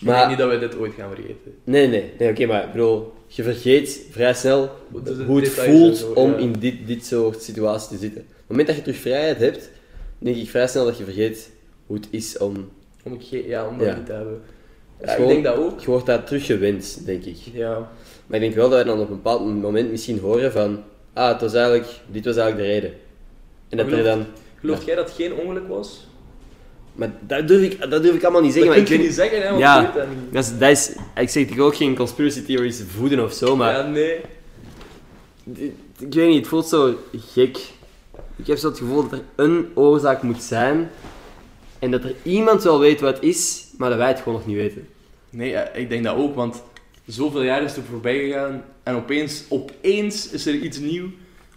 Maar 0.01 0.15
ik 0.15 0.19
denk 0.19 0.29
niet 0.29 0.39
dat 0.39 0.61
we 0.61 0.69
dit 0.69 0.79
ooit 0.79 0.93
gaan 0.99 1.09
vergeten. 1.15 1.55
nee, 1.65 1.87
nee, 1.89 2.13
nee, 2.19 2.31
oké, 2.31 2.47
maar 2.47 2.65
ik 2.65 2.73
bedoel, 2.73 3.13
je 3.37 3.43
vergeet 3.43 4.01
vrij 4.11 4.35
snel 4.35 4.71
De- 5.03 5.17
de 5.17 5.25
hoe 5.25 5.41
het 5.41 5.49
voelt 5.49 5.97
zo, 5.97 6.13
om 6.13 6.31
ja. 6.31 6.37
in 6.37 6.53
dit, 6.53 6.87
dit 6.87 7.07
soort 7.07 7.43
situaties 7.43 7.89
te 7.89 7.97
zitten. 7.97 8.21
Op 8.21 8.27
het 8.37 8.49
moment 8.49 8.67
dat 8.67 8.77
je 8.77 8.83
terug 8.83 8.99
vrijheid 8.99 9.39
hebt, 9.39 9.71
denk 10.19 10.37
ik 10.37 10.49
vrij 10.49 10.67
snel 10.69 10.85
dat 10.85 10.99
je 10.99 11.05
vergeet 11.05 11.51
hoe 11.87 11.97
het 11.97 12.07
is 12.11 12.39
om... 12.39 12.71
Om, 13.05 13.19
ja, 13.29 13.67
om 13.69 13.79
dat 13.79 13.87
Ja. 13.87 13.97
niet 13.97 14.07
te 14.07 14.13
hebben. 14.13 14.41
Ja, 15.05 15.15
ik 15.15 15.27
denk 15.29 15.45
dat 15.45 15.57
ook. 15.57 15.81
Je 15.81 15.87
wordt 15.87 16.07
daar 16.07 16.25
terug 16.25 16.47
gewend, 16.47 17.03
denk 17.07 17.25
ik. 17.25 17.37
Ja. 17.53 17.91
Maar 18.27 18.37
ik 18.37 18.41
denk 18.41 18.55
wel 18.55 18.69
dat 18.69 18.79
we 18.79 18.85
dan 18.85 19.01
op 19.01 19.09
een 19.09 19.15
bepaald 19.17 19.61
moment 19.61 19.91
misschien 19.91 20.19
horen 20.19 20.53
van... 20.53 20.83
Ah, 21.13 21.29
het 21.33 21.41
was 21.41 21.55
eigenlijk, 21.55 21.87
dit 22.11 22.25
was 22.25 22.37
eigenlijk 22.37 22.69
de 22.69 22.75
reden. 22.75 22.99
En 23.69 23.77
dat 23.77 23.87
er 23.87 23.93
Geloof- 23.93 24.07
dan... 24.07 24.27
Gelooft 24.61 24.85
jij 24.85 24.95
dat 24.95 25.07
het 25.09 25.17
geen 25.17 25.35
ongeluk 25.35 25.69
was? 25.69 26.07
Maar 26.99 27.13
dat 27.21 27.49
durf 27.49 27.63
ik, 27.63 27.91
dat 27.91 28.03
durf 28.03 28.15
ik 28.15 28.23
allemaal 28.23 28.43
niet 28.43 28.53
zeggen. 28.53 28.71
dat 28.71 28.79
maar 28.81 28.87
kun 28.89 28.97
je 28.97 29.03
ik 29.03 29.09
niet 29.09 29.17
zeggen, 29.19 29.43
hè? 29.43 29.49
Want 29.49 29.59
Ja. 29.61 29.77
je 29.81 29.85
weet 29.87 29.95
dat 29.95 30.07
niet. 30.09 30.33
Dat 30.33 30.45
is, 30.45 30.59
dat 30.59 30.71
is, 30.71 30.93
ik 31.23 31.29
zeg 31.29 31.49
ik 31.49 31.61
ook 31.61 31.77
geen 31.77 31.97
conspiracy 31.97 32.43
theories 32.43 32.83
voeden 32.97 33.25
of 33.25 33.33
zo, 33.33 33.57
maar... 33.57 33.73
Ja, 33.73 33.87
nee. 33.87 34.21
Ik 35.99 36.15
weet 36.15 36.29
niet, 36.29 36.37
het 36.39 36.47
voelt 36.47 36.67
zo 36.67 36.95
gek. 37.33 37.59
Ik 38.37 38.47
heb 38.47 38.57
zo 38.59 38.69
het 38.69 38.79
gevoel 38.79 39.03
dat 39.09 39.13
er 39.13 39.25
een 39.45 39.67
oorzaak 39.75 40.23
moet 40.23 40.43
zijn. 40.43 40.91
En 41.79 41.91
dat 41.91 42.05
er 42.05 42.15
iemand 42.23 42.63
wel 42.63 42.79
weet 42.79 43.01
wat 43.01 43.15
het 43.15 43.25
is, 43.25 43.67
maar 43.77 43.89
dat 43.89 43.99
wij 43.99 44.09
het 44.09 44.19
gewoon 44.19 44.35
nog 44.39 44.47
niet 44.47 44.57
weten. 44.57 44.89
Nee, 45.31 45.55
ik 45.75 45.89
denk 45.89 46.05
dat 46.05 46.17
ook, 46.17 46.35
want 46.35 46.63
zoveel 47.07 47.43
jaar 47.43 47.63
is 47.63 47.77
er 47.77 47.83
voorbij 47.91 48.19
gegaan 48.19 48.65
en 48.83 48.95
opeens, 48.95 49.45
opeens 49.49 50.31
is 50.31 50.47
er 50.47 50.55
iets 50.55 50.79
nieuw 50.79 51.07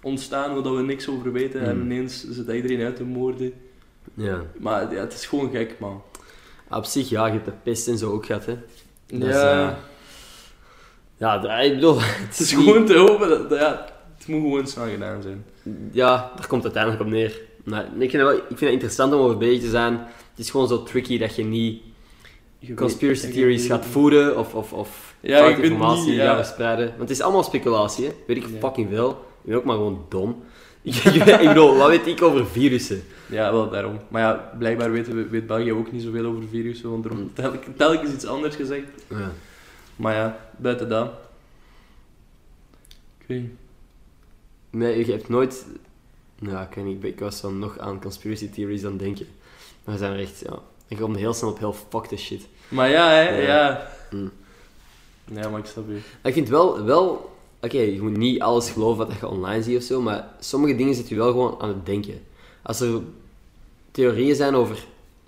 ontstaan 0.02 0.54
waar 0.64 0.76
we 0.76 0.82
niks 0.82 1.08
over 1.08 1.32
weten 1.32 1.62
en 1.62 1.72
Hmm. 1.72 1.82
ineens 1.92 2.26
zit 2.30 2.50
iedereen 2.50 2.82
uit 2.86 2.96
te 2.96 3.04
moorden. 3.04 3.54
Ja. 4.24 4.42
Maar 4.60 4.94
ja, 4.94 5.00
het 5.00 5.14
is 5.14 5.26
gewoon 5.26 5.50
gek, 5.52 5.76
man. 5.80 6.02
Op 6.70 6.86
zich, 6.86 7.10
ja, 7.10 7.26
je 7.26 7.32
hebt 7.32 7.46
de 7.46 7.52
pest 7.64 7.88
en 7.88 7.98
zo 7.98 8.12
ook 8.12 8.26
gehad, 8.26 8.46
hè. 8.46 8.58
Dat 9.08 9.28
is, 9.30 9.36
ja, 9.36 9.70
eh, 9.70 9.76
Ja, 11.18 11.60
ik 11.60 11.74
bedoel... 11.74 11.98
het 12.28 12.40
is 12.40 12.56
niet- 12.56 12.66
gewoon 12.66 12.86
te 12.86 12.98
hopen 12.98 13.30
dat, 13.30 13.60
ja, 13.60 13.86
het 14.18 14.28
moet 14.28 14.42
gewoon 14.42 14.68
snel 14.68 14.88
gedaan 14.88 15.22
zijn. 15.22 15.46
Ja, 15.92 16.32
daar 16.36 16.48
komt 16.48 16.64
het 16.64 16.76
uiteindelijk 16.78 17.04
op 17.04 17.10
neer. 17.10 17.42
Maar 17.64 17.84
ik 17.84 18.10
vind, 18.10 18.12
het 18.12 18.22
wel, 18.22 18.32
ik 18.36 18.44
vind 18.48 18.60
het 18.60 18.70
interessant 18.72 19.14
om 19.14 19.20
over 19.20 19.38
bezig 19.38 19.62
te 19.62 19.70
zijn. 19.70 19.94
Het 20.30 20.40
is 20.40 20.50
gewoon 20.50 20.68
zo 20.68 20.84
tricky 20.84 21.18
dat 21.18 21.36
je 21.36 21.44
niet 21.46 21.82
Je 22.60 22.74
conspiracy 22.74 23.26
weet- 23.26 23.34
theories 23.34 23.66
gaat 23.68 23.86
voeden 23.86 24.38
of, 24.38 24.54
of, 24.56 24.74
of 24.74 25.16
Ja, 25.20 25.46
informatie 25.48 26.06
niet, 26.10 26.16
ja. 26.20 26.26
gaat 26.26 26.46
verspreiden. 26.46 26.86
Want 26.88 27.00
het 27.00 27.10
is 27.10 27.22
allemaal 27.22 27.44
speculatie, 27.44 28.06
hè. 28.06 28.12
Weet 28.28 28.38
ik 28.38 28.44
Ja. 28.44 28.60
fucking 28.60 28.90
veel. 28.90 29.10
Ik 29.12 29.48
ben 29.50 29.56
ook 29.58 29.64
maar 29.64 29.76
gewoon 29.76 30.06
dom. 30.10 30.44
Ik 30.84 31.42
bedoel, 31.48 31.76
wat 31.78 31.88
weet 31.90 32.08
ik 32.08 32.22
over 32.22 32.48
virussen? 32.48 33.04
Ja, 33.32 33.52
wel 33.52 33.70
daarom. 33.70 34.00
Maar 34.08 34.22
ja, 34.22 34.52
blijkbaar 34.58 34.92
weten 34.92 35.16
we, 35.16 35.28
weet 35.28 35.48
België 35.48 35.72
ook 35.74 35.92
niet 35.92 36.02
zoveel 36.02 36.26
over 36.26 36.44
virussen, 36.50 36.90
want 36.90 37.06
er 37.06 37.16
wordt 37.16 37.36
telk- 37.36 37.78
telkens 37.78 38.14
iets 38.14 38.26
anders 38.26 38.56
gezegd. 38.56 38.88
Ja. 39.10 39.32
Maar 39.96 40.16
ja, 40.16 40.40
buiten 40.58 40.90
dat. 40.90 41.12
Ik 43.18 43.26
weet 43.28 43.42
niet. 43.42 43.52
Nee, 44.70 45.06
je 45.06 45.12
hebt 45.12 45.30
nooit... 45.30 45.66
Nou, 46.40 46.64
ik 46.70 46.76
weet 46.76 46.86
niet, 46.86 47.04
ik 47.04 47.20
was 47.20 47.42
dan 47.42 47.60
nog 47.60 47.80
aan 47.80 48.02
conspiracy 48.02 48.50
theories 48.50 48.86
aan 48.86 48.98
denken. 48.98 49.28
Maar 49.84 49.94
we 49.96 50.00
zijn 50.00 50.20
echt, 50.20 50.40
ja... 50.40 50.60
Ik 50.88 50.98
kom 50.98 51.16
heel 51.16 51.34
snel 51.34 51.50
op 51.50 51.60
heel 51.60 51.74
fucked 51.90 52.20
shit. 52.20 52.48
Maar 52.68 52.90
ja, 52.90 53.10
hè, 53.10 53.30
Ja. 53.30 53.48
ja. 53.48 53.92
Mm. 54.12 54.32
Ja, 55.34 55.50
maar 55.50 55.60
ik 55.60 55.66
snap 55.66 55.84
je. 55.88 56.00
Ik 56.24 56.34
vind 56.34 56.50
wel, 56.50 56.84
wel 56.84 57.36
oké, 57.62 57.78
je 57.78 58.02
moet 58.02 58.18
niet 58.18 58.42
alles 58.42 58.70
geloven 58.70 59.08
wat 59.08 59.20
je 59.20 59.28
online 59.28 59.64
ziet 59.64 59.78
of 59.78 59.84
zo, 59.84 60.02
maar 60.02 60.28
sommige 60.40 60.76
dingen 60.76 60.96
zet 60.96 61.10
je 61.10 61.16
wel 61.16 61.32
gewoon 61.32 61.56
aan 61.62 61.68
het 61.68 61.86
denken. 61.86 62.22
Als 62.62 62.80
er 62.80 63.02
theorieën 63.92 64.36
zijn 64.36 64.56
over 64.56 64.86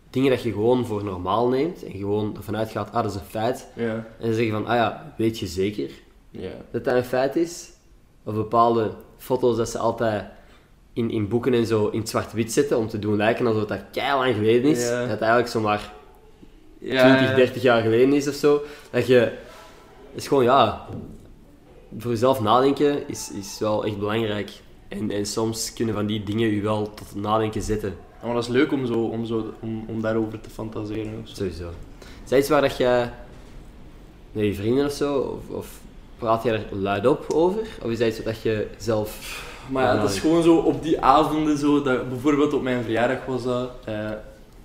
dingen 0.10 0.30
dat 0.30 0.44
je 0.44 0.52
gewoon 0.52 0.86
voor 0.86 1.04
normaal 1.04 1.48
neemt 1.48 1.84
en 1.86 1.92
gewoon 1.92 2.36
ervan 2.38 2.56
uitgaat, 2.58 2.88
ah, 2.92 3.04
dat 3.04 3.12
is 3.12 3.20
een 3.20 3.26
feit, 3.28 3.68
Ja. 3.76 3.94
en 3.94 4.06
dan 4.20 4.34
zeg 4.34 4.46
je 4.46 4.52
van, 4.52 4.66
ah 4.68 4.76
ja, 4.76 5.14
weet 5.18 5.40
je 5.40 5.48
zeker 5.48 5.90
Ja. 6.30 6.52
dat 6.72 6.84
dat 6.84 6.96
een 6.96 7.04
feit 7.04 7.36
is? 7.36 7.70
Of 8.24 8.34
bepaalde 8.34 8.92
foto's 9.18 9.58
dat 9.58 9.70
ze 9.70 9.78
altijd 9.78 10.26
in, 10.94 11.10
in 11.12 11.28
boeken 11.28 11.54
en 11.54 11.66
zo 11.66 11.88
in 11.88 12.00
het 12.00 12.10
zwart-wit 12.10 12.52
zetten 12.52 12.78
om 12.78 12.88
te 12.88 13.00
doen 13.00 13.16
lijken 13.16 13.48
alsof 13.48 13.66
dat 13.66 13.80
lang 13.96 14.36
geleden 14.36 14.72
is, 14.72 14.90
dat 14.90 15.10
het 15.10 15.20
eigenlijk 15.22 15.48
zomaar 15.52 15.94
Ja, 16.80 17.16
20, 17.16 17.36
30 17.36 17.62
jaar 17.62 17.82
geleden 17.82 18.14
is 18.14 18.28
of 18.28 18.34
zo. 18.34 18.62
Dat 18.92 19.08
je... 19.08 19.32
Is 20.16 20.28
gewoon, 20.28 20.44
ja... 20.44 20.86
Voor 21.98 22.12
jezelf 22.12 22.42
nadenken 22.42 23.08
is, 23.08 23.32
is 23.32 23.60
wel 23.60 23.86
echt 23.86 23.98
belangrijk. 23.98 24.52
En, 25.00 25.12
en 25.12 25.26
soms 25.26 25.74
kunnen 25.74 25.96
van 25.96 26.06
die 26.06 26.24
dingen 26.24 26.56
je 26.56 26.62
wel 26.62 26.94
tot 26.94 27.16
nadenken 27.16 27.62
zetten. 27.62 27.96
Ja, 28.22 28.26
maar 28.26 28.36
dat 28.36 28.44
is 28.44 28.50
leuk 28.50 28.72
om, 28.72 28.86
zo, 28.86 28.94
om, 29.04 29.26
zo, 29.26 29.54
om, 29.60 29.86
om 29.88 30.02
daarover 30.02 30.42
te 30.42 30.50
fantaseren. 30.50 31.20
Of 31.22 31.28
zo. 31.28 31.36
Sowieso. 31.36 31.70
Is 32.24 32.30
dat 32.30 32.40
iets 32.40 32.50
waar 32.50 32.62
dat 32.62 32.78
je... 32.78 33.08
Met 34.32 34.46
je 34.46 34.54
vrienden 34.54 34.86
of 34.86 34.92
zo... 34.92 35.20
Of, 35.20 35.56
of 35.56 35.80
praat 36.18 36.44
je 36.44 36.52
er 36.52 36.66
luidop 36.72 37.26
over? 37.34 37.62
Of 37.82 37.92
is 37.92 37.98
dat 37.98 38.08
iets 38.08 38.24
wat 38.24 38.42
je 38.42 38.68
zelf... 38.78 39.42
Maar 39.70 39.84
ja, 39.84 40.02
dat 40.02 40.10
is 40.10 40.20
gewoon 40.20 40.44
zo 40.44 40.56
op 40.58 40.84
die 40.84 41.02
avonden 41.02 41.58
zo, 41.58 41.82
dat, 41.82 42.10
bijvoorbeeld 42.10 42.54
op 42.54 42.62
mijn 42.62 42.84
verjaardag 42.84 43.26
was 43.26 43.44
dat, 43.44 43.72
eh, 43.86 44.10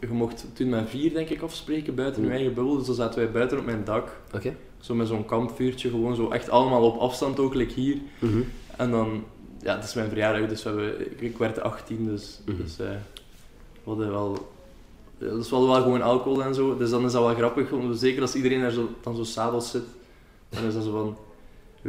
je 0.01 0.07
mocht 0.07 0.47
toen 0.53 0.69
met 0.69 0.89
vier 0.89 1.13
denk 1.13 1.29
ik 1.29 1.43
afspreken 1.43 1.95
buiten 1.95 2.23
je 2.23 2.29
Mm. 2.29 2.35
eigen 2.35 2.55
bubbel, 2.55 2.77
dus 2.77 2.87
dan 2.87 2.95
zaten 2.95 3.19
wij 3.19 3.31
buiten 3.31 3.59
op 3.59 3.65
mijn 3.65 3.85
dak, 3.85 4.21
zo 4.81 4.95
met 4.95 5.09
zo'n 5.09 5.25
kampvuurtje, 5.25 5.91
gewoon 5.91 6.15
zo 6.15 6.29
echt 6.31 6.51
allemaal 6.51 6.83
op 6.83 6.99
afstand 7.01 7.39
ook, 7.39 7.55
like 7.55 7.81
hier. 7.81 7.97
Mhm. 8.19 8.41
En 8.77 8.91
dan, 8.91 9.25
ja, 9.63 9.75
het 9.77 9.85
is 9.85 9.95
mijn 9.95 10.09
verjaardag, 10.09 10.49
dus 10.49 10.63
we 10.63 10.69
hebben, 10.69 11.23
ik, 11.23 11.39
werd 11.39 11.61
18, 11.61 12.05
dus, 12.07 12.41
Mhm. 12.47 12.57
dus 12.57 12.79
eh, 12.79 12.87
we 13.85 13.91
hadden 13.91 14.11
wel, 14.11 14.49
ja, 15.19 15.27
dat 15.29 15.45
is 15.45 15.51
wel, 15.51 15.73
gewoon 15.83 16.03
alcohol 16.03 16.43
en 16.43 16.55
zo, 16.55 16.77
dus 16.77 16.91
dan 16.91 17.05
is 17.05 17.13
dat 17.13 17.23
wel 17.25 17.35
grappig, 17.35 17.71
want 17.71 17.99
zeker 17.99 18.23
als 18.23 18.35
iedereen 18.35 18.61
daar 18.61 18.71
zo, 18.71 18.89
dan 19.03 19.17
zo 19.17 19.25
s'avonds 19.25 19.71
zit, 19.71 19.83
dan 20.49 20.65
is 20.65 20.75
dat 20.75 20.85
zo 20.85 20.91
van, 20.91 21.17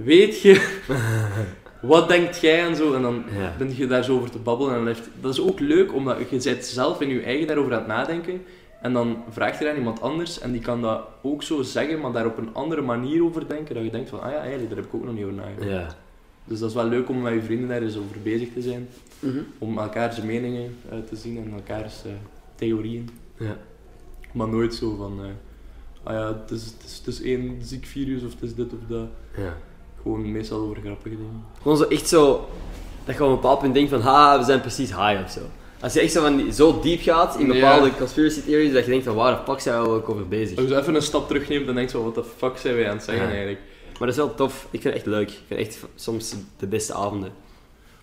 weet 0.03 0.41
je, 0.41 0.79
wat 1.81 2.07
denkt 2.07 2.39
jij 2.39 2.65
en 2.67 2.75
zo, 2.75 2.93
en 2.93 3.01
dan 3.01 3.23
Ja. 3.39 3.53
ben 3.57 3.75
je 3.75 3.87
daar 3.87 4.03
zo 4.03 4.15
over 4.15 4.29
te 4.31 4.37
babbelen. 4.37 4.75
En 4.75 4.85
heeft, 4.87 5.09
dat 5.21 5.33
is 5.33 5.41
ook 5.41 5.59
leuk, 5.59 5.93
omdat 5.93 6.17
je 6.29 6.37
bent 6.43 6.65
zelf 6.65 7.01
in 7.01 7.09
je 7.09 7.21
eigen 7.21 7.47
daarover 7.47 7.71
aan 7.73 7.77
het 7.79 7.87
nadenken. 7.87 8.41
En 8.81 8.93
dan 8.93 9.23
vraagt 9.29 9.61
er 9.61 9.69
aan 9.69 9.75
iemand 9.77 10.01
anders 10.01 10.39
en 10.39 10.51
die 10.51 10.61
kan 10.61 10.81
dat 10.81 11.01
ook 11.21 11.43
zo 11.43 11.61
zeggen, 11.61 11.99
maar 11.99 12.11
daar 12.11 12.25
op 12.25 12.37
een 12.37 12.49
andere 12.53 12.81
manier 12.81 13.23
over 13.23 13.47
denken. 13.47 13.75
Dat 13.75 13.83
je 13.83 13.89
denkt 13.91 14.09
van, 14.09 14.21
ah 14.21 14.31
ja, 14.31 14.37
eigenlijk, 14.39 14.67
daar 14.69 14.77
heb 14.77 14.87
ik 14.87 14.93
ook 14.93 15.03
nog 15.05 15.13
niet 15.13 15.23
over 15.23 15.35
nagedacht. 15.35 15.69
Ja. 15.69 15.95
Dus 16.49 16.59
dat 16.59 16.69
is 16.69 16.75
wel 16.75 16.85
leuk 16.87 17.09
om 17.09 17.21
met 17.21 17.33
je 17.33 17.41
vrienden 17.41 17.67
daar 17.67 17.81
eens 17.81 17.97
over 17.97 18.21
bezig 18.23 18.47
te 18.53 18.61
zijn. 18.61 18.87
Mhm. 19.19 19.39
Om 19.57 19.77
elkaars 19.77 20.21
meningen 20.21 20.75
eh, 20.89 20.97
te 21.09 21.15
zien 21.15 21.37
en 21.37 21.53
elkaars 21.53 21.93
eh, 22.05 22.11
theorieën. 22.55 23.09
Ja. 23.37 23.57
Maar 24.31 24.47
nooit 24.47 24.73
zo 24.73 24.95
van, 24.95 25.19
eh, 25.23 25.29
ah 26.03 26.13
ja, 26.13 26.27
het 26.41 26.51
is, 26.51 26.65
het, 26.65 26.83
is, 26.85 26.97
het 26.97 27.07
is 27.07 27.21
één 27.21 27.57
ziek 27.61 27.85
virus 27.85 28.23
of 28.23 28.31
het 28.33 28.41
is 28.41 28.55
dit 28.55 28.73
of 28.73 28.79
dat. 28.87 29.07
Ja. 29.37 29.57
Gewoon 30.01 30.31
meestal 30.31 30.59
over 30.59 30.77
grappige 30.83 31.15
dingen. 31.15 31.43
Gewoon 31.61 31.77
zo 31.77 31.83
echt 31.83 32.07
zo... 32.07 32.47
Dat 33.05 33.15
je 33.17 33.23
op 33.23 33.29
een 33.29 33.35
bepaald 33.35 33.59
punt 33.59 33.73
denkt 33.73 33.89
van... 33.89 34.01
Ha, 34.01 34.37
we 34.39 34.43
zijn 34.43 34.61
precies 34.61 34.89
high 34.89 35.21
of 35.23 35.31
zo. 35.31 35.39
Als 35.81 35.93
je 35.93 35.99
echt 35.99 36.11
zo, 36.11 36.21
van 36.21 36.37
die, 36.37 36.53
zo 36.53 36.79
diep 36.81 37.01
gaat 37.01 37.39
in 37.39 37.45
Ja. 37.47 37.53
bepaalde 37.53 37.95
conspiracy 37.97 38.41
theories, 38.41 38.73
dat 38.73 38.83
je 38.85 38.89
denkt 38.89 39.05
van 39.05 39.15
waar 39.15 39.31
de 39.37 39.51
fuck 39.51 39.59
zijn 39.59 39.81
we 39.81 39.89
ook 39.89 40.09
over 40.09 40.27
bezig? 40.27 40.57
Als 40.57 40.67
je 40.67 40.77
even 40.77 40.95
een 40.95 41.01
stap 41.01 41.27
terugneemt, 41.27 41.65
dan 41.65 41.75
denk 41.75 41.89
je 41.89 41.97
zo, 41.97 42.03
wat 42.03 42.15
de 42.15 42.23
fuck 42.37 42.57
zijn 42.57 42.75
wij 42.75 42.89
aan 42.89 42.95
het 42.95 43.03
zeggen 43.03 43.23
Ja. 43.25 43.29
eigenlijk? 43.29 43.59
Maar 43.99 44.07
dat 44.07 44.17
is 44.17 44.23
wel 44.23 44.35
tof. 44.35 44.67
Ik 44.71 44.81
vind 44.81 44.83
het 44.83 44.93
echt 44.93 45.05
leuk. 45.05 45.29
Ik 45.29 45.39
vind 45.47 45.59
echt 45.59 45.79
soms 45.95 46.35
de 46.57 46.67
beste 46.67 46.93
avonden. 46.93 47.31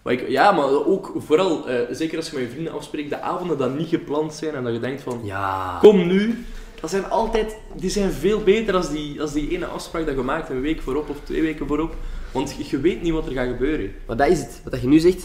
Maar 0.03 0.13
ik, 0.13 0.29
ja, 0.29 0.53
maar 0.53 0.65
ook 0.87 1.13
vooral, 1.19 1.69
eh, 1.69 1.81
zeker 1.91 2.17
als 2.17 2.31
je 2.31 2.37
met 2.37 2.45
je 2.45 2.51
vrienden 2.51 2.73
afspreekt, 2.73 3.11
de 3.11 3.21
avonden 3.21 3.59
dat 3.59 3.77
niet 3.79 3.89
gepland 3.89 4.35
zijn 4.35 4.55
en 4.55 4.65
dat 4.65 4.73
je 4.73 4.81
denkt 4.81 5.03
van, 5.03 5.21
Ja. 5.25 5.79
kom 5.81 6.07
nu. 6.07 6.45
Dat 6.81 6.91
zijn 6.91 7.11
altijd, 7.11 7.57
die 7.77 7.91
zijn 7.91 8.13
veel 8.13 8.41
beter 8.43 8.75
als 8.75 8.91
die, 8.91 9.21
als 9.21 9.33
die 9.33 9.51
ene 9.51 9.67
afspraak 9.67 10.07
dat 10.07 10.15
je 10.17 10.23
maakt 10.23 10.49
een 10.51 10.61
week 10.61 10.81
voorop 10.83 11.09
of 11.09 11.17
twee 11.25 11.43
weken 11.43 11.67
voorop. 11.67 11.95
Want 12.33 12.55
je, 12.59 12.65
je 12.69 12.81
weet 12.81 13.03
niet 13.03 13.13
wat 13.13 13.27
er 13.27 13.33
gaat 13.33 13.49
gebeuren. 13.49 13.93
Maar 14.07 14.17
dat 14.17 14.29
is 14.29 14.39
het. 14.39 14.61
Wat 14.71 14.81
je 14.81 14.87
nu 14.89 14.99
zegt, 14.99 15.21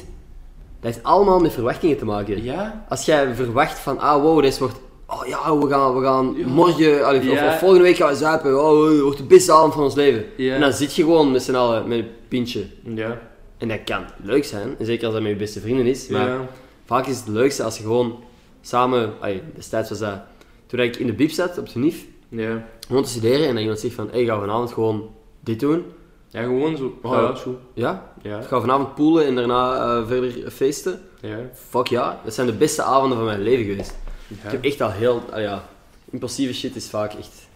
dat 0.80 0.94
heeft 0.94 1.04
allemaal 1.04 1.40
met 1.40 1.54
verwachtingen 1.54 1.98
te 1.98 2.06
maken. 2.06 2.44
Ja? 2.44 2.86
Als 2.90 3.06
jij 3.06 3.36
verwacht 3.36 3.80
van, 3.80 4.00
ah 4.00 4.22
wow, 4.22 4.42
dit 4.42 4.58
wordt... 4.58 4.80
Oh 5.14 5.26
ja, 5.28 5.58
we 5.58 5.68
gaan, 5.70 5.96
we 5.96 6.04
gaan 6.04 6.34
Ja. 6.38 6.48
morgen, 6.48 7.06
allee, 7.06 7.20
of- 7.20 7.26
Ja. 7.26 7.48
of 7.48 7.60
volgende 7.60 7.84
week 7.84 7.96
gaan 7.96 8.10
we 8.10 8.16
zuipen. 8.16 8.64
Oh, 8.64 8.90
het 8.90 9.00
wordt 9.00 9.18
de 9.18 9.24
beste 9.24 9.52
avond 9.52 9.74
van 9.74 9.84
ons 9.84 9.96
leven. 9.96 10.26
Ja. 10.38 10.54
En 10.56 10.62
dan 10.62 10.74
zit 10.74 10.96
je 10.96 11.04
gewoon 11.04 11.32
met 11.32 11.42
z'n 11.44 11.56
allen 11.56 11.88
met 11.88 11.98
een 12.00 12.08
pintje. 12.28 12.66
Ja. 12.84 13.22
En 13.58 13.68
dat 13.68 13.80
kan 13.86 14.04
leuk 14.24 14.44
zijn. 14.46 14.76
Zeker 14.80 15.06
als 15.06 15.14
dat 15.14 15.24
met 15.24 15.32
je 15.32 15.38
beste 15.38 15.60
vrienden 15.60 15.86
is. 15.86 16.08
Maar 16.08 16.28
ja. 16.28 16.48
vaak 16.86 17.08
is 17.08 17.18
het 17.18 17.28
leukste 17.28 17.64
als 17.64 17.78
je 17.78 17.84
gewoon 17.84 18.24
samen... 18.62 19.14
Allee, 19.20 19.42
destijds 19.56 19.90
was 19.90 20.00
dat... 20.00 20.20
Toen 20.68 20.80
ik 20.80 20.96
in 20.96 21.06
de 21.08 21.14
biep 21.14 21.32
zat, 21.32 21.58
op 21.58 21.70
de 21.74 21.80
NIF, 21.80 22.06
Ja. 22.30 22.68
gewoon 22.88 23.04
te 23.04 23.10
studeren. 23.10 23.48
En 23.48 23.54
dan 23.54 23.62
iemand 23.62 23.80
zegt 23.80 23.94
van, 23.94 24.08
hey, 24.12 24.26
gaan 24.26 24.36
we 24.40 24.46
vanavond 24.46 24.72
gewoon 24.74 25.10
dit 25.40 25.60
doen? 25.60 25.86
Ja, 26.30 26.42
gewoon 26.44 26.78
zo. 26.78 26.98
Oh, 27.02 27.12
Ja. 27.12 27.36
zo. 27.36 27.58
Ja? 27.74 28.14
Ja. 28.22 28.40
Ik 28.40 28.48
ga 28.48 28.60
vanavond 28.60 28.96
poelen 28.96 29.26
en 29.26 29.36
daarna 29.36 29.76
eh, 29.98 30.08
verder 30.08 30.52
feesten. 30.52 31.00
Ja. 31.22 31.38
Fuck 31.70 31.88
ja, 31.88 32.20
dat 32.24 32.34
zijn 32.34 32.48
de 32.48 32.54
beste 32.54 32.84
avonden 32.84 33.18
van 33.18 33.26
mijn 33.28 33.42
leven 33.42 33.66
geweest. 33.66 33.98
Ik 34.44 34.52
heb 34.52 34.64
echt 34.64 34.82
al 34.82 34.92
heel... 34.92 35.24
ah 35.32 35.42
ja, 35.42 35.70
impulsieve 36.10 36.54
shit 36.54 36.76
is 36.76 36.90
vaak 36.90 37.14
echt 37.14 37.48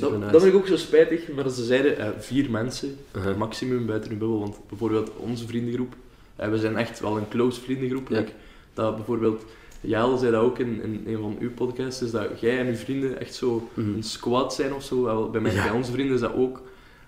Dat, 0.00 0.18
nice. 0.18 0.32
dat 0.32 0.42
vind 0.42 0.54
ik 0.54 0.60
ook 0.60 0.66
zo 0.66 0.76
spijtig, 0.76 1.28
maar 1.34 1.48
ze 1.50 1.64
zeiden 1.64 1.98
eh, 1.98 2.08
vier 2.18 2.50
mensen, 2.50 2.96
Uh-huh. 3.16 3.36
maximum 3.36 3.86
buiten 3.86 4.10
uw 4.10 4.18
bubbel. 4.18 4.38
Want 4.40 4.56
bijvoorbeeld 4.68 5.10
onze 5.16 5.46
vriendengroep, 5.46 5.94
eh, 6.36 6.48
we 6.48 6.58
zijn 6.58 6.76
echt 6.76 7.00
wel 7.00 7.16
een 7.16 7.28
close 7.28 7.60
vriendengroep. 7.60 8.08
Ja. 8.08 8.16
Like, 8.18 8.32
dat 8.74 8.96
bijvoorbeeld, 8.96 9.44
Jael 9.80 10.16
zei 10.16 10.32
dat 10.32 10.42
ook 10.42 10.58
in, 10.58 10.82
in 10.82 11.02
een 11.06 11.18
van 11.20 11.36
uw 11.40 11.50
podcasts, 11.54 12.02
is 12.02 12.10
dat 12.10 12.40
jij 12.40 12.58
en 12.58 12.66
uw 12.66 12.74
vrienden 12.74 13.20
echt 13.20 13.34
zo 13.34 13.68
Mhm. 13.74 13.94
een 13.94 14.02
squad 14.02 14.54
zijn 14.54 14.72
of 14.74 14.82
zo. 14.84 15.02
Wel, 15.02 15.30
bij, 15.30 15.40
mij, 15.40 15.52
Ja. 15.54 15.62
bij 15.62 15.72
onze 15.72 15.92
vrienden 15.92 16.14
is 16.14 16.20
dat 16.20 16.34
ook. 16.34 16.62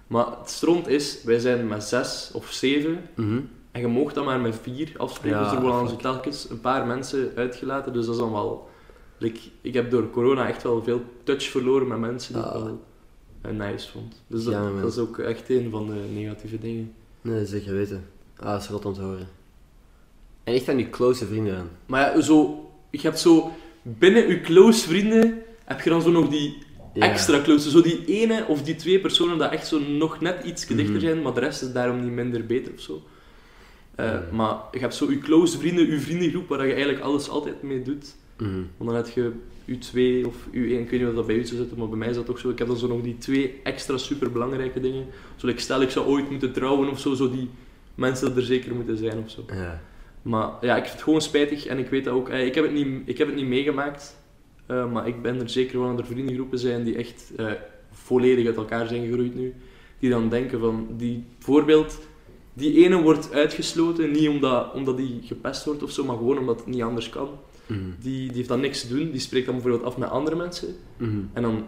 Maar 0.07 0.27
het 0.41 0.51
stront 0.51 0.89
is, 0.89 1.23
wij 1.25 1.39
zijn 1.39 1.67
met 1.69 1.85
zes 1.85 2.31
of 2.33 2.53
zeven 2.53 3.01
Mhm. 3.15 3.41
en 3.73 3.81
je 3.81 3.87
mocht 3.87 4.15
dan 4.15 4.25
maar 4.25 4.41
met 4.41 4.59
vier 4.63 4.93
afspreken. 4.97 5.39
Ja, 5.39 5.45
dus 5.45 5.53
er 5.53 5.61
worden 5.63 5.97
telkens 5.97 6.51
een 6.51 6.61
paar 6.61 6.87
mensen 6.87 7.33
uitgelaten. 7.37 7.93
Dus 7.93 8.05
dat 8.07 8.15
is 8.15 8.21
dan 8.21 8.33
wel... 8.33 8.69
like, 9.21 9.41
ik 9.61 9.75
heb 9.75 9.91
door 9.91 10.11
corona 10.11 10.49
echt 10.49 10.63
wel 10.63 10.83
veel 10.83 11.03
touch 11.25 11.43
verloren 11.43 11.89
met 11.89 11.99
mensen 11.99 12.33
die 12.35 12.43
ik 12.43 12.49
Ah. 12.49 12.63
wel 12.63 12.81
eh, 13.43 13.51
nice 13.51 13.91
vond. 13.91 14.23
Dus 14.27 14.45
dat, 14.45 14.53
Ja, 14.53 14.63
man. 14.63 14.81
dat 14.81 14.93
is 14.93 14.99
ook 14.99 15.19
echt 15.19 15.51
een 15.51 15.71
van 15.71 15.87
de 15.87 16.01
negatieve 16.15 16.59
dingen. 16.59 16.93
Nee, 17.21 17.47
zeker 17.47 17.73
weten. 17.75 18.05
Ah, 18.37 18.53
dat 18.53 18.61
is 18.63 18.69
rot 18.69 18.85
om 18.85 18.93
te 18.95 19.01
horen. 19.01 19.29
En 20.45 20.55
echt 20.55 20.69
aan 20.69 20.77
die 20.77 20.91
close 20.91 21.27
vrienden 21.27 21.57
aan. 21.57 21.69
Maar 21.87 22.01
ja, 22.17 22.21
zo, 22.21 22.69
je 22.91 23.01
hebt 23.01 23.19
zo... 23.19 23.51
Binnen 23.83 24.29
je 24.29 24.41
close 24.41 24.89
vrienden 24.89 25.43
heb 25.65 25.81
je 25.81 25.91
dan 25.91 26.03
zo 26.03 26.11
nog 26.11 26.29
die 26.29 26.57
Ja. 26.95 27.11
extra 27.11 27.41
close. 27.41 27.71
Zo 27.71 27.81
die 27.83 28.05
ene 28.05 28.45
of 28.49 28.63
die 28.63 28.75
twee 28.77 29.01
personen 29.01 29.39
dat 29.39 29.53
echt 29.53 29.67
zo 29.67 29.79
nog 29.81 30.21
net 30.21 30.45
iets 30.45 30.67
dichter 30.67 30.91
Mhm. 30.95 31.01
zijn, 31.01 31.23
maar 31.23 31.35
de 31.35 31.41
rest 31.41 31.63
is 31.63 31.73
daarom 31.73 32.01
niet 32.01 32.11
minder 32.13 32.47
beter 32.47 32.73
of 32.73 32.81
zo. 32.81 33.03
Eh. 33.95 34.19
Maar 34.33 34.57
je 34.73 34.79
hebt 34.79 34.95
zo 34.95 35.11
je 35.11 35.19
close 35.19 35.59
vrienden, 35.59 35.91
je 35.91 36.01
vriendengroep, 36.01 36.49
waar 36.49 36.67
je 36.67 36.73
eigenlijk 36.73 37.03
alles 37.03 37.29
altijd 37.29 37.63
mee 37.63 37.83
doet. 37.83 38.15
Mhm. 38.41 38.63
Want 38.77 38.91
dan 38.91 38.95
heb 38.95 39.07
je 39.09 39.33
U2 39.67 40.27
of 40.27 40.35
U1, 40.53 40.53
ik 40.53 40.91
weet 40.91 41.01
niet 41.01 41.09
of 41.09 41.15
dat 41.15 41.27
bij 41.27 41.37
u 41.37 41.45
zou 41.45 41.57
zitten, 41.61 41.79
maar 41.79 41.89
bij 41.89 41.99
mij 41.99 42.09
is 42.09 42.17
dat 42.17 42.31
ook 42.31 42.39
zo. 42.39 42.49
Ik 42.51 42.59
heb 42.59 42.69
dan 42.69 42.77
zo 42.77 42.87
nog 42.87 43.03
die 43.03 43.19
twee 43.19 43.61
extra 43.63 43.97
super 43.97 44.33
belangrijke 44.33 44.81
dingen. 44.81 45.07
Zo, 45.37 45.47
like, 45.47 45.61
stel 45.61 45.83
ik 45.83 45.91
zou 45.91 46.07
ooit 46.07 46.31
moeten 46.31 46.53
trouwen 46.53 46.89
of 46.91 47.01
zo, 47.01 47.15
zo 47.15 47.31
die 47.31 47.49
mensen 47.95 48.29
dat 48.29 48.37
er 48.37 48.43
zeker 48.43 48.75
moeten 48.75 48.97
zijn 48.97 49.19
of 49.25 49.31
zo. 49.31 49.45
Ja. 49.55 49.81
Maar 50.23 50.51
ja, 50.61 50.77
ik 50.77 50.83
vind 50.83 50.93
het 50.95 51.03
gewoon 51.03 51.21
spijtig 51.21 51.67
en 51.67 51.79
ik 51.79 51.89
weet 51.89 52.05
dat 52.05 52.15
ook. 52.15 52.29
eh, 52.29 52.47
Ik 52.47 52.55
heb 52.55 52.65
het 52.65 52.73
niet, 52.73 52.87
ik 53.05 53.19
heb 53.19 53.27
het 53.27 53.37
niet 53.37 53.47
meegemaakt, 53.47 54.17
eh, 54.67 54.93
maar 54.93 55.09
ik 55.09 55.23
ben 55.23 55.41
er 55.41 55.49
zeker 55.51 55.79
van 55.79 55.97
dat 55.97 55.99
er 55.99 56.13
vriendengroepen 56.13 56.59
zijn 56.59 56.85
die 56.85 56.97
echt 56.97 57.33
eh, 57.37 57.53
volledig 57.93 58.47
uit 58.47 58.57
elkaar 58.57 58.87
zijn 58.89 59.07
gegroeid 59.07 59.35
nu. 59.35 59.55
Die 59.99 60.11
dan 60.11 60.29
denken 60.29 60.61
van, 60.61 60.87
die 60.97 61.25
bijvoorbeeld, 61.37 61.99
die 62.53 62.85
ene 62.85 63.03
wordt 63.03 63.33
uitgesloten, 63.33 64.11
niet 64.11 64.29
omdat, 64.29 64.73
omdat 64.75 64.97
die 64.97 65.21
gepest 65.25 65.65
wordt 65.65 65.83
of 65.83 65.91
zo, 65.91 66.05
maar 66.05 66.17
gewoon 66.17 66.39
omdat 66.39 66.59
het 66.59 66.67
niet 66.67 66.83
anders 66.83 67.09
kan. 67.11 67.29
Mhm. 67.71 67.91
Die, 68.01 68.27
die 68.27 68.37
heeft 68.37 68.49
dan 68.49 68.61
niks 68.61 68.81
te 68.81 68.89
doen, 68.89 69.11
die 69.11 69.21
spreekt 69.21 69.47
dan 69.47 69.55
bijvoorbeeld 69.55 69.85
af 69.85 69.97
met 69.97 70.09
andere 70.09 70.37
mensen. 70.37 70.75
Mhm. 70.97 71.21
En 71.33 71.43
dan 71.43 71.65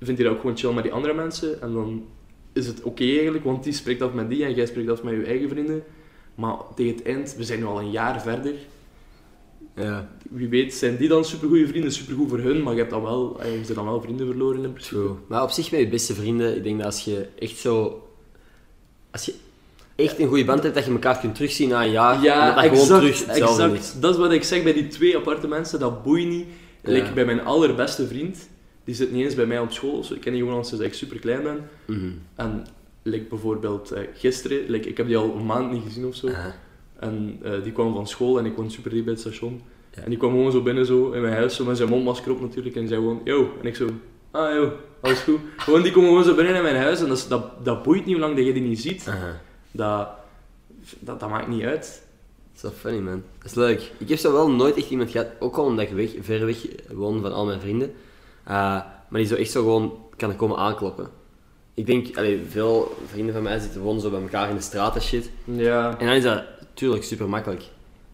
vindt 0.00 0.20
hij 0.20 0.28
dat 0.28 0.34
ook 0.36 0.40
gewoon 0.40 0.56
chill 0.56 0.72
met 0.72 0.82
die 0.82 0.92
andere 0.92 1.14
mensen. 1.14 1.62
En 1.62 1.72
dan 1.72 2.04
is 2.52 2.66
het 2.66 2.82
oké 2.82 3.04
eigenlijk, 3.04 3.44
want 3.44 3.64
die 3.64 3.72
spreekt 3.72 4.02
af 4.02 4.12
met 4.12 4.28
die 4.30 4.44
en 4.44 4.54
jij 4.54 4.66
spreekt 4.66 4.90
af 4.90 5.02
met 5.02 5.14
je 5.14 5.24
eigen 5.24 5.48
vrienden. 5.48 5.82
Maar 6.34 6.56
tegen 6.74 6.96
het 6.96 7.04
eind, 7.04 7.34
we 7.36 7.44
zijn 7.44 7.58
nu 7.58 7.64
al 7.64 7.80
een 7.80 7.90
jaar 7.90 8.22
verder. 8.22 8.54
Ja, 9.74 10.10
Wie 10.30 10.48
weet 10.48 10.74
zijn 10.74 10.96
die 10.96 11.08
dan 11.08 11.24
supergoeie 11.24 11.66
vrienden, 11.66 11.92
supergoed 11.92 12.28
voor 12.28 12.38
hun, 12.38 12.62
maar 12.62 12.72
je 12.72 12.78
hebt 12.78 12.90
dan 12.90 13.02
wel, 13.02 13.40
eh, 13.40 13.50
je 13.50 13.56
hebt 13.56 13.74
dan 13.74 13.84
wel 13.84 14.00
vrienden 14.00 14.26
verloren 14.26 14.64
in 14.64 14.72
principe. 14.72 14.94
true. 14.94 15.14
Maar 15.26 15.42
op 15.42 15.50
zich 15.50 15.70
met 15.70 15.80
je 15.80 15.88
beste 15.88 16.14
vrienden, 16.14 16.56
ik 16.56 16.62
denk 16.62 16.76
dat 16.76 16.86
als 16.86 17.04
je 17.04 17.28
echt 17.38 17.56
zo... 17.56 18.04
Als 19.10 19.24
je 19.24 19.34
echt 20.00 20.18
een 20.18 20.28
goede 20.28 20.44
band 20.44 20.62
hebt, 20.62 20.74
dat 20.74 20.84
je 20.84 20.90
elkaar 20.90 21.18
kunt 21.18 21.34
terugzien 21.34 21.68
na 21.68 21.84
een 21.84 21.90
jaar. 21.90 22.14
en 22.14 22.22
Ja, 22.22 22.46
dat 22.46 22.54
dat 22.54 22.64
gewoon 22.64 23.02
exact, 23.02 23.24
terug 23.24 23.36
exact. 23.36 23.78
is. 23.78 24.00
Dat 24.00 24.14
is 24.14 24.20
wat 24.20 24.32
ik 24.32 24.44
zeg 24.44 24.62
bij 24.62 24.72
die 24.72 24.86
twee 24.86 25.16
aparte 25.16 25.48
mensen, 25.48 25.78
dat 25.78 26.02
boeit 26.02 26.28
niet. 26.28 26.46
Ja. 26.82 26.92
Like 26.92 27.12
bij 27.12 27.24
mijn 27.24 27.40
allerbeste 27.44 28.06
vriend, 28.06 28.48
die 28.84 28.94
zit 28.94 29.12
niet 29.12 29.24
eens 29.24 29.34
bij 29.34 29.46
mij 29.46 29.58
op 29.58 29.72
school, 29.72 30.04
ik 30.14 30.20
ken 30.20 30.32
die 30.32 30.40
gewoon 30.40 30.56
al 30.56 30.64
sinds 30.64 30.84
ik 30.84 30.94
super 30.94 31.18
klein 31.18 31.42
ben. 31.42 31.68
Mhm. 31.86 32.10
En 32.34 32.66
like 33.02 33.24
bijvoorbeeld 33.24 33.90
eh, 33.90 34.02
gisteren, 34.14 34.58
like, 34.68 34.88
ik 34.88 34.96
heb 34.96 35.06
die 35.06 35.16
al 35.16 35.34
een 35.34 35.46
maand 35.46 35.72
niet 35.72 35.82
gezien 35.86 36.06
of 36.06 36.14
zo. 36.14 36.28
En 36.98 37.38
eh, 37.42 37.52
die 37.62 37.72
kwam 37.72 37.94
van 37.94 38.06
school 38.06 38.38
en 38.38 38.46
ik 38.46 38.56
woon 38.56 38.70
super 38.70 38.90
diep 38.90 39.04
bij 39.04 39.12
het 39.12 39.22
station. 39.22 39.60
Ja. 39.94 40.02
En 40.02 40.08
die 40.08 40.18
kwam 40.18 40.30
gewoon 40.30 40.52
zo 40.52 40.62
binnen 40.62 40.86
zo 40.86 41.10
in 41.10 41.20
mijn 41.22 41.34
huis, 41.34 41.54
zo 41.56 41.64
met 41.64 41.76
zijn 41.76 41.88
mondmasker 41.88 42.32
op 42.32 42.40
natuurlijk. 42.40 42.74
En 42.74 42.80
die 42.80 42.90
zei 42.90 43.00
gewoon, 43.00 43.20
yo. 43.24 43.52
En 43.60 43.66
ik 43.66 43.76
zo, 43.76 43.88
ah 44.30 44.54
yo, 44.54 44.72
alles 45.00 45.18
goed. 45.18 45.38
gewoon, 45.56 45.82
die 45.82 45.92
komen 45.92 46.08
gewoon 46.08 46.24
zo 46.24 46.34
binnen 46.34 46.54
in 46.54 46.62
mijn 46.62 46.76
huis 46.76 47.00
en 47.00 47.08
dat, 47.08 47.26
dat, 47.28 47.64
dat 47.64 47.82
boeit 47.82 48.04
niet 48.04 48.14
hoe 48.14 48.24
lang 48.24 48.36
dat 48.36 48.46
je 48.46 48.52
die 48.52 48.62
niet 48.62 48.80
ziet. 48.80 49.10
Dat, 49.72 50.08
dat, 50.98 51.20
dat 51.20 51.28
maakt 51.28 51.48
niet 51.48 51.62
uit. 51.62 52.02
Dat 52.52 52.56
is 52.56 52.62
wel 52.62 52.70
funny, 52.70 52.98
man. 52.98 53.22
Dat 53.38 53.46
is 53.46 53.54
leuk. 53.54 53.92
Ik 53.98 54.08
heb 54.08 54.18
zo 54.18 54.32
wel 54.32 54.50
nooit 54.50 54.76
echt 54.76 54.90
iemand 54.90 55.10
gehad, 55.10 55.26
ook 55.38 55.56
al 55.56 55.64
omdat 55.64 55.84
ik 55.84 55.92
weg, 55.92 56.10
ver 56.20 56.46
weg 56.46 56.66
woon 56.88 57.20
van 57.20 57.32
al 57.32 57.46
mijn 57.46 57.60
vrienden, 57.60 57.92
eh, 58.44 58.52
maar 59.08 59.20
die 59.20 59.26
zo 59.26 59.34
echt 59.34 59.50
zo 59.50 59.62
gewoon 59.62 59.98
kan 60.16 60.36
komen 60.36 60.56
aankloppen. 60.56 61.08
Ik 61.74 61.86
denk, 61.86 62.16
allee, 62.16 62.40
veel 62.48 62.96
vrienden 63.06 63.34
van 63.34 63.42
mij 63.42 63.58
zitten 63.58 63.80
gewoon 63.80 64.00
zo 64.00 64.10
bij 64.10 64.20
elkaar 64.20 64.48
in 64.48 64.54
de 64.54 64.62
straat 64.62 64.94
en 64.94 65.02
shit. 65.02 65.30
Ja. 65.44 65.98
En 65.98 66.06
dan 66.06 66.16
is 66.16 66.22
dat 66.22 66.44
natuurlijk 66.60 67.04
super 67.04 67.28
makkelijk. 67.28 67.62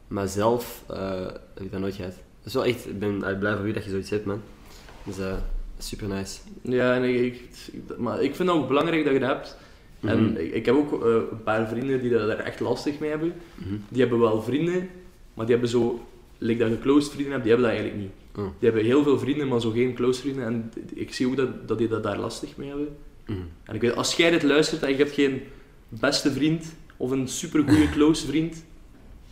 Maar 0.09 0.29
zelf 0.29 0.83
eh, 0.89 1.21
heb 1.55 1.63
ik 1.63 1.73
dat 1.73 1.81
nooit 1.81 1.95
gehad. 1.95 2.13
Dat 2.13 2.47
is 2.47 2.55
wel 2.55 2.65
echt, 2.65 2.87
ik 2.87 2.99
ben 2.99 3.23
allee, 3.23 3.37
blij 3.37 3.57
voor 3.57 3.67
u 3.67 3.73
dat 3.73 3.85
je 3.85 3.91
zoiets 3.91 4.11
hebt, 4.11 4.25
man. 4.25 4.43
Dus 5.05 5.19
eh 5.19 5.37
super 5.79 6.09
nice. 6.09 6.39
Ja, 6.63 6.95
en 6.95 7.03
ik, 7.03 7.41
ik, 7.73 7.99
maar 7.99 8.23
ik 8.23 8.35
vind 8.35 8.49
het 8.49 8.59
ook 8.59 8.69
belangrijk 8.69 9.05
dat 9.05 9.13
je 9.13 9.19
dat 9.19 9.29
hebt. 9.29 9.57
Mhm. 10.01 10.13
En 10.13 10.41
ik, 10.45 10.53
ik 10.55 10.67
heb 10.67 10.75
ook 10.75 11.05
eh, 11.05 11.13
een 11.15 11.43
paar 11.45 11.69
vrienden 11.69 12.01
die 12.01 12.11
dat 12.11 12.27
daar 12.27 12.39
echt 12.39 12.61
lastig 12.61 12.99
mee 12.99 13.11
hebben. 13.11 13.33
Mhm. 13.55 13.75
Die 13.89 14.01
hebben 14.01 14.19
wel 14.21 14.43
vrienden, 14.43 14.89
maar 15.35 15.45
die 15.47 15.55
hebben 15.55 15.71
zo, 15.71 16.01
like 16.39 16.59
dat 16.59 16.71
je 16.71 16.79
close 16.81 17.11
vrienden 17.11 17.31
hebt, 17.33 17.45
die 17.45 17.53
hebben 17.53 17.71
dat 17.71 17.79
eigenlijk 17.81 18.09
niet. 18.09 18.15
Oh. 18.37 18.45
Die 18.59 18.69
hebben 18.69 18.85
heel 18.85 19.03
veel 19.03 19.19
vrienden, 19.19 19.49
maar 19.49 19.61
zo 19.61 19.71
geen 19.71 19.95
close 19.95 20.21
vrienden. 20.21 20.45
En 20.45 20.73
ik 20.95 21.15
zie 21.15 21.27
ook 21.27 21.37
dat, 21.37 21.69
dat 21.69 21.79
die 21.79 21.89
dat 21.89 22.03
daar 22.03 22.19
lastig 22.19 22.57
mee 22.57 22.69
hebben. 22.69 22.89
Mhm. 23.27 23.39
En 23.65 23.75
ik 23.75 23.81
weet, 23.81 23.97
als 23.97 24.17
jij 24.17 24.31
dit 24.31 24.43
luistert 24.43 24.83
en 24.83 24.91
je 24.91 24.97
hebt 24.97 25.13
geen 25.13 25.41
beste 25.89 26.33
vriend 26.33 26.75
of 26.97 27.11
een 27.11 27.29
supergoeie 27.29 27.89
close 27.97 28.27
vriend, 28.27 28.65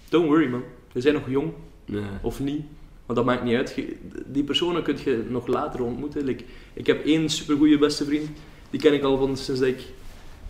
don't 0.09 0.27
worry 0.27 0.49
man. 0.49 0.63
We 0.93 1.01
zijn 1.01 1.15
nog 1.15 1.29
jong, 1.31 1.53
Nee. 1.87 2.03
of 2.23 2.41
niet. 2.41 2.63
Maar 3.07 3.17
dat 3.17 3.25
maakt 3.25 3.45
niet 3.45 3.57
uit. 3.57 3.73
Je- 3.77 3.97
Die 4.27 4.45
personen 4.45 4.83
kun 4.83 4.97
je 5.05 5.25
nog 5.29 5.47
later 5.47 5.83
ontmoeten. 5.83 6.25
Like, 6.25 6.45
ik 6.73 6.87
heb 6.87 7.05
één 7.05 7.29
supergoeie 7.29 7.79
beste 7.79 8.05
vriend. 8.05 8.29
Die 8.71 8.81
ken 8.81 8.93
ik 8.95 9.03
al 9.03 9.19
van 9.19 9.37
sinds 9.37 9.61
dat 9.61 9.69
ik 9.69 9.81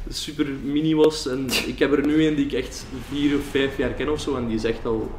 super 0.08 0.46
mini 0.64 0.94
was. 0.94 1.28
En 1.28 1.46
ik 1.66 1.78
heb 1.78 1.92
er 1.92 2.06
nu 2.06 2.26
een 2.26 2.34
die 2.34 2.46
ik 2.46 2.52
echt 2.52 2.86
vier 3.08 3.36
of 3.36 3.44
vijf 3.44 3.76
jaar 3.76 3.90
ken 3.90 4.08
of 4.08 4.20
zo. 4.20 4.36
En 4.36 4.46
die 4.46 4.56
is 4.56 4.64
echt 4.64 4.86
al... 4.86 5.10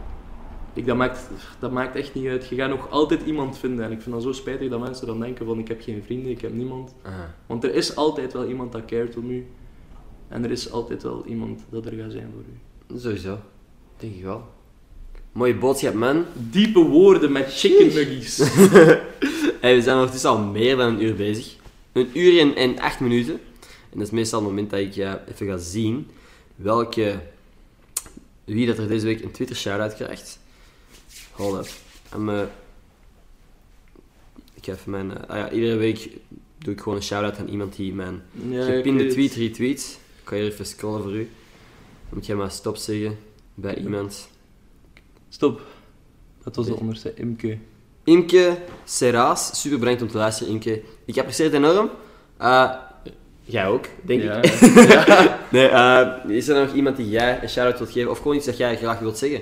Ik, 0.74 0.86
dat, 0.86 0.98
maakt, 0.98 1.30
dat 1.60 1.72
maakt 1.72 1.96
echt 1.96 2.14
niet 2.14 2.28
uit. 2.28 2.48
Je 2.48 2.56
gaat 2.56 2.70
nog 2.70 2.90
altijd 2.90 3.22
iemand 3.26 3.58
vinden. 3.58 3.86
En 3.86 3.92
ik 3.92 4.02
vind 4.02 4.16
dat 4.16 4.24
zo 4.24 4.32
spijtig 4.32 4.70
dat 4.70 4.80
mensen 4.80 5.08
dan 5.08 5.20
denken 5.20 5.46
van 5.46 5.60
ik 5.60 5.68
heb 5.68 5.82
geen 5.82 6.04
vrienden, 6.06 6.32
ik 6.32 6.42
heb 6.42 6.54
niemand. 6.54 6.94
Aha. 7.02 7.36
Want 7.46 7.64
er 7.64 7.74
is 7.74 7.96
altijd 7.96 8.34
wel 8.34 8.48
iemand 8.48 8.72
dat 8.72 8.86
cared 8.86 9.18
om 9.18 9.30
u. 9.30 9.46
En 10.28 10.44
er 10.44 10.52
is 10.52 10.72
altijd 10.72 11.04
wel 11.04 11.26
iemand 11.26 11.62
dat 11.70 11.86
er 11.86 11.94
gaat 11.94 12.12
zijn 12.12 12.32
voor 12.34 12.44
u. 12.96 13.00
Sowieso. 13.00 13.40
Denk 13.98 14.16
ik 14.16 14.24
wel. 14.24 14.44
Mooie 15.32 15.56
boodschap, 15.56 15.94
man. 15.94 16.26
Diepe 16.34 16.80
woorden 16.80 17.32
met 17.32 17.54
chicken 17.54 17.86
nuggies. 17.86 18.38
Hey, 19.66 19.76
we 19.76 19.82
zijn 19.82 19.96
ondertussen 19.96 20.30
al 20.30 20.40
meer 20.40 20.76
dan 20.76 20.94
een 20.94 21.04
uur 21.04 21.16
bezig. 21.16 21.56
Een 21.92 22.10
uur 22.14 22.40
en, 22.40 22.56
en 22.56 22.80
acht 22.80 23.00
minuten. 23.00 23.40
En 23.96 24.02
dat 24.02 24.10
is 24.10 24.14
meestal 24.14 24.40
het 24.40 24.48
moment 24.48 24.70
dat 24.70 24.80
ik 24.80 24.96
even 24.96 25.48
ga 25.48 25.58
zien 25.58 26.10
welke, 26.56 27.20
wie 28.44 28.68
dat 28.68 28.78
er 28.78 28.88
deze 28.88 29.06
week 29.06 29.24
een 29.24 29.32
Twitter 29.32 29.56
shout-out 29.56 29.96
krijgt. 29.96 30.40
Hold 31.32 31.66
up. 31.66 31.72
I'm, 32.16 32.30
eh, 32.30 32.42
ik 34.54 34.68
even 34.68 34.92
mijn... 34.92 35.18
eh, 35.18 35.30
ah 35.30 35.38
ja, 35.38 35.52
iedere 35.52 35.76
week 35.76 36.10
doe 36.58 36.74
ik 36.74 36.80
gewoon 36.80 36.98
een 36.98 37.04
shout-out 37.04 37.38
aan 37.38 37.48
iemand 37.48 37.76
die 37.76 37.94
mijn 37.94 38.22
Ja, 38.50 38.66
gepinde 38.66 39.08
tweet 39.08 39.34
retweet. 39.34 40.00
Ik 40.22 40.30
ga 40.30 40.36
hier 40.36 40.46
even 40.46 40.66
scrollen 40.66 41.02
voor 41.02 41.16
u. 41.16 41.30
Dan 42.10 42.14
moet 42.14 42.26
jij 42.26 42.36
maar 42.36 42.52
stop 42.52 42.78
zeggen 42.78 43.18
bij 43.54 43.78
iemand. 43.78 44.30
Stop. 45.30 45.62
Dat 46.44 46.56
was 46.56 46.66
de 46.66 46.76
onderste. 46.76 47.14
Imke. 47.14 47.58
Imke 48.04 48.58
Serraas, 48.84 49.62
super 49.62 49.80
bedankt 49.80 50.02
om 50.02 50.08
te 50.08 50.18
luisteren, 50.18 50.54
Imke. 50.54 50.84
Ik 51.06 51.18
apprecieer 51.18 51.46
het 51.46 51.56
enorm. 51.56 51.90
Eh, 52.38 52.84
jij 53.46 53.68
ook, 53.68 53.86
denk 54.02 54.22
ja. 54.22 54.42
ik. 54.42 54.60
Nee, 55.52 55.68
eh, 55.68 56.08
is 56.28 56.48
er 56.48 56.66
nog 56.66 56.74
iemand 56.74 56.98
die 56.98 57.10
jij 57.10 57.40
een 57.42 57.50
shout-out 57.50 57.78
wilt 57.78 57.92
geven? 57.92 58.12
Of 58.12 58.18
gewoon 58.18 58.36
iets 58.36 58.46
dat 58.46 58.58
jij 58.58 58.78
graag 58.78 59.00
wilt 59.00 59.18
zeggen? 59.18 59.42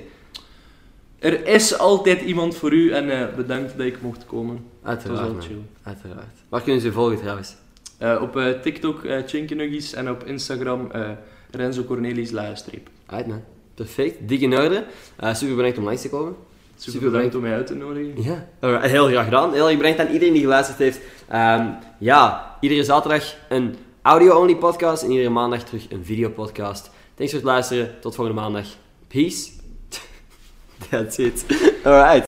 Er 1.19 1.47
is 1.47 1.77
altijd 1.77 2.21
iemand 2.21 2.55
voor 2.55 2.73
u 2.73 2.91
en 2.91 3.09
eh, 3.09 3.35
bedankt 3.35 3.77
dat 3.77 3.85
ik 3.85 4.01
mocht 4.01 4.25
komen. 4.25 4.55
Het 4.55 5.07
was 5.07 5.19
Uiteraard, 5.19 5.45
chill. 5.45 5.61
Uiteraard. 5.83 6.37
Waar 6.49 6.61
kunnen 6.61 6.81
ze 6.81 6.87
je 6.87 6.93
volgen 6.93 7.17
trouwens? 7.17 7.55
Eh, 7.97 8.19
op 8.21 8.37
eh, 8.37 8.49
TikTok 8.61 9.03
uh, 9.03 9.17
Chinkenuggies 9.25 9.93
en 9.93 10.09
op 10.09 10.23
Instagram 10.23 10.91
eh, 10.91 11.09
Renzo 11.51 11.83
Cornelis 11.83 12.31
Laagstreep. 12.31 12.89
Uit, 13.05 13.27
man. 13.27 13.43
Perfect. 13.73 14.27
Dik 14.27 14.41
in 14.41 14.57
orde. 14.57 14.83
Eh, 15.15 15.33
super 15.33 15.55
bedankt 15.55 15.77
om 15.77 15.83
langs 15.83 16.01
te 16.01 16.09
komen. 16.09 16.35
Super, 16.75 16.91
Super 16.91 17.11
bedankt 17.11 17.35
om 17.35 17.41
mij 17.41 17.53
uit 17.53 17.67
te 17.67 17.75
nodigen. 17.75 18.23
Ja. 18.23 18.47
Alright, 18.59 18.89
heel 18.89 19.07
graag 19.07 19.23
gedaan. 19.23 19.53
Heel 19.53 19.67
erg 19.67 19.77
bedankt 19.77 19.99
aan 19.99 20.07
iedereen 20.07 20.33
die 20.33 20.41
geluisterd 20.41 20.77
heeft. 20.77 20.99
Ehm, 21.27 21.67
ja, 21.97 22.55
iedere 22.59 22.83
zaterdag 22.83 23.35
een 23.49 23.75
audio-only 24.03 24.55
podcast 24.55 25.03
en 25.03 25.11
iedere 25.11 25.29
maandag 25.29 25.63
terug 25.63 25.85
een 25.89 26.05
videopodcast. 26.05 26.89
Thanks 27.15 27.31
voor 27.31 27.41
het 27.41 27.49
luisteren. 27.49 27.95
Tot 28.01 28.15
volgende 28.15 28.41
maandag. 28.41 28.65
Peace. 29.07 29.51
That's 30.89 31.17
it. 31.17 31.45
Alright. 31.83 32.21